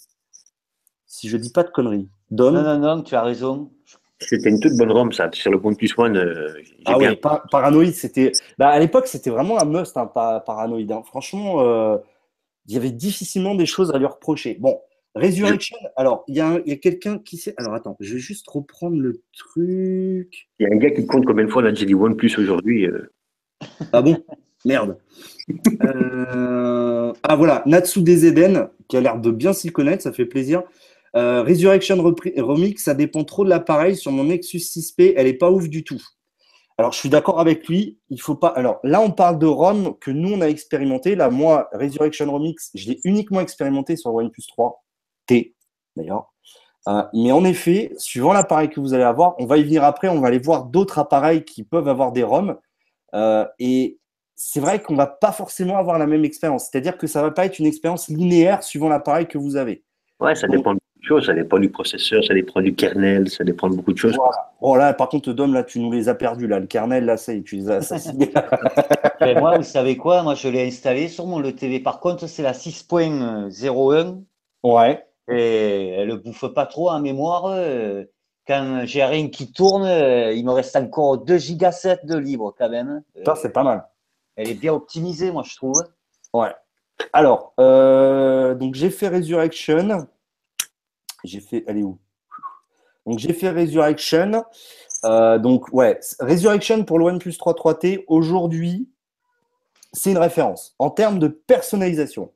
Si 1.08 1.28
je 1.28 1.38
dis 1.38 1.52
pas 1.52 1.64
de 1.64 1.72
conneries. 1.72 2.08
Non, 2.30 2.52
non, 2.52 2.78
non, 2.78 3.02
tu 3.02 3.16
as 3.16 3.24
raison. 3.24 3.72
C'était 4.22 4.50
une 4.50 4.60
toute 4.60 4.76
bonne 4.78 4.92
ROM, 4.92 5.12
ça. 5.12 5.30
Sur 5.32 5.52
le 5.52 5.60
plus 5.60 5.98
One, 5.98 6.18
euh, 6.18 6.50
ah 6.86 6.98
bien... 6.98 7.16
Paranoïde, 7.52 7.94
c'était. 7.94 8.32
Bah, 8.58 8.70
à 8.70 8.80
l'époque, 8.80 9.08
c'était 9.08 9.30
vraiment 9.30 9.60
un 9.60 9.66
must, 9.66 9.96
hein, 9.98 10.08
Paranoïde. 10.08 10.92
Hein. 10.92 11.04
Franchement, 11.06 11.62
euh, 11.62 11.98
il 12.68 12.74
y 12.74 12.78
avait 12.78 12.92
difficilement 12.92 13.56
des 13.56 13.66
choses 13.66 13.92
à 13.92 13.98
lui 13.98 14.06
reprocher. 14.06 14.58
Bon, 14.60 14.80
Resurrection, 15.16 15.78
alors, 15.96 16.24
il 16.28 16.36
y 16.36 16.42
a, 16.42 16.60
quelqu'un 16.78 17.18
qui 17.18 17.38
sait. 17.38 17.54
Alors, 17.58 17.74
attends, 17.74 17.98
je 18.00 18.14
vais 18.14 18.20
juste 18.20 18.48
reprendre 18.48 18.98
le 18.98 19.22
truc. 19.36 20.50
Il 20.60 20.64
y 20.64 20.66
a 20.66 20.70
un 20.74 20.78
gars 20.78 20.92
qui 20.92 21.06
compte 21.08 21.26
combien 21.26 21.46
de 21.46 21.50
fois 21.50 21.64
on 21.64 21.66
a 21.66 21.72
déjà 21.72 21.86
dit 21.86 21.96
OnePlus 21.96 22.36
aujourd'hui. 22.38 22.86
Euh. 22.86 23.12
Ah 23.92 24.02
bon? 24.02 24.18
Merde. 24.66 24.98
Euh, 25.82 27.14
ah 27.24 27.36
voilà, 27.36 27.64
Natsu 27.66 28.02
Eden, 28.02 28.70
qui 28.88 28.98
a 28.98 29.02
l'air 29.02 29.20
de 29.20 29.32
bien 29.32 29.54
s'y 29.54 29.72
connaître, 29.72 30.04
ça 30.04 30.12
fait 30.12 30.26
plaisir. 30.26 30.64
Euh, 31.16 31.44
Resurrection 31.44 32.02
Remix, 32.02 32.84
ça 32.84 32.94
dépend 32.94 33.24
trop 33.24 33.44
de 33.44 33.50
l'appareil. 33.50 33.96
Sur 33.96 34.12
mon 34.12 34.26
Nexus 34.26 34.58
6P, 34.58 35.14
elle 35.16 35.28
est 35.28 35.34
pas 35.34 35.52
ouf 35.52 35.70
du 35.70 35.84
tout. 35.84 36.02
Alors, 36.78 36.94
je 36.94 36.98
suis 36.98 37.10
d'accord 37.10 37.40
avec 37.40 37.68
lui. 37.68 38.00
Il 38.10 38.22
faut 38.22 38.36
pas. 38.36 38.48
Alors, 38.50 38.80
là, 38.84 39.02
on 39.02 39.12
parle 39.12 39.38
de 39.38 39.46
ROM 39.46 39.98
que 40.00 40.12
nous, 40.12 40.34
on 40.34 40.42
a 40.42 40.48
expérimenté. 40.48 41.16
Là, 41.16 41.30
moi, 41.30 41.70
Resurrection 41.74 42.32
Remix, 42.32 42.72
je 42.74 42.90
l'ai 42.90 43.02
uniquement 43.04 43.42
expérimenté 43.42 43.98
sur 43.98 44.14
OnePlus 44.14 44.48
3 44.48 44.82
T, 45.26 45.56
d'ailleurs. 45.98 46.32
Euh, 46.88 47.04
mais 47.14 47.34
en 47.34 47.44
effet, 47.44 47.92
suivant 47.98 48.32
l'appareil 48.32 48.70
que 48.70 48.80
vous 48.80 48.94
allez 48.94 49.04
avoir, 49.04 49.36
on 49.40 49.46
va 49.46 49.58
y 49.58 49.64
venir 49.64 49.84
après. 49.84 50.08
On 50.08 50.22
va 50.22 50.30
aller 50.30 50.40
voir 50.40 50.66
d'autres 50.66 51.00
appareils 51.00 51.44
qui 51.44 51.64
peuvent 51.64 51.90
avoir 51.90 52.14
des 52.14 52.24
ROM. 52.24 52.58
Euh, 53.14 53.46
et 53.60 54.00
c'est 54.36 54.62
vrai 54.62 54.82
qu'on 54.82 54.96
va 54.96 55.08
pas 55.08 55.34
forcément 55.34 55.78
avoir 55.78 56.00
la 56.00 56.08
même 56.08 56.24
expérience. 56.24 56.70
C'est-à-dire 56.72 56.98
que 56.98 57.08
ça 57.08 57.22
va 57.22 57.32
pas 57.32 57.46
être 57.46 57.60
une 57.60 57.66
expérience 57.66 58.08
linéaire 58.08 58.64
suivant 58.64 58.88
l'appareil 58.88 59.28
que 59.28 59.38
vous 59.38 59.58
avez. 59.58 59.84
Ouais, 60.22 60.34
ça 60.34 60.48
dépend 60.48 60.76
ça 61.22 61.34
dépend 61.34 61.60
du 61.60 61.70
processeur, 61.70 62.24
ça 62.24 62.34
dépend 62.34 62.62
du 62.62 62.76
kernel, 62.76 63.30
ça 63.30 63.44
dépend 63.44 63.70
de 63.70 63.76
beaucoup 63.76 63.94
de 63.94 63.98
choses. 63.98 64.18
Oh 64.62 64.76
là, 64.76 64.94
par 64.94 65.10
contre, 65.10 65.32
Dom, 65.34 65.54
là, 65.54 65.64
tu 65.64 65.80
nous 65.80 65.92
les 65.92 66.10
as 66.10 66.16
perdus. 66.16 66.48
Là. 66.48 66.60
Le 66.60 66.68
kernel, 66.68 67.06
là, 67.06 67.18
ça, 67.18 67.34
tu 67.42 67.56
les 67.56 67.72
as 67.72 67.76
assassinés. 67.76 68.32
moi, 69.40 69.58
vous 69.58 69.64
savez 69.64 69.98
quoi? 69.98 70.24
Moi, 70.24 70.36
je 70.36 70.48
l'ai 70.48 70.68
installé 70.68 71.08
sur 71.08 71.26
mon 71.26 71.40
le 71.40 71.54
TV. 71.54 71.80
Par 71.80 72.00
contre, 72.00 72.28
c'est 72.28 72.44
la 72.44 72.54
6.01. 72.54 74.22
Ouais. 74.64 75.06
Et 75.32 75.90
elle 75.90 76.10
ne 76.10 76.16
bouffe 76.16 76.48
pas 76.54 76.66
trop 76.66 76.90
en 76.90 77.00
mémoire. 77.00 77.46
Euh, 77.48 78.04
quand 78.48 78.82
j'ai 78.86 79.04
rien 79.04 79.30
qui 79.30 79.52
tourne, 79.52 79.86
euh, 79.86 80.34
il 80.34 80.44
me 80.46 80.52
reste 80.52 80.76
encore 80.76 81.20
2 81.20 81.38
Go 81.58 81.72
7 81.72 82.06
de 82.06 82.18
libre 82.18 82.54
quand 82.58 82.70
même. 82.70 83.04
Ça, 83.26 83.36
c'est 83.36 83.54
pas 83.54 83.64
mal. 83.64 83.88
Elle 84.36 84.50
est 84.50 84.60
bien 84.60 84.74
optimisée, 84.74 85.32
moi, 85.32 85.44
je 85.46 85.56
trouve. 85.56 85.84
Ouais. 86.34 86.54
Alors, 87.14 87.54
euh, 87.60 88.56
donc 88.56 88.76
j'ai 88.76 88.90
fait 88.90 89.08
Resurrection. 89.08 90.08
J'ai 91.24 91.40
fait, 91.40 91.64
elle 91.68 91.78
est 91.78 91.84
où? 91.84 92.00
Donc 93.06 93.20
j'ai 93.20 93.34
fait 93.34 93.50
Resurrection. 93.50 94.44
Euh, 95.06 95.40
donc 95.40 95.72
ouais, 95.74 96.00
Resurrection 96.20 96.84
pour 96.84 97.00
le 97.00 97.06
OnePlus 97.06 97.38
3 97.38 97.54
3T, 97.54 98.04
aujourd'hui, 98.08 98.90
c'est 99.94 100.12
une 100.12 100.18
référence. 100.18 100.76
En 100.78 100.90
termes 100.90 101.20
de 101.20 101.28
personnalisation, 101.28 102.32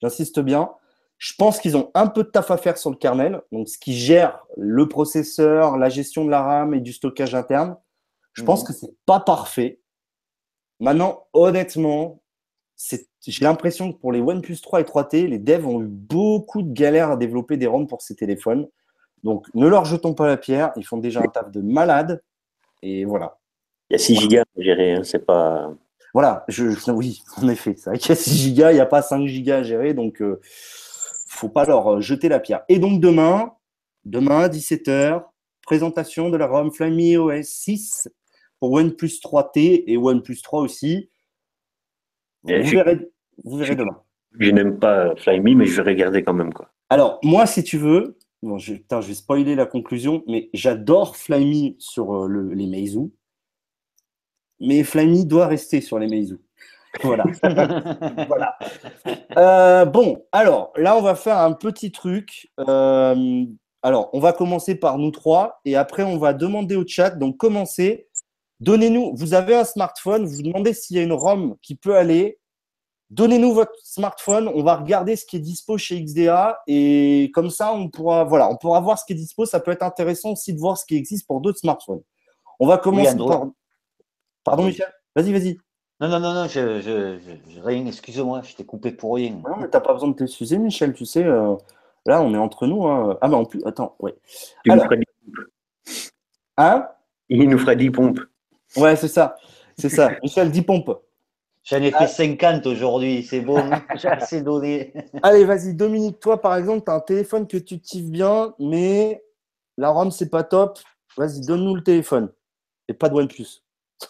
j'insiste 0.00 0.40
bien, 0.40 0.70
je 1.18 1.34
pense 1.38 1.58
qu'ils 1.58 1.76
ont 1.76 1.90
un 1.94 2.06
peu 2.06 2.24
de 2.24 2.28
taf 2.28 2.50
à 2.50 2.56
faire 2.56 2.78
sur 2.78 2.90
le 2.90 2.96
kernel, 2.96 3.40
donc 3.50 3.68
ce 3.68 3.78
qui 3.78 3.94
gère 3.94 4.44
le 4.56 4.88
processeur, 4.88 5.78
la 5.78 5.88
gestion 5.88 6.24
de 6.24 6.30
la 6.30 6.42
RAM 6.42 6.74
et 6.74 6.80
du 6.80 6.92
stockage 6.92 7.34
interne. 7.34 7.76
Je 8.34 8.42
pense 8.42 8.62
mhm. 8.62 8.66
que 8.66 8.72
c'est 8.74 8.94
pas 9.06 9.20
parfait. 9.20 9.80
Maintenant, 10.78 11.26
honnêtement, 11.32 12.22
j'ai 13.32 13.44
l'impression 13.44 13.92
que 13.92 13.98
pour 13.98 14.12
les 14.12 14.20
OnePlus 14.20 14.60
3 14.60 14.80
et 14.80 14.84
3T, 14.84 15.26
les 15.26 15.38
devs 15.38 15.66
ont 15.66 15.82
eu 15.82 15.86
beaucoup 15.86 16.62
de 16.62 16.72
galères 16.72 17.10
à 17.10 17.16
développer 17.16 17.56
des 17.56 17.66
ROM 17.66 17.86
pour 17.86 18.02
ces 18.02 18.14
téléphones. 18.14 18.68
Donc, 19.24 19.46
ne 19.54 19.66
leur 19.66 19.84
jetons 19.84 20.14
pas 20.14 20.26
la 20.26 20.36
pierre. 20.36 20.72
Ils 20.76 20.84
font 20.84 20.98
déjà 20.98 21.20
un 21.20 21.26
taf 21.26 21.50
de 21.50 21.60
malade. 21.60 22.22
Et 22.82 23.04
voilà. 23.04 23.38
Il 23.90 23.94
y 23.94 23.96
a 23.96 23.98
6 23.98 24.16
gigas 24.16 24.42
à 24.42 24.62
gérer. 24.62 24.94
Hein, 24.94 25.02
c'est 25.02 25.24
pas. 25.24 25.74
Voilà. 26.14 26.44
Je, 26.48 26.68
oui, 26.90 27.22
en 27.36 27.48
effet. 27.48 27.74
C'est 27.76 27.90
vrai 27.90 27.98
qu'il 27.98 28.10
y 28.10 28.12
a 28.12 28.16
6 28.16 28.36
gigas. 28.36 28.70
Il 28.70 28.74
n'y 28.74 28.80
a 28.80 28.86
pas 28.86 29.02
5 29.02 29.26
gigas 29.26 29.58
à 29.58 29.62
gérer. 29.62 29.94
Donc, 29.94 30.20
ne 30.20 30.26
euh, 30.26 30.40
faut 31.28 31.48
pas 31.48 31.64
leur 31.64 31.94
euh, 31.94 32.00
jeter 32.00 32.28
la 32.28 32.38
pierre. 32.38 32.62
Et 32.68 32.78
donc, 32.78 33.00
demain, 33.00 33.52
demain 34.04 34.42
à 34.42 34.48
17h, 34.48 35.24
présentation 35.62 36.30
de 36.30 36.36
la 36.36 36.46
ROM 36.46 36.70
Flyme 36.70 37.20
OS 37.20 37.46
6 37.46 38.08
pour 38.60 38.72
OnePlus 38.72 39.18
3T 39.22 39.84
et 39.86 39.96
OnePlus 39.96 40.40
3 40.42 40.60
aussi. 40.60 41.10
Vous, 42.44 42.70
verrez, 42.70 43.10
demain. 43.44 44.02
Je 44.38 44.50
n'aime 44.50 44.78
pas 44.78 45.14
Fly 45.16 45.40
Me, 45.40 45.54
mais 45.54 45.66
je 45.66 45.80
vais 45.80 45.90
regarder 45.90 46.22
quand 46.22 46.34
même. 46.34 46.52
Quoi. 46.52 46.70
Alors, 46.90 47.18
moi, 47.22 47.46
si 47.46 47.64
tu 47.64 47.78
veux, 47.78 48.18
bon, 48.42 48.58
je, 48.58 48.74
je 48.74 49.06
vais 49.06 49.14
spoiler 49.14 49.54
la 49.54 49.66
conclusion, 49.66 50.22
mais 50.26 50.50
j'adore 50.52 51.16
Fly 51.16 51.44
Me 51.44 51.74
sur 51.78 52.14
euh, 52.14 52.52
les 52.54 52.66
Meizu. 52.66 53.12
Mais 54.60 54.82
Fly 54.84 55.06
Me 55.06 55.24
doit 55.24 55.46
rester 55.46 55.80
sur 55.80 55.98
les 55.98 56.06
Meizu. 56.06 56.38
Voilà. 57.02 57.24
voilà. 58.28 58.56
Euh, 59.36 59.84
bon, 59.84 60.24
alors 60.32 60.72
là, 60.76 60.96
on 60.96 61.02
va 61.02 61.14
faire 61.14 61.38
un 61.38 61.52
petit 61.52 61.92
truc. 61.92 62.48
Euh, 62.60 63.44
alors, 63.82 64.10
on 64.12 64.20
va 64.20 64.32
commencer 64.32 64.74
par 64.74 64.98
nous 64.98 65.10
trois 65.10 65.60
et 65.64 65.76
après, 65.76 66.02
on 66.02 66.18
va 66.18 66.32
demander 66.32 66.76
au 66.76 66.86
chat. 66.86 67.10
Donc, 67.10 67.36
commencez. 67.36 68.08
Donnez-nous, 68.60 69.14
vous 69.14 69.34
avez 69.34 69.54
un 69.54 69.64
smartphone, 69.64 70.24
vous 70.24 70.42
demandez 70.42 70.72
s'il 70.72 70.96
y 70.96 71.00
a 71.00 71.02
une 71.02 71.12
ROM 71.12 71.56
qui 71.60 71.74
peut 71.74 71.94
aller. 71.94 72.38
Donnez-nous 73.10 73.52
votre 73.52 73.72
smartphone, 73.84 74.48
on 74.52 74.64
va 74.64 74.74
regarder 74.76 75.14
ce 75.14 75.24
qui 75.24 75.36
est 75.36 75.40
dispo 75.40 75.78
chez 75.78 76.02
XDA 76.02 76.58
et 76.66 77.30
comme 77.34 77.50
ça, 77.50 77.72
on 77.72 77.88
pourra, 77.88 78.24
voilà, 78.24 78.50
on 78.50 78.56
pourra 78.56 78.80
voir 78.80 78.98
ce 78.98 79.04
qui 79.04 79.12
est 79.12 79.16
dispo. 79.16 79.46
Ça 79.46 79.60
peut 79.60 79.70
être 79.70 79.84
intéressant 79.84 80.32
aussi 80.32 80.52
de 80.52 80.58
voir 80.58 80.76
ce 80.76 80.84
qui 80.84 80.96
existe 80.96 81.26
pour 81.26 81.40
d'autres 81.40 81.58
smartphones. 81.58 82.02
On 82.58 82.66
va 82.66 82.78
commencer 82.78 83.16
par. 83.16 83.46
Pardon, 84.42 84.64
Michel? 84.64 84.92
Vas-y, 85.14 85.32
vas-y. 85.32 85.58
Non, 86.00 86.08
non, 86.08 86.20
non, 86.20 86.34
non, 86.34 86.46
je, 86.46 86.80
je, 86.80 87.60
rien, 87.60 87.86
excuse-moi, 87.86 88.42
je 88.42 88.54
t'ai 88.54 88.64
coupé 88.64 88.92
pour 88.92 89.14
rien. 89.14 89.40
Non, 89.48 89.56
mais 89.58 89.68
t'as 89.68 89.80
pas 89.80 89.94
besoin 89.94 90.10
de 90.10 90.14
t'excuser, 90.14 90.58
Michel, 90.58 90.92
tu 90.92 91.06
sais, 91.06 91.24
euh, 91.24 91.54
là, 92.04 92.20
on 92.22 92.34
est 92.34 92.38
entre 92.38 92.66
nous. 92.66 92.86
Hein. 92.86 93.16
Ah, 93.22 93.28
mais 93.28 93.36
en 93.36 93.46
plus, 93.46 93.62
attends, 93.64 93.96
ouais. 94.00 94.14
Il 94.64 94.74
nous 94.74 94.80
fera 94.80 94.96
10 94.96 95.04
pompes. 95.06 95.46
Hein? 96.58 96.88
Il 97.28 97.48
nous 97.48 97.58
fera 97.58 97.74
10 97.74 97.90
pompes. 97.90 98.20
Ouais, 98.76 98.96
c'est 98.96 99.08
ça. 99.08 99.36
C'est 99.78 99.88
ça. 99.88 100.10
Michel, 100.22 100.50
10 100.50 100.62
pompes. 100.62 101.02
J'en 101.66 101.82
ai 101.82 101.90
fait 101.90 102.06
50 102.06 102.64
aujourd'hui, 102.66 103.24
c'est 103.24 103.40
bon, 103.40 103.58
j'ai 103.96 104.06
assez 104.08 104.40
donné. 104.40 104.92
Allez, 105.20 105.44
vas-y, 105.44 105.74
Dominique, 105.74 106.20
toi 106.20 106.40
par 106.40 106.54
exemple, 106.56 106.84
tu 106.84 106.92
as 106.92 106.94
un 106.94 107.00
téléphone 107.00 107.48
que 107.48 107.56
tu 107.56 107.80
tiffes 107.80 108.08
bien, 108.08 108.54
mais 108.60 109.20
la 109.76 109.90
ROM, 109.90 110.12
c'est 110.12 110.30
pas 110.30 110.44
top. 110.44 110.78
Vas-y, 111.16 111.40
donne-nous 111.40 111.74
le 111.74 111.82
téléphone. 111.82 112.32
Et 112.86 112.94
pas 112.94 113.08
de 113.08 113.14
OnePlus. 113.14 113.64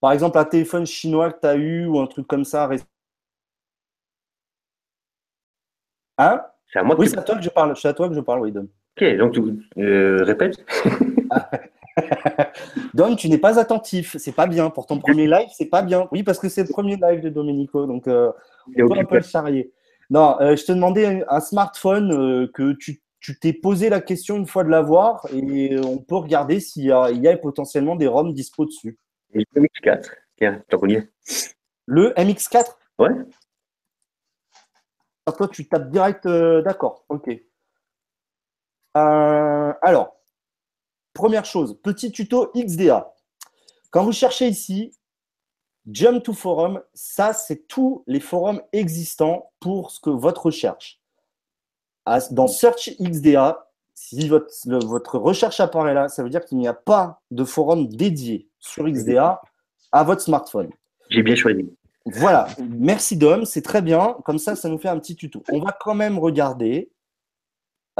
Par 0.00 0.12
exemple, 0.12 0.38
un 0.38 0.44
téléphone 0.44 0.86
chinois 0.86 1.32
que 1.32 1.40
tu 1.40 1.46
as 1.46 1.56
eu 1.56 1.86
ou 1.86 1.98
un 1.98 2.06
truc 2.06 2.28
comme 2.28 2.44
ça. 2.44 2.70
Hein? 6.18 6.42
C'est 6.72 6.78
à 6.78 6.82
moi 6.84 6.94
Oui, 6.96 7.08
c'est 7.08 7.18
à 7.18 7.22
toi 7.22 7.36
que 7.36 7.42
je 7.42 7.50
parle. 7.50 7.76
C'est 7.76 7.88
à 7.88 7.94
toi 7.94 8.08
que 8.08 8.14
je 8.14 8.20
parle, 8.20 8.42
oui, 8.42 8.52
Dom. 8.52 8.68
Ok, 8.96 9.16
donc 9.16 9.32
tu 9.32 9.42
euh, 9.82 10.22
répètes. 10.22 10.64
Don, 12.94 13.16
tu 13.16 13.28
n'es 13.28 13.38
pas 13.38 13.58
attentif. 13.58 14.16
C'est 14.18 14.34
pas 14.34 14.46
bien. 14.46 14.70
Pour 14.70 14.86
ton 14.86 14.98
premier 14.98 15.26
live, 15.26 15.48
c'est 15.52 15.66
pas 15.66 15.82
bien. 15.82 16.08
Oui, 16.12 16.22
parce 16.22 16.38
que 16.38 16.48
c'est 16.48 16.62
le 16.62 16.68
premier 16.68 16.96
live 16.96 17.20
de 17.20 17.28
Domenico. 17.28 17.86
Donc, 17.86 18.08
euh, 18.08 18.32
on 18.68 18.88
peut 18.88 18.98
un 18.98 19.04
peu 19.04 19.16
le 19.16 19.22
charrier. 19.22 19.72
Non, 20.10 20.40
euh, 20.40 20.56
je 20.56 20.64
te 20.64 20.72
demandais 20.72 21.24
un 21.28 21.40
smartphone 21.40 22.12
euh, 22.12 22.50
que 22.52 22.72
tu 22.72 23.02
t'es 23.40 23.52
posé 23.52 23.88
la 23.90 24.00
question 24.00 24.36
une 24.36 24.46
fois 24.46 24.64
de 24.64 24.70
l'avoir 24.70 25.26
et 25.32 25.78
on 25.78 25.98
peut 25.98 26.16
regarder 26.16 26.58
s'il 26.58 26.84
y, 26.84 26.92
a 26.92 27.36
potentiellement 27.36 27.94
des 27.94 28.06
ROM 28.06 28.32
dispo 28.32 28.64
dessus. 28.64 28.98
le 29.32 29.44
MX4. 29.54 30.10
Tiens, 30.36 30.62
t'en 30.68 30.78
connais 30.78 31.08
Le 31.86 32.12
MX4 32.14 32.76
Ouais. 32.98 33.10
toi, 35.36 35.48
tu 35.48 35.68
tapes 35.68 35.90
direct. 35.90 36.26
D'accord, 36.26 37.04
ok. 37.08 37.30
alors, 38.94 40.19
Première 41.12 41.44
chose, 41.44 41.78
petit 41.82 42.12
tuto 42.12 42.50
XDA. 42.56 43.12
Quand 43.90 44.04
vous 44.04 44.12
cherchez 44.12 44.48
ici, 44.48 44.92
Jump 45.90 46.22
to 46.22 46.32
Forum, 46.32 46.80
ça, 46.94 47.32
c'est 47.32 47.66
tous 47.66 48.04
les 48.06 48.20
forums 48.20 48.62
existants 48.72 49.50
pour 49.60 49.90
ce 49.90 50.00
que 50.00 50.10
votre 50.10 50.46
recherche. 50.46 51.00
Dans 52.30 52.46
Search 52.46 52.90
XDA, 53.00 53.70
si 53.94 54.28
votre, 54.28 54.52
votre 54.86 55.18
recherche 55.18 55.60
apparaît 55.60 55.94
là, 55.94 56.08
ça 56.08 56.22
veut 56.22 56.30
dire 56.30 56.44
qu'il 56.44 56.58
n'y 56.58 56.68
a 56.68 56.74
pas 56.74 57.20
de 57.30 57.44
forum 57.44 57.86
dédié 57.88 58.48
sur 58.58 58.88
XDA 58.88 59.40
à 59.92 60.04
votre 60.04 60.22
smartphone. 60.22 60.70
J'ai 61.10 61.22
bien 61.22 61.34
choisi. 61.34 61.68
Voilà, 62.06 62.48
merci 62.58 63.16
Dom, 63.16 63.44
c'est 63.44 63.62
très 63.62 63.82
bien. 63.82 64.16
Comme 64.24 64.38
ça, 64.38 64.56
ça 64.56 64.68
nous 64.68 64.78
fait 64.78 64.88
un 64.88 64.98
petit 64.98 65.16
tuto. 65.16 65.42
On 65.52 65.60
va 65.60 65.76
quand 65.78 65.94
même 65.94 66.18
regarder 66.18 66.90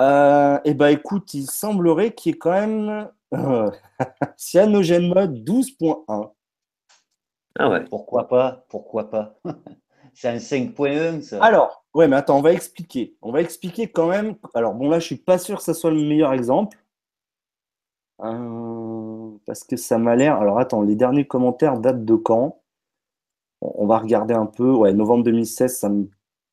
euh, 0.01 0.59
eh 0.65 0.75
ben 0.75 0.89
écoute, 0.89 1.35
il 1.35 1.47
semblerait 1.47 2.13
qu'il 2.13 2.33
y 2.33 2.35
ait 2.35 2.39
quand 2.39 2.53
même 2.53 3.09
euh, 3.35 3.71
Mode 5.01 5.45
12.1. 5.45 6.33
Ah 7.59 7.69
ouais. 7.69 7.85
Pourquoi 7.85 8.29
pas 8.29 8.65
Pourquoi 8.69 9.11
pas 9.11 9.39
C'est 10.15 10.29
un 10.29 10.37
5.1 10.37 11.23
ça. 11.23 11.43
Alors, 11.43 11.85
ouais, 11.95 12.09
mais 12.09 12.17
attends, 12.17 12.39
on 12.39 12.43
va 12.43 12.53
expliquer. 12.53 13.17
On 13.23 13.33
va 13.33 13.41
expliquer 13.41 13.89
quand 13.89 14.09
même. 14.09 14.37
Alors 14.55 14.75
bon, 14.75 14.89
là, 14.89 14.99
je 14.99 15.07
suis 15.07 15.17
pas 15.17 15.39
sûr 15.39 15.59
que 15.59 15.63
ça 15.63 15.75
soit 15.75 15.91
le 15.91 16.03
meilleur 16.03 16.33
exemple. 16.33 16.79
Euh, 18.23 19.31
parce 19.47 19.65
que 19.65 19.77
ça 19.77 19.99
m'a 19.99 20.17
l'air. 20.17 20.37
Alors 20.37 20.59
attends, 20.59 20.83
les 20.83 20.97
derniers 20.97 21.27
commentaires 21.27 21.79
datent 21.79 22.05
de 22.05 22.15
quand? 22.15 22.61
On 23.61 23.87
va 23.87 23.99
regarder 23.99 24.35
un 24.35 24.47
peu. 24.47 24.73
Ouais, 24.73 24.93
novembre 24.93 25.25
2016, 25.25 25.79
ça 25.79 25.89
me 25.89 26.09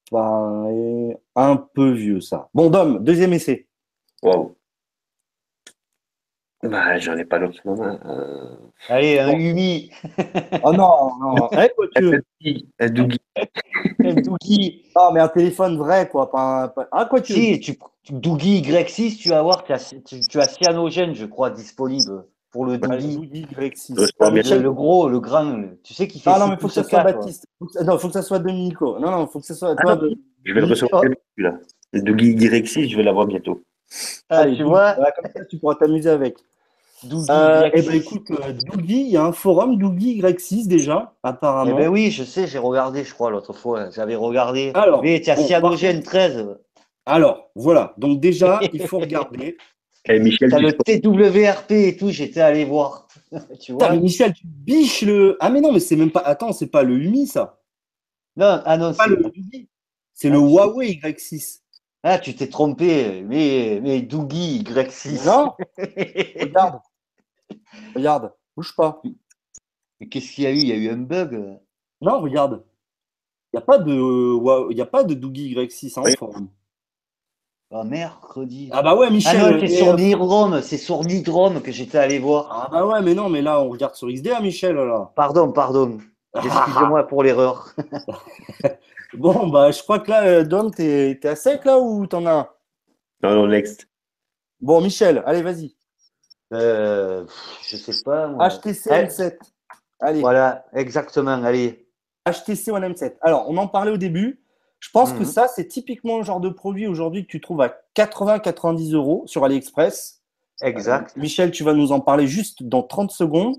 paraît 0.10 1.18
un 1.36 1.58
peu 1.58 1.92
vieux, 1.92 2.22
ça. 2.22 2.50
Bon, 2.54 2.70
Dom, 2.70 3.04
deuxième 3.04 3.34
essai. 3.34 3.68
Waouh. 4.24 4.56
Bah, 6.64 6.98
j'en 6.98 7.16
ai 7.16 7.24
pas 7.24 7.38
d'autre 7.38 7.62
euh... 7.66 8.56
Allez, 8.90 9.20
un 9.20 9.38
Umi. 9.38 9.92
oh 10.64 10.74
non, 10.74 11.12
non. 11.20 11.50
Hey, 11.52 11.70
quoi, 11.76 11.88
tu... 11.96 12.24
Un 12.80 12.90
Dougie. 12.90 13.22
un 14.00 14.14
Dougie. 14.22 14.86
Non, 14.96 15.12
mais 15.12 15.20
un 15.20 15.28
téléphone 15.28 15.78
vrai, 15.78 16.10
quoi. 16.10 16.32
Pas, 16.32 16.70
pas... 16.70 16.88
Ah, 16.92 17.06
quoi, 17.06 17.22
tu 17.22 17.34
Si, 17.34 17.60
tu, 17.60 17.78
Dougie 18.10 18.62
Y6, 18.62 19.18
tu 19.18 19.30
vas 19.30 19.44
voir, 19.44 19.64
tu 19.64 19.74
as, 19.74 19.94
tu, 20.04 20.20
tu 20.22 20.40
as 20.40 20.48
Cyanogène, 20.48 21.14
je 21.14 21.26
crois, 21.26 21.52
disponible 21.52 22.26
pour 22.52 22.66
le 22.66 22.78
Y6. 22.78 23.96
Le, 23.96 24.60
le, 24.62 24.72
gros, 24.72 25.10
le 25.10 25.20
grand, 25.20 25.64
tu 25.84 25.94
sais 25.94 26.08
qu'il 26.08 26.22
fait. 26.22 26.30
Ah 26.34 26.40
non, 26.40 26.48
mais 26.48 26.56
il 26.56 26.60
faut 26.60 26.68
que 26.68 26.74
ça 26.74 26.84
soit 26.84 27.04
Baptiste. 27.04 27.46
Non, 27.84 27.96
il 27.96 28.00
faut 28.00 28.08
que 28.08 28.14
ça 28.14 28.22
soit 28.22 28.40
Dominico. 28.40 29.00
Non, 29.00 29.12
non, 29.12 29.26
il 29.26 29.30
faut 29.30 29.40
que 29.40 29.46
ça 29.46 29.54
soit. 29.54 29.76
Toi, 29.76 29.92
ah, 29.92 29.96
de... 29.96 30.16
Je 30.44 30.54
vais 30.54 30.62
le 30.62 30.68
recevoir 30.68 31.02
celui-là. 31.04 31.60
Le 31.94 32.02
Dougie 32.02 32.36
Y6, 32.36 32.90
je 32.90 32.98
vais 32.98 33.04
l'avoir 33.04 33.26
bientôt. 33.26 33.62
Ah, 34.30 34.46
tu 34.46 34.64
vois 34.64 34.94
voilà, 34.96 35.12
Comme 35.12 35.32
ça, 35.34 35.46
tu 35.46 35.58
pourras 35.58 35.76
t'amuser 35.76 36.10
avec. 36.10 36.38
Euh, 37.06 37.70
eh 37.74 37.82
ben, 37.84 37.96
écoute, 37.96 38.32
euh, 38.32 38.54
Dougie, 38.54 39.02
il 39.02 39.12
y 39.12 39.18
a 39.18 39.24
un 39.24 39.32
forum 39.32 39.78
Dougie 39.78 40.20
Y6 40.20 40.68
déjà, 40.68 41.14
apparemment. 41.22 41.76
Eh 41.78 41.84
ben 41.84 41.90
oui, 41.90 42.10
je 42.10 42.24
sais, 42.24 42.48
j'ai 42.48 42.58
regardé, 42.58 43.04
je 43.04 43.14
crois, 43.14 43.30
l'autre 43.30 43.54
fois. 43.54 43.92
J'avais 43.92 44.16
regardé. 44.16 44.72
Alors, 44.74 45.04
mais 45.04 45.22
tu 45.22 45.30
as 45.30 45.36
bon, 45.36 45.46
Cyanogène 45.46 46.02
13. 46.02 46.58
Alors, 47.06 47.52
voilà. 47.56 47.94
Donc, 47.98 48.20
déjà, 48.20 48.60
il 48.74 48.82
faut 48.88 49.00
regarder. 49.00 49.58
Et 50.10 50.20
Michel, 50.20 50.54
as 50.54 50.60
le 50.60 50.74
TWRP 50.74 51.72
et 51.72 51.98
tout, 51.98 52.10
j'étais 52.10 52.42
allé 52.42 52.66
voir. 52.66 53.08
tu 53.60 53.74
vois 53.74 53.88
Putain, 53.88 53.94
mais 53.96 54.00
Michel, 54.00 54.34
tu 54.34 54.46
biches 54.46 55.02
le. 55.02 55.38
Ah, 55.40 55.50
mais 55.50 55.62
non, 55.62 55.72
mais 55.72 55.80
c'est 55.80 55.96
même 55.96 56.12
pas. 56.12 56.22
Attends, 56.22 56.54
c'est 56.54 56.68
pas 56.68 56.84
le 56.84 56.98
UMI, 56.98 57.28
ça. 57.28 57.60
Non, 58.36 58.62
ah 58.66 58.78
non, 58.78 58.92
c'est 58.92 58.98
pas 58.98 59.08
le 59.08 59.18
Dougie. 59.18 59.70
C'est 60.14 60.30
ah, 60.30 60.32
le 60.32 60.40
Huawei 60.40 61.00
Y6. 61.04 61.62
Ah, 62.04 62.20
tu 62.20 62.36
t'es 62.36 62.48
trompé, 62.48 63.24
mais, 63.24 63.80
mais 63.82 64.02
Dougie 64.02 64.64
Y6. 64.64 65.26
Non, 65.26 65.54
regarde. 66.40 66.80
Regarde, 67.96 68.34
bouge 68.56 68.76
pas. 68.76 69.02
Mais 70.00 70.08
qu'est-ce 70.08 70.32
qu'il 70.32 70.44
y 70.44 70.48
a 70.48 70.52
eu? 70.52 70.58
Il 70.58 70.68
y 70.68 70.72
a 70.72 70.76
eu 70.76 70.90
un 70.90 70.98
bug 70.98 71.60
Non, 72.02 72.22
regarde. 72.22 72.64
Il 73.52 73.58
n'y 73.58 73.64
a 73.64 73.66
pas 73.66 73.80
de, 73.80 74.72
il 74.72 74.78
y 74.78 74.82
a 74.82 74.86
pas 74.86 75.04
de 75.04 75.14
Dougie 75.14 75.56
Y6 75.56 76.00
en 76.00 76.04
oui. 76.04 76.16
forum. 76.18 76.50
Ah, 77.70 77.84
mercredi. 77.84 78.70
Ah 78.72 78.82
bah 78.82 78.96
ouais, 78.96 79.10
Michel. 79.10 79.42
Ah 79.42 79.52
non, 79.52 79.60
c'est 79.60 79.68
sur 79.68 79.96
Nidrome, 79.96 80.62
c'est 80.62 80.78
sur 80.78 81.04
Nidrome 81.04 81.62
que 81.62 81.74
j'étais 81.74 81.98
allé 81.98 82.18
voir. 82.18 82.48
Ah 82.50 82.70
bah 82.72 82.86
ouais, 82.86 83.02
mais 83.02 83.14
non, 83.14 83.28
mais 83.28 83.42
là, 83.42 83.60
on 83.62 83.70
regarde 83.70 83.96
sur 83.96 84.08
XDA, 84.08 84.40
Michel, 84.40 84.76
là. 84.76 85.12
Pardon, 85.16 85.52
pardon. 85.52 85.98
Excusez-moi 86.36 87.08
pour 87.08 87.24
l'erreur. 87.24 87.74
bon, 89.14 89.48
bah, 89.48 89.72
je 89.72 89.84
crois 89.84 90.00
que 90.00 90.10
là, 90.10 90.44
Dom, 90.44 90.72
t'es 90.72 91.20
à 91.26 91.36
sec, 91.36 91.66
là, 91.66 91.78
ou 91.78 92.08
t'en 92.08 92.26
as 92.26 92.32
un? 92.32 92.48
Non, 93.24 93.36
non, 93.36 93.48
next. 93.48 93.90
Bon, 94.62 94.80
Michel, 94.80 95.22
allez, 95.26 95.42
vas-y. 95.42 95.76
Euh, 96.54 97.26
je 97.68 97.76
sais 97.76 98.04
pas. 98.06 98.28
Moi. 98.28 98.48
HTC 98.48 98.90
M7. 98.90 99.38
Allez. 100.00 100.22
Voilà, 100.22 100.66
exactement, 100.74 101.44
allez. 101.44 101.86
HTC 102.26 102.72
One 102.72 102.94
M7. 102.94 103.16
Alors, 103.22 103.50
on 103.50 103.58
en 103.58 103.68
parlait 103.68 103.92
au 103.92 103.98
début. 103.98 104.42
Je 104.80 104.90
pense 104.92 105.14
mmh. 105.14 105.20
que 105.20 105.26
ça, 105.26 105.48
c'est 105.48 105.68
typiquement 105.68 106.18
le 106.18 106.24
genre 106.24 106.40
de 106.40 106.50
produit 106.50 106.88
aujourd'hui 106.88 107.26
que 107.26 107.32
tu 107.32 107.42
trouves 107.42 107.62
à 107.62 107.76
80-90 107.96 108.94
euros 108.94 109.24
sur 109.26 109.44
AliExpress. 109.44 110.22
Exact. 110.62 111.14
Euh, 111.18 111.22
Michel, 111.22 111.52
tu 111.52 111.64
vas 111.64 111.74
nous 111.74 111.92
en 111.92 112.00
parler 112.00 112.28
juste 112.28 112.64
dans 112.64 112.84
30 112.84 113.12
secondes. 113.12 113.56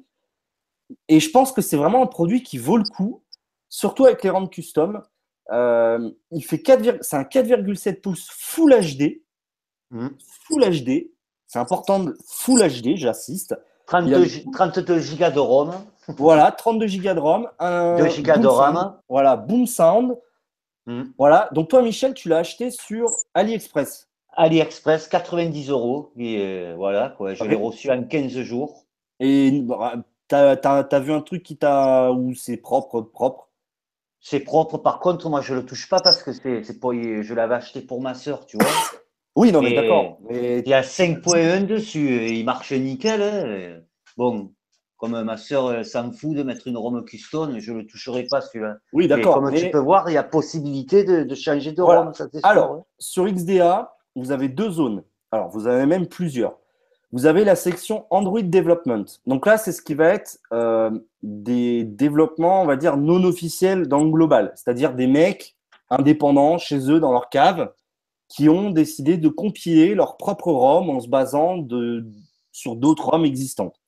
Et 1.08 1.20
je 1.20 1.30
pense 1.30 1.52
que 1.52 1.60
c'est 1.60 1.76
vraiment 1.76 2.02
un 2.02 2.06
produit 2.06 2.42
qui 2.42 2.56
vaut 2.56 2.76
le 2.76 2.84
coup, 2.84 3.22
surtout 3.68 4.06
avec 4.06 4.22
les 4.22 4.30
rampes 4.30 4.50
custom. 4.50 5.02
Euh, 5.50 6.10
il 6.30 6.42
fait 6.42 6.60
4, 6.60 6.98
c'est 7.02 7.16
un 7.16 7.22
4,7 7.22 8.00
pouces 8.00 8.28
Full 8.30 8.72
HD. 8.72 9.22
Mmh. 9.90 10.08
Full 10.46 10.64
HD. 10.64 11.10
C'est 11.46 11.58
important, 11.58 12.00
de 12.00 12.16
Full 12.26 12.60
HD, 12.60 12.96
j'assiste. 12.96 13.56
32, 13.86 14.24
a... 14.24 14.50
32 14.52 15.00
Go 15.16 15.30
de 15.30 15.38
ROM. 15.38 15.72
Voilà, 16.08 16.52
32 16.52 16.86
Go 16.86 17.14
de 17.14 17.18
ROM. 17.18 17.48
Un 17.58 17.96
2 17.96 18.22
Go 18.22 18.38
de 18.38 18.46
RAM. 18.46 18.74
Sound. 18.74 18.92
Voilà, 19.08 19.36
Boom 19.36 19.66
Sound. 19.66 20.16
Mm. 20.88 21.12
Voilà, 21.18 21.50
donc 21.52 21.68
toi, 21.68 21.82
Michel, 21.82 22.14
tu 22.14 22.30
l'as 22.30 22.38
acheté 22.38 22.70
sur 22.70 23.10
AliExpress. 23.34 24.08
AliExpress, 24.32 25.06
90 25.08 25.68
euros. 25.68 26.12
Et 26.16 26.38
euh, 26.40 26.74
voilà, 26.76 27.10
quoi, 27.10 27.34
je 27.34 27.44
l'ai 27.44 27.56
reçu 27.56 27.90
en 27.90 28.02
15 28.02 28.40
jours. 28.40 28.86
Et 29.20 29.62
tu 30.28 30.34
as, 30.34 30.56
as, 30.64 31.00
vu 31.00 31.12
un 31.12 31.20
truc 31.20 31.42
qui 31.42 31.58
t'a. 31.58 32.10
où 32.10 32.34
c'est 32.34 32.56
propre, 32.56 33.02
propre? 33.02 33.50
C'est 34.20 34.40
propre. 34.40 34.78
Par 34.78 34.98
contre, 34.98 35.28
moi, 35.28 35.42
je 35.42 35.54
le 35.54 35.66
touche 35.66 35.88
pas 35.90 36.00
parce 36.00 36.22
que 36.22 36.32
c'est 36.32 36.80
pour. 36.80 36.94
Je 36.94 37.34
l'avais 37.34 37.56
acheté 37.56 37.82
pour 37.82 38.00
ma 38.00 38.14
soeur, 38.14 38.46
tu 38.46 38.56
vois. 38.56 38.66
Oui, 39.36 39.52
non, 39.52 39.62
mais 39.62 39.72
d'accord. 39.72 40.18
Mais... 40.28 40.58
Il 40.58 40.68
y 40.68 40.74
a 40.74 40.80
5.1 40.80 41.64
dessus, 41.64 42.26
il 42.28 42.44
marche 42.44 42.72
nickel. 42.72 43.22
Hein. 43.22 43.82
Bon, 44.16 44.50
comme 44.98 45.22
ma 45.22 45.36
soeur 45.36 45.84
s'en 45.86 46.12
fout 46.12 46.34
de 46.34 46.42
mettre 46.42 46.66
une 46.66 46.76
ROM 46.76 47.04
custom, 47.04 47.58
je 47.58 47.72
ne 47.72 47.78
le 47.78 47.86
toucherai 47.86 48.24
pas 48.24 48.40
celui-là. 48.40 48.76
Oui, 48.92 49.08
d'accord. 49.08 49.36
Comme 49.36 49.50
mais... 49.50 49.60
tu 49.60 49.70
peux 49.70 49.78
voir, 49.78 50.10
il 50.10 50.14
y 50.14 50.18
a 50.18 50.24
possibilité 50.24 51.04
de, 51.04 51.22
de 51.22 51.34
changer 51.34 51.72
de 51.72 51.82
voilà. 51.82 52.02
ROM. 52.02 52.14
Ça, 52.14 52.26
Alors, 52.42 52.66
sûr, 52.66 52.74
hein. 52.74 52.84
sur 52.98 53.32
XDA, 53.32 53.94
vous 54.16 54.32
avez 54.32 54.48
deux 54.48 54.70
zones. 54.70 55.04
Alors, 55.30 55.48
vous 55.48 55.66
avez 55.66 55.86
même 55.86 56.06
plusieurs. 56.06 56.58
Vous 57.12 57.24
avez 57.24 57.44
la 57.44 57.56
section 57.56 58.04
Android 58.10 58.42
Development. 58.42 59.04
Donc 59.26 59.46
là, 59.46 59.56
c'est 59.56 59.72
ce 59.72 59.80
qui 59.80 59.94
va 59.94 60.08
être 60.08 60.38
euh, 60.52 60.90
des 61.22 61.84
développements, 61.84 62.62
on 62.62 62.66
va 62.66 62.76
dire, 62.76 62.98
non 62.98 63.24
officiels 63.24 63.88
dans 63.88 64.02
le 64.04 64.10
global. 64.10 64.52
C'est-à-dire 64.56 64.94
des 64.94 65.06
mecs 65.06 65.56
indépendants 65.88 66.58
chez 66.58 66.90
eux, 66.90 67.00
dans 67.00 67.12
leur 67.12 67.30
cave, 67.30 67.72
qui 68.28 68.48
ont 68.50 68.70
décidé 68.70 69.16
de 69.16 69.28
compiler 69.28 69.94
leur 69.94 70.18
propre 70.18 70.52
ROM 70.52 70.90
en 70.90 71.00
se 71.00 71.08
basant 71.08 71.56
de, 71.56 72.04
sur 72.52 72.76
d'autres 72.76 73.08
ROM 73.08 73.24
existantes. 73.24 73.80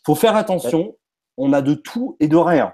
Il 0.00 0.06
faut 0.06 0.14
faire 0.14 0.34
attention, 0.36 0.96
on 1.36 1.52
a 1.52 1.62
de 1.62 1.74
tout 1.74 2.16
et 2.20 2.28
de 2.28 2.36
rien. 2.36 2.72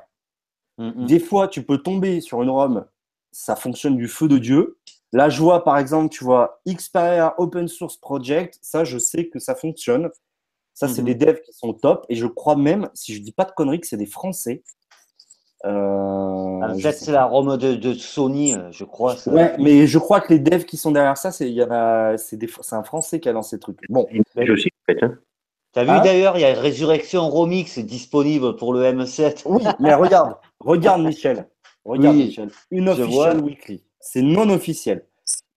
Mm 0.79 0.89
-hmm. 0.91 1.07
Des 1.07 1.21
fois, 1.21 1.49
tu 1.49 1.63
peux 1.63 1.79
tomber 1.79 2.21
sur 2.21 2.43
une 2.43 2.51
ROM, 2.51 2.85
ça 3.33 3.57
fonctionne 3.57 3.97
du 3.97 4.09
feu 4.09 4.29
de 4.29 4.39
Dieu. 4.39 4.79
Là, 5.13 5.29
je 5.29 5.41
vois 5.41 5.65
par 5.65 5.79
exemple, 5.79 6.09
tu 6.17 6.25
vois, 6.25 6.61
Xperia 6.67 7.35
Open 7.39 7.69
Source 7.69 7.97
Project, 7.97 8.59
ça, 8.63 8.85
je 8.85 8.99
sais 8.99 9.29
que 9.29 9.39
ça 9.39 9.55
fonctionne. 9.55 10.11
Ça, 10.75 10.89
c'est 10.89 11.01
Mhm. 11.03 11.07
des 11.07 11.15
devs 11.15 11.41
qui 11.41 11.53
sont 11.53 11.73
top. 11.73 12.05
Et 12.11 12.17
je 12.17 12.27
crois 12.27 12.57
même, 12.57 12.91
si 12.93 13.15
je 13.15 13.21
dis 13.23 13.33
pas 13.33 13.45
de 13.45 13.53
conneries, 13.53 13.81
que 13.81 13.87
c'est 13.87 13.97
des 13.97 14.13
Français. 14.19 14.63
Euh, 15.65 15.71
En 15.71 16.75
je 16.75 16.83
fait, 16.83 16.93
sais 16.93 17.05
c'est 17.07 17.13
la 17.13 17.25
ROM 17.25 17.57
de, 17.57 17.75
de 17.75 17.95
Sony, 17.95 18.55
euh, 18.55 18.71
je 18.73 18.85
crois. 18.85 19.17
ça. 19.17 19.33
Ouais, 19.33 19.57
mais 19.59 19.87
je 19.87 19.99
crois 19.99 20.21
que 20.21 20.33
les 20.35 20.39
devs 20.39 20.65
qui 20.65 20.77
sont 20.77 20.93
derrière 20.93 21.17
ça, 21.17 21.31
c'est 21.33 21.49
il 21.49 21.55
y 21.55 21.63
en 21.63 21.71
a- 21.71 22.17
c'est 22.19 22.37
des- 22.37 22.51
c'est 22.61 22.77
un 22.77 22.85
Français 22.85 23.21
qui 23.21 23.29
a 23.29 23.33
lancé 23.33 23.57
le 23.57 23.61
truc. 23.61 23.79
Bon, 23.89 24.07
Je 24.37 24.53
aussi, 24.53 24.69
en 24.69 24.85
fait. 24.93 25.03
Hein. 25.03 25.19
T'as 25.77 25.85
vu 25.85 25.91
Hein 25.91 26.01
d'ailleurs, 26.01 26.39
il 26.39 26.41
y 26.41 26.45
a 26.47 26.55
Résurrection 26.59 27.29
Romix 27.29 27.79
disponible 27.81 28.57
pour 28.57 28.73
le 28.73 28.83
M7. 28.83 29.43
oui, 29.45 29.63
mais 29.79 29.93
regarde, 29.93 30.35
regarde 30.59 31.03
Michel, 31.03 31.47
regarde 31.85 32.17
Oui, 32.17 32.25
Michel, 32.29 32.51
une 32.71 32.89
official 32.89 33.41
weekly, 33.45 33.85
c'est 34.01 34.23
non 34.23 34.49
officiel. 34.49 35.07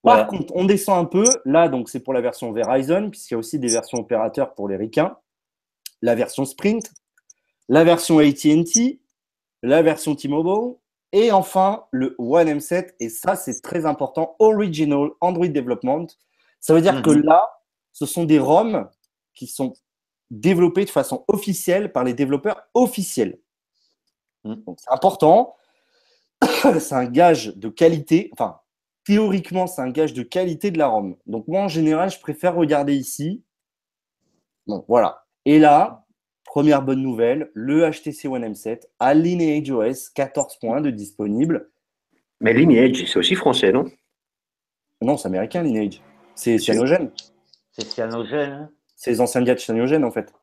Par 0.03 0.19
Ouais. 0.19 0.27
contre, 0.27 0.53
on 0.57 0.65
descend 0.65 0.97
un 0.99 1.05
peu. 1.05 1.23
Là, 1.45 1.69
donc 1.69 1.87
c'est 1.87 2.01
pour 2.01 2.13
la 2.13 2.19
version 2.19 2.51
Verizon, 2.51 3.09
puisqu'il 3.11 3.35
y 3.35 3.35
a 3.35 3.37
aussi 3.37 3.59
des 3.59 3.69
versions 3.69 3.99
opérateurs 3.99 4.55
pour 4.55 4.67
les 4.67 4.75
ricains. 4.75 5.15
La 6.01 6.15
version 6.15 6.43
Sprint, 6.43 6.91
la 7.69 7.85
version 7.85 8.19
AT&T, 8.19 8.99
la 9.63 9.81
version 9.81 10.15
T-Mobile, 10.15 10.75
et 11.13 11.31
enfin 11.31 11.85
le 11.91 12.15
One 12.17 12.49
M7. 12.49 12.89
Et 12.99 13.07
ça, 13.07 13.37
c'est 13.37 13.61
très 13.61 13.85
important. 13.85 14.35
Original 14.39 15.11
Android 15.21 15.47
Development. 15.47 16.07
Ça 16.59 16.73
veut 16.73 16.81
dire 16.81 17.01
que 17.03 17.09
Mhm. 17.11 17.23
là, 17.23 17.49
ce 17.93 18.05
sont 18.05 18.25
des 18.25 18.37
ROM 18.39 18.89
qui 19.33 19.47
sont 19.47 19.71
développés 20.31 20.85
de 20.85 20.89
façon 20.89 21.25
officielle 21.27 21.91
par 21.91 22.03
les 22.03 22.13
développeurs 22.13 22.61
officiels. 22.73 23.39
Donc 24.43 24.79
c'est 24.79 24.91
important. 24.91 25.55
c'est 26.79 26.93
un 26.93 27.05
gage 27.05 27.55
de 27.55 27.69
qualité. 27.69 28.29
Enfin, 28.33 28.59
théoriquement, 29.05 29.67
c'est 29.67 29.81
un 29.81 29.89
gage 29.89 30.13
de 30.13 30.23
qualité 30.23 30.71
de 30.71 30.77
la 30.77 30.87
ROM. 30.87 31.15
Donc 31.25 31.47
moi, 31.47 31.61
en 31.61 31.67
général, 31.67 32.09
je 32.09 32.19
préfère 32.19 32.55
regarder 32.55 32.95
ici. 32.95 33.43
Bon, 34.67 34.85
voilà. 34.87 35.25
Et 35.45 35.59
là, 35.59 36.05
première 36.45 36.81
bonne 36.81 37.01
nouvelle, 37.01 37.51
le 37.53 37.89
HTC 37.89 38.27
One 38.27 38.45
M7 38.45 38.83
a 38.99 39.13
Lineage 39.13 39.71
OS 39.71 40.11
14.1 40.13 40.81
de 40.81 40.91
disponible. 40.91 41.71
Mais 42.39 42.53
Lineage, 42.53 43.05
c'est 43.05 43.19
aussi 43.19 43.35
français, 43.35 43.71
non? 43.71 43.85
Non, 45.01 45.17
c'est 45.17 45.27
américain, 45.27 45.63
Lineage. 45.63 46.01
C'est 46.35 46.57
cyanogène. 46.57 47.11
C'est 47.71 47.85
cyanogène. 47.85 48.69
C'est 48.99 49.11
les 49.11 49.21
anciens 49.21 49.41
gars 49.41 49.55
de 49.55 49.59
cyanogène, 49.59 50.03
en 50.03 50.11
fait. 50.11 50.33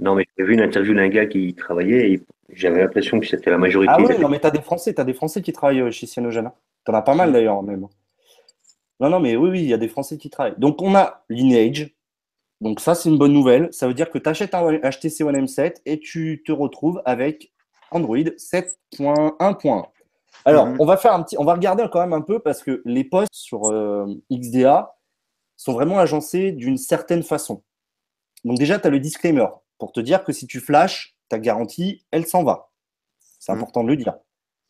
Non, 0.00 0.16
mais 0.16 0.26
j'ai 0.36 0.44
vu 0.44 0.54
une 0.54 0.60
interview 0.60 0.92
d'un 0.92 1.08
gars 1.08 1.26
qui 1.26 1.48
y 1.48 1.54
travaillait 1.54 2.10
et 2.10 2.22
j'avais 2.48 2.80
l'impression 2.80 3.20
que 3.20 3.26
c'était 3.26 3.50
la 3.50 3.58
majorité. 3.58 3.92
Ah 3.96 4.02
oui, 4.02 4.18
non, 4.18 4.28
mais 4.28 4.40
t'as 4.40 4.50
des 4.50 4.60
Français, 4.60 4.92
t'as 4.92 5.04
des 5.04 5.14
Français 5.14 5.40
qui 5.40 5.52
travaillent 5.52 5.82
euh, 5.82 5.90
chez 5.92 6.08
Cyanogen. 6.08 6.46
hein. 6.46 6.52
T'en 6.84 6.94
as 6.94 7.02
pas 7.02 7.14
mal 7.14 7.32
d'ailleurs, 7.32 7.62
même. 7.62 7.86
Non, 8.98 9.08
non, 9.08 9.20
mais 9.20 9.36
oui, 9.36 9.50
oui, 9.50 9.60
il 9.62 9.68
y 9.68 9.72
a 9.72 9.78
des 9.78 9.86
Français 9.86 10.18
qui 10.18 10.30
travaillent. 10.30 10.58
Donc, 10.58 10.82
on 10.82 10.96
a 10.96 11.24
Lineage. 11.28 11.94
Donc, 12.60 12.80
ça, 12.80 12.96
c'est 12.96 13.08
une 13.08 13.18
bonne 13.18 13.32
nouvelle. 13.32 13.68
Ça 13.70 13.86
veut 13.86 13.94
dire 13.94 14.10
que 14.10 14.18
tu 14.18 14.28
achètes 14.28 14.52
un 14.54 14.72
HTC 14.72 15.22
One 15.22 15.44
M7 15.44 15.76
et 15.86 16.00
tu 16.00 16.42
te 16.44 16.50
retrouves 16.50 17.02
avec 17.04 17.52
Android 17.92 18.16
7.1.1. 18.16 19.84
Alors, 20.44 20.66
mhm. 20.66 20.76
on 20.80 20.86
va 20.86 20.96
faire 20.96 21.14
un 21.14 21.22
petit, 21.22 21.38
on 21.38 21.44
va 21.44 21.54
regarder 21.54 21.86
quand 21.92 22.00
même 22.00 22.12
un 22.14 22.20
peu 22.20 22.40
parce 22.40 22.64
que 22.64 22.82
les 22.84 23.04
posts 23.04 23.32
sur 23.32 23.70
euh, 23.70 24.06
XDA 24.32 24.93
sont 25.56 25.72
vraiment 25.72 25.98
agencés 25.98 26.52
d'une 26.52 26.76
certaine 26.76 27.22
façon. 27.22 27.62
Donc 28.44 28.58
déjà, 28.58 28.78
tu 28.78 28.86
as 28.86 28.90
le 28.90 29.00
disclaimer 29.00 29.46
pour 29.78 29.92
te 29.92 30.00
dire 30.00 30.24
que 30.24 30.32
si 30.32 30.46
tu 30.46 30.60
flashes, 30.60 31.16
ta 31.28 31.38
garantie, 31.38 32.04
elle 32.10 32.26
s'en 32.26 32.44
va. 32.44 32.70
C'est 33.38 33.52
mhm. 33.52 33.58
important 33.58 33.84
de 33.84 33.88
le 33.88 33.96
dire. 33.96 34.14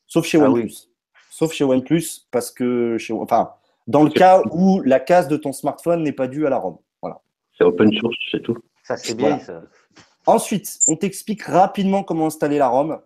Sauf 0.06 0.26
chez 0.26 0.40
ah 0.40 0.50
OnePlus. 0.50 0.90
Sauf 1.30 1.52
chez 1.52 1.64
OnePlus 1.64 2.26
parce 2.30 2.50
que, 2.50 2.96
chez, 2.98 3.12
enfin, 3.12 3.54
dans 3.86 4.04
le 4.04 4.10
cas 4.10 4.42
où 4.52 4.80
la 4.80 5.00
case 5.00 5.28
de 5.28 5.36
ton 5.36 5.52
smartphone 5.52 6.02
n'est 6.02 6.12
pas 6.12 6.28
due 6.28 6.46
à 6.46 6.50
la 6.50 6.58
ROM. 6.58 6.78
Voilà. 7.02 7.20
C'est 7.56 7.64
open 7.64 7.92
source, 7.92 8.16
c'est 8.30 8.42
tout. 8.42 8.56
Ça, 8.84 8.96
c'est 8.96 9.14
bien. 9.14 9.38
Ça. 9.38 9.62
Ensuite, 10.26 10.78
on 10.88 10.96
t'explique 10.96 11.42
rapidement 11.42 12.02
comment 12.02 12.26
installer 12.26 12.58
la 12.58 12.68
ROM. 12.68 13.00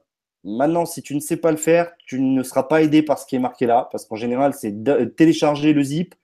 Maintenant, 0.44 0.86
si 0.86 1.02
tu 1.02 1.14
ne 1.14 1.20
sais 1.20 1.36
pas 1.36 1.50
le 1.50 1.56
faire, 1.56 1.92
tu 2.06 2.20
ne 2.20 2.42
seras 2.42 2.62
pas 2.62 2.82
aidé 2.82 3.02
par 3.02 3.18
ce 3.18 3.26
qui 3.26 3.36
est 3.36 3.40
marqué 3.40 3.66
là, 3.66 3.88
parce 3.90 4.06
qu'en 4.06 4.16
général, 4.16 4.54
c'est 4.54 4.74
télécharger 5.16 5.72
le 5.72 5.82
zip, 5.82 6.14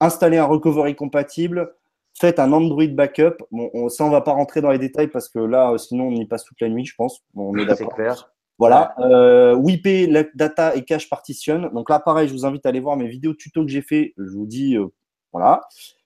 installer 0.00 0.38
un 0.38 0.46
recovery 0.46 0.94
compatible, 0.94 1.74
faites 2.18 2.38
un 2.38 2.52
Android 2.52 2.88
backup. 2.88 3.36
Bon, 3.50 3.70
on, 3.74 3.88
ça, 3.88 4.04
on 4.04 4.10
va 4.10 4.20
pas 4.20 4.32
rentrer 4.32 4.60
dans 4.60 4.70
les 4.70 4.78
détails 4.78 5.08
parce 5.08 5.28
que 5.28 5.38
là, 5.38 5.76
sinon, 5.78 6.08
on 6.08 6.12
y 6.12 6.26
passe 6.26 6.44
toute 6.44 6.60
la 6.60 6.68
nuit, 6.68 6.84
je 6.84 6.94
pense. 6.94 7.22
on 7.34 7.56
est 7.56 7.66
d'accord. 7.66 8.30
Voilà. 8.58 8.94
Euh, 9.00 9.54
WIP, 9.54 10.10
data 10.34 10.76
et 10.76 10.84
cache 10.84 11.10
partition. 11.10 11.70
Donc 11.72 11.90
là, 11.90 11.98
pareil, 11.98 12.28
je 12.28 12.32
vous 12.32 12.46
invite 12.46 12.64
à 12.66 12.68
aller 12.68 12.80
voir 12.80 12.96
mes 12.96 13.08
vidéos 13.08 13.34
tuto 13.34 13.64
que 13.64 13.70
j'ai 13.70 13.82
fait. 13.82 14.14
Je 14.16 14.30
vous 14.30 14.46
dis, 14.46 14.76
euh, 14.76 14.86
voilà. 15.32 15.60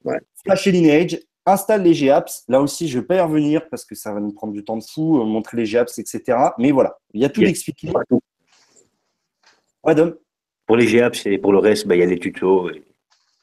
Ouais. 0.05 0.19
Flash 0.45 0.67
lineage, 0.67 1.19
installe 1.45 1.83
les 1.83 1.93
GApps. 1.93 2.45
Là 2.49 2.61
aussi, 2.63 2.89
je 2.89 2.97
ne 2.97 3.03
vais 3.03 3.07
pas 3.07 3.17
y 3.17 3.21
revenir 3.21 3.69
parce 3.69 3.85
que 3.85 3.95
ça 3.95 4.13
va 4.13 4.21
nous 4.21 4.33
prendre 4.33 4.55
du 4.55 4.65
temps 4.65 4.79
de 4.79 4.85
fou, 4.85 5.21
euh, 5.21 5.25
montrer 5.25 5.59
les 5.59 5.65
GApps, 5.65 5.99
etc. 5.99 6.39
Mais 6.59 6.73
voilà, 6.73 6.97
il 7.13 7.21
y 7.21 7.25
a 7.25 7.29
tout 7.29 7.43
expliqué. 7.43 7.93
Ouais, 9.85 9.95
Dom 9.95 10.15
Pour 10.67 10.77
les 10.77 10.87
GApps 10.87 11.27
et 11.27 11.39
pour 11.39 11.53
le 11.53 11.59
reste, 11.59 11.87
bah, 11.87 11.97
il 11.97 12.01
y 12.01 12.03
a 12.03 12.07
les 12.07 12.19
tutos. 12.19 12.71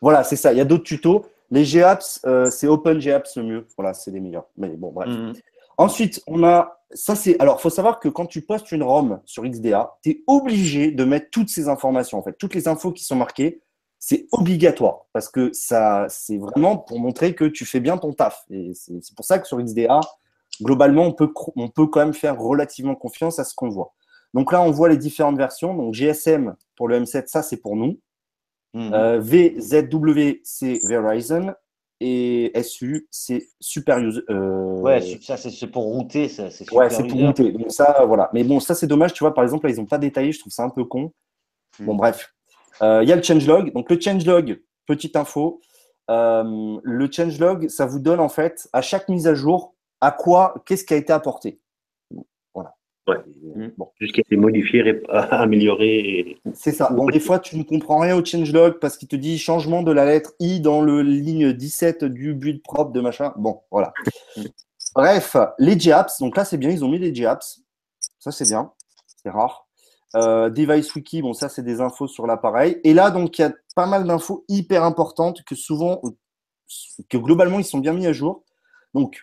Voilà, 0.01 0.23
c'est 0.23 0.35
ça. 0.35 0.53
Il 0.53 0.57
y 0.57 0.61
a 0.61 0.65
d'autres 0.65 0.83
tutos. 0.83 1.25
Les 1.51 1.63
GApps, 1.63 2.21
euh, 2.25 2.49
c'est 2.49 2.67
OpenGApps 2.67 3.35
le 3.37 3.43
mieux. 3.43 3.67
Voilà, 3.77 3.93
c'est 3.93 4.11
les 4.11 4.19
meilleurs. 4.19 4.47
Mais 4.57 4.69
bon, 4.69 4.91
bref. 4.91 5.09
Mhm. 5.09 5.33
Ensuite, 5.77 6.21
on 6.27 6.43
a. 6.43 6.79
Ça, 6.91 7.15
c'est. 7.15 7.39
Alors, 7.39 7.57
il 7.59 7.61
faut 7.61 7.69
savoir 7.69 7.99
que 7.99 8.07
quand 8.07 8.25
tu 8.25 8.41
postes 8.41 8.71
une 8.71 8.83
ROM 8.83 9.19
sur 9.25 9.43
XDA, 9.43 9.95
tu 10.03 10.11
es 10.11 10.23
obligé 10.27 10.91
de 10.91 11.03
mettre 11.03 11.27
toutes 11.31 11.49
ces 11.49 11.67
informations, 11.67 12.17
en 12.17 12.23
fait. 12.23 12.37
Toutes 12.37 12.55
les 12.55 12.67
infos 12.67 12.91
qui 12.91 13.03
sont 13.03 13.15
marquées 13.15 13.61
c'est 14.07 14.27
obligatoire 14.31 15.07
parce 15.13 15.29
que 15.29 15.51
ça, 15.53 16.05
c'est 16.09 16.37
vraiment 16.37 16.77
pour 16.77 16.99
montrer 16.99 17.33
que 17.33 17.45
tu 17.45 17.65
fais 17.65 17.79
bien 17.79 17.97
ton 17.97 18.13
taf. 18.13 18.45
Et 18.51 18.71
c'est 18.75 19.15
pour 19.15 19.25
ça 19.25 19.39
que 19.39 19.47
sur 19.47 19.59
XDA, 19.59 19.99
globalement, 20.61 21.05
on 21.05 21.11
peut, 21.11 21.33
on 21.55 21.69
peut 21.69 21.87
quand 21.87 22.01
même 22.01 22.13
faire 22.13 22.39
relativement 22.39 22.93
confiance 22.93 23.39
à 23.39 23.43
ce 23.43 23.55
qu'on 23.55 23.69
voit. 23.69 23.95
Donc 24.35 24.51
là, 24.51 24.61
on 24.61 24.69
voit 24.69 24.89
les 24.89 24.97
différentes 24.97 25.37
versions. 25.37 25.73
Donc 25.73 25.95
GSM 25.95 26.55
pour 26.75 26.87
le 26.87 26.99
M7, 26.99 27.25
ça 27.25 27.41
c'est 27.41 27.57
pour 27.57 27.75
nous. 27.75 27.99
Mhm. 28.75 28.93
Euh, 28.93 29.19
VZW, 29.19 30.41
c'est 30.43 30.79
Verizon. 30.83 31.53
Et 32.01 32.51
SU, 32.61 33.07
c'est 33.09 33.47
Super 33.61 33.99
User. 33.99 34.21
Euh, 34.29 34.81
ouais, 34.81 34.99
ça 35.21 35.37
c'est 35.37 35.67
pour 35.67 35.83
router. 35.83 36.27
Ça, 36.27 36.49
ouais, 36.73 36.89
c'est 36.89 37.07
pour 37.07 37.19
router. 37.19 37.53
Donc 37.53 37.71
ça, 37.71 38.03
voilà. 38.05 38.29
Mais 38.33 38.43
bon, 38.43 38.59
ça 38.59 38.75
c'est 38.75 38.85
dommage, 38.85 39.13
tu 39.13 39.23
vois. 39.23 39.33
Par 39.33 39.45
exemple, 39.45 39.65
là, 39.65 39.73
ils 39.73 39.79
n'ont 39.79 39.85
pas 39.85 39.97
détaillé. 39.97 40.33
Je 40.33 40.39
trouve 40.39 40.51
ça 40.51 40.63
un 40.63 40.69
peu 40.69 40.83
con. 40.83 41.13
Bon, 41.79 41.93
mhm. 41.93 41.97
bref. 41.97 42.33
Euh, 42.81 42.99
il 43.01 43.07
y 43.07 43.13
a 43.13 43.15
le 43.15 43.23
changelog. 43.23 43.71
Donc, 43.73 43.89
le 43.89 43.99
changelog, 43.99 44.61
petite 44.85 45.15
info. 45.15 45.61
Le 46.09 47.09
changelog, 47.09 47.69
ça 47.69 47.85
vous 47.85 47.99
donne 47.99 48.19
en 48.19 48.29
fait 48.29 48.67
à 48.73 48.81
chaque 48.81 49.07
mise 49.07 49.25
à 49.25 49.33
jour 49.33 49.73
à 50.01 50.11
quoi, 50.11 50.53
qu'est-ce 50.65 50.83
qui 50.83 50.93
a 50.93 50.97
été 50.97 51.13
apporté. 51.13 51.61
Ouais. 53.07 53.17
Bon. 53.77 53.91
Tout 53.99 54.07
ce 54.07 54.13
qui 54.13 54.19
a 54.19 54.23
été 54.25 54.35
modifié, 54.35 55.03
amélioré. 55.09 56.37
C'est 56.53 56.71
ça. 56.71 56.89
Bon, 56.91 57.05
des 57.05 57.19
fois, 57.19 57.39
tu 57.39 57.57
ne 57.57 57.63
comprends 57.63 57.99
rien 57.99 58.15
au 58.15 58.25
changelog 58.25 58.79
parce 58.79 58.97
qu'il 58.97 59.07
te 59.07 59.15
dit 59.15 59.37
changement 59.37 59.83
de 59.83 59.91
la 59.91 60.05
lettre 60.05 60.33
I 60.39 60.59
dans 60.59 60.81
le 60.81 61.01
ligne 61.01 61.53
17 61.53 62.03
du 62.05 62.33
build 62.33 62.63
propre 62.63 62.91
de 62.91 63.01
machin. 63.01 63.33
Bon, 63.37 63.61
voilà. 63.71 63.93
Bref, 64.95 65.35
les 65.59 65.79
JApps. 65.79 66.19
Donc 66.19 66.35
là, 66.35 66.45
c'est 66.45 66.57
bien, 66.57 66.69
ils 66.69 66.83
ont 66.83 66.89
mis 66.89 66.99
les 66.99 67.13
JApps. 67.13 67.61
Ça, 68.19 68.31
c'est 68.31 68.47
bien. 68.47 68.71
C'est 69.21 69.29
rare. 69.29 69.67
Euh, 70.15 70.49
Device 70.49 70.95
Wiki, 70.95 71.21
bon, 71.21 71.33
ça, 71.33 71.49
c'est 71.49 71.63
des 71.63 71.81
infos 71.81 72.07
sur 72.07 72.25
l'appareil. 72.25 72.79
Et 72.83 72.93
là, 72.93 73.11
donc, 73.11 73.37
il 73.37 73.41
y 73.41 73.45
a 73.45 73.53
pas 73.75 73.85
mal 73.85 74.05
d'infos 74.05 74.45
hyper 74.47 74.83
importantes 74.83 75.43
que 75.43 75.55
souvent, 75.55 76.01
que 77.09 77.17
globalement, 77.17 77.59
ils 77.59 77.65
sont 77.65 77.79
bien 77.79 77.93
mis 77.93 78.07
à 78.07 78.13
jour. 78.13 78.43
Donc, 78.93 79.21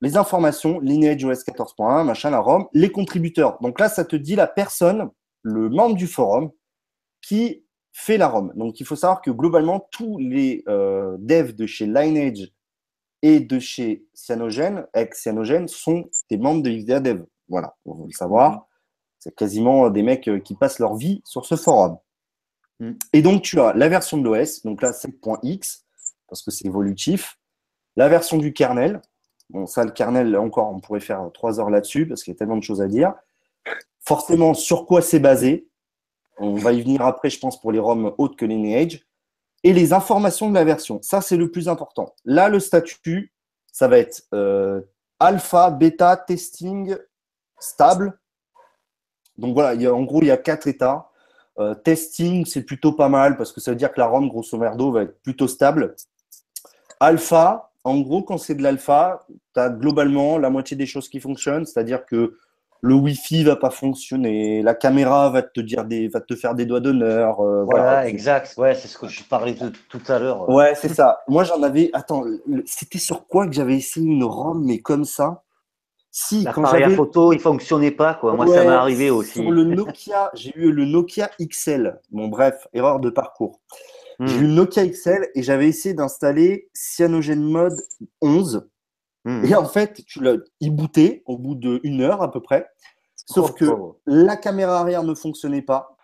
les 0.00 0.16
informations, 0.16 0.80
Lineage 0.80 1.24
OS 1.24 1.44
14.1, 1.44 2.04
machin, 2.04 2.30
la 2.30 2.40
ROM, 2.40 2.66
les 2.72 2.90
contributeurs. 2.90 3.58
Donc 3.60 3.80
là, 3.80 3.88
ça 3.88 4.04
te 4.04 4.16
dit 4.16 4.36
la 4.36 4.46
personne, 4.46 5.10
le 5.42 5.68
membre 5.68 5.96
du 5.96 6.06
forum, 6.06 6.50
qui 7.22 7.64
fait 7.92 8.18
la 8.18 8.28
ROM. 8.28 8.52
Donc, 8.56 8.80
il 8.80 8.86
faut 8.86 8.96
savoir 8.96 9.22
que 9.22 9.30
globalement, 9.30 9.88
tous 9.90 10.18
les 10.18 10.62
euh, 10.68 11.16
devs 11.20 11.54
de 11.54 11.66
chez 11.66 11.86
Lineage 11.86 12.52
et 13.22 13.40
de 13.40 13.58
chez 13.58 14.04
Cyanogen, 14.12 14.86
ex-Cyanogen, 14.94 15.68
sont 15.68 16.10
des 16.28 16.36
membres 16.36 16.62
de 16.62 16.70
XDA 16.70 17.00
Dev. 17.00 17.24
Voilà, 17.48 17.76
vous 17.84 18.06
le 18.06 18.12
savoir. 18.12 18.66
C'est 19.18 19.34
quasiment 19.34 19.88
des 19.90 20.02
mecs 20.02 20.28
euh, 20.28 20.40
qui 20.40 20.54
passent 20.54 20.80
leur 20.80 20.96
vie 20.96 21.22
sur 21.24 21.46
ce 21.46 21.56
forum. 21.56 21.96
Mm. 22.80 22.92
Et 23.12 23.22
donc, 23.22 23.42
tu 23.42 23.60
as 23.60 23.72
la 23.72 23.88
version 23.88 24.18
de 24.18 24.24
l'OS, 24.24 24.62
donc 24.62 24.82
là, 24.82 24.90
7.x, 24.90 25.86
parce 26.28 26.42
que 26.42 26.50
c'est 26.50 26.66
évolutif. 26.66 27.38
La 27.96 28.08
version 28.08 28.38
du 28.38 28.52
kernel. 28.52 29.00
Ça, 29.66 29.84
le 29.84 29.90
kernel, 29.90 30.36
encore, 30.36 30.70
on 30.70 30.80
pourrait 30.80 31.00
faire 31.00 31.30
trois 31.32 31.60
heures 31.60 31.70
là-dessus, 31.70 32.06
parce 32.06 32.22
qu'il 32.22 32.32
y 32.32 32.36
a 32.36 32.38
tellement 32.38 32.56
de 32.56 32.62
choses 32.62 32.82
à 32.82 32.88
dire. 32.88 33.14
Forcément, 34.00 34.54
sur 34.54 34.86
quoi 34.86 35.02
c'est 35.02 35.20
basé? 35.20 35.68
On 36.38 36.54
va 36.54 36.72
y 36.72 36.82
venir 36.82 37.02
après, 37.02 37.30
je 37.30 37.38
pense, 37.38 37.60
pour 37.60 37.72
les 37.72 37.78
ROM 37.78 38.12
hautes 38.18 38.36
que 38.36 38.44
Lineage. 38.44 39.06
Et 39.62 39.72
les 39.72 39.92
informations 39.92 40.50
de 40.50 40.54
la 40.54 40.64
version. 40.64 41.00
Ça, 41.02 41.20
c'est 41.20 41.36
le 41.36 41.50
plus 41.50 41.68
important. 41.68 42.14
Là, 42.24 42.48
le 42.48 42.60
statut, 42.60 43.32
ça 43.72 43.88
va 43.88 43.98
être 43.98 44.24
euh, 44.34 44.82
alpha, 45.18 45.70
bêta, 45.70 46.16
testing, 46.16 46.96
stable, 47.58 48.18
donc 49.36 49.54
voilà, 49.54 49.92
en 49.92 50.02
gros, 50.02 50.22
il 50.22 50.28
y 50.28 50.30
a 50.30 50.36
quatre 50.36 50.66
états. 50.66 51.10
Euh, 51.58 51.74
testing, 51.74 52.44
c'est 52.46 52.62
plutôt 52.62 52.92
pas 52.92 53.08
mal 53.08 53.36
parce 53.36 53.52
que 53.52 53.60
ça 53.60 53.70
veut 53.70 53.76
dire 53.76 53.92
que 53.92 54.00
la 54.00 54.06
ROM, 54.06 54.28
grosso 54.28 54.56
merdo, 54.58 54.92
va 54.92 55.02
être 55.02 55.20
plutôt 55.22 55.48
stable. 55.48 55.94
Alpha, 57.00 57.72
en 57.84 58.00
gros, 58.00 58.22
quand 58.22 58.38
c'est 58.38 58.54
de 58.54 58.62
l'alpha, 58.62 59.26
tu 59.54 59.60
as 59.60 59.68
globalement 59.68 60.38
la 60.38 60.50
moitié 60.50 60.76
des 60.76 60.86
choses 60.86 61.08
qui 61.08 61.20
fonctionnent, 61.20 61.66
c'est-à-dire 61.66 62.06
que 62.06 62.36
le 62.80 62.94
Wi-Fi 62.94 63.44
va 63.44 63.56
pas 63.56 63.70
fonctionner, 63.70 64.62
la 64.62 64.74
caméra 64.74 65.30
va 65.30 65.42
te 65.42 65.60
dire 65.60 65.84
des, 65.86 66.08
va 66.08 66.20
te 66.20 66.36
faire 66.36 66.54
des 66.54 66.66
doigts 66.66 66.80
d'honneur. 66.80 67.40
Euh, 67.40 67.64
voilà, 67.64 68.06
exact. 68.06 68.54
Ouais, 68.58 68.74
c'est 68.74 68.88
ce 68.88 68.98
que 68.98 69.08
je 69.08 69.24
parlais 69.24 69.54
de, 69.54 69.72
tout 69.88 70.02
à 70.08 70.18
l'heure. 70.18 70.48
Ouais, 70.50 70.74
c'est 70.74 70.92
ça. 70.92 71.20
Moi, 71.28 71.44
j'en 71.44 71.62
avais. 71.62 71.88
Attends, 71.94 72.24
c'était 72.66 72.98
sur 72.98 73.26
quoi 73.26 73.46
que 73.46 73.54
j'avais 73.54 73.76
essayé 73.76 74.06
une 74.06 74.24
ROM, 74.24 74.62
mais 74.62 74.80
comme 74.80 75.04
ça? 75.06 75.44
Si, 76.10 76.46
quand 76.54 76.66
j'avais 76.66 76.94
photo, 76.94 77.32
il 77.32 77.40
fonctionnait 77.40 77.90
pas 77.90 78.14
quoi. 78.14 78.34
Moi, 78.34 78.46
ça 78.46 78.64
m'est 78.64 78.70
arrivé 78.70 79.10
aussi. 79.10 79.40
Sur 79.40 79.50
le 79.50 79.64
Nokia, 79.64 80.30
j'ai 80.34 80.52
eu 80.54 80.70
le 80.70 80.84
Nokia 80.84 81.30
XL. 81.40 82.00
Bon, 82.12 82.28
bref, 82.28 82.68
erreur 82.72 83.00
de 83.00 83.10
parcours. 83.10 83.60
Hmm. 84.18 84.26
J'ai 84.26 84.36
eu 84.36 84.42
le 84.42 84.48
Nokia 84.48 84.86
XL 84.86 85.28
et 85.34 85.42
j'avais 85.42 85.68
essayé 85.68 85.94
d'installer 85.94 86.70
CyanogenMod 86.74 87.74
11. 88.20 88.68
Hmm. 89.24 89.44
Et 89.44 89.54
en 89.54 89.64
fait, 89.64 90.04
tu 90.06 90.22
l'as, 90.22 90.36
il 90.60 90.70
bootait 90.70 91.22
au 91.26 91.38
bout 91.38 91.54
d'une 91.54 92.00
heure 92.00 92.22
à 92.22 92.30
peu 92.30 92.40
près. 92.40 92.68
Sauf 93.16 93.52
oh, 93.52 93.54
que 93.54 93.66
la 94.06 94.36
caméra 94.36 94.80
arrière 94.80 95.02
ne 95.02 95.14
fonctionnait 95.14 95.62
pas. 95.62 95.96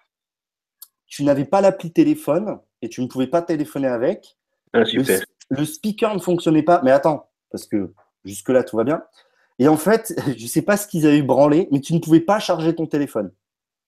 Tu 1.06 1.24
n'avais 1.24 1.44
pas 1.44 1.60
l'appli 1.60 1.92
téléphone 1.92 2.58
et 2.82 2.88
tu 2.88 3.02
ne 3.02 3.06
pouvais 3.06 3.26
pas 3.26 3.42
téléphoner 3.42 3.88
avec. 3.88 4.38
Ah, 4.72 4.84
super. 4.84 5.20
le 5.48 5.64
speaker 5.64 6.14
ne 6.14 6.20
fonctionnait 6.20 6.62
pas. 6.62 6.80
Mais 6.82 6.92
attends, 6.92 7.28
parce 7.50 7.66
que 7.66 7.92
jusque-là, 8.24 8.64
tout 8.64 8.76
va 8.76 8.84
bien. 8.84 9.02
Et 9.58 9.68
en 9.68 9.76
fait, 9.76 10.14
je 10.36 10.42
ne 10.42 10.48
sais 10.48 10.62
pas 10.62 10.76
ce 10.76 10.86
qu'ils 10.86 11.06
avaient 11.06 11.22
branlé, 11.22 11.68
mais 11.70 11.80
tu 11.80 11.94
ne 11.94 11.98
pouvais 11.98 12.20
pas 12.20 12.38
charger 12.38 12.74
ton 12.74 12.86
téléphone. 12.86 13.32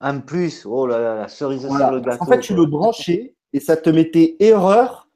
En 0.00 0.20
plus, 0.20 0.66
oh 0.66 0.86
là 0.86 0.98
là, 0.98 1.14
la 1.14 1.28
cerise 1.28 1.62
sur 1.62 1.90
le 1.90 2.00
gâteau. 2.00 2.24
En 2.24 2.26
fait, 2.26 2.40
tu 2.40 2.54
le 2.54 2.66
branchais 2.66 3.36
et 3.52 3.60
ça 3.60 3.76
te 3.76 3.90
mettait 3.90 4.36
erreur. 4.40 5.08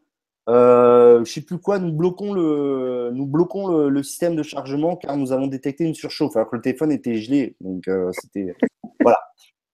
Euh, 0.48 1.16
je 1.16 1.20
ne 1.20 1.24
sais 1.24 1.40
plus 1.40 1.58
quoi, 1.58 1.78
nous 1.78 1.92
bloquons 1.92 2.32
le, 2.32 3.10
nous 3.12 3.26
bloquons 3.26 3.88
le, 3.88 4.02
système 4.04 4.36
de 4.36 4.44
chargement 4.44 4.96
car 4.96 5.16
nous 5.16 5.32
avons 5.32 5.48
détecté 5.48 5.84
une 5.84 5.94
surchauffe 5.94 6.36
alors 6.36 6.48
que 6.48 6.56
le 6.56 6.62
téléphone 6.62 6.92
était 6.92 7.16
gelé. 7.16 7.56
Donc 7.60 7.88
euh, 7.88 8.10
c'était 8.12 8.54
voilà, 9.00 9.18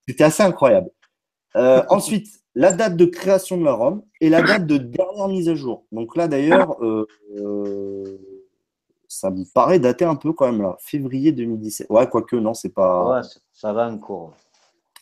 c'était 0.09 0.25
assez 0.25 0.43
incroyable. 0.43 0.91
Euh, 1.57 1.83
ensuite, 1.91 2.27
la 2.55 2.73
date 2.73 2.97
de 2.97 3.05
création 3.05 3.59
de 3.59 3.65
la 3.65 3.75
ROM 3.75 4.03
et 4.23 4.31
la 4.31 4.41
date 4.41 4.67
de 4.67 4.79
dernière 4.79 5.29
mise 5.29 5.51
à 5.51 5.55
jour. 5.55 5.85
Donc 5.93 6.17
là 6.17 6.27
d'ailleurs, 6.27 6.77
ça 9.13 9.31
me 9.31 9.45
paraît 9.53 9.79
dater 9.79 10.07
un 10.07 10.17
peu 10.17 10.33
quand 10.33 10.51
même 10.51 10.63
là. 10.63 10.77
Février 10.81 11.33
2017. 11.33 11.89
Ouais, 11.91 12.09
quoique, 12.09 12.37
non, 12.37 12.55
c'est 12.55 12.73
pas. 12.73 13.21
Ouais, 13.21 13.29
ça 13.53 13.73
va 13.73 13.89
encore. 13.89 14.33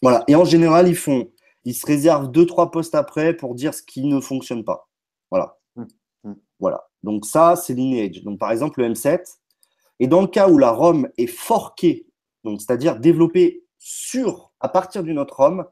Voilà. 0.02 0.24
Et 0.26 0.34
en 0.34 0.44
général, 0.44 0.88
ils 0.88 0.96
font. 0.96 1.28
Ils 1.64 1.74
se 1.74 1.86
réservent 1.86 2.30
deux, 2.30 2.46
trois 2.46 2.70
postes 2.70 2.94
après 2.94 3.34
pour 3.34 3.54
dire 3.54 3.74
ce 3.74 3.82
qui 3.82 4.04
ne 4.04 4.20
fonctionne 4.20 4.64
pas. 4.64 4.88
Voilà. 5.30 5.58
Hum, 5.76 5.88
hum. 6.24 6.36
Voilà. 6.58 6.88
Donc, 7.02 7.26
ça, 7.26 7.56
c'est 7.56 7.74
Lineage. 7.74 8.22
Donc, 8.22 8.38
par 8.38 8.50
exemple, 8.50 8.80
le 8.80 8.88
M7. 8.88 9.20
Et 9.98 10.06
dans 10.06 10.22
le 10.22 10.26
cas 10.28 10.48
où 10.48 10.58
la 10.58 10.70
ROM 10.70 11.08
est 11.18 11.26
forquée, 11.26 12.06
donc 12.44 12.60
c'est-à-dire 12.60 12.98
développée 12.98 13.64
sur, 13.78 14.52
à 14.60 14.68
partir 14.68 15.02
d'une 15.02 15.18
autre 15.18 15.36
ROM, 15.36 15.66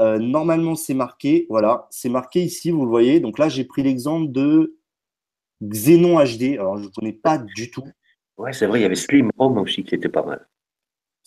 Euh, 0.00 0.20
normalement, 0.20 0.76
c'est 0.76 0.94
marqué. 0.94 1.46
Voilà, 1.50 1.88
c'est 1.90 2.08
marqué 2.08 2.40
ici, 2.44 2.70
vous 2.70 2.84
le 2.84 2.88
voyez. 2.90 3.18
Donc 3.18 3.36
là, 3.36 3.48
j'ai 3.48 3.64
pris 3.64 3.82
l'exemple 3.82 4.30
de 4.30 4.78
Xenon 5.60 6.22
HD. 6.22 6.54
Alors, 6.54 6.78
je 6.78 6.84
ne 6.84 6.88
connais 6.90 7.12
pas 7.12 7.36
du 7.38 7.68
tout. 7.72 7.82
Ouais, 8.36 8.52
c'est 8.52 8.68
vrai, 8.68 8.78
il 8.78 8.82
y 8.82 8.84
avait 8.86 8.94
Slim 8.94 9.28
Rom 9.36 9.58
aussi 9.58 9.82
qui 9.82 9.96
était 9.96 10.08
pas 10.08 10.22
mal. 10.22 10.46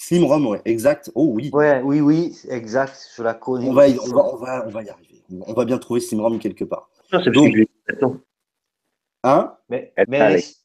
Slim 0.02 0.24
Rom, 0.24 0.48
ouais, 0.48 0.62
exact. 0.66 1.12
Oh 1.14 1.28
oui. 1.32 1.52
Ouais, 1.54 1.80
oui, 1.84 2.02
oui, 2.02 2.36
exact. 2.50 3.08
Je 3.16 3.22
la 3.22 3.36
connais. 3.36 3.70
On 3.70 3.74
va, 3.74 3.88
y, 3.88 4.00
on 4.00 4.08
va, 4.08 4.34
on 4.34 4.36
va, 4.36 4.66
on 4.66 4.70
va 4.72 4.82
y 4.82 4.90
arriver. 4.90 5.22
On 5.46 5.54
va 5.54 5.64
bien 5.64 5.78
trouver 5.78 6.00
Slim 6.00 6.22
Rom 6.22 6.40
quelque 6.40 6.64
part. 6.64 6.90
Non, 7.14 7.22
c'est 7.24 7.30
maintenant. 7.30 8.18
Hein 9.24 9.54
Mais, 9.70 9.94
mais... 10.08 10.40
C'est 10.40 10.56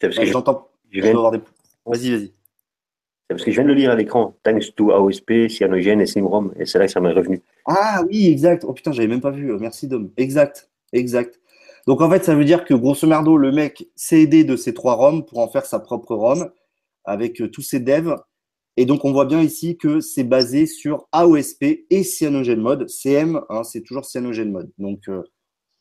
parce 0.00 0.16
que 0.16 0.24
je, 0.24 0.32
j'entends. 0.32 0.70
je 0.90 1.00
viens, 1.00 1.10
avoir 1.12 1.30
des... 1.30 1.38
Vas-y, 1.86 2.10
vas-y. 2.10 2.26
c'est 2.26 2.32
parce 3.28 3.44
que 3.44 3.52
je 3.52 3.56
viens 3.56 3.62
de 3.62 3.68
le 3.68 3.74
lire 3.74 3.92
à 3.92 3.94
l'écran. 3.94 4.34
Thanks 4.42 4.74
to 4.74 4.90
AOSP, 4.90 5.48
Cyanogen 5.48 6.00
et 6.00 6.06
Slimrom. 6.06 6.52
Et 6.58 6.66
c'est 6.66 6.80
là 6.80 6.86
que 6.86 6.92
ça 6.92 7.00
m'est 7.00 7.12
revenu. 7.12 7.40
Ah 7.64 8.02
oui, 8.08 8.26
exact. 8.26 8.64
Oh 8.66 8.72
putain, 8.72 8.90
j'avais 8.90 9.06
même 9.06 9.20
pas 9.20 9.30
vu. 9.30 9.56
Merci 9.56 9.86
Dom. 9.86 10.10
Exact, 10.16 10.68
exact. 10.92 11.38
Donc 11.86 12.00
en 12.00 12.10
fait, 12.10 12.24
ça 12.24 12.34
veut 12.34 12.44
dire 12.44 12.64
que 12.64 12.74
grosso 12.74 13.06
merdo, 13.06 13.36
le 13.36 13.52
mec 13.52 13.86
s'est 13.94 14.20
aidé 14.20 14.42
de 14.42 14.56
ces 14.56 14.74
trois 14.74 14.94
ROM 14.94 15.24
pour 15.24 15.38
en 15.38 15.46
faire 15.46 15.64
sa 15.64 15.78
propre 15.78 16.16
ROM 16.16 16.50
avec 17.04 17.40
euh, 17.40 17.48
tous 17.48 17.62
ses 17.62 17.80
devs. 17.80 18.16
Et 18.76 18.86
donc 18.86 19.04
on 19.04 19.12
voit 19.12 19.26
bien 19.26 19.42
ici 19.42 19.76
que 19.76 20.00
c'est 20.00 20.24
basé 20.24 20.66
sur 20.66 21.08
AOSP 21.12 21.84
et 21.90 22.02
Cyanogen 22.02 22.60
Mode. 22.60 22.88
CM, 22.88 23.40
hein, 23.48 23.62
c'est 23.62 23.82
toujours 23.82 24.04
Cyanogen 24.04 24.50
Mode. 24.50 24.70
Donc 24.78 25.08
euh, 25.08 25.22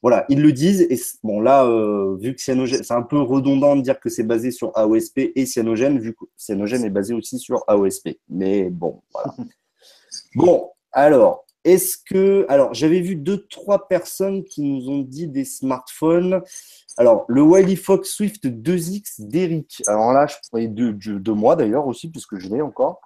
voilà, 0.01 0.25
ils 0.29 0.41
le 0.41 0.51
disent. 0.51 0.81
Et 0.81 0.99
bon 1.23 1.39
là, 1.41 1.65
euh, 1.65 2.17
vu 2.19 2.35
que 2.35 2.41
Cyanogen, 2.41 2.83
c'est 2.83 2.93
un 2.93 3.03
peu 3.03 3.19
redondant 3.19 3.75
de 3.75 3.81
dire 3.81 3.99
que 3.99 4.09
c'est 4.09 4.23
basé 4.23 4.51
sur 4.51 4.71
AOSP 4.75 5.31
et 5.35 5.45
Cyanogen, 5.45 5.99
vu 5.99 6.13
que 6.13 6.25
Cyanogen 6.37 6.83
est 6.83 6.89
basé 6.89 7.13
aussi 7.13 7.37
sur 7.39 7.63
AOSP. 7.67 8.17
Mais 8.29 8.69
bon, 8.69 9.01
voilà. 9.13 9.33
Bon, 10.35 10.69
alors, 10.91 11.45
est-ce 11.63 11.97
que. 11.97 12.45
Alors, 12.49 12.73
j'avais 12.73 13.01
vu 13.01 13.15
deux, 13.15 13.45
trois 13.47 13.87
personnes 13.87 14.43
qui 14.43 14.61
nous 14.61 14.89
ont 14.89 14.99
dit 14.99 15.27
des 15.27 15.45
smartphones. 15.45 16.41
Alors, 16.99 17.23
le 17.29 17.41
Wiley 17.41 17.77
Fox 17.77 18.09
Swift 18.09 18.45
2X 18.45 19.25
d'Eric. 19.25 19.81
Alors 19.87 20.11
là, 20.11 20.27
je 20.27 20.35
parlais 20.51 20.67
de, 20.67 20.91
de, 20.91 21.17
de 21.17 21.31
moi 21.31 21.55
d'ailleurs 21.55 21.87
aussi, 21.87 22.11
puisque 22.11 22.37
je 22.37 22.49
l'ai 22.49 22.61
encore. 22.61 22.99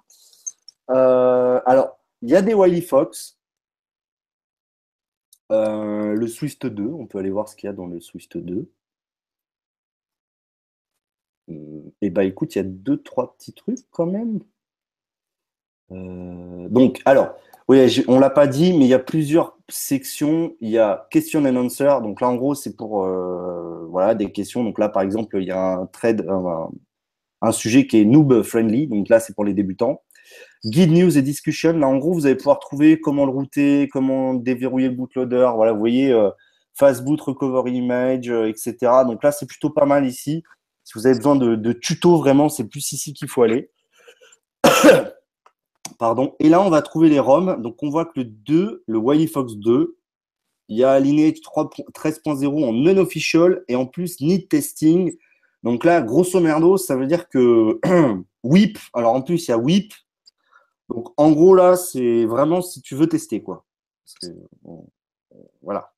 Euh, 0.90 1.60
alors, 1.64 1.96
il 2.20 2.28
y 2.28 2.34
a 2.34 2.42
des 2.42 2.54
Wiley 2.54 2.80
Fox. 2.80 3.38
Euh, 5.52 6.12
le 6.12 6.26
Swift 6.26 6.66
2, 6.66 6.84
on 6.84 7.06
peut 7.06 7.18
aller 7.18 7.30
voir 7.30 7.48
ce 7.48 7.54
qu'il 7.54 7.68
y 7.68 7.70
a 7.70 7.72
dans 7.72 7.86
le 7.86 8.00
Swift 8.00 8.36
2. 8.36 8.68
Et 12.00 12.10
bah 12.10 12.24
écoute, 12.24 12.56
il 12.56 12.58
y 12.58 12.62
a 12.62 12.64
deux, 12.64 13.00
trois 13.00 13.36
petits 13.36 13.52
trucs 13.52 13.88
quand 13.92 14.06
même. 14.06 14.40
Euh, 15.92 16.68
donc, 16.68 17.00
alors, 17.04 17.36
oui, 17.68 18.04
on 18.08 18.18
l'a 18.18 18.30
pas 18.30 18.46
dit, 18.46 18.74
mais 18.74 18.84
il 18.84 18.88
y 18.88 18.94
a 18.94 18.98
plusieurs 18.98 19.58
sections. 19.70 20.54
Il 20.60 20.68
y 20.68 20.78
a 20.78 21.06
question 21.10 21.44
and 21.44 21.56
answer. 21.56 22.00
Donc 22.02 22.20
là, 22.20 22.28
en 22.28 22.36
gros, 22.36 22.54
c'est 22.54 22.76
pour 22.76 23.04
euh, 23.04 23.86
voilà 23.90 24.14
des 24.14 24.30
questions. 24.32 24.62
Donc 24.64 24.78
là, 24.78 24.90
par 24.90 25.02
exemple, 25.02 25.38
il 25.40 25.46
y 25.46 25.50
a 25.50 25.78
un 25.78 25.86
thread, 25.86 26.26
un, 26.28 26.68
un 27.40 27.52
sujet 27.52 27.86
qui 27.86 28.00
est 28.00 28.04
noob 28.04 28.42
friendly. 28.42 28.86
Donc 28.86 29.08
là, 29.08 29.18
c'est 29.18 29.34
pour 29.34 29.44
les 29.44 29.54
débutants. 29.54 30.02
Guide 30.64 30.92
news 30.92 31.16
et 31.16 31.22
discussion. 31.22 31.72
Là, 31.78 31.88
en 31.88 31.96
gros, 31.96 32.12
vous 32.12 32.26
allez 32.26 32.36
pouvoir 32.36 32.58
trouver 32.58 33.00
comment 33.00 33.24
le 33.24 33.32
router, 33.32 33.88
comment 33.90 34.34
déverrouiller 34.34 34.88
le 34.88 34.94
bootloader. 34.94 35.50
Voilà, 35.54 35.72
vous 35.72 35.78
voyez, 35.78 36.12
euh, 36.12 36.30
fastboot, 36.74 37.20
recovery 37.20 37.76
image, 37.76 38.28
euh, 38.28 38.46
etc. 38.46 38.76
Donc 39.06 39.22
là, 39.24 39.32
c'est 39.32 39.46
plutôt 39.46 39.70
pas 39.70 39.86
mal 39.86 40.06
ici. 40.06 40.42
Si 40.84 40.92
vous 40.98 41.06
avez 41.06 41.16
besoin 41.16 41.36
de, 41.36 41.54
de 41.56 41.72
tutos, 41.72 42.18
vraiment, 42.18 42.50
c'est 42.50 42.64
plus 42.68 42.92
ici 42.92 43.14
qu'il 43.14 43.28
faut 43.28 43.42
aller. 43.42 43.70
Pardon. 46.04 46.36
Et 46.38 46.50
là, 46.50 46.60
on 46.60 46.68
va 46.68 46.82
trouver 46.82 47.08
les 47.08 47.18
ROM. 47.18 47.62
Donc, 47.62 47.82
on 47.82 47.88
voit 47.88 48.04
que 48.04 48.20
le 48.20 48.24
2, 48.24 48.84
le 48.86 48.98
Wiley 48.98 49.26
Fox 49.26 49.54
2, 49.54 49.96
il 50.68 50.76
y 50.76 50.84
a 50.84 51.00
Lineage 51.00 51.40
3 51.40 51.70
13.0 51.94 52.62
en 52.62 52.74
non-official 52.74 53.64
et 53.68 53.74
en 53.74 53.86
plus 53.86 54.20
need 54.20 54.46
testing. 54.50 55.16
Donc 55.62 55.82
là, 55.82 56.02
grosso 56.02 56.38
merdo, 56.40 56.76
ça 56.76 56.94
veut 56.94 57.06
dire 57.06 57.26
que 57.30 57.80
WIP, 58.44 58.76
alors 58.92 59.14
en 59.14 59.22
plus, 59.22 59.48
il 59.48 59.50
y 59.50 59.54
a 59.54 59.56
WIP. 59.56 59.94
Donc 60.90 61.08
en 61.16 61.32
gros, 61.32 61.54
là, 61.54 61.74
c'est 61.74 62.26
vraiment 62.26 62.60
si 62.60 62.82
tu 62.82 62.94
veux 62.94 63.08
tester, 63.08 63.42
quoi. 63.42 63.64
Parce 64.04 64.18
que, 64.18 64.38
bon, 64.60 64.86
voilà. 65.62 65.94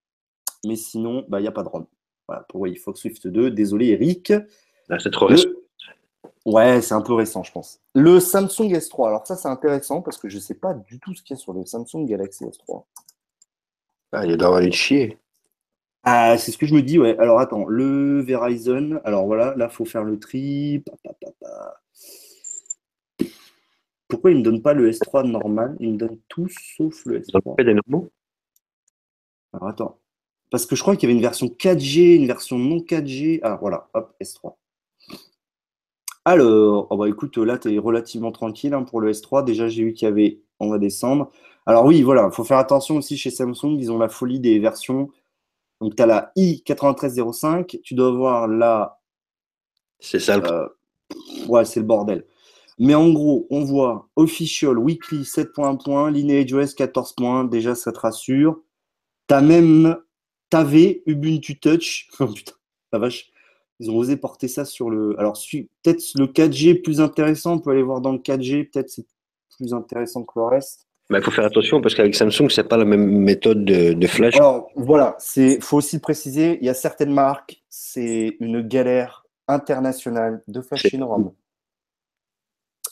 Mais 0.65 0.77
sinon, 0.77 1.25
bah, 1.29 1.41
il 1.41 1.43
n'y 1.43 1.49
a 1.49 1.53
pas 1.53 1.65
de 1.65 1.69
ROM. 1.69 1.85
Voilà, 2.29 2.45
pour 2.49 2.65
Fox 2.81 3.01
Swift 3.01 3.27
2. 3.27 3.51
Désolé, 3.51 3.87
Eric. 3.89 4.33
Là, 4.89 5.01
c'est 5.01 5.11
trop 5.11 5.27
Le-. 5.27 5.66
Ouais, 6.47 6.81
c'est 6.81 6.95
un 6.95 7.03
peu 7.03 7.13
récent, 7.13 7.43
je 7.43 7.51
pense. 7.51 7.81
Le 7.93 8.21
Samsung 8.21 8.71
S3, 8.71 9.09
alors 9.09 9.27
ça, 9.27 9.35
c'est 9.35 9.49
intéressant 9.49 10.01
parce 10.01 10.17
que 10.17 10.29
je 10.29 10.37
ne 10.37 10.41
sais 10.41 10.55
pas 10.55 10.75
du 10.75 11.01
tout 11.01 11.13
ce 11.13 11.21
qu'il 11.21 11.37
y 11.37 11.39
a 11.39 11.41
sur 11.41 11.53
le 11.53 11.67
Samsung 11.67 12.07
Galaxy 12.07 12.45
S3. 12.45 12.85
Ah, 14.13 14.25
il 14.25 14.37
doit 14.37 14.59
aller 14.59 14.71
chier. 14.71 15.19
Ah, 16.05 16.39
c'est 16.39 16.53
ce 16.53 16.59
que 16.59 16.67
je 16.67 16.75
me 16.77 16.83
dis, 16.83 17.01
ouais. 17.01 17.19
Alors 17.19 17.41
attends, 17.41 17.67
le 17.67 18.21
Verizon, 18.21 19.01
alors 19.03 19.27
voilà, 19.27 19.57
là, 19.57 19.67
il 19.69 19.75
faut 19.75 19.85
faire 19.85 20.05
le 20.05 20.21
tri. 20.21 20.85
Pourquoi 24.07 24.31
il 24.31 24.35
ne 24.35 24.39
me 24.39 24.45
donne 24.45 24.63
pas 24.63 24.73
le 24.73 24.89
S3 24.89 25.29
normal? 25.29 25.77
Il 25.81 25.95
me 25.95 25.97
donne 25.97 26.19
tout 26.29 26.47
sauf 26.77 27.05
le 27.07 27.19
Dans 27.33 27.41
le 27.45 27.51
S3. 27.51 27.57
fait 27.57 27.65
des 27.65 27.75
normaux 27.75 28.09
Alors 29.53 29.69
attends. 29.69 29.99
Parce 30.53 30.65
que 30.65 30.77
je 30.77 30.83
crois 30.83 30.95
qu'il 30.95 31.09
y 31.09 31.11
avait 31.11 31.19
une 31.19 31.27
version 31.27 31.49
4G, 31.49 32.15
une 32.15 32.29
version 32.29 32.57
non 32.57 32.79
4G. 32.79 33.41
Ah 33.43 33.59
voilà, 33.61 33.89
hop, 33.95 34.15
S3. 34.23 34.55
Alors, 36.27 36.89
oh 36.91 36.97
bah 36.97 37.09
écoute, 37.09 37.39
là, 37.39 37.57
tu 37.57 37.73
es 37.73 37.79
relativement 37.79 38.33
tranquille 38.33 38.75
hein, 38.75 38.83
pour 38.83 39.01
le 39.01 39.13
S3. 39.13 39.45
Déjà, 39.45 39.69
j'ai 39.69 39.85
vu 39.85 39.93
qu'il 39.93 40.07
y 40.07 40.11
avait, 40.11 40.41
on 40.59 40.69
va 40.69 40.79
descendre. 40.79 41.31
Alors 41.67 41.85
oui, 41.85 42.03
voilà, 42.03 42.29
il 42.29 42.35
faut 42.35 42.43
faire 42.43 42.59
attention 42.59 42.97
aussi 42.97 43.17
chez 43.17 43.31
Samsung, 43.31 43.77
ils 43.79 43.93
ont 43.93 43.99
la 43.99 44.09
folie 44.09 44.41
des 44.41 44.59
versions. 44.59 45.09
Donc, 45.81 45.95
tu 45.95 46.03
as 46.03 46.07
la 46.07 46.33
i9305, 46.37 47.81
tu 47.81 47.95
dois 47.95 48.11
voir 48.11 48.49
la... 48.49 48.99
C'est 50.01 50.19
ça 50.19 50.37
le 50.39 50.45
euh, 50.51 50.67
ouais, 51.47 51.65
c'est 51.65 51.79
le 51.79 51.87
bordel. 51.87 52.25
Mais 52.81 52.97
en 52.97 53.09
gros, 53.13 53.47
on 53.51 53.63
voit 53.63 54.09
Official, 54.17 54.79
Weekly 54.79 55.23
7.1 55.23 55.81
points, 55.81 56.11
Lineage 56.11 56.53
OS 56.53 56.75
14 56.75 57.13
points, 57.13 57.45
déjà 57.45 57.77
ça 57.77 57.93
te 57.93 58.01
rassure. 58.01 58.61
T'as 59.29 59.43
même 59.43 59.97
TAV, 60.51 61.03
Ubuntu 61.07 61.61
Touch. 61.61 62.09
Oh 62.19 62.27
putain, 62.27 62.55
la 62.93 62.99
vache. 62.99 63.31
Ils 63.79 63.91
ont 63.91 63.97
osé 63.97 64.17
porter 64.17 64.49
ça 64.49 64.65
sur 64.65 64.89
le. 64.91 65.15
Alors, 65.19 65.35
peut-être 65.53 66.03
le 66.17 66.27
4G 66.27 66.81
plus 66.83 67.01
intéressant, 67.01 67.55
on 67.55 67.59
peut 67.59 67.71
aller 67.71 67.83
voir 67.83 68.01
dans 68.01 68.13
le 68.13 68.19
4G, 68.19 68.71
peut-être 68.71 68.89
c'est 68.91 69.07
plus 69.59 69.75
intéressant 69.75 70.23
que 70.25 70.33
le 70.37 70.45
reste. 70.47 70.87
Mais 71.11 71.19
il 71.19 71.25
faut 71.25 71.31
faire 71.31 71.45
attention 71.45 71.81
parce 71.81 71.95
qu'avec 71.95 72.15
Samsung, 72.17 72.49
c'est 72.51 72.65
pas 72.67 72.77
la 72.77 72.85
même 72.85 73.07
méthode 73.07 73.65
de, 73.65 73.93
de 73.93 74.07
flash. 74.07 74.35
Alors, 74.37 74.69
voilà, 74.75 75.17
il 75.37 75.61
faut 75.63 75.77
aussi 75.77 75.97
le 75.97 76.01
préciser, 76.01 76.59
il 76.61 76.67
y 76.67 76.69
a 76.69 76.75
certaines 76.75 77.13
marques, 77.13 77.63
c'est 77.69 78.37
une 78.41 78.61
galère 78.63 79.25
internationale 79.47 80.43
de 80.49 80.61
flash 80.61 80.87
ROM. 80.99 81.31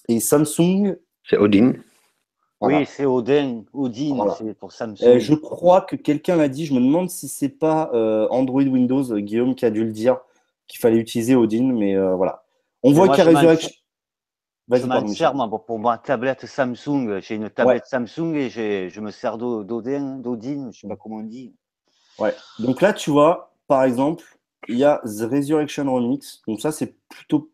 Et 0.09 0.21
Samsung, 0.21 0.97
C'est 1.25 1.39
Odin. 1.39 1.73
voilà. 2.61 2.79
Oui, 2.81 2.87
c'est 2.87 3.05
Odin. 3.07 3.65
Odin, 3.73 4.15
Voilà. 4.15 4.35
c'est 4.39 4.55
pour 4.55 4.71
Samsung. 4.73 5.03
Euh, 5.05 5.19
je 5.19 5.35
crois 5.35 5.81
que 5.81 5.97
quelqu'un 5.97 6.37
l'a 6.37 6.49
dit, 6.49 6.67
je 6.67 6.75
me 6.75 6.81
demande 6.81 7.11
si 7.11 7.27
c'est 7.27 7.49
pas 7.49 7.91
euh, 7.95 8.29
Android 8.31 8.63
Windows, 8.63 9.03
Guillaume 9.19 9.55
qui 9.55 9.65
a 9.65 9.71
dû 9.71 9.85
le 9.85 9.93
dire, 9.93 10.19
qu'il 10.75 10.81
fallait 10.81 10.99
utiliser 10.99 11.37
Odin, 11.37 11.73
mais 11.73 11.95
euh, 11.95 12.17
voilà. 12.17 12.43
On 12.83 12.91
Mais 12.91 12.97
voit 12.97 13.07
moi, 13.07 13.15
qu'il 13.15 13.25
y 13.25 13.29
a 13.29 13.31
je 13.31 13.37
Resurrection. 13.37 13.71
Vas-y, 14.67 15.15
sers, 15.15 15.35
moi, 15.35 15.49
pour, 15.65 15.79
ma 15.79 15.99
tablette 15.99 16.47
Samsung. 16.47 17.21
J'ai 17.21 17.37
une 17.37 17.49
tablette 17.49 17.87
Samsung 17.87 18.35
et 18.35 18.51
j'ai- 18.51 18.89
je 18.91 19.01
me 19.01 19.11
sers 19.11 19.39
d'O- 19.39 19.63
d'Odin, 19.63 20.17
d'Odin, 20.17 20.71
je 20.73 20.81
sais 20.81 20.89
pas 20.89 20.97
comment 20.97 21.17
on 21.17 21.23
dit. 21.23 21.55
Ouais. 22.19 22.35
Donc 22.59 22.81
là, 22.81 22.93
tu 22.93 23.11
vois, 23.11 23.55
par 23.69 23.85
exemple, 23.85 24.25
il 24.67 24.79
y 24.79 24.85
a 24.85 25.01
The 25.05 25.31
Resurrection 25.31 25.85
Remix. 25.95 26.43
Donc 26.49 26.61
ça, 26.61 26.73
c'est 26.73 26.97
plutôt 27.09 27.53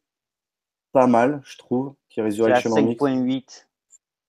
pas 0.93 1.07
mal, 1.07 1.41
je 1.45 1.59
trouve, 1.59 1.95
qui 2.09 2.21
est 2.21 2.23
Resurrection 2.23 2.71
Remix. 2.71 2.99
5.8. 3.03 3.69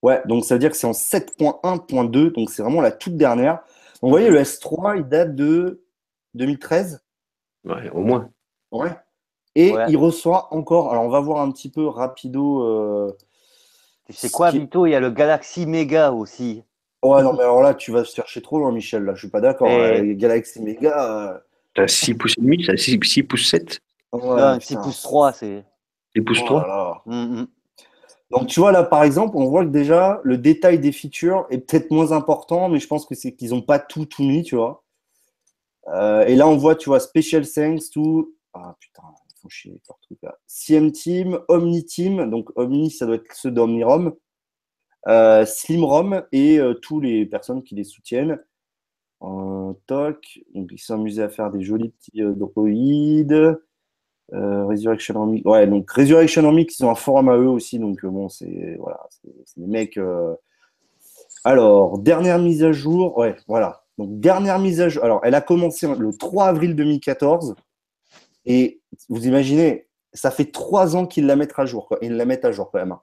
Ouais, 0.02 0.22
donc 0.26 0.44
ça 0.44 0.56
veut 0.56 0.60
dire 0.60 0.72
que 0.72 0.78
c'est 0.78 0.88
en 0.88 0.94
7.1.2, 0.94 2.32
donc 2.32 2.50
c'est 2.50 2.64
vraiment 2.64 2.82
la 2.82 2.92
toute 2.92 3.16
dernière. 3.16 3.58
Donc, 4.02 4.10
vous 4.10 4.10
voyez, 4.10 4.30
le 4.32 4.40
S3, 4.40 4.98
il 4.98 5.08
date 5.08 5.36
de 5.36 5.84
2013. 6.34 7.04
Ouais, 7.64 7.90
au 7.92 8.02
moins. 8.02 8.32
Ouais. 8.72 8.92
Et 9.56 9.72
Ouais. 9.74 9.86
il 9.90 9.98
reçoit 9.98 10.48
encore, 10.54 10.92
alors 10.92 11.04
on 11.04 11.10
va 11.10 11.20
voir 11.20 11.42
un 11.42 11.52
petit 11.52 11.70
peu 11.70 11.86
rapido. 11.88 12.64
euh, 12.64 13.12
Tu 14.08 14.14
sais 14.14 14.30
quoi, 14.30 14.52
qui- 14.52 14.60
Vito 14.60 14.86
Il 14.86 14.92
y 14.92 14.96
a 14.96 15.00
le 15.00 15.10
Galaxy 15.12 15.66
Mega 15.66 16.12
aussi. 16.12 16.64
Ouais, 17.04 17.24
non, 17.24 17.34
mais 17.34 17.42
alors 17.44 17.62
là, 17.62 17.74
tu 17.74 17.92
vas 17.92 18.04
chercher 18.04 18.42
trop 18.42 18.60
loin, 18.60 18.72
Michel, 18.72 19.04
là, 19.04 19.14
je 19.16 19.20
suis 19.20 19.30
pas 19.30 19.42
d'accord. 19.42 19.68
Et- 19.68 20.02
Euh, 20.02 20.14
Galaxy 20.16 20.62
Mega. 20.62 21.32
euh, 21.34 21.38
T'as 21.74 21.88
6 21.88 22.14
pouces 22.14 22.34
et 22.38 22.42
demi, 22.42 22.64
t'as 22.66 22.76
6, 22.78 23.00
6 23.04 23.24
pouces 23.24 23.50
7, 23.50 23.80
ouais, 24.12 24.20
non, 24.22 24.60
6 24.60 24.68
putain. 24.76 24.82
pouces 24.82 25.02
3, 25.02 25.32
c'est. 25.32 25.64
6 26.16 26.22
pouces 26.22 26.40
Oh 26.44 26.46
3. 26.46 26.62
là 26.62 26.68
là. 26.68 27.02
Hum, 27.08 27.38
hum. 27.40 27.48
Donc, 28.30 28.48
tu 28.48 28.60
vois, 28.60 28.72
là, 28.72 28.84
par 28.84 29.04
exemple, 29.04 29.36
on 29.38 29.46
voit 29.50 29.64
que 29.66 29.70
déjà, 29.72 30.20
le 30.24 30.38
détail 30.38 30.80
des 30.80 30.92
features 30.94 31.46
est 31.50 31.58
peut-être 31.60 31.92
moins 31.92 32.12
important, 32.14 32.70
mais 32.70 32.80
je 32.80 32.88
pense 32.88 33.06
que 33.06 33.16
c'est 33.16 33.32
qu'ils 33.34 33.50
n'ont 33.52 33.62
pas 33.62 33.80
tout, 33.80 34.06
tout 34.06 34.24
mis, 34.24 34.44
tu 34.44 34.56
vois. 34.56 34.84
Euh, 35.88 36.26
et 36.26 36.36
là, 36.36 36.48
on 36.48 36.56
voit, 36.58 36.76
tu 36.76 36.90
vois, 36.90 37.00
Special 37.00 37.46
Thanks 37.48 37.90
to. 37.94 38.34
Ah 38.54 38.76
putain, 38.80 39.04
ils 39.30 39.40
font 39.42 39.50
chier 39.50 39.82
leur 39.88 40.00
truc 40.00 40.20
là. 40.24 40.38
CM 40.48 40.92
Team, 40.92 41.40
Omni 41.48 41.86
Team. 41.86 42.30
Donc, 42.30 42.50
Omni, 42.58 42.92
ça 42.92 43.06
doit 43.06 43.16
être 43.16 43.34
ceux 43.34 43.52
d'OmniROM. 43.52 44.14
euh, 45.08 45.46
Slimrom 45.46 46.24
et 46.32 46.60
euh, 46.60 46.74
tous 46.76 47.00
les 47.00 47.26
personnes 47.26 47.64
qui 47.64 47.76
les 47.76 47.84
soutiennent. 47.84 48.40
En 49.22 49.76
toc, 49.88 50.40
donc 50.56 50.70
ils 50.72 50.80
sont 50.80 50.96
amusés 50.96 51.24
à 51.24 51.30
faire 51.30 51.52
des 51.52 51.62
jolis 51.64 51.90
petits 51.90 52.22
droïdes. 52.24 53.58
Resurrection 54.32 55.16
Army. 55.22 55.42
Ouais, 55.46 55.68
donc 55.68 55.92
Resurrection 55.92 56.46
Army, 56.46 56.66
ils 56.66 56.86
ont 56.86 56.90
un 56.92 56.96
forum 56.96 57.30
à 57.30 57.38
eux 57.38 57.48
aussi, 57.50 57.80
donc 57.80 58.06
bon, 58.06 58.30
c'est 58.30 58.76
voilà, 58.80 59.08
c'est 59.46 59.60
des 59.60 59.68
mecs. 59.68 60.00
Alors, 61.44 61.98
dernière 62.00 62.40
mise 62.40 62.64
à 62.64 62.72
jour, 62.72 63.18
ouais, 63.18 63.36
voilà. 63.48 63.84
Donc, 63.98 64.20
dernière 64.20 64.60
mise 64.60 64.82
à 64.82 64.90
jour. 64.90 65.04
Alors, 65.04 65.20
elle 65.24 65.36
a 65.36 65.42
commencé 65.42 65.88
le 65.96 66.14
3 66.16 66.46
avril 66.48 66.76
2014. 66.76 67.56
Et 68.46 68.82
vous 69.10 69.28
imaginez, 69.28 69.88
ça 70.14 70.32
fait 70.32 70.52
trois 70.52 70.96
ans 70.96 71.06
qu'ils 71.06 71.26
la 71.26 71.36
mettent 71.36 71.58
à 71.58 71.66
jour. 71.66 71.88
Quoi. 71.88 71.98
Ils 72.02 72.16
la 72.16 72.26
mettent 72.26 72.46
à 72.46 72.52
jour 72.52 72.72
quand 72.72 72.80
même. 72.80 72.92
Hein. 72.92 73.02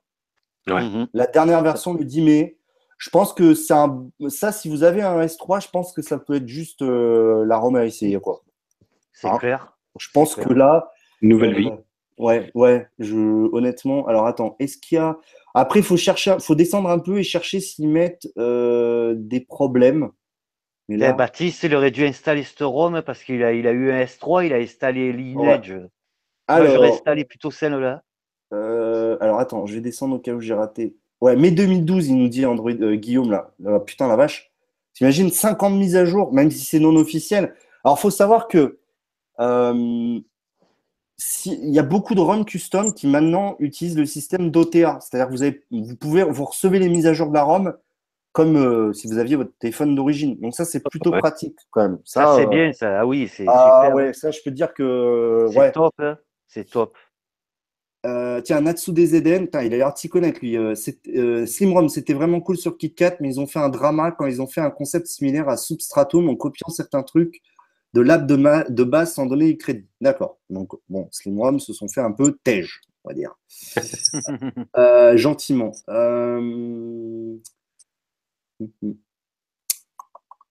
Mhm. 0.66 1.08
La 1.14 1.26
dernière 1.26 1.62
version, 1.62 1.94
le 1.94 2.04
10 2.04 2.22
mai. 2.22 2.58
Je 2.98 3.10
pense 3.10 3.32
que 3.32 3.54
ça, 3.54 3.96
ça, 4.28 4.50
si 4.50 4.68
vous 4.68 4.82
avez 4.82 5.02
un 5.02 5.20
S3, 5.20 5.62
je 5.62 5.68
pense 5.70 5.92
que 5.92 6.02
ça 6.02 6.18
peut 6.18 6.34
être 6.34 6.48
juste 6.48 6.82
euh, 6.82 7.44
la 7.46 7.56
ROM 7.56 7.76
à 7.76 7.86
essayer. 7.86 8.18
Quoi. 8.18 8.42
C'est 9.12 9.28
hein 9.28 9.38
clair. 9.38 9.78
Je 9.98 10.08
pense 10.12 10.34
que 10.34 10.52
là. 10.52 10.90
Nouvelle 11.22 11.54
vie. 11.54 11.68
Euh, 11.68 11.76
ouais, 12.18 12.50
ouais. 12.54 12.88
Je, 12.98 13.16
honnêtement, 13.16 14.06
alors 14.08 14.26
attends, 14.26 14.56
est-ce 14.58 14.78
qu'il 14.78 14.96
y 14.96 14.98
a. 14.98 15.16
Après, 15.54 15.80
il 15.80 15.84
faut 15.84 15.96
chercher, 15.96 16.36
faut 16.40 16.56
descendre 16.56 16.90
un 16.90 16.98
peu 16.98 17.18
et 17.18 17.22
chercher 17.22 17.60
s'ils 17.60 17.88
mettent 17.88 18.28
euh, 18.36 19.14
des 19.16 19.40
problèmes. 19.40 20.10
Mais 20.88 20.96
là... 20.96 21.12
Baptiste, 21.12 21.62
il 21.64 21.74
aurait 21.74 21.90
dû 21.90 22.04
installer 22.04 22.44
ROM 22.60 23.02
parce 23.02 23.22
qu'il 23.22 23.42
a, 23.44 23.52
il 23.52 23.66
a 23.66 23.72
eu 23.72 23.90
un 23.90 24.02
S3, 24.02 24.46
il 24.46 24.52
a 24.52 24.56
installé 24.56 25.12
Lineage. 25.12 25.76
Alors, 26.46 26.70
j'aurais 26.70 26.92
installé 26.92 27.24
plutôt 27.24 27.50
celle-là. 27.50 28.02
Euh, 28.54 29.18
alors 29.20 29.38
attends, 29.38 29.66
je 29.66 29.74
vais 29.74 29.80
descendre 29.80 30.16
au 30.16 30.18
cas 30.18 30.32
où 30.32 30.40
j'ai 30.40 30.54
raté. 30.54 30.96
Ouais, 31.20 31.36
mai 31.36 31.50
2012, 31.50 32.08
il 32.08 32.16
nous 32.16 32.28
dit 32.28 32.46
Android 32.46 32.70
euh, 32.70 32.94
Guillaume 32.94 33.30
là. 33.30 33.52
putain 33.80 34.08
la 34.08 34.16
vache. 34.16 34.50
T'imagines 34.94 35.30
50 35.30 35.74
mises 35.74 35.96
à 35.96 36.06
jour, 36.06 36.32
même 36.32 36.50
si 36.50 36.64
c'est 36.64 36.78
non 36.78 36.96
officiel. 36.96 37.54
Alors 37.84 38.00
faut 38.00 38.10
savoir 38.10 38.48
que 38.48 38.78
euh, 39.40 40.18
il 41.46 41.70
y 41.70 41.78
a 41.78 41.82
beaucoup 41.82 42.14
de 42.14 42.20
ROM 42.20 42.44
custom 42.44 42.94
qui 42.94 43.06
maintenant 43.06 43.56
utilisent 43.58 43.98
le 43.98 44.06
système 44.06 44.50
d'OTA. 44.50 44.98
C'est-à-dire 45.00 45.28
que 45.28 45.32
vous, 45.32 45.42
avez, 45.42 45.62
vous 45.70 45.96
pouvez 45.96 46.22
vous 46.24 46.44
recevez 46.44 46.78
les 46.78 46.88
mises 46.88 47.06
à 47.06 47.12
jour 47.12 47.28
de 47.28 47.34
la 47.34 47.42
ROM 47.42 47.74
comme 48.38 48.54
euh, 48.54 48.92
si 48.92 49.08
vous 49.08 49.18
aviez 49.18 49.34
votre 49.34 49.50
téléphone 49.58 49.96
d'origine. 49.96 50.38
Donc 50.38 50.54
ça, 50.54 50.64
c'est 50.64 50.78
plutôt 50.78 51.10
pratique 51.10 51.58
quand 51.70 51.82
même. 51.82 51.98
Ça, 52.04 52.36
c'est 52.36 52.46
euh, 52.46 52.48
bien, 52.48 52.72
ça. 52.72 53.00
Ah 53.00 53.04
oui, 53.04 53.26
c'est 53.26 53.44
ah, 53.48 53.82
super. 53.82 53.96
Ouais, 53.96 54.12
ça, 54.12 54.30
je 54.30 54.38
peux 54.44 54.52
dire 54.52 54.72
que. 54.74 55.48
C'est 55.52 55.72
top, 55.72 55.92
hein. 55.98 56.16
c'est 56.46 56.70
top. 56.70 56.96
Euh, 58.06 58.40
tiens, 58.40 58.60
Natsu 58.60 58.92
DZN, 58.92 59.48
il 59.54 59.56
a 59.56 59.68
l'air 59.68 59.92
de 59.92 59.98
s'y 59.98 60.08
connaître 60.08 60.38
lui. 60.40 60.56
Slimrom, 61.48 61.88
c'était 61.88 62.14
vraiment 62.14 62.40
cool 62.40 62.56
sur 62.56 62.78
KitKat, 62.78 63.16
mais 63.18 63.30
ils 63.30 63.40
ont 63.40 63.48
fait 63.48 63.58
un 63.58 63.70
drama 63.70 64.12
quand 64.12 64.26
ils 64.26 64.40
ont 64.40 64.46
fait 64.46 64.60
un 64.60 64.70
concept 64.70 65.08
similaire 65.08 65.48
à 65.48 65.56
Substratum 65.56 66.28
en 66.28 66.36
copiant 66.36 66.68
certains 66.68 67.02
trucs 67.02 67.42
de 67.92 68.00
l'app 68.00 68.24
de, 68.24 68.70
de, 68.70 68.84
base 68.84 69.14
sans 69.14 69.26
donner 69.26 69.50
le 69.50 69.56
crédit. 69.56 69.88
D'accord. 70.00 70.38
Donc, 70.48 70.74
bon, 70.88 71.08
Slimrom 71.10 71.58
se 71.58 71.72
sont 71.72 71.88
fait 71.88 72.02
un 72.02 72.12
peu 72.12 72.38
tège, 72.44 72.82
on 73.02 73.08
va 73.08 73.14
dire. 73.14 73.36
gentiment. 75.16 75.72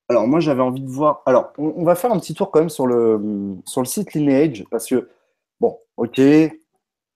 Alors, 0.09 0.27
moi, 0.27 0.39
j'avais 0.39 0.61
envie 0.61 0.81
de 0.81 0.89
voir. 0.89 1.21
Alors, 1.25 1.51
on, 1.57 1.83
va 1.83 1.95
faire 1.95 2.11
un 2.11 2.19
petit 2.19 2.33
tour 2.33 2.51
quand 2.51 2.59
même 2.59 2.69
sur 2.69 2.87
le, 2.87 3.57
sur 3.65 3.81
le 3.81 3.87
site 3.87 4.13
Lineage, 4.13 4.65
parce 4.71 4.87
que, 4.87 5.09
bon, 5.59 5.77
ok, 5.97 6.21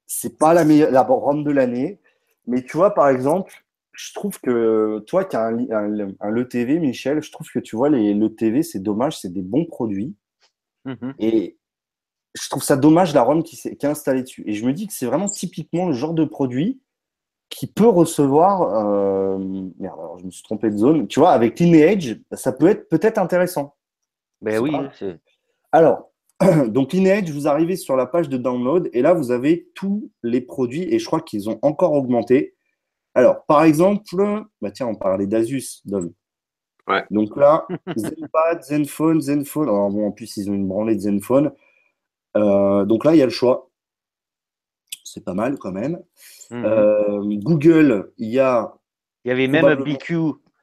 c'est 0.07 0.37
pas 0.37 0.53
la 0.53 0.65
meilleure, 0.65 0.91
la 0.91 1.03
ROM 1.03 1.43
de 1.43 1.51
l'année, 1.51 2.01
mais 2.47 2.63
tu 2.63 2.75
vois, 2.75 2.93
par 2.93 3.07
exemple, 3.07 3.63
je 3.93 4.13
trouve 4.13 4.39
que 4.41 4.99
toi 5.07 5.23
qui 5.25 5.35
as 5.35 5.47
un, 5.47 5.59
un, 5.69 6.13
un 6.19 6.31
LeTV, 6.31 6.79
Michel, 6.79 7.21
je 7.21 7.31
trouve 7.31 7.49
que 7.49 7.59
tu 7.59 7.75
vois, 7.75 7.89
les 7.89 8.13
LeTV, 8.13 8.63
c'est 8.63 8.79
dommage, 8.79 9.19
c'est 9.19 9.31
des 9.31 9.41
bons 9.41 9.65
produits. 9.65 10.15
Mm-hmm. 10.85 11.13
Et 11.19 11.57
je 12.33 12.49
trouve 12.49 12.63
ça 12.63 12.77
dommage 12.77 13.13
la 13.13 13.23
ROM 13.23 13.43
qui, 13.43 13.55
qui 13.55 13.67
est 13.67 13.85
installée 13.85 14.23
dessus. 14.23 14.43
Et 14.45 14.53
je 14.53 14.65
me 14.65 14.73
dis 14.73 14.87
que 14.87 14.93
c'est 14.93 15.05
vraiment 15.05 15.29
typiquement 15.29 15.87
le 15.87 15.93
genre 15.93 16.13
de 16.13 16.25
produit 16.25 16.81
qui 17.51 17.67
peut 17.67 17.87
recevoir. 17.87 18.63
Euh, 18.63 19.37
merde, 19.77 19.99
alors 19.99 20.17
je 20.17 20.25
me 20.25 20.31
suis 20.31 20.41
trompé 20.41 20.71
de 20.71 20.77
zone. 20.77 21.07
Tu 21.07 21.19
vois, 21.19 21.31
avec 21.31 21.59
Lineage, 21.59 22.19
ça 22.31 22.51
peut 22.51 22.67
être 22.67 22.89
peut-être 22.89 23.19
intéressant. 23.19 23.75
Ben 24.41 24.59
oui. 24.59 24.71
Alors, 25.71 26.09
donc 26.67 26.93
Lineage, 26.93 27.29
vous 27.29 27.47
arrivez 27.47 27.75
sur 27.75 27.95
la 27.95 28.07
page 28.07 28.29
de 28.29 28.37
download 28.37 28.89
et 28.93 29.03
là, 29.03 29.13
vous 29.13 29.31
avez 29.31 29.69
tous 29.75 30.09
les 30.23 30.41
produits 30.41 30.91
et 30.91 30.97
je 30.97 31.05
crois 31.05 31.21
qu'ils 31.21 31.49
ont 31.49 31.59
encore 31.61 31.93
augmenté. 31.93 32.55
Alors, 33.13 33.45
par 33.45 33.63
exemple, 33.63 34.03
bah 34.61 34.71
tiens, 34.71 34.87
on 34.87 34.95
parlait 34.95 35.27
d'Asus, 35.27 35.81
Dom. 35.85 36.13
Ouais. 36.87 37.03
Donc 37.11 37.35
là, 37.35 37.67
Zenpad, 37.95 38.63
Zenfone, 38.63 39.21
Zenfone. 39.21 39.67
Alors 39.67 39.91
bon, 39.91 40.07
en 40.07 40.11
plus, 40.11 40.37
ils 40.37 40.49
ont 40.49 40.53
une 40.53 40.67
branlée 40.67 40.95
de 40.95 41.01
Zenfone. 41.01 41.51
Euh, 42.37 42.85
donc 42.85 43.03
là, 43.03 43.13
il 43.13 43.19
y 43.19 43.21
a 43.21 43.25
le 43.25 43.31
choix. 43.31 43.69
C'est 45.13 45.23
pas 45.23 45.33
mal 45.33 45.57
quand 45.57 45.71
même. 45.71 46.01
Mhm. 46.49 46.65
Euh, 46.65 47.37
Google, 47.39 48.11
il 48.17 48.29
y 48.29 48.39
a. 48.39 48.73
Il 49.25 49.29
y 49.29 49.31
avait 49.31 49.47
même 49.47 49.83
BQ. 49.83 50.15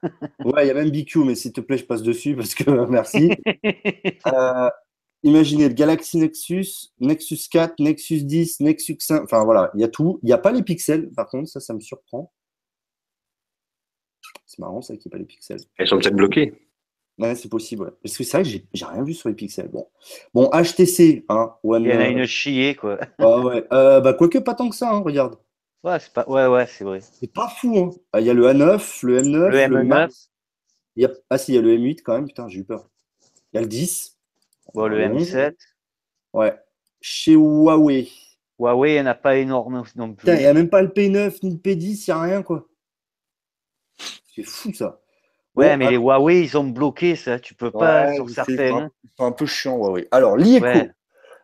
ouais, 0.45 0.65
il 0.65 0.69
y 0.69 0.71
a 0.71 0.75
même 0.75 0.91
BQ, 0.91 1.25
mais 1.25 1.35
s'il 1.35 1.53
te 1.53 1.61
plaît, 1.61 1.79
je 1.79 1.85
passe 1.85 2.03
dessus 2.03 2.35
parce 2.37 2.55
que 2.55 2.71
merci. 2.91 3.31
Euh, 4.27 4.69
imaginez 5.23 5.69
le 5.69 5.75
Galaxy 5.75 6.19
Nexus, 6.19 6.91
Nexus 7.01 7.49
4, 7.51 7.79
Nexus 7.79 8.25
10, 8.25 8.61
Nexus 8.61 8.97
5. 8.99 9.23
Enfin 9.23 9.45
voilà, 9.45 9.71
il 9.75 9.81
y 9.81 9.85
a 9.85 9.89
tout. 9.89 10.19
Il 10.23 10.27
n'y 10.27 10.33
a 10.33 10.39
pas 10.39 10.53
les 10.53 10.63
pixels, 10.63 11.11
par 11.11 11.29
contre, 11.29 11.49
ça, 11.49 11.61
ça 11.61 11.73
me 11.73 11.81
surprend. 11.81 12.33
C'est 14.47 14.59
marrant, 14.59 14.83
ça, 14.83 14.95
qu'il 14.97 15.09
n'y 15.09 15.11
ait 15.11 15.13
pas 15.13 15.19
les 15.19 15.25
pixels. 15.25 15.61
Elles 15.77 15.89
sont 15.89 15.99
peut-être 15.99 16.17
bloquées. 16.17 16.68
Ouais, 17.19 17.35
c'est 17.35 17.49
possible. 17.49 17.93
Parce 18.03 18.17
que 18.17 18.23
c'est 18.23 18.41
vrai 18.41 18.45
que 18.45 18.65
j'ai 18.73 18.85
rien 18.85 19.03
vu 19.03 19.13
sur 19.13 19.29
les 19.29 19.35
pixels. 19.35 19.69
Bon, 19.69 19.89
bon 20.35 20.49
HTC, 20.51 21.25
hein. 21.29 21.55
il 21.65 21.87
y 21.87 21.93
en 21.93 22.01
a 22.01 22.09
une 22.09 22.27
chier, 22.27 22.77
quoi. 22.77 22.99
Ah 23.19 23.41
ouais. 23.41 23.67
Euh, 23.73 24.01
bah, 24.01 24.13
quoique, 24.13 24.39
pas 24.39 24.55
tant 24.55 24.69
que 24.71 24.77
ça, 24.77 24.91
hein, 24.91 24.99
regarde. 24.99 25.37
Ouais, 25.83 25.99
c'est 25.99 26.13
pas... 26.13 26.25
ouais, 26.29 26.47
ouais, 26.47 26.67
c'est 26.67 26.85
vrai. 26.85 27.01
C'est 27.01 27.33
pas 27.33 27.49
fou. 27.49 27.77
Hein. 27.77 27.91
Ah, 28.13 28.21
il 28.21 28.27
y 28.27 28.31
a 28.31 28.35
le 28.35 28.47
A9, 28.47 29.07
le 29.07 29.23
M9. 29.23 29.49
Le 29.49 29.59
M9. 29.59 30.29
Il 30.97 31.03
y 31.03 31.07
a... 31.07 31.11
Ah, 31.29 31.39
si, 31.39 31.53
il 31.53 31.55
y 31.57 31.59
a 31.59 31.61
le 31.61 31.77
M8 31.77 32.03
quand 32.05 32.15
même. 32.15 32.27
Putain, 32.27 32.49
j'ai 32.49 32.61
eu 32.61 32.65
peur. 32.65 32.89
Il 33.53 33.57
y 33.57 33.59
a 33.59 33.63
le 33.63 33.69
10. 33.69 34.17
Bon, 34.75 34.87
le 34.87 34.99
M7. 34.99 35.55
Ouais. 36.35 36.57
Chez 37.01 37.33
Huawei. 37.33 38.09
Huawei, 38.61 38.91
il 38.91 38.95
n'y 38.95 39.01
en 39.01 39.07
a 39.07 39.15
pas 39.15 39.37
énorme 39.37 39.83
non 39.97 40.15
plus. 40.15 40.29
il 40.29 40.39
n'y 40.39 40.47
a 40.47 40.55
même 40.55 40.69
pas 40.69 40.83
le 40.83 40.89
P9 40.89 41.39
ni 41.43 41.51
le 41.51 41.57
P10, 41.57 42.05
il 42.07 42.11
n'y 42.13 42.13
a 42.13 42.21
rien, 42.21 42.43
quoi. 42.43 42.69
C'est 44.35 44.43
fou, 44.43 44.73
ça. 44.73 45.01
Ouais, 45.59 45.77
mais 45.77 45.91
les 45.91 45.97
Huawei, 45.97 46.43
ils 46.43 46.57
ont 46.57 46.65
bloqué 46.65 47.17
ça. 47.17 47.39
Tu 47.39 47.55
peux 47.55 47.71
pas 47.71 48.15
sur 48.15 48.29
certains. 48.31 48.91
Ils 49.05 49.11
sont 49.17 49.25
un 49.25 49.33
peu 49.33 49.47
chiants, 49.47 49.77
Huawei. 49.77 50.07
Alors, 50.11 50.37
l'IECO. 50.37 50.89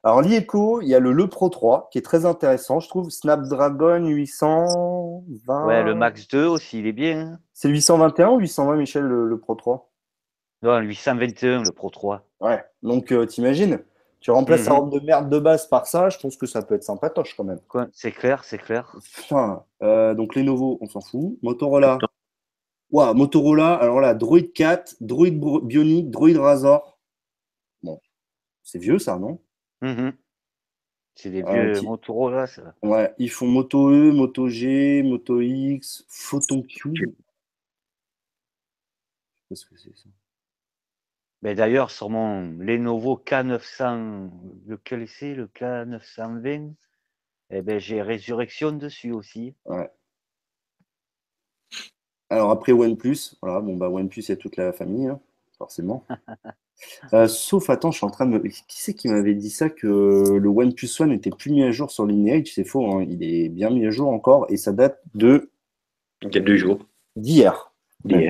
Alors, 0.05 0.21
l'IECO, 0.21 0.83
il 0.83 0.89
y 0.89 0.95
a 0.95 1.01
le 1.01 1.13
Le 1.13 1.29
Pro 1.29 1.49
3 1.49 1.89
qui 1.91 1.99
est 1.99 2.03
très 2.03 2.27
intéressant, 2.27 2.79
je 2.79 2.89
trouve. 2.89 3.11
Snapdragon 3.11 4.07
820. 4.07 5.67
Ouais, 5.67 5.83
le 5.83 5.95
Max 5.95 6.29
2 6.29 6.45
aussi, 6.45 6.81
il 6.81 6.87
est 6.87 6.93
bien. 6.93 7.21
Hein. 7.21 7.39
C'est 7.55 7.71
821 7.71 8.29
ou 8.31 8.39
820, 8.39 8.77
Michel, 8.77 9.03
le, 9.05 9.39
Pro 9.39 9.55
3 9.55 9.91
Non, 10.63 10.79
821, 10.81 11.63
le 11.63 11.73
Pro 11.73 11.89
3. 11.89 12.27
Ouais, 12.41 12.63
donc 12.83 13.13
euh, 13.13 13.25
t'imagines? 13.25 13.81
Tu 14.21 14.31
remplaces 14.31 14.67
la 14.67 14.73
mhm. 14.73 14.79
robe 14.79 14.93
de 14.93 15.01
merde 15.01 15.29
de 15.29 15.39
base 15.39 15.67
par 15.69 15.87
ça, 15.87 16.09
je 16.09 16.19
pense 16.19 16.37
que 16.37 16.47
ça 16.47 16.63
peut 16.63 16.75
être 16.75 16.83
sympatoche 16.83 17.35
quand 17.37 17.45
même. 17.45 17.61
C'est 17.93 18.11
clair, 18.11 18.43
c'est 18.45 18.57
clair. 18.57 18.95
Enfin, 18.97 19.65
euh, 19.83 20.15
donc 20.15 20.35
les 20.35 20.43
Lenovo, 20.43 20.79
on 20.81 20.87
s'en 20.87 21.03
fout. 21.03 21.37
Motorola. 21.43 21.99
Wow, 22.95 23.13
Motorola, 23.13 23.75
alors 23.75 24.01
là, 24.01 24.15
Droid 24.15 24.53
4, 24.53 24.99
Droid 25.01 25.35
Bionic, 25.67 26.11
Droid 26.11 26.37
Razor. 26.37 26.97
Bon, 27.83 28.01
c'est 28.63 28.79
vieux 28.79 29.01
ça, 29.01 29.19
non? 29.19 29.43
Mhm. 29.83 30.13
C'est 31.17 31.31
des 31.31 31.43
ah, 31.45 31.53
vieux 31.53 31.83
Motorola, 31.83 32.47
ça. 32.47 32.73
Ouais, 32.85 33.13
ils 33.19 33.33
font 33.33 33.49
Moto 33.49 33.91
E, 33.91 34.13
Moto 34.13 34.49
G, 34.49 35.03
Moto 35.03 35.41
X, 35.41 36.05
Photon 36.07 36.63
Q. 36.63 36.93
Je 36.95 37.01
sais 37.01 37.07
pas 39.49 39.55
ce 39.57 39.67
que 39.67 39.77
c'est 39.77 39.97
ça. 39.97 40.09
Ben 41.43 41.57
D'ailleurs, 41.57 41.91
sur 41.91 42.11
mon 42.11 42.43
Lenovo 42.61 43.21
K900, 43.27 44.31
lequel 44.69 45.09
c'est 45.09 45.35
le 45.35 45.49
K920 45.49 46.75
eh 47.51 47.61
ben, 47.61 47.81
J'ai 47.81 48.03
Résurrection 48.03 48.71
dessus 48.71 49.11
aussi. 49.11 49.57
Ouais. 49.65 49.91
Alors 52.31 52.51
après 52.51 52.73
OnePlus, 52.73 53.37
voilà, 53.43 53.61
bon 53.61 53.77
bah 53.77 53.89
OnePlus, 53.89 54.23
il 54.23 54.29
y 54.31 54.33
a 54.33 54.37
toute 54.37 54.57
la 54.57 54.73
famille, 54.73 55.07
hein, 55.07 55.21
forcément. 55.59 56.05
Euh, 57.13 57.29
sauf, 57.29 57.71
attends, 57.71 57.93
je 57.93 57.99
suis 57.99 58.07
en 58.07 58.11
train 58.11 58.27
de 58.27 58.33
me. 58.33 58.39
Qui 58.41 58.63
c'est 58.69 58.95
qui 58.95 59.09
m'avait 59.09 59.35
dit 59.35 59.51
ça 59.51 59.71
que 59.71 59.87
le 59.87 60.49
OnePlus 60.49 60.89
One 61.01 61.11
n'était 61.11 61.31
plus 61.31 61.53
mis 61.53 61.63
à 61.63 61.71
jour 61.71 61.91
sur 61.91 62.05
Lineage? 62.05 62.53
C'est 62.55 62.65
faux, 62.65 62.85
hein. 62.93 63.07
il 63.09 63.23
est 63.23 63.49
bien 63.49 63.71
mis 63.71 63.87
à 63.87 63.91
jour 63.91 64.09
encore 64.09 64.47
et 64.49 64.57
ça 64.57 64.73
date 64.73 65.01
de. 65.15 65.51
Il 66.23 66.35
y 66.35 66.39
a 66.39 66.41
deux 66.41 66.57
jours. 66.57 66.81
D'hier. 67.17 67.73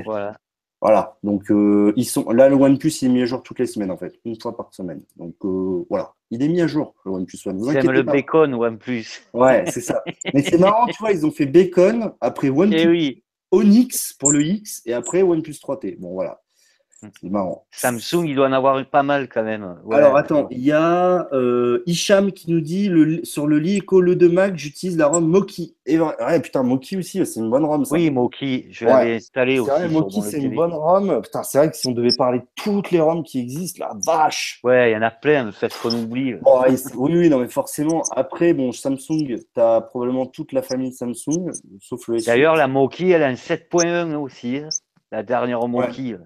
Voilà. 0.04 0.38
Voilà. 0.84 1.16
Donc, 1.22 1.50
euh, 1.50 1.94
ils 1.96 2.04
sont... 2.04 2.30
là, 2.30 2.50
le 2.50 2.56
OnePlus 2.56 2.90
il 3.00 3.06
est 3.06 3.12
mis 3.12 3.22
à 3.22 3.24
jour 3.24 3.42
toutes 3.42 3.58
les 3.58 3.66
semaines, 3.66 3.90
en 3.90 3.96
fait, 3.96 4.20
une 4.26 4.38
fois 4.38 4.54
par 4.54 4.68
semaine. 4.74 5.00
Donc, 5.16 5.34
euh, 5.44 5.82
voilà. 5.88 6.12
Il 6.30 6.42
est 6.42 6.48
mis 6.48 6.60
à 6.60 6.66
jour, 6.66 6.94
le 7.06 7.12
OnePlus 7.12 7.38
One. 7.46 7.58
Vous 7.58 7.70
le 7.70 8.02
bacon 8.02 8.52
OnePlus. 8.52 9.06
Ouais, 9.32 9.64
c'est 9.68 9.80
ça. 9.80 10.04
Mais 10.34 10.42
c'est 10.42 10.58
marrant, 10.58 10.86
tu 10.86 10.96
vois, 11.00 11.12
ils 11.12 11.24
ont 11.24 11.30
fait 11.30 11.46
bacon 11.46 12.12
après 12.20 12.50
OnePlus. 12.50 12.76
Et 12.78 12.82
eh 12.82 12.88
oui. 12.88 13.23
Onyx 13.54 14.14
pour 14.14 14.32
le 14.32 14.42
X 14.42 14.82
et 14.84 14.92
après 14.92 15.22
OnePlus 15.22 15.52
3T. 15.52 15.98
Bon, 15.98 16.12
voilà. 16.12 16.43
C'est 17.20 17.30
marrant. 17.30 17.66
Samsung, 17.70 18.24
il 18.26 18.34
doit 18.36 18.48
en 18.48 18.52
avoir 18.52 18.84
pas 18.86 19.02
mal 19.02 19.28
quand 19.28 19.42
même. 19.42 19.76
Alors 19.90 20.16
attends, 20.16 20.48
il 20.50 20.60
y 20.60 20.72
a 20.72 21.28
euh, 21.32 21.82
Hicham 21.86 22.32
qui 22.32 22.50
nous 22.50 22.60
dit 22.60 22.88
le, 22.88 23.24
sur 23.24 23.46
le 23.46 23.58
lit 23.58 23.78
Eco 23.78 24.00
le 24.00 24.16
2 24.16 24.28
Mac, 24.28 24.56
j'utilise 24.56 24.96
la 24.96 25.06
ROM 25.06 25.26
Moki. 25.26 25.76
Et 25.86 25.98
ouais, 25.98 26.40
putain, 26.40 26.62
Moki 26.62 26.96
aussi, 26.96 27.24
c'est 27.26 27.40
une 27.40 27.50
bonne 27.50 27.64
ROM. 27.64 27.84
Ça. 27.84 27.94
Oui, 27.94 28.10
Moki, 28.10 28.66
je 28.70 28.86
l'avais 28.86 29.16
installé 29.16 29.58
aussi. 29.58 29.70
Vrai, 29.70 29.88
Moki, 29.88 30.22
c'est 30.22 30.38
une 30.38 30.54
bonne 30.54 30.72
ROM. 30.72 31.20
Putain, 31.22 31.42
c'est 31.42 31.58
vrai 31.58 31.70
que 31.70 31.76
si 31.76 31.86
on 31.86 31.92
devait 31.92 32.16
parler 32.16 32.38
de 32.38 32.46
toutes 32.56 32.90
les 32.90 33.00
ROM 33.00 33.22
qui 33.22 33.40
existent, 33.40 33.84
la 33.84 33.94
vache. 34.06 34.60
Ouais, 34.64 34.90
il 34.90 34.94
y 34.94 34.96
en 34.96 35.02
a 35.02 35.10
plein, 35.10 35.50
faites 35.52 35.76
qu'on 35.80 35.92
oublie. 35.94 36.34
oui, 36.34 36.76
oui, 36.96 37.28
non, 37.28 37.38
mais 37.38 37.48
forcément. 37.48 38.02
Après, 38.16 38.54
bon, 38.54 38.72
Samsung, 38.72 39.26
tu 39.26 39.60
as 39.60 39.80
probablement 39.82 40.26
toute 40.26 40.52
la 40.52 40.62
famille 40.62 40.92
Samsung, 40.92 41.50
sauf 41.80 42.08
le 42.08 42.18
D'ailleurs, 42.24 42.56
la 42.56 42.68
Moki, 42.68 43.10
elle 43.10 43.22
a 43.22 43.28
un 43.28 43.34
7.1 43.34 44.14
aussi, 44.14 44.58
hein. 44.58 44.68
la 45.12 45.22
dernière 45.22 45.66
Moki. 45.68 46.16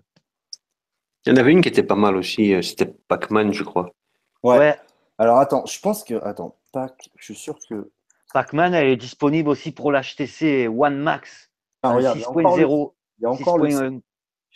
Il 1.29 1.33
y 1.33 1.35
en 1.35 1.37
avait 1.37 1.53
une 1.53 1.61
qui 1.61 1.68
était 1.68 1.83
pas 1.83 1.95
mal 1.95 2.16
aussi, 2.16 2.55
euh, 2.55 2.62
c'était 2.62 2.87
Pac-Man, 2.87 3.53
je 3.53 3.62
crois. 3.62 3.93
Ouais. 4.43 4.74
Alors 5.18 5.41
attends, 5.41 5.66
je 5.66 5.79
pense 5.79 6.03
que. 6.03 6.14
Attends, 6.24 6.57
Pac, 6.72 7.11
je 7.16 7.24
suis 7.26 7.35
sûr 7.35 7.59
que. 7.68 7.91
Pac-Man, 8.33 8.72
elle 8.72 8.89
est 8.89 8.97
disponible 8.97 9.51
aussi 9.51 9.70
pour 9.70 9.93
l'HTC 9.93 10.68
One 10.68 10.97
Max. 10.97 11.51
Ah, 11.83 11.93
regarde, 11.93 12.18
6.0. 12.18 12.93
Il 13.18 13.22
y 13.22 13.26
a 13.26 13.31
encore 13.31 13.59
le. 13.59 14.01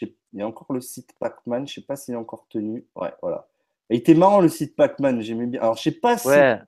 Il 0.01 0.15
y 0.33 0.41
a 0.41 0.47
encore 0.47 0.73
le 0.73 0.81
site 0.81 1.11
Pac-Man, 1.21 1.69
je 1.69 1.75
sais 1.75 1.83
pas 1.83 1.95
s'il 1.95 2.15
est 2.15 2.17
encore 2.17 2.47
tenu. 2.49 2.87
Ouais, 2.97 3.13
voilà. 3.21 3.47
il 3.91 3.99
était 3.99 4.15
marrant 4.15 4.41
le 4.41 4.49
site 4.49 4.75
Pac-Man, 4.75 5.21
j'aimais 5.21 5.45
bien. 5.45 5.61
Alors 5.61 5.77
je 5.77 5.83
sais 5.83 5.91
pas 5.91 6.17
si. 6.17 6.29
Ouais. 6.29 6.59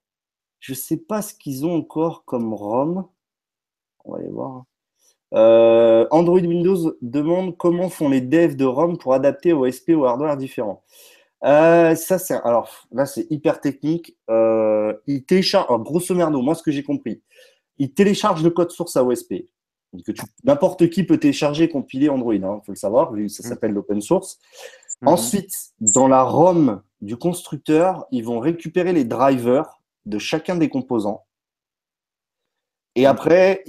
Je 0.61 0.75
sais 0.75 0.99
pas 0.99 1.23
ce 1.23 1.33
qu'ils 1.33 1.65
ont 1.65 1.75
encore 1.75 2.27
comme 2.27 2.53
ROM. 2.53 3.09
On 4.05 4.13
va 4.13 4.19
aller 4.19 4.29
voir. 4.29 4.65
Euh, 5.33 6.07
Android 6.11 6.41
Windows 6.41 6.97
demande 7.03 7.57
comment 7.57 7.89
font 7.89 8.09
les 8.09 8.21
devs 8.21 8.57
de 8.57 8.65
ROM 8.65 8.99
pour 8.99 9.15
adapter 9.15 9.53
OSP 9.53 9.91
ou 9.91 10.05
hardware 10.05 10.37
différents. 10.37 10.85
Euh, 11.45 11.95
ça, 11.95 12.19
c'est 12.19 12.35
alors 12.45 12.87
là, 12.93 13.05
c'est 13.07 13.27
hyper 13.31 13.61
technique. 13.61 14.17
Euh, 14.31 14.95
il 15.07 15.25
télécharge, 15.25 15.67
grosso 15.83 16.15
merdo, 16.15 16.41
moi, 16.41 16.55
ce 16.55 16.63
que 16.63 16.71
j'ai 16.71 16.83
compris, 16.83 17.23
il 17.79 17.93
télécharge 17.93 18.43
le 18.43 18.51
code 18.51 18.71
source 18.71 18.97
à 18.97 19.05
OSP. 19.05 19.49
N'importe 20.43 20.91
qui 20.91 21.05
peut 21.05 21.19
télécharger, 21.19 21.69
compiler 21.69 22.09
Android, 22.09 22.35
il 22.35 22.45
hein, 22.45 22.61
faut 22.67 22.73
le 22.73 22.77
savoir, 22.77 23.13
vu 23.13 23.27
que 23.27 23.33
ça 23.33 23.47
mm. 23.47 23.49
s'appelle 23.49 23.73
l'open 23.73 24.01
source. 24.01 24.39
Mm-hmm. 25.03 25.09
Ensuite, 25.09 25.55
dans 25.81 26.09
la 26.09 26.23
ROM 26.23 26.83
du 27.01 27.17
constructeur, 27.17 28.07
ils 28.11 28.25
vont 28.25 28.41
récupérer 28.41 28.93
les 28.93 29.05
drivers 29.05 29.81
de 30.07 30.19
chacun 30.19 30.57
des 30.57 30.69
composants 30.69 31.25
et 32.97 33.07
après, 33.07 33.65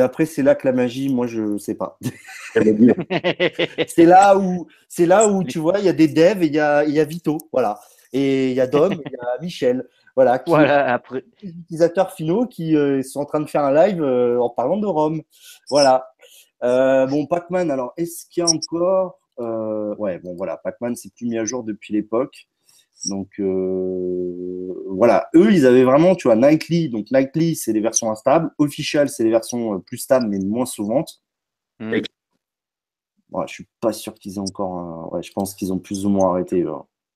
après 0.00 0.26
c'est 0.26 0.42
là 0.42 0.54
que 0.54 0.66
la 0.66 0.72
magie, 0.72 1.12
moi, 1.12 1.26
je 1.26 1.56
sais 1.58 1.74
pas. 1.74 1.98
c'est 3.88 4.04
là 4.04 4.36
où, 4.38 4.66
c'est 4.88 5.06
là 5.06 5.28
où 5.28 5.44
tu 5.44 5.58
vois, 5.58 5.78
il 5.78 5.84
y 5.84 5.88
a 5.88 5.92
des 5.92 6.08
devs 6.08 6.42
et 6.42 6.46
il 6.46 6.54
y 6.54 6.60
a, 6.60 6.84
y 6.84 7.00
a 7.00 7.04
Vito, 7.04 7.38
voilà. 7.52 7.78
Et 8.12 8.50
il 8.50 8.54
y 8.54 8.60
a 8.60 8.66
Dom, 8.66 8.92
il 8.92 9.12
y 9.12 9.16
a 9.16 9.38
Michel, 9.40 9.88
voilà. 10.14 10.38
Qui 10.38 10.50
voilà 10.50 10.92
après. 10.92 11.24
Les 11.42 11.50
utilisateurs 11.50 12.12
finaux 12.12 12.46
qui 12.46 12.76
euh, 12.76 13.02
sont 13.02 13.20
en 13.20 13.24
train 13.24 13.40
de 13.40 13.46
faire 13.46 13.64
un 13.64 13.72
live 13.72 14.02
euh, 14.02 14.38
en 14.40 14.50
parlant 14.50 14.76
de 14.76 14.86
Rome, 14.86 15.22
voilà. 15.70 16.08
Euh, 16.62 17.06
bon, 17.06 17.26
Pac-Man. 17.26 17.70
Alors, 17.70 17.92
est-ce 17.96 18.26
qu'il 18.30 18.42
y 18.42 18.46
a 18.46 18.50
encore 18.50 19.18
Ouais, 19.98 20.18
bon, 20.18 20.34
voilà. 20.36 20.56
Pac-Man, 20.58 20.96
c'est 20.96 21.12
plus 21.14 21.26
mis 21.26 21.38
à 21.38 21.44
jour 21.44 21.64
depuis 21.64 21.94
l'époque. 21.94 22.48
Donc 23.08 23.28
euh, 23.38 24.84
voilà, 24.88 25.28
eux, 25.34 25.52
ils 25.52 25.66
avaient 25.66 25.84
vraiment, 25.84 26.14
tu 26.14 26.28
vois, 26.28 26.36
Nightly. 26.36 26.88
Donc 26.88 27.10
Nightly, 27.10 27.56
c'est 27.56 27.72
les 27.72 27.80
versions 27.80 28.10
instables. 28.10 28.50
Official, 28.58 29.08
c'est 29.08 29.24
les 29.24 29.30
versions 29.30 29.74
euh, 29.74 29.78
plus 29.78 29.98
stables, 29.98 30.26
mais 30.28 30.38
moins 30.38 30.66
souvent. 30.66 31.04
Mm. 31.80 31.96
je 33.46 33.52
suis 33.52 33.66
pas 33.80 33.92
sûr 33.92 34.14
qu'ils 34.14 34.34
aient 34.34 34.38
encore. 34.38 35.12
Ouais, 35.12 35.22
je 35.22 35.32
pense 35.32 35.54
qu'ils 35.54 35.72
ont 35.72 35.78
plus 35.78 36.06
ou 36.06 36.08
moins 36.08 36.30
arrêté. 36.30 36.64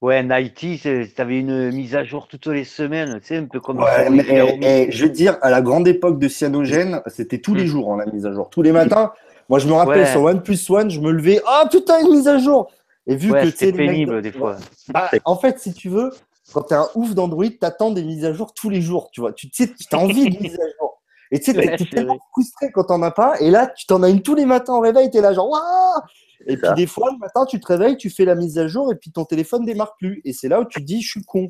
Ouais, 0.01 0.23
Nightly, 0.23 0.79
tu 0.79 1.09
avais 1.19 1.39
une 1.39 1.73
mise 1.73 1.95
à 1.95 2.05
jour 2.05 2.27
toutes 2.27 2.47
les 2.47 2.65
semaines, 2.65 3.21
tu 3.21 3.29
sais, 3.29 3.37
un 3.37 3.47
peu 3.47 3.61
comme. 3.61 3.79
Ouais, 3.79 4.09
mais, 4.11 4.91
je 4.91 5.05
veux 5.05 5.13
dire, 5.13 5.39
à 5.43 5.51
la 5.51 5.63
grande 5.63 5.87
époque 5.89 6.19
de 6.19 6.29
Cyanogen, 6.29 7.03
c'était 7.07 7.39
tous 7.39 7.55
les 7.55 7.65
mm. 7.65 7.69
jours 7.69 7.93
hein, 7.93 8.03
la 8.05 8.13
mise 8.13 8.27
à 8.27 8.33
jour. 8.33 8.51
Tous 8.51 8.63
les 8.63 8.73
matins. 8.73 9.13
Moi, 9.49 9.59
je 9.59 9.67
me 9.67 9.73
rappelle 9.73 10.07
sur 10.07 10.23
OnePlus 10.23 10.59
One, 10.69 10.91
je 10.91 11.01
me 11.01 11.11
levais. 11.11 11.41
Ah 11.45 11.65
oh, 11.65 11.69
putain, 11.69 12.01
une 12.03 12.13
mise 12.13 12.29
à 12.29 12.39
jour 12.39 12.71
et 13.07 13.17
vu 13.17 13.33
que 13.33 13.51
c'est 13.51 13.73
pénible 13.73 14.23
des 14.23 14.33
fois. 14.33 14.57
Bah, 14.89 15.11
en 15.25 15.37
fait, 15.37 15.59
si 15.59 15.73
tu 15.73 15.89
veux, 15.89 16.11
quand 16.53 16.65
tu 16.65 16.75
es 16.75 16.77
un 16.77 16.89
ouf 16.95 17.15
d'Android, 17.15 17.49
tu 17.49 17.59
attends 17.63 17.91
des 17.91 18.05
mises 18.05 18.25
à 18.25 18.33
jour 18.33 18.53
tous 18.55 18.71
les 18.71 18.81
jours. 18.81 19.11
Tu 19.13 19.21
vois, 19.21 19.33
tu 19.33 19.49
sais, 19.53 19.69
tu 19.69 19.87
as 19.93 19.99
envie 19.99 20.31
de 20.31 20.43
mises 20.43 20.55
à 20.55 20.67
jour. 20.79 21.03
Et 21.33 21.39
tu 21.39 21.53
sais, 21.53 21.65
es 21.65 21.77
tellement 21.91 22.19
frustré 22.33 22.71
quand 22.73 22.85
t'en 22.85 23.03
as 23.03 23.13
pas. 23.13 23.41
Et 23.41 23.51
là, 23.51 23.69
tu 23.69 23.87
t'en 23.87 24.03
as 24.03 24.11
une 24.11 24.23
tous 24.23 24.35
les 24.35 24.47
matins 24.47 24.75
au 24.75 24.81
réveil, 24.81 25.11
tu 25.11 25.19
es 25.19 25.21
là 25.21 25.33
genre, 25.33 25.49
waouh 25.49 26.03
Et 26.47 26.57
puis 26.57 26.69
des 26.75 26.87
fois, 26.87 27.11
le 27.13 27.19
matin, 27.19 27.47
tu 27.47 27.61
te 27.61 27.67
réveilles, 27.67 27.97
tu 27.97 28.11
fais 28.11 28.25
la 28.25 28.35
mise 28.35 28.59
à 28.59 28.67
jour 28.67 28.93
et 28.93 28.97
puis 28.97 29.13
ton 29.13 29.25
téléphone 29.25 29.65
démarre 29.65 29.95
plus. 29.97 30.21
Et 30.25 30.33
c'est 30.33 30.49
là 30.49 30.61
où 30.61 30.65
tu 30.65 30.81
te 30.81 30.85
dis, 30.85 31.03
je 31.03 31.09
suis 31.09 31.25
con. 31.25 31.47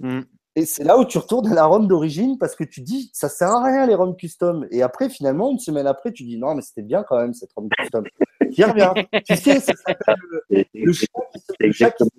Mm. 0.00 0.20
Et 0.54 0.66
c'est 0.66 0.84
là 0.84 0.98
où 0.98 1.04
tu 1.04 1.18
retournes 1.18 1.48
à 1.48 1.54
la 1.54 1.64
ROM 1.66 1.86
d'origine 1.86 2.36
parce 2.38 2.56
que 2.56 2.64
tu 2.64 2.80
dis, 2.80 3.10
ça 3.12 3.28
sert 3.28 3.48
à 3.48 3.62
rien 3.64 3.86
les 3.86 3.94
ROM 3.94 4.16
custom. 4.16 4.66
Et 4.70 4.82
après, 4.82 5.08
finalement, 5.08 5.50
une 5.50 5.58
semaine 5.58 5.86
après, 5.86 6.12
tu 6.12 6.24
dis, 6.24 6.36
non, 6.36 6.54
mais 6.54 6.62
c'était 6.62 6.82
bien 6.82 7.04
quand 7.08 7.16
même 7.16 7.34
cette 7.34 7.52
ROM 7.52 7.68
custom. 7.78 8.04
Qui 8.58 8.64
revient. 8.64 8.92
tu 9.24 9.36
sais, 9.36 9.60
ça 9.60 9.72
s'appelle 9.72 10.16
le, 10.50 10.92
C'est 10.92 11.66
exactement 11.66 12.10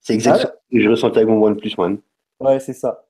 ce 0.00 0.12
que 0.14 0.80
je 0.80 0.88
ressentais 0.88 1.18
avec 1.18 1.28
mon 1.28 1.42
OnePlus 1.44 1.72
One. 1.76 1.98
Ouais, 2.40 2.60
c'est 2.60 2.72
ça. 2.72 3.04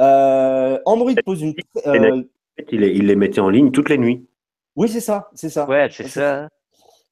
Euh, 0.00 0.80
Android 0.84 1.12
pose 1.24 1.42
une. 1.42 1.54
Euh, 1.86 2.24
il, 2.72 2.80
les, 2.80 2.88
il, 2.88 3.06
les 3.06 3.14
mettait 3.14 3.40
en 3.40 3.50
ligne 3.50 3.70
toutes 3.70 3.88
les 3.88 3.98
nuits. 3.98 4.26
Oui, 4.74 4.88
c'est 4.88 5.00
ça, 5.00 5.30
c'est 5.34 5.48
ça. 5.48 5.68
Ouais, 5.68 5.88
c'est 5.92 6.08
ça. 6.08 6.48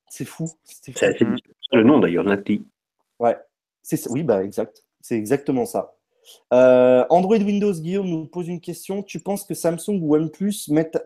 C'est 0.09 0.25
fou. 0.25 0.49
C'est 0.65 0.99
le 1.73 1.85
nom 1.85 2.01
d'ailleurs, 2.01 2.25
Nati. 2.25 2.67
Ouais, 3.21 3.37
oui, 4.09 4.25
bah 4.25 4.43
exact. 4.43 4.83
C'est 5.01 5.17
exactement 5.17 5.67
ça. 5.67 5.95
Euh, 6.53 7.05
Android 7.11 7.39
Windows, 7.39 7.73
Guillaume 7.75 8.09
nous 8.09 8.27
pose 8.27 8.49
une 8.49 8.61
question. 8.61 9.05
Tu 9.05 9.21
penses 9.21 9.45
que 9.45 9.55
Samsung 9.55 10.01
ou 10.03 10.17
OnePlus 10.17 10.55
mettent 10.71 10.99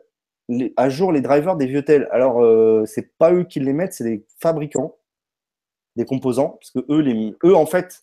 à 0.76 0.88
jour 0.88 1.12
les 1.12 1.20
drivers 1.20 1.56
des 1.56 1.66
vieux 1.66 1.84
tels 1.84 2.08
Alors, 2.10 2.42
euh, 2.42 2.84
c'est 2.86 3.16
pas 3.16 3.32
eux 3.32 3.44
qui 3.44 3.60
les 3.60 3.72
mettent, 3.72 3.94
c'est 3.94 4.04
les 4.04 4.26
fabricants 4.40 4.96
des 5.96 6.04
composants, 6.04 6.58
parce 6.60 6.70
que 6.70 6.80
eux, 6.90 7.34
eux 7.44 7.54
en 7.54 7.66
fait, 7.66 8.02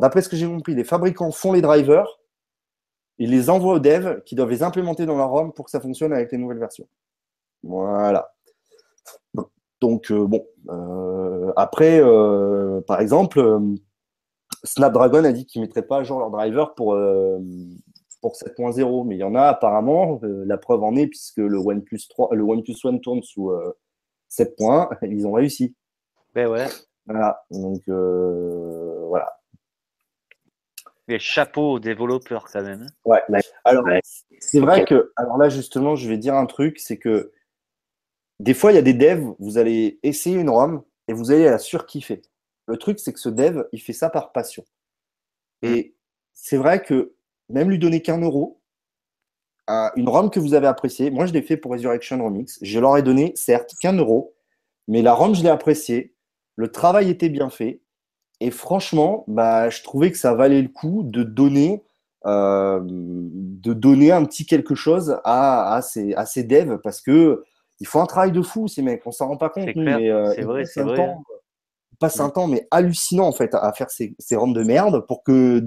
d'après 0.00 0.22
ce 0.22 0.28
que 0.28 0.36
j'ai 0.36 0.46
compris, 0.46 0.74
les 0.74 0.84
fabricants 0.84 1.32
font 1.32 1.52
les 1.52 1.60
drivers, 1.60 2.20
ils 3.18 3.30
les 3.30 3.50
envoient 3.50 3.74
aux 3.74 3.80
devs 3.80 4.22
qui 4.24 4.34
doivent 4.34 4.50
les 4.50 4.62
implémenter 4.62 5.06
dans 5.06 5.16
leur 5.16 5.28
ROM 5.28 5.52
pour 5.52 5.64
que 5.64 5.70
ça 5.70 5.80
fonctionne 5.80 6.12
avec 6.12 6.30
les 6.30 6.38
nouvelles 6.38 6.58
versions. 6.58 6.86
Voilà. 7.64 8.32
Donc, 9.80 10.12
euh, 10.12 10.26
bon. 10.26 10.46
après, 11.56 12.00
par 12.86 13.00
exemple, 13.00 13.60
Snapdragon 14.64 15.24
a 15.24 15.32
dit 15.32 15.46
qu'ils 15.46 15.60
ne 15.60 15.66
mettraient 15.66 15.82
pas 15.82 15.98
à 15.98 16.02
jour 16.04 16.18
leur 16.20 16.30
driver 16.30 16.74
pour, 16.74 16.94
euh, 16.94 17.38
pour 18.22 18.32
7.0, 18.32 19.06
mais 19.06 19.16
il 19.16 19.18
y 19.18 19.24
en 19.24 19.34
a 19.34 19.42
apparemment. 19.42 20.20
Euh, 20.22 20.44
la 20.46 20.56
preuve 20.56 20.82
en 20.82 20.96
est, 20.96 21.06
puisque 21.06 21.38
le 21.38 21.58
OnePlus, 21.58 22.08
3, 22.08 22.34
le 22.34 22.42
OnePlus 22.42 22.76
One 22.84 23.00
tourne 23.00 23.22
sous 23.22 23.52
7.1, 24.30 24.88
euh, 24.90 24.96
ils 25.02 25.26
ont 25.26 25.32
réussi. 25.32 25.74
Ben 26.34 26.48
ouais. 26.48 26.66
Voilà, 27.04 27.44
donc 27.50 27.82
voilà. 27.88 29.38
Les 31.08 31.18
chapeaux 31.18 31.72
aux 31.72 31.80
développeurs 31.80 32.46
quand 32.50 32.62
même. 32.62 32.82
Hein. 32.82 32.94
Ouais, 33.04 33.20
alors 33.64 33.84
c'est 34.38 34.60
vrai 34.60 34.84
que, 34.84 35.12
alors 35.16 35.36
là 35.36 35.48
justement, 35.48 35.96
je 35.96 36.08
vais 36.08 36.16
dire 36.16 36.36
un 36.36 36.46
truc, 36.46 36.78
c'est 36.78 36.96
que 36.96 37.32
des 38.42 38.54
fois, 38.54 38.72
il 38.72 38.74
y 38.74 38.78
a 38.78 38.82
des 38.82 38.94
devs, 38.94 39.34
vous 39.38 39.56
allez 39.58 40.00
essayer 40.02 40.36
une 40.36 40.50
ROM 40.50 40.82
et 41.06 41.12
vous 41.12 41.30
allez 41.30 41.44
la 41.44 41.58
surkiffer. 41.58 42.22
Le 42.66 42.76
truc, 42.76 42.98
c'est 42.98 43.12
que 43.12 43.20
ce 43.20 43.28
dev, 43.28 43.62
il 43.72 43.80
fait 43.80 43.92
ça 43.92 44.10
par 44.10 44.32
passion. 44.32 44.64
Et 45.62 45.94
c'est 46.32 46.56
vrai 46.56 46.82
que 46.82 47.14
même 47.48 47.70
lui 47.70 47.78
donner 47.78 48.02
qu'un 48.02 48.18
euro, 48.18 48.60
une 49.96 50.08
ROM 50.08 50.30
que 50.30 50.40
vous 50.40 50.54
avez 50.54 50.66
appréciée, 50.66 51.10
moi 51.10 51.26
je 51.26 51.32
l'ai 51.32 51.42
fait 51.42 51.56
pour 51.56 51.72
Resurrection 51.72 52.22
Remix, 52.22 52.58
je 52.62 52.78
leur 52.78 52.96
ai 52.96 53.02
donné, 53.02 53.32
certes, 53.36 53.74
qu'un 53.80 53.94
euro, 53.94 54.34
mais 54.88 55.02
la 55.02 55.14
ROM, 55.14 55.34
je 55.34 55.42
l'ai 55.42 55.48
appréciée, 55.48 56.14
le 56.56 56.70
travail 56.70 57.10
était 57.10 57.28
bien 57.28 57.50
fait, 57.50 57.80
et 58.40 58.50
franchement, 58.50 59.24
bah, 59.28 59.70
je 59.70 59.82
trouvais 59.82 60.10
que 60.10 60.18
ça 60.18 60.34
valait 60.34 60.62
le 60.62 60.68
coup 60.68 61.02
de 61.04 61.22
donner, 61.22 61.84
euh, 62.26 62.80
de 62.82 63.72
donner 63.72 64.10
un 64.10 64.24
petit 64.24 64.46
quelque 64.46 64.74
chose 64.74 65.16
à, 65.24 65.80
ces, 65.82 66.12
à 66.14 66.26
ces 66.26 66.44
devs, 66.44 66.78
parce 66.82 67.00
que 67.00 67.44
ils 67.80 67.86
font 67.86 68.00
un 68.00 68.06
travail 68.06 68.32
de 68.32 68.42
fou, 68.42 68.68
ces 68.68 68.82
mecs, 68.82 69.02
on 69.06 69.12
s'en 69.12 69.28
rend 69.28 69.36
pas 69.36 69.48
compte, 69.48 69.74
mais 69.74 70.10
euh, 70.10 70.32
c'est 70.34 70.42
vrai, 70.42 70.64
c'est 70.64 70.82
vrai. 70.82 71.14
passe 71.98 72.20
un 72.20 72.30
temps 72.30 72.46
mais 72.46 72.66
hallucinant 72.70 73.26
en 73.26 73.32
fait 73.32 73.54
à 73.54 73.72
faire 73.72 73.90
ces, 73.90 74.14
ces 74.18 74.36
de 74.36 74.62
merde 74.62 75.04
pour 75.06 75.22
que 75.22 75.64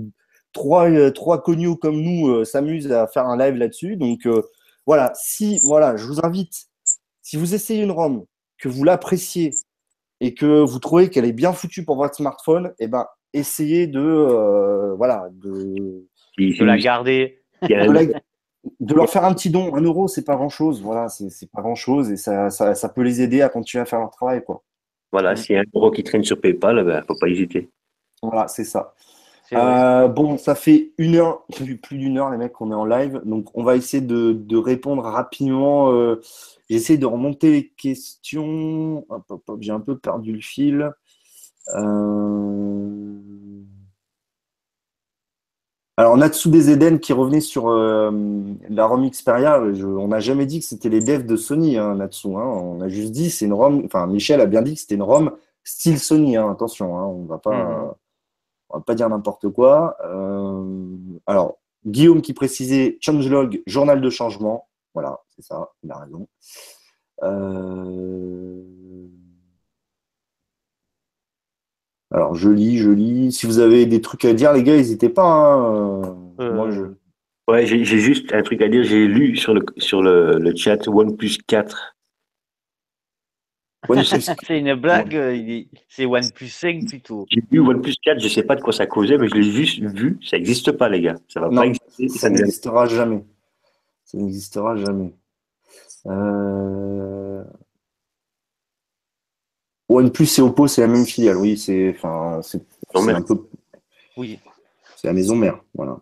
trois, 0.55 0.89
euh, 0.89 1.11
trois 1.11 1.43
cognos 1.43 1.75
comme 1.75 2.01
nous 2.01 2.29
euh, 2.29 2.45
s'amusent 2.45 2.91
à 2.91 3.05
faire 3.05 3.27
un 3.27 3.37
live 3.37 3.55
là-dessus. 3.55 3.97
Donc 3.97 4.25
euh, 4.25 4.41
voilà, 4.87 5.11
si 5.13 5.59
voilà, 5.59 5.95
je 5.97 6.05
vous 6.05 6.25
invite, 6.25 6.65
si 7.21 7.37
vous 7.37 7.53
essayez 7.53 7.83
une 7.83 7.91
ROM, 7.91 8.25
que 8.57 8.69
vous 8.69 8.83
l'appréciez 8.83 9.53
et 10.21 10.33
que 10.33 10.61
vous 10.61 10.79
trouvez 10.79 11.09
qu'elle 11.09 11.25
est 11.25 11.33
bien 11.33 11.53
foutue 11.53 11.83
pour 11.83 11.97
votre 11.97 12.15
smartphone, 12.15 12.73
eh 12.79 12.87
ben 12.87 13.05
essayez 13.33 13.85
de 13.85 14.95
voilà 14.97 15.27
de, 15.33 16.05
la 16.37 16.77
garder. 16.77 17.41
de 17.61 18.95
leur 18.95 19.09
faire 19.09 19.25
un 19.25 19.33
petit 19.33 19.49
don, 19.49 19.75
un 19.75 19.81
euro, 19.81 20.07
c'est 20.07 20.23
pas 20.23 20.35
grand 20.35 20.49
chose. 20.49 20.81
Voilà, 20.81 21.09
c'est 21.09 21.51
pas 21.51 21.61
grand 21.61 21.75
chose 21.75 22.11
et 22.11 22.17
ça, 22.17 22.49
ça, 22.49 22.89
peut 22.89 23.01
les 23.01 23.21
aider 23.21 23.41
à 23.41 23.49
continuer 23.49 23.81
à 23.81 23.85
faire 23.85 23.99
leur 23.99 24.11
travail, 24.11 24.41
quoi. 24.43 24.63
Voilà, 25.11 25.35
s'il 25.35 25.55
y 25.55 25.59
a 25.59 25.61
un 25.61 25.65
euro 25.75 25.91
qui 25.91 26.03
traîne 26.03 26.23
sur 26.23 26.39
PayPal, 26.39 26.77
il 26.77 26.85
ben, 26.85 27.01
ne 27.01 27.05
faut 27.05 27.19
pas 27.19 27.27
hésiter. 27.27 27.69
Voilà, 28.21 28.47
c'est 28.47 28.63
ça. 28.63 28.93
Euh, 29.53 30.07
bon, 30.07 30.37
ça 30.37 30.55
fait 30.55 30.91
une 30.97 31.15
heure, 31.15 31.45
plus 31.83 31.97
d'une 31.97 32.17
heure, 32.17 32.29
les 32.31 32.37
mecs, 32.37 32.53
qu'on 32.53 32.71
est 32.71 32.75
en 32.75 32.85
live. 32.85 33.21
Donc, 33.25 33.49
on 33.53 33.63
va 33.63 33.75
essayer 33.75 34.01
de, 34.01 34.57
répondre 34.57 35.03
rapidement. 35.03 35.91
Euh, 35.91 36.21
J'essaie 36.69 36.97
de 36.97 37.05
remonter 37.05 37.51
les 37.51 37.67
questions. 37.69 39.05
J'ai 39.59 39.71
un 39.71 39.79
peu 39.79 39.97
perdu 39.97 40.33
le 40.33 40.41
fil. 40.41 40.91
Euh... 41.75 43.19
Alors, 45.97 46.17
Natsu 46.17 46.49
des 46.49 46.71
Eden 46.71 46.99
qui 46.99 47.13
revenait 47.13 47.39
sur 47.39 47.69
la 47.69 48.85
ROM 48.85 49.09
Xperia, 49.09 49.61
on 49.61 50.07
n'a 50.09 50.19
jamais 50.19 50.45
dit 50.45 50.59
que 50.59 50.65
c'était 50.65 50.89
les 50.89 51.01
devs 51.01 51.25
de 51.25 51.35
Sony, 51.37 51.77
hein, 51.77 51.95
Natsu. 51.95 52.27
Hein. 52.35 52.43
on 52.43 52.81
a 52.81 52.89
juste 52.89 53.11
dit 53.11 53.29
c'est 53.29 53.45
une 53.45 53.53
ROM. 53.53 53.83
Enfin, 53.85 54.05
Michel 54.07 54.41
a 54.41 54.45
bien 54.45 54.61
dit 54.61 54.73
que 54.73 54.81
c'était 54.81 54.95
une 54.95 55.03
ROM 55.03 55.31
style 55.63 55.99
Sony. 55.99 56.35
Hein, 56.35 56.51
attention, 56.51 56.93
on 56.93 57.23
ne 57.23 57.27
va 57.27 57.37
pas. 57.37 57.85
Mhm 57.85 57.93
on 58.75 58.79
va 58.79 58.83
pas 58.83 58.95
dire 58.95 59.09
n'importe 59.09 59.49
quoi. 59.49 59.95
Euh, 60.03 60.97
alors, 61.25 61.57
Guillaume 61.85 62.21
qui 62.21 62.33
précisait 62.33 62.97
changelog, 62.99 63.61
journal 63.65 64.01
de 64.01 64.09
changement. 64.09 64.67
Voilà, 64.93 65.21
c'est 65.29 65.43
ça, 65.43 65.71
il 65.83 65.91
a 65.91 65.97
raison. 65.99 66.27
Euh, 67.23 68.61
alors, 72.11 72.35
je 72.35 72.49
lis, 72.49 72.77
je 72.77 72.89
lis. 72.89 73.31
Si 73.31 73.45
vous 73.45 73.59
avez 73.59 73.85
des 73.85 74.01
trucs 74.01 74.25
à 74.25 74.33
dire, 74.33 74.51
les 74.51 74.63
gars, 74.63 74.75
n'hésitez 74.75 75.09
pas. 75.09 75.23
Hein. 75.23 76.17
Euh, 76.41 76.53
Moi, 76.53 76.71
je... 76.71 76.83
Ouais, 77.47 77.65
j'ai 77.65 77.85
juste 77.85 78.33
un 78.33 78.41
truc 78.41 78.61
à 78.61 78.67
dire. 78.67 78.83
J'ai 78.83 79.07
lu 79.07 79.37
sur 79.37 79.53
le, 79.53 79.63
sur 79.77 80.01
le, 80.01 80.37
le 80.37 80.55
chat 80.55 80.87
OnePlus 80.87 81.37
4 81.47 81.94
c'est 84.47 84.59
une 84.59 84.75
blague, 84.75 85.15
euh, 85.15 85.63
c'est 85.89 86.05
OnePlus 86.05 86.47
5 86.47 86.85
plutôt. 86.87 87.25
J'ai 87.29 87.41
vu 87.51 87.59
OnePlus 87.59 87.95
4, 88.03 88.19
je 88.19 88.25
ne 88.25 88.29
sais 88.29 88.43
pas 88.43 88.55
de 88.55 88.61
quoi 88.61 88.73
ça 88.73 88.85
causait, 88.85 89.17
mais 89.17 89.27
je 89.27 89.35
l'ai 89.35 89.43
juste 89.43 89.79
vu, 89.79 90.19
ça 90.23 90.37
n'existe 90.37 90.71
pas, 90.71 90.89
les 90.89 91.01
gars. 91.01 91.15
Ça 91.27 91.39
va 91.39 91.49
pas 91.49 91.65
exister. 91.65 92.09
Ça 92.09 92.29
n'existera 92.29 92.85
jamais. 92.85 93.23
Ça 94.03 94.17
n'existera 94.17 94.75
jamais. 94.75 95.13
Euh... 96.07 97.43
OnePlus 99.89 100.27
et 100.37 100.41
Oppo, 100.41 100.67
c'est 100.67 100.81
la 100.81 100.87
même 100.87 101.05
filiale, 101.05 101.37
oui, 101.37 101.57
c'est 101.57 101.89
enfin, 101.89 102.41
c'est 102.41 102.61
un 102.93 103.21
peu. 103.21 103.47
Oui. 104.17 104.39
C'est 104.95 105.07
la 105.07 105.13
maison 105.13 105.35
mère, 105.35 105.63
voilà. 105.73 105.99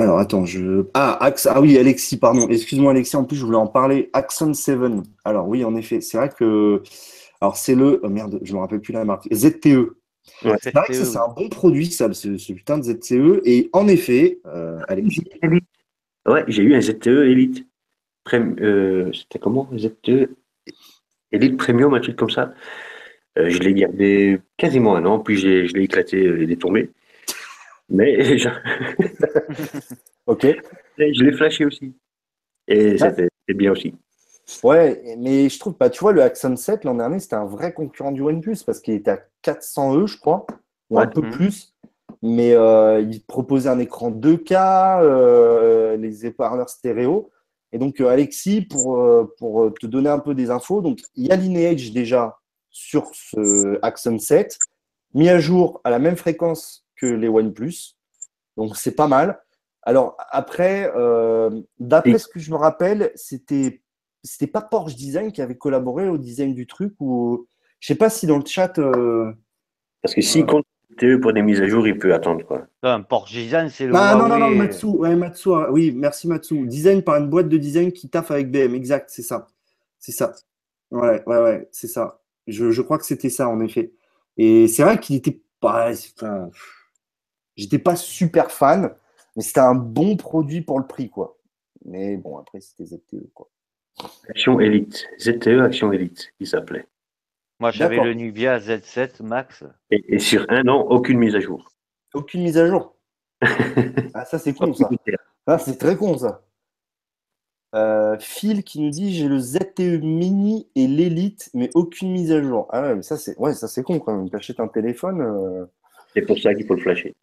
Alors, 0.00 0.20
attends, 0.20 0.46
je. 0.46 0.86
Ah, 0.94 1.18
ah 1.20 1.60
oui, 1.60 1.76
Alexis, 1.76 2.18
pardon. 2.18 2.48
Excuse-moi, 2.48 2.92
Alexis, 2.92 3.16
en 3.16 3.24
plus, 3.24 3.36
je 3.36 3.44
voulais 3.44 3.58
en 3.58 3.66
parler. 3.66 4.10
Axon 4.12 4.54
7. 4.54 4.78
Alors, 5.24 5.48
oui, 5.48 5.64
en 5.64 5.74
effet, 5.74 6.00
c'est 6.00 6.16
vrai 6.16 6.30
que. 6.30 6.82
Alors, 7.40 7.56
c'est 7.56 7.74
le. 7.74 8.00
Oh, 8.04 8.08
merde, 8.08 8.38
je 8.42 8.52
ne 8.52 8.56
me 8.56 8.62
rappelle 8.62 8.80
plus 8.80 8.92
la 8.92 9.04
marque. 9.04 9.26
ZTE. 9.34 9.96
c'est 10.62 10.72
vrai 10.72 10.86
que 10.86 10.92
c'est 10.92 11.16
un 11.16 11.28
bon 11.28 11.48
produit, 11.48 11.86
ça, 11.86 12.12
ce, 12.12 12.28
putain 12.52 12.78
de 12.78 12.84
ZTE. 12.84 13.42
Et 13.44 13.70
en 13.72 13.88
effet, 13.88 14.38
euh, 14.46 14.78
Alexis. 14.86 15.24
Ouais, 16.26 16.44
j'ai 16.46 16.62
eu 16.62 16.74
un 16.76 16.80
ZTE 16.80 17.08
Elite. 17.08 17.66
Euh, 18.34 19.10
c'était 19.12 19.38
comment 19.38 19.68
ZTE 19.76 20.30
Elite 21.32 21.56
Premium, 21.56 21.94
un 21.94 22.00
truc 22.00 22.16
comme 22.16 22.30
ça. 22.30 22.52
Euh, 23.36 23.50
je 23.50 23.58
l'ai 23.60 23.74
gardé 23.74 24.38
quasiment 24.58 24.94
un 24.94 25.04
an, 25.06 25.18
puis 25.18 25.38
je 25.38 25.74
l'ai 25.74 25.84
éclaté, 25.84 26.22
il 26.22 26.52
est 26.52 26.60
tombé. 26.60 26.90
Mais 27.88 28.38
je... 28.38 28.48
ok. 30.26 30.46
Je 30.98 31.24
l'ai 31.24 31.32
flashé 31.32 31.64
aussi. 31.64 31.94
Et 32.66 32.98
c'était 32.98 33.28
bien 33.54 33.72
aussi. 33.72 33.94
Ouais, 34.62 35.14
mais 35.18 35.48
je 35.48 35.58
trouve 35.58 35.74
pas, 35.74 35.90
tu 35.90 36.00
vois, 36.00 36.12
le 36.12 36.22
Axon 36.22 36.56
7 36.56 36.84
l'an 36.84 36.94
dernier, 36.94 37.18
c'était 37.18 37.36
un 37.36 37.44
vrai 37.44 37.72
concurrent 37.72 38.12
du 38.12 38.22
OnePlus 38.22 38.58
parce 38.64 38.80
qu'il 38.80 38.94
était 38.94 39.10
à 39.10 39.20
400 39.42 39.98
E, 39.98 40.06
je 40.06 40.18
crois, 40.18 40.46
ou 40.90 40.98
un 40.98 41.06
peu 41.06 41.20
mhm. 41.20 41.30
plus. 41.30 41.74
Mais 42.22 42.54
euh, 42.54 43.00
il 43.00 43.22
proposait 43.24 43.68
un 43.68 43.78
écran 43.78 44.10
2K, 44.10 45.02
euh, 45.02 45.96
les 45.96 46.26
épargneurs 46.26 46.70
stéréo. 46.70 47.30
Et 47.72 47.78
donc, 47.78 48.00
euh, 48.00 48.08
Alexis, 48.08 48.62
pour, 48.62 48.98
pour 49.38 49.72
te 49.78 49.86
donner 49.86 50.08
un 50.08 50.18
peu 50.18 50.34
des 50.34 50.50
infos, 50.50 50.80
donc 50.80 51.00
il 51.14 51.26
y 51.26 51.30
a 51.30 51.36
Lineage 51.36 51.92
déjà 51.92 52.38
sur 52.70 53.10
ce 53.12 53.78
Axon 53.82 54.18
7, 54.18 54.58
mis 55.14 55.28
à 55.28 55.38
jour 55.38 55.80
à 55.84 55.90
la 55.90 55.98
même 55.98 56.16
fréquence 56.16 56.87
que 57.00 57.06
les 57.06 57.28
OnePlus. 57.28 57.96
Donc, 58.56 58.76
c'est 58.76 58.94
pas 58.94 59.08
mal. 59.08 59.40
Alors, 59.82 60.16
après, 60.30 60.92
euh, 60.96 61.62
d'après 61.78 62.18
ce 62.18 62.28
que 62.28 62.38
je 62.38 62.50
me 62.50 62.56
rappelle, 62.56 63.10
c'était 63.14 63.82
c'était 64.22 64.46
pas 64.46 64.60
Porsche 64.60 64.96
Design 64.96 65.32
qui 65.32 65.40
avait 65.40 65.56
collaboré 65.56 66.08
au 66.08 66.18
design 66.18 66.54
du 66.54 66.66
truc 66.66 66.94
ou 67.00 67.46
je 67.80 67.86
sais 67.86 67.94
pas 67.94 68.10
si 68.10 68.26
dans 68.26 68.38
le 68.38 68.44
chat. 68.44 68.78
Euh, 68.78 69.32
Parce 70.02 70.14
que 70.14 70.20
s'il 70.20 70.44
compte 70.46 70.66
pour 71.22 71.32
des 71.32 71.42
mises 71.42 71.60
à 71.60 71.68
jour, 71.68 71.86
il 71.86 71.96
peut 71.96 72.12
attendre 72.12 72.44
quoi. 72.44 72.66
Non, 72.82 73.02
Porsche 73.04 73.32
Design, 73.32 73.68
c'est 73.70 73.86
le. 73.86 73.92
Non, 73.92 74.18
non, 74.18 74.28
non, 74.28 74.38
non, 74.38 74.50
Matsu, 74.50 74.86
ouais, 74.86 75.14
Matsu, 75.14 75.50
hein. 75.54 75.68
oui, 75.70 75.92
merci 75.94 76.26
Matsu. 76.26 76.66
Design 76.66 77.02
par 77.02 77.16
une 77.16 77.30
boîte 77.30 77.48
de 77.48 77.56
design 77.56 77.92
qui 77.92 78.10
taffe 78.10 78.30
avec 78.30 78.50
BM, 78.50 78.74
exact, 78.74 79.08
c'est 79.10 79.22
ça, 79.22 79.46
c'est 79.98 80.12
ça. 80.12 80.34
Ouais, 80.90 81.22
ouais, 81.26 81.38
ouais, 81.38 81.68
c'est 81.70 81.86
ça. 81.86 82.20
Je, 82.46 82.70
je, 82.72 82.82
crois 82.82 82.98
que 82.98 83.04
c'était 83.04 83.30
ça 83.30 83.48
en 83.48 83.60
effet. 83.60 83.92
Et 84.38 84.66
c'est 84.68 84.82
vrai 84.82 84.98
qu'il 84.98 85.16
était 85.16 85.40
pas. 85.60 85.92
J'étais 87.58 87.80
pas 87.80 87.96
super 87.96 88.52
fan, 88.52 88.94
mais 89.36 89.42
c'était 89.42 89.60
un 89.60 89.74
bon 89.74 90.16
produit 90.16 90.62
pour 90.62 90.78
le 90.78 90.86
prix, 90.86 91.10
quoi. 91.10 91.36
Mais 91.84 92.16
bon, 92.16 92.38
après, 92.38 92.60
c'était 92.60 92.86
ZTE, 92.86 93.32
quoi. 93.34 93.50
Action 94.28 94.60
Elite, 94.60 95.08
ZTE 95.20 95.60
Action 95.60 95.92
Elite, 95.92 96.32
il 96.38 96.46
s'appelait. 96.46 96.86
Moi, 97.58 97.72
j'avais 97.72 98.00
le 98.00 98.14
Nubia 98.14 98.60
Z7 98.60 99.24
Max. 99.24 99.64
Et, 99.90 100.20
sur 100.20 100.46
un 100.48 100.68
an, 100.68 100.86
aucune 100.88 101.18
mise 101.18 101.34
à 101.34 101.40
jour. 101.40 101.72
Aucune 102.14 102.42
mise 102.42 102.56
à 102.56 102.68
jour 102.68 102.94
Ah, 104.14 104.24
ça, 104.24 104.38
c'est 104.38 104.54
con, 104.54 104.72
ça. 104.72 104.88
Ah, 105.46 105.58
c'est 105.58 105.76
très 105.78 105.96
con, 105.96 106.16
ça. 106.16 106.44
Euh, 107.74 108.16
Phil 108.20 108.62
qui 108.62 108.80
nous 108.80 108.90
dit 108.90 109.14
j'ai 109.14 109.28
le 109.28 109.38
ZTE 109.38 110.00
Mini 110.02 110.68
et 110.74 110.86
l'Elite, 110.86 111.50
mais 111.52 111.68
aucune 111.74 112.12
mise 112.12 112.32
à 112.32 112.40
jour. 112.40 112.66
Ah 112.70 112.80
ouais, 112.80 112.94
mais 112.94 113.02
ça 113.02 113.18
c'est 113.18 113.38
ouais, 113.38 113.52
ça 113.52 113.68
c'est 113.68 113.82
con 113.82 113.98
quand 113.98 114.16
même. 114.16 114.30
Tu 114.30 114.36
achètes 114.36 114.60
un 114.60 114.68
téléphone. 114.68 115.20
Euh. 115.20 115.66
C'est 116.14 116.22
pour 116.22 116.38
ça 116.38 116.54
qu'il 116.54 116.66
faut 116.66 116.74
le 116.74 116.80
flasher. 116.80 117.14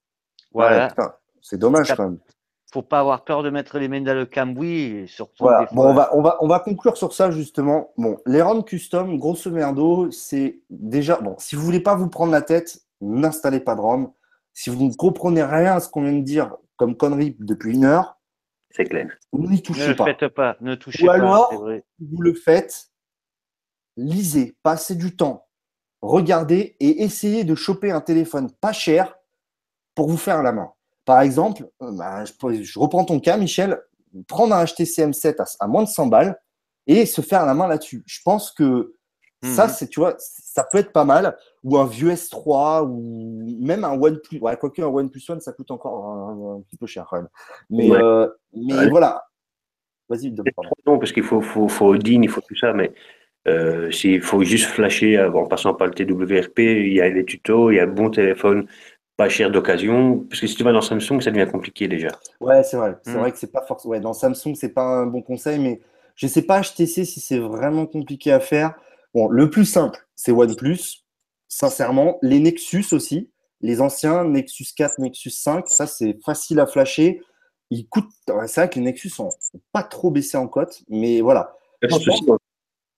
Voilà. 0.56 0.90
c'est 1.42 1.58
dommage 1.58 1.94
quand 1.96 2.04
même. 2.04 2.20
Faut 2.74 2.82
pas 2.82 3.00
avoir 3.00 3.24
peur 3.24 3.44
de 3.44 3.50
mettre 3.50 3.78
les 3.78 3.88
mains 3.88 4.02
dans 4.02 4.16
le 4.16 4.26
cambouis, 4.26 5.08
surtout. 5.08 5.46
Bon, 5.72 5.90
on 5.90 5.94
va, 5.94 6.10
on, 6.16 6.22
va, 6.22 6.38
on 6.42 6.48
va 6.48 6.60
conclure 6.60 6.98
sur 6.98 7.14
ça 7.14 7.30
justement. 7.30 7.94
Bon, 7.98 8.18
les 8.26 8.42
ROM 8.42 8.64
custom, 8.64 9.18
grosso 9.18 9.52
merdo, 9.52 10.12
c'est 10.12 10.62
déjà. 10.70 11.18
Bon, 11.18 11.36
si 11.38 11.56
vous 11.56 11.62
voulez 11.62 11.80
pas 11.80 11.96
vous 11.96 12.10
prendre 12.10 12.32
la 12.32 12.42
tête, 12.42 12.80
n'installez 13.02 13.60
pas 13.60 13.76
de 13.76 13.82
ROM. 13.82 14.12
Si 14.54 14.70
vous 14.70 14.84
ne 14.86 14.94
comprenez 14.94 15.44
rien 15.44 15.76
à 15.76 15.80
ce 15.80 15.90
qu'on 15.90 16.04
vient 16.04 16.14
de 16.14 16.24
dire 16.24 16.56
comme 16.78 16.98
connerie 16.98 17.36
depuis 17.40 17.76
une 17.76 17.86
heure, 17.86 18.18
c'est 18.72 18.86
clair. 18.86 19.08
N'y 19.34 19.62
touchez 19.62 19.90
ne 19.90 19.94
pas. 19.94 20.06
Faites 20.06 20.28
pas. 20.30 20.58
Ne 20.62 20.76
touchez 20.76 21.06
Ou 21.06 21.12
alors, 21.12 21.54
vous 21.54 22.22
le 22.22 22.34
faites, 22.34 22.90
lisez, 23.98 24.58
passez 24.64 24.96
du 24.96 25.16
temps, 25.16 25.48
regardez 26.02 26.76
et 26.80 27.04
essayez 27.04 27.44
de 27.44 27.56
choper 27.56 27.92
un 27.92 28.02
téléphone 28.02 28.52
pas 28.60 28.74
cher 28.74 29.16
pour 29.96 30.10
vous 30.10 30.18
faire 30.18 30.44
la 30.44 30.52
main. 30.52 30.72
Par 31.06 31.22
exemple, 31.22 31.68
euh, 31.82 31.92
bah, 31.92 32.24
je, 32.26 32.80
reprends 32.80 33.06
ton 33.06 33.20
cas, 33.20 33.38
Michel, 33.38 33.80
prendre 34.28 34.56
un 34.56 34.66
HTC 34.66 35.08
M7 35.08 35.44
à, 35.60 35.68
moins 35.68 35.84
de 35.84 35.90
100 35.90 36.08
balles 36.08 36.40
et 36.88 37.06
se 37.06 37.22
faire 37.22 37.46
la 37.46 37.54
main 37.54 37.68
là-dessus. 37.68 38.04
Je 38.06 38.20
pense 38.24 38.52
que 38.52 38.96
ça, 39.44 39.68
mhm. 39.68 39.74
c'est, 39.74 39.88
tu 39.88 40.00
vois, 40.00 40.16
ça 40.18 40.66
peut 40.72 40.80
être 40.80 40.92
pas 40.92 41.06
mal. 41.06 41.38
Ou 41.64 41.78
un 41.78 41.86
vieux 41.86 42.12
S3 42.12 42.88
ou 42.88 43.58
même 43.60 43.84
un 43.84 44.00
OnePlus. 44.00 44.40
Ouais, 44.40 44.56
quoique 44.58 44.82
un 44.82 44.88
OnePlus 44.88 45.22
One, 45.30 45.42
ça 45.42 45.52
coûte 45.52 45.72
encore 45.72 46.06
un, 46.06 46.62
petit 46.62 46.78
peu 46.78 46.86
cher 46.86 47.08
quand 47.10 47.18
même. 47.18 47.30
Mais, 47.70 47.92
euh, 47.92 48.28
mais 48.54 48.88
voilà. 48.90 49.26
Vas-y, 50.10 50.32
Non, 50.86 51.00
parce 51.00 51.12
qu'il 51.12 51.24
faut, 51.24 51.42
faut, 51.42 51.68
faut 51.68 51.88
Odin, 51.88 52.22
il 52.22 52.30
faut 52.30 52.42
tout 52.42 52.56
ça, 52.56 52.74
mais 52.74 52.94
euh, 53.48 53.90
il 54.04 54.22
faut 54.22 54.44
juste 54.44 54.66
flasher 54.66 55.20
en 55.20 55.48
passant 55.48 55.74
par 55.74 55.88
le 55.88 55.94
TWRP. 55.94 56.60
Il 56.60 56.94
y 56.94 57.02
a 57.02 57.10
les 57.10 57.26
tutos, 57.26 57.72
il 57.72 57.76
y 57.76 57.80
a 57.80 57.84
un 57.84 57.88
bon 57.88 58.10
téléphone 58.10 58.68
pas 59.18 59.30
cher 59.30 59.50
d'occasion, 59.50 60.26
parce 60.30 60.42
que 60.42 60.48
si 60.48 60.56
tu 60.56 60.64
vas 60.64 60.74
dans 60.74 60.82
Samsung, 60.82 61.22
ça 61.22 61.32
devient 61.32 61.50
compliqué 61.50 61.88
déjà. 61.88 62.10
Ouais, 62.42 62.64
c'est 62.64 62.78
vrai. 62.78 62.98
C'est 63.04 63.14
hmm. 63.14 63.20
vrai 63.20 63.32
que 63.32 63.38
c'est 63.38 63.52
pas 63.52 63.62
forcément. 63.62 63.92
Ouais, 63.94 64.00
dans 64.00 64.14
Samsung, 64.14 64.56
c'est 64.56 64.74
pas 64.74 64.84
un 64.84 65.06
bon 65.06 65.22
conseil, 65.22 65.60
mais 65.60 65.82
je 66.16 66.28
sais 66.28 66.42
pas 66.42 66.62
HTC 66.62 67.06
si 67.06 67.20
c'est 67.20 67.40
vraiment 67.40 67.86
compliqué 67.86 68.32
à 68.32 68.40
faire. 68.40 68.76
Bon, 69.14 69.28
le 69.30 69.50
plus 69.50 69.66
simple, 69.66 70.06
c'est 70.16 70.32
OnePlus. 70.32 71.04
Sincèrement, 71.48 72.18
les 72.22 72.40
Nexus 72.40 72.88
aussi, 72.92 73.30
les 73.62 73.80
anciens 73.82 74.26
Nexus 74.26 74.68
4, 74.76 75.00
Nexus 75.00 75.30
5, 75.30 75.68
ça 75.70 75.88
c'est 75.88 76.18
facile 76.24 76.60
à 76.60 76.66
flasher. 76.66 77.22
Ils 77.70 77.88
coûtent. 77.88 78.12
C'est 78.48 78.62
vrai 78.62 78.70
que 78.70 78.76
les 78.76 78.86
Nexus 78.86 79.10
sont 79.10 79.30
pas 79.72 79.84
trop 79.84 80.12
baissés 80.12 80.38
en 80.38 80.48
cote, 80.48 80.84
mais 80.90 81.22
voilà. 81.22 81.56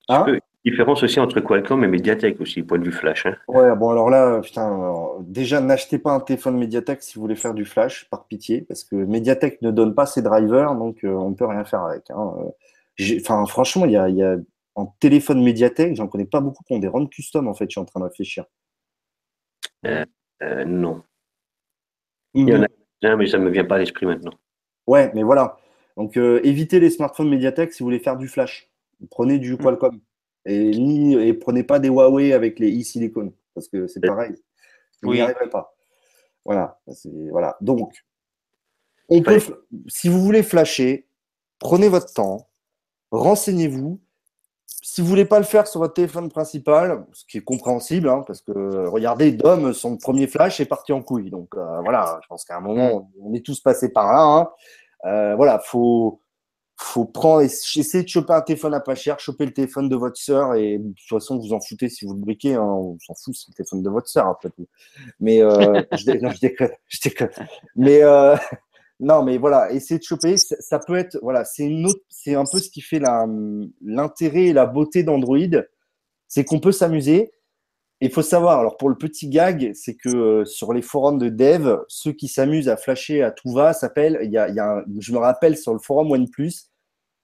Hein? 0.10 0.26
Il 0.28 0.40
différence 0.70 1.04
aussi 1.04 1.20
entre 1.20 1.40
Qualcomm 1.40 1.84
et 1.84 1.88
Mediatek 1.88 2.40
aussi, 2.42 2.64
point 2.64 2.80
de 2.80 2.84
vue 2.84 2.92
flash. 2.92 3.26
Hein. 3.26 3.36
Ouais, 3.48 3.76
bon 3.76 3.90
alors 3.90 4.10
là, 4.10 4.40
putain, 4.42 4.94
déjà 5.22 5.62
n'achetez 5.62 5.98
pas 5.98 6.12
un 6.12 6.20
téléphone 6.20 6.58
Mediatek 6.58 7.02
si 7.02 7.16
vous 7.16 7.22
voulez 7.22 7.36
faire 7.36 7.54
du 7.54 7.66
flash, 7.66 8.10
par 8.10 8.26
pitié, 8.26 8.62
parce 8.62 8.84
que 8.84 8.96
Mediatek 8.96 9.62
ne 9.62 9.72
donne 9.72 9.96
pas 9.96 10.06
ses 10.06 10.22
drivers, 10.22 10.76
donc 10.76 11.04
euh, 11.04 11.10
on 11.10 11.32
ne 11.32 11.36
peut 11.36 11.46
rien 11.46 11.66
faire 11.66 11.84
avec. 11.84 12.10
Hein. 12.10 12.34
Enfin, 13.20 13.46
franchement, 13.46 13.86
il 13.86 13.92
y 13.92 13.98
a, 13.98 14.10
y 14.10 14.24
a, 14.24 14.38
en 14.76 14.88
téléphone 15.00 15.44
Mediatek, 15.44 15.96
j'en 15.96 16.08
connais 16.08 16.26
pas 16.26 16.42
beaucoup 16.42 16.64
qui 16.64 16.74
ont 16.74 16.80
des 16.80 16.88
ROM 16.88 17.08
custom, 17.10 17.48
en 17.48 17.54
fait, 17.54 17.66
je 17.66 17.72
suis 17.72 17.82
en 17.82 17.86
train 17.86 18.00
de 18.00 18.06
réfléchir. 18.06 18.46
Euh, 19.86 20.06
euh, 20.44 20.66
non. 20.66 21.04
Il 22.34 22.50
y 22.50 22.56
en 22.56 22.64
a 22.64 22.68
un, 23.04 23.16
mais 23.16 23.28
ça 23.28 23.38
ne 23.38 23.44
me 23.44 23.50
vient 23.50 23.66
pas 23.66 23.76
à 23.76 23.80
l'esprit 23.80 24.06
maintenant. 24.06 24.34
Ouais, 24.86 25.12
mais 25.14 25.24
voilà. 25.24 25.58
Donc, 25.96 26.18
évitez 26.18 26.80
les 26.80 26.90
smartphones 26.90 27.30
Mediatek 27.30 27.74
si 27.74 27.80
vous 27.80 27.88
voulez 27.88 28.00
faire 28.00 28.18
du 28.18 28.28
flash. 28.28 28.70
Prenez 29.10 29.40
du 29.40 29.54
mm. 29.54 29.58
Qualcomm. 29.58 30.00
Et, 30.48 30.72
ni, 30.72 31.14
et 31.14 31.34
prenez 31.34 31.64
pas 31.64 31.78
des 31.80 31.90
Huawei 31.90 32.34
avec 32.34 32.58
les 32.58 32.80
e-silicon, 32.80 33.34
parce 33.54 33.68
que 33.68 33.88
c'est 33.88 34.00
pareil. 34.00 34.34
Vous 35.04 35.14
n'y 35.14 35.22
arriverez 35.22 35.50
pas. 35.50 35.76
Voilà. 36.46 36.80
voilà. 37.30 37.58
Donc, 37.60 37.94
on 39.10 39.22
peut, 39.22 39.40
si 39.88 40.08
vous 40.08 40.22
voulez 40.22 40.44
flasher, 40.44 41.08
prenez 41.60 41.90
votre 41.90 42.14
temps, 42.14 42.50
renseignez-vous. 43.12 44.00
Si 44.66 45.02
vous 45.02 45.08
voulez 45.08 45.26
pas 45.26 45.40
le 45.40 45.46
faire 45.46 45.68
sur 45.68 45.82
votre 45.82 45.94
téléphone 45.94 46.30
principal, 46.30 47.06
ce 47.12 47.26
qui 47.26 47.40
est 47.40 47.44
compréhensible, 47.44 48.08
hein, 48.08 48.24
parce 48.26 48.42
que 48.42 48.88
regardez, 48.88 49.32
Dom, 49.34 49.74
son 49.74 49.98
premier 49.98 50.28
flash 50.28 50.62
est 50.62 50.66
parti 50.66 50.94
en 50.94 51.02
couille. 51.02 51.30
Donc 51.30 51.50
euh, 51.56 51.82
voilà, 51.82 52.20
je 52.24 52.28
pense 52.28 52.46
qu'à 52.46 52.56
un 52.58 52.62
moment, 52.62 53.12
on 53.22 53.34
est 53.34 53.46
tous 53.46 53.60
passés 53.60 53.92
par 53.92 54.14
là. 54.14 54.22
Hein. 54.22 54.50
Euh, 55.06 55.36
voilà, 55.36 55.60
faut 55.60 56.22
faut 56.80 57.06
prendre, 57.06 57.42
essayer 57.42 58.04
de 58.04 58.08
choper 58.08 58.34
un 58.34 58.42
téléphone 58.42 58.74
à 58.74 58.80
pas 58.80 58.94
cher, 58.94 59.20
choper 59.20 59.46
le 59.46 59.54
téléphone 59.54 59.90
de 59.90 59.96
votre 59.96 60.18
sœur 60.18 60.54
et 60.54 60.78
de 60.78 60.94
toute 60.94 61.10
façon 61.10 61.40
vous 61.40 61.52
en 61.54 61.60
foutez 61.60 61.90
si 61.90 62.06
vous 62.06 62.14
le 62.14 62.20
briquez, 62.20 62.54
hein, 62.54 62.64
on 62.64 62.98
s'en 63.00 63.16
fout, 63.16 63.36
c'est 63.36 63.50
le 63.50 63.56
téléphone 63.56 63.82
de 63.82 63.90
votre 63.90 64.08
sœur 64.08 64.28
après 64.28 64.50
tout. 64.52 64.68
Mais 65.20 65.42
euh, 65.42 65.82
je, 65.94 66.12
non, 66.12 66.30
je 66.30 66.40
déconne, 66.40 66.70
je 66.88 67.00
déconne. 67.04 67.30
Mais 67.76 68.04
euh, 68.04 68.36
non, 69.00 69.24
mais 69.24 69.38
voilà, 69.38 69.72
essayer 69.72 69.98
de 69.98 70.04
choper, 70.04 70.38
ça, 70.38 70.80
peut 70.80 70.96
être, 70.96 71.18
voilà, 71.22 71.46
c'est 71.46 71.66
une 71.66 71.86
autre, 71.88 72.02
c'est 72.10 72.36
un 72.36 72.46
peu 72.52 72.60
ce 72.60 72.70
qui 72.70 72.82
fait 72.82 73.02
l'intérêt 73.82 74.46
et 74.46 74.54
la 74.54 74.68
beauté 74.68 75.04
d'Android, 75.04 75.38
c'est 76.28 76.44
qu'on 76.44 76.60
peut 76.60 76.72
s'amuser. 76.72 77.32
Il 78.00 78.12
faut 78.12 78.22
savoir, 78.22 78.60
alors 78.60 78.78
pour 78.78 78.90
le 78.90 78.96
petit 78.96 79.28
gag, 79.28 79.72
c'est 79.74 79.96
que 79.96 80.10
euh, 80.10 80.46
sur 80.46 80.72
les 80.72 80.84
forums 80.84 81.18
de 81.18 81.30
dev, 81.30 81.78
ceux 81.88 82.12
qui 82.12 82.28
s'amusent 82.28 82.70
à 82.70 82.78
flasher 82.78 83.24
à 83.24 83.32
tout 83.32 83.52
va 83.52 83.74
s'appellent, 83.74 84.20
il 84.22 84.32
y 84.32 84.38
a, 84.38 84.50
il 84.50 84.56
y 84.56 84.60
a 84.60 84.84
je 85.00 85.12
me 85.12 85.18
rappelle 85.18 85.58
sur 85.58 85.74
le 85.74 85.80
forum 85.80 86.12
OnePlus, 86.12 86.54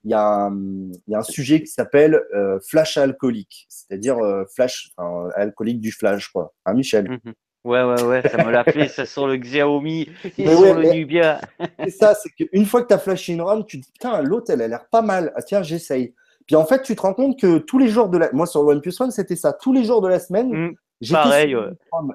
il 0.04 0.12
y 0.12 0.14
a 0.16 0.48
un, 0.48 0.90
y 1.08 1.14
a 1.14 1.20
un 1.20 1.24
sujet 1.24 1.62
qui 1.62 1.68
s'appelle 1.68 2.20
euh, 2.36 2.60
flash 2.68 2.98
alcoolique, 2.98 3.68
c'est-à-dire 3.70 4.18
euh, 4.18 4.46
flash 4.56 4.92
alcoolique 5.36 5.80
du 5.80 5.92
flash, 5.92 6.30
quoi. 6.30 6.54
Hein, 6.66 6.74
Michel? 6.74 7.10
Mhm. 7.10 7.34
Ouais, 7.64 7.82
ouais, 7.84 8.04
ouais, 8.04 8.22
ça 8.28 8.44
me 8.44 8.52
l'a 8.52 8.66
fait, 8.66 8.90
ça 8.90 9.06
sur 9.06 9.26
le 9.26 9.38
Xiaomi 9.38 10.10
et 10.38 10.48
sur 10.48 10.74
le 10.74 10.92
Nubia. 10.92 11.40
c'est 11.80 11.92
ça, 11.92 12.14
c'est 12.14 12.30
qu'une 12.32 12.66
fois 12.66 12.82
que 12.82 12.88
tu 12.88 12.94
as 12.94 13.00
flashé 13.00 13.32
une 13.32 13.42
ROM, 13.42 13.66
tu 13.66 13.80
te 13.80 13.86
dis, 13.86 13.92
putain, 13.92 14.22
l'autre, 14.22 14.52
elle 14.52 14.62
a 14.62 14.68
l'air 14.68 14.90
pas 14.90 15.02
mal. 15.02 15.32
Ah, 15.36 15.42
tiens, 15.42 15.64
j'essaye. 15.64 16.14
Puis 16.48 16.56
en 16.56 16.66
fait, 16.66 16.82
tu 16.82 16.96
te 16.96 17.02
rends 17.02 17.14
compte 17.14 17.40
que 17.40 17.58
tous 17.58 17.78
les 17.78 17.88
jours 17.88 18.10
de 18.10 18.18
la. 18.18 18.32
Moi, 18.34 18.46
sur 18.46 18.64
le 18.64 18.70
OnePlus 18.70 18.94
One, 19.00 19.12
c'était 19.12 19.36
ça. 19.36 19.54
Tous 19.54 19.74
les 19.74 19.84
jours 19.84 20.02
de 20.02 20.08
la 20.08 20.20
semaine, 20.20 20.52
mmh, 20.52 20.76
j'ai 21.02 21.14
pareil. 21.14 21.56
Ouais. 21.56 21.72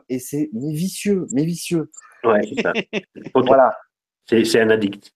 Et 0.08 0.18
c'est 0.18 0.50
mais 0.52 0.72
vicieux, 0.72 1.26
mais 1.32 1.44
vicieux. 1.44 1.90
Ouais, 2.24 2.40
c'est 2.48 2.62
ça. 2.62 2.72
voilà. 3.34 3.76
C'est 4.26 4.60
un 4.60 4.70
addict. 4.70 5.12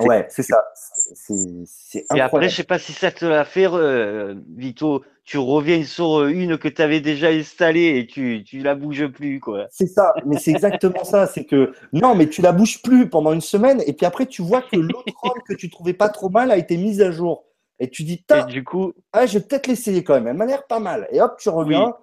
Ouais, 0.00 0.26
c'est 0.28 0.42
ça. 0.42 0.64
C'est 0.74 2.04
Et 2.14 2.20
après, 2.20 2.48
je 2.48 2.56
sais 2.56 2.64
pas 2.64 2.78
si 2.78 2.92
ça 2.92 3.12
te 3.12 3.24
l'a 3.24 3.44
fait, 3.44 3.66
euh, 3.66 4.34
Vito. 4.56 5.04
Tu 5.24 5.38
reviens 5.38 5.84
sur 5.84 6.20
euh, 6.20 6.28
une 6.28 6.58
que 6.58 6.68
tu 6.68 6.82
avais 6.82 7.00
déjà 7.00 7.28
installée 7.28 7.98
et 7.98 8.06
tu, 8.06 8.42
tu 8.44 8.58
la 8.58 8.74
bouges 8.74 9.06
plus, 9.06 9.40
quoi. 9.40 9.66
C'est 9.70 9.86
ça, 9.86 10.12
mais 10.26 10.36
c'est 10.36 10.50
exactement 10.50 11.04
ça. 11.04 11.26
C'est 11.26 11.44
que 11.44 11.72
non, 11.92 12.14
mais 12.14 12.28
tu 12.28 12.42
la 12.42 12.52
bouges 12.52 12.82
plus 12.82 13.08
pendant 13.08 13.32
une 13.32 13.40
semaine 13.40 13.82
et 13.86 13.94
puis 13.94 14.04
après, 14.04 14.26
tu 14.26 14.42
vois 14.42 14.62
que 14.62 14.76
l'autre 14.76 15.12
ROM 15.22 15.38
que 15.48 15.54
tu 15.54 15.70
trouvais 15.70 15.94
pas 15.94 16.08
trop 16.08 16.28
mal 16.28 16.50
a 16.50 16.58
été 16.58 16.76
mise 16.76 17.00
à 17.00 17.10
jour. 17.10 17.44
Et 17.80 17.90
tu 17.90 18.04
dis, 18.04 18.24
et 18.32 18.44
du 18.44 18.62
coup, 18.62 18.92
ah, 19.12 19.26
je 19.26 19.38
vais 19.38 19.44
peut-être 19.44 19.66
l'essayer 19.66 20.04
quand 20.04 20.14
même. 20.14 20.28
Elle 20.28 20.36
m'a 20.36 20.46
l'air 20.46 20.66
pas 20.66 20.78
mal. 20.78 21.08
Et 21.10 21.20
hop, 21.20 21.36
tu 21.38 21.48
reviens. 21.48 21.94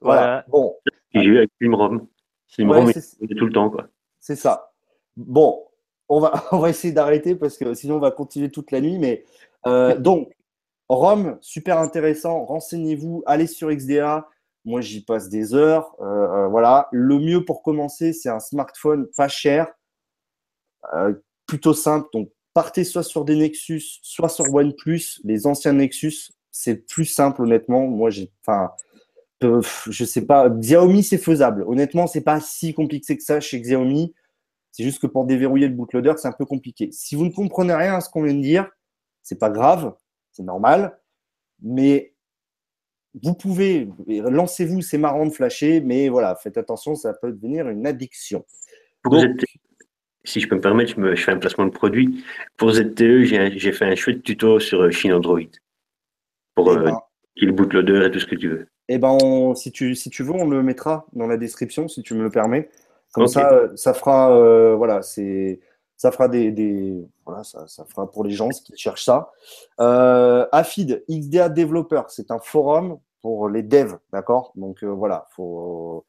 Voilà. 0.00 0.44
Bon. 0.48 0.76
J'ai 1.14 1.24
eu 1.24 1.38
avec 1.38 1.50
une 1.60 1.74
ROM. 1.74 2.06
C'est 2.48 2.62
une 2.62 2.72
ROM 2.72 2.90
tout 2.92 3.46
le 3.46 3.52
temps, 3.52 3.70
quoi. 3.70 3.88
C'est 4.18 4.36
ça. 4.36 4.72
Bon, 5.16 5.66
on 6.08 6.20
va, 6.20 6.32
on 6.52 6.58
va 6.58 6.70
essayer 6.70 6.92
d'arrêter 6.92 7.34
parce 7.34 7.56
que 7.56 7.74
sinon 7.74 7.96
on 7.96 8.00
va 8.00 8.10
continuer 8.10 8.50
toute 8.50 8.70
la 8.70 8.80
nuit. 8.80 8.98
Mais 8.98 9.24
euh, 9.66 9.96
donc, 9.98 10.32
ROM, 10.88 11.38
super 11.40 11.78
intéressant. 11.78 12.44
Renseignez-vous, 12.44 13.22
allez 13.26 13.46
sur 13.46 13.70
XDA. 13.70 14.28
Moi, 14.64 14.82
j'y 14.82 15.04
passe 15.04 15.28
des 15.28 15.54
heures. 15.54 15.94
Euh, 16.00 16.04
euh, 16.04 16.48
voilà. 16.48 16.88
Le 16.92 17.18
mieux 17.18 17.44
pour 17.44 17.62
commencer, 17.62 18.12
c'est 18.12 18.28
un 18.28 18.40
smartphone 18.40 19.06
pas 19.16 19.28
cher, 19.28 19.72
plutôt 21.46 21.74
simple. 21.74 22.08
Donc, 22.12 22.30
partez 22.60 22.84
soit 22.84 23.02
sur 23.02 23.24
des 23.24 23.36
Nexus, 23.36 24.00
soit 24.02 24.28
sur 24.28 24.44
OnePlus, 24.54 25.18
les 25.24 25.46
anciens 25.46 25.72
Nexus, 25.72 26.32
c'est 26.50 26.74
plus 26.74 27.06
simple 27.06 27.40
honnêtement. 27.40 27.86
Moi, 27.86 28.10
j'ai, 28.10 28.30
enfin, 28.42 28.70
euh, 29.44 29.62
je 29.88 30.04
sais 30.04 30.26
pas, 30.26 30.50
Xiaomi 30.50 31.02
c'est 31.02 31.16
faisable. 31.16 31.64
Honnêtement, 31.66 32.06
c'est 32.06 32.20
pas 32.20 32.38
si 32.38 32.74
compliqué 32.74 33.16
que 33.16 33.22
ça 33.22 33.40
chez 33.40 33.62
Xiaomi. 33.62 34.12
C'est 34.72 34.82
juste 34.82 35.00
que 35.00 35.06
pour 35.06 35.24
déverrouiller 35.24 35.68
le 35.68 35.74
bootloader, 35.74 36.12
c'est 36.18 36.28
un 36.28 36.32
peu 36.32 36.44
compliqué. 36.44 36.90
Si 36.92 37.14
vous 37.14 37.24
ne 37.24 37.30
comprenez 37.30 37.72
rien 37.72 37.94
à 37.94 38.02
ce 38.02 38.10
qu'on 38.10 38.24
vient 38.24 38.34
de 38.34 38.42
dire, 38.42 38.70
c'est 39.22 39.38
pas 39.38 39.48
grave, 39.48 39.94
c'est 40.32 40.42
normal. 40.42 41.00
Mais 41.62 42.12
vous 43.22 43.32
pouvez, 43.32 43.88
lancez-vous, 44.06 44.82
c'est 44.82 44.98
marrant 44.98 45.24
de 45.24 45.30
flasher, 45.30 45.80
mais 45.80 46.10
voilà, 46.10 46.36
faites 46.36 46.58
attention, 46.58 46.94
ça 46.94 47.14
peut 47.14 47.32
devenir 47.32 47.70
une 47.70 47.86
addiction. 47.86 48.44
Donc, 49.10 49.46
si 50.24 50.40
je 50.40 50.48
peux 50.48 50.56
me 50.56 50.60
permettre, 50.60 50.94
je, 50.96 51.14
fais 51.16 51.32
un 51.32 51.38
placement 51.38 51.66
de 51.66 51.70
produit. 51.70 52.24
Pour 52.56 52.72
ZTE, 52.72 53.24
j'ai 53.24 53.72
fait 53.72 53.86
un 53.86 53.94
chouette 53.94 54.22
tuto 54.22 54.60
sur 54.60 54.90
Chine 54.92 55.12
Android. 55.12 55.40
Pour 56.54 56.72
eh 56.72 56.76
euh, 56.76 56.84
ben. 56.84 56.98
le 57.36 57.52
bootloader 57.52 58.06
et 58.06 58.10
tout 58.10 58.20
ce 58.20 58.26
que 58.26 58.34
tu 58.34 58.48
veux. 58.48 58.66
Eh 58.88 58.98
ben, 58.98 59.54
si, 59.54 59.70
tu, 59.70 59.94
si 59.94 60.10
tu 60.10 60.22
veux, 60.22 60.32
on 60.32 60.48
le 60.48 60.62
mettra 60.62 61.06
dans 61.12 61.26
la 61.26 61.36
description, 61.36 61.88
si 61.88 62.02
tu 62.02 62.14
me 62.14 62.22
le 62.22 62.30
permets. 62.30 62.68
Comme 63.12 63.26
ça, 63.26 63.52
euh, 63.52 63.76
ça 63.76 63.94
fera, 63.94 64.32
euh, 64.36 64.74
voilà, 64.76 65.02
c'est, 65.02 65.60
ça 65.96 66.12
fera 66.12 66.28
des, 66.28 66.50
des 66.52 66.94
voilà, 67.24 67.42
ça, 67.42 67.66
ça, 67.66 67.84
fera 67.84 68.10
pour 68.10 68.24
les 68.24 68.30
gens 68.30 68.48
qui 68.48 68.72
cherchent 68.76 69.04
ça. 69.04 69.32
Euh, 69.80 70.46
Afid, 70.52 71.04
XDA 71.10 71.48
Developer, 71.48 72.02
c'est 72.08 72.30
un 72.30 72.38
forum 72.38 72.98
pour 73.20 73.48
les 73.48 73.62
devs, 73.62 73.98
d'accord? 74.12 74.52
Donc 74.54 74.82
voilà, 74.84 75.26
faut 75.30 76.04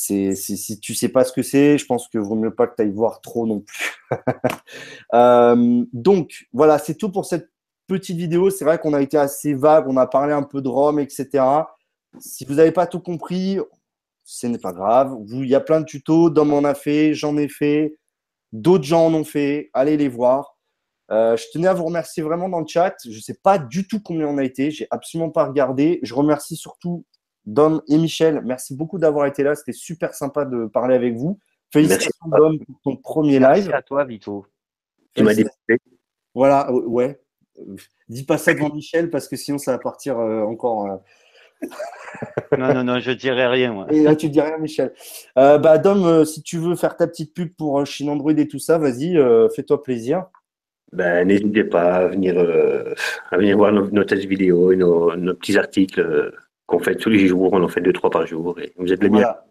c'est, 0.00 0.36
si 0.36 0.78
tu 0.78 0.94
sais 0.94 1.08
pas 1.08 1.24
ce 1.24 1.32
que 1.32 1.42
c'est, 1.42 1.76
je 1.76 1.84
pense 1.84 2.06
que 2.06 2.18
vaut 2.18 2.36
mieux 2.36 2.54
pas 2.54 2.68
que 2.68 2.76
tu 2.76 2.82
ailles 2.82 2.92
voir 2.92 3.20
trop 3.20 3.48
non 3.48 3.58
plus. 3.58 3.96
euh, 5.12 5.84
donc, 5.92 6.46
voilà, 6.52 6.78
c'est 6.78 6.94
tout 6.94 7.10
pour 7.10 7.24
cette 7.24 7.50
petite 7.88 8.16
vidéo. 8.16 8.48
C'est 8.50 8.64
vrai 8.64 8.78
qu'on 8.78 8.92
a 8.92 9.02
été 9.02 9.18
assez 9.18 9.54
vague, 9.54 9.88
on 9.88 9.96
a 9.96 10.06
parlé 10.06 10.32
un 10.32 10.44
peu 10.44 10.62
de 10.62 10.68
Rome, 10.68 11.00
etc. 11.00 11.44
Si 12.20 12.44
vous 12.44 12.54
n'avez 12.54 12.70
pas 12.70 12.86
tout 12.86 13.00
compris, 13.00 13.58
ce 14.22 14.46
n'est 14.46 14.58
pas 14.58 14.72
grave. 14.72 15.18
Il 15.32 15.48
y 15.48 15.56
a 15.56 15.60
plein 15.60 15.80
de 15.80 15.84
tutos. 15.84 16.30
Dom 16.30 16.52
en 16.52 16.62
a 16.62 16.76
fait, 16.76 17.12
j'en 17.14 17.36
ai 17.36 17.48
fait. 17.48 17.98
D'autres 18.52 18.84
gens 18.84 19.06
en 19.06 19.14
ont 19.14 19.24
fait. 19.24 19.68
Allez 19.72 19.96
les 19.96 20.08
voir. 20.08 20.58
Euh, 21.10 21.36
je 21.36 21.46
tenais 21.52 21.66
à 21.66 21.74
vous 21.74 21.86
remercier 21.86 22.22
vraiment 22.22 22.48
dans 22.48 22.60
le 22.60 22.68
chat. 22.68 22.94
Je 23.04 23.16
ne 23.16 23.20
sais 23.20 23.38
pas 23.42 23.58
du 23.58 23.88
tout 23.88 24.00
combien 24.00 24.28
on 24.28 24.38
a 24.38 24.44
été. 24.44 24.70
J'ai 24.70 24.86
absolument 24.92 25.30
pas 25.30 25.44
regardé. 25.44 25.98
Je 26.04 26.14
remercie 26.14 26.54
surtout 26.54 27.04
Dom 27.46 27.82
et 27.88 27.96
Michel, 27.96 28.42
merci 28.44 28.74
beaucoup 28.74 28.98
d'avoir 28.98 29.26
été 29.26 29.42
là. 29.42 29.54
C'était 29.54 29.72
super 29.72 30.14
sympa 30.14 30.44
de 30.44 30.66
parler 30.66 30.94
avec 30.94 31.14
vous. 31.14 31.38
Félicitations, 31.72 32.12
Dom, 32.26 32.58
pour 32.58 32.80
ton 32.82 32.96
premier 32.96 33.38
live. 33.38 33.64
Merci 33.64 33.72
à 33.72 33.82
toi, 33.82 34.04
Vito. 34.04 34.46
Tu 35.14 35.22
m'as 35.22 35.32
Voilà, 36.34 36.70
euh, 36.70 36.82
ouais. 36.86 37.20
Dis 38.08 38.24
pas 38.24 38.38
ça 38.38 38.54
devant 38.54 38.72
Michel 38.72 39.10
parce 39.10 39.28
que 39.28 39.36
sinon 39.36 39.58
ça 39.58 39.72
va 39.72 39.78
partir 39.78 40.18
euh, 40.18 40.42
encore. 40.42 40.86
Euh. 40.86 41.66
non, 42.58 42.72
non, 42.72 42.84
non, 42.84 43.00
je 43.00 43.10
dirai 43.10 43.46
rien. 43.48 43.72
Moi. 43.72 43.86
Et 43.90 44.02
là, 44.02 44.14
tu 44.14 44.28
dis 44.28 44.40
rien, 44.40 44.58
Michel. 44.58 44.92
bah, 45.34 45.78
Dom, 45.78 46.24
si 46.24 46.42
tu 46.42 46.58
veux 46.58 46.76
faire 46.76 46.96
ta 46.96 47.06
petite 47.06 47.34
pub 47.34 47.54
pour 47.54 47.84
Chine 47.84 48.10
Android 48.10 48.32
et 48.32 48.48
tout 48.48 48.60
ça, 48.60 48.78
vas-y, 48.78 49.18
fais-toi 49.54 49.82
plaisir. 49.82 50.26
Ben, 50.92 51.26
n'hésitez 51.26 51.64
pas 51.64 51.96
à 51.96 52.06
venir, 52.06 52.38
à 53.30 53.36
venir 53.36 53.56
voir 53.58 53.72
nos, 53.72 54.04
tests 54.04 54.24
vidéo 54.24 54.72
et 54.72 54.76
nos, 54.76 55.16
nos 55.16 55.34
petits 55.34 55.58
articles 55.58 56.32
qu'on 56.68 56.78
fait 56.78 56.94
tous 56.94 57.08
les 57.08 57.26
jours, 57.26 57.50
on 57.52 57.64
en 57.64 57.68
fait 57.68 57.80
deux, 57.80 57.94
trois 57.94 58.10
par 58.10 58.26
jour, 58.26 58.60
et 58.60 58.72
vous 58.76 58.92
êtes 58.92 59.02
les 59.02 59.08
voilà. 59.08 59.46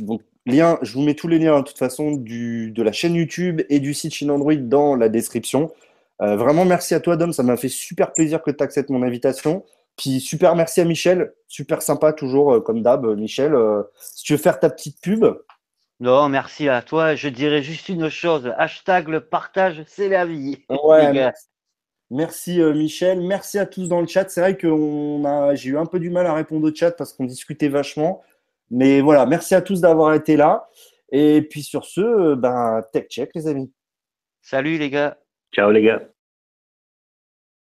Donc, 0.00 0.20
lien, 0.44 0.78
je 0.82 0.92
vous 0.92 1.02
mets 1.02 1.14
tous 1.14 1.28
les 1.28 1.38
liens 1.38 1.60
de 1.60 1.64
toute 1.64 1.78
façon 1.78 2.12
du, 2.12 2.72
de 2.72 2.82
la 2.82 2.92
chaîne 2.92 3.14
YouTube 3.14 3.62
et 3.70 3.78
du 3.78 3.94
site 3.94 4.12
Chine 4.12 4.30
Android 4.30 4.56
dans 4.56 4.96
la 4.96 5.08
description. 5.08 5.72
Euh, 6.20 6.36
vraiment, 6.36 6.64
merci 6.64 6.94
à 6.94 7.00
toi, 7.00 7.16
Dom. 7.16 7.32
Ça 7.32 7.44
m'a 7.44 7.56
fait 7.56 7.68
super 7.68 8.12
plaisir 8.12 8.42
que 8.42 8.50
tu 8.50 8.62
acceptes 8.62 8.90
mon 8.90 9.04
invitation. 9.04 9.64
Puis 9.96 10.20
super 10.20 10.56
merci 10.56 10.80
à 10.80 10.84
Michel. 10.84 11.32
Super 11.46 11.82
sympa, 11.82 12.12
toujours, 12.12 12.52
euh, 12.52 12.60
comme 12.60 12.82
d'hab. 12.82 13.06
Michel, 13.16 13.54
euh, 13.54 13.84
si 14.00 14.24
tu 14.24 14.32
veux 14.32 14.38
faire 14.38 14.58
ta 14.58 14.70
petite 14.70 15.00
pub. 15.00 15.24
Non, 16.00 16.28
merci 16.28 16.68
à 16.68 16.82
toi. 16.82 17.14
Je 17.14 17.28
dirais 17.28 17.62
juste 17.62 17.88
une 17.88 18.08
chose. 18.08 18.52
Hashtag 18.56 19.08
le 19.08 19.20
partage, 19.20 19.84
c'est 19.86 20.08
la 20.08 20.26
vie. 20.26 20.64
Ouais, 20.68 21.12
Merci 21.12 21.46
Michel. 22.10 23.20
Merci 23.20 23.58
à 23.58 23.66
tous 23.66 23.88
dans 23.88 24.00
le 24.00 24.06
chat. 24.06 24.28
C'est 24.28 24.40
vrai 24.40 24.56
que 24.56 24.68
j'ai 25.54 25.70
eu 25.70 25.78
un 25.78 25.86
peu 25.86 25.98
du 25.98 26.10
mal 26.10 26.26
à 26.26 26.34
répondre 26.34 26.68
au 26.68 26.74
chat 26.74 26.92
parce 26.92 27.12
qu'on 27.12 27.24
discutait 27.24 27.68
vachement. 27.68 28.22
Mais 28.70 29.00
voilà, 29.00 29.26
merci 29.26 29.54
à 29.54 29.62
tous 29.62 29.80
d'avoir 29.80 30.14
été 30.14 30.36
là. 30.36 30.68
Et 31.10 31.42
puis 31.42 31.62
sur 31.62 31.84
ce, 31.84 32.34
ben, 32.34 32.82
tech 32.92 33.06
check 33.08 33.30
les 33.34 33.46
amis. 33.46 33.72
Salut 34.42 34.78
les 34.78 34.90
gars. 34.90 35.18
Ciao 35.52 35.70
les 35.70 35.82
gars. 35.82 36.02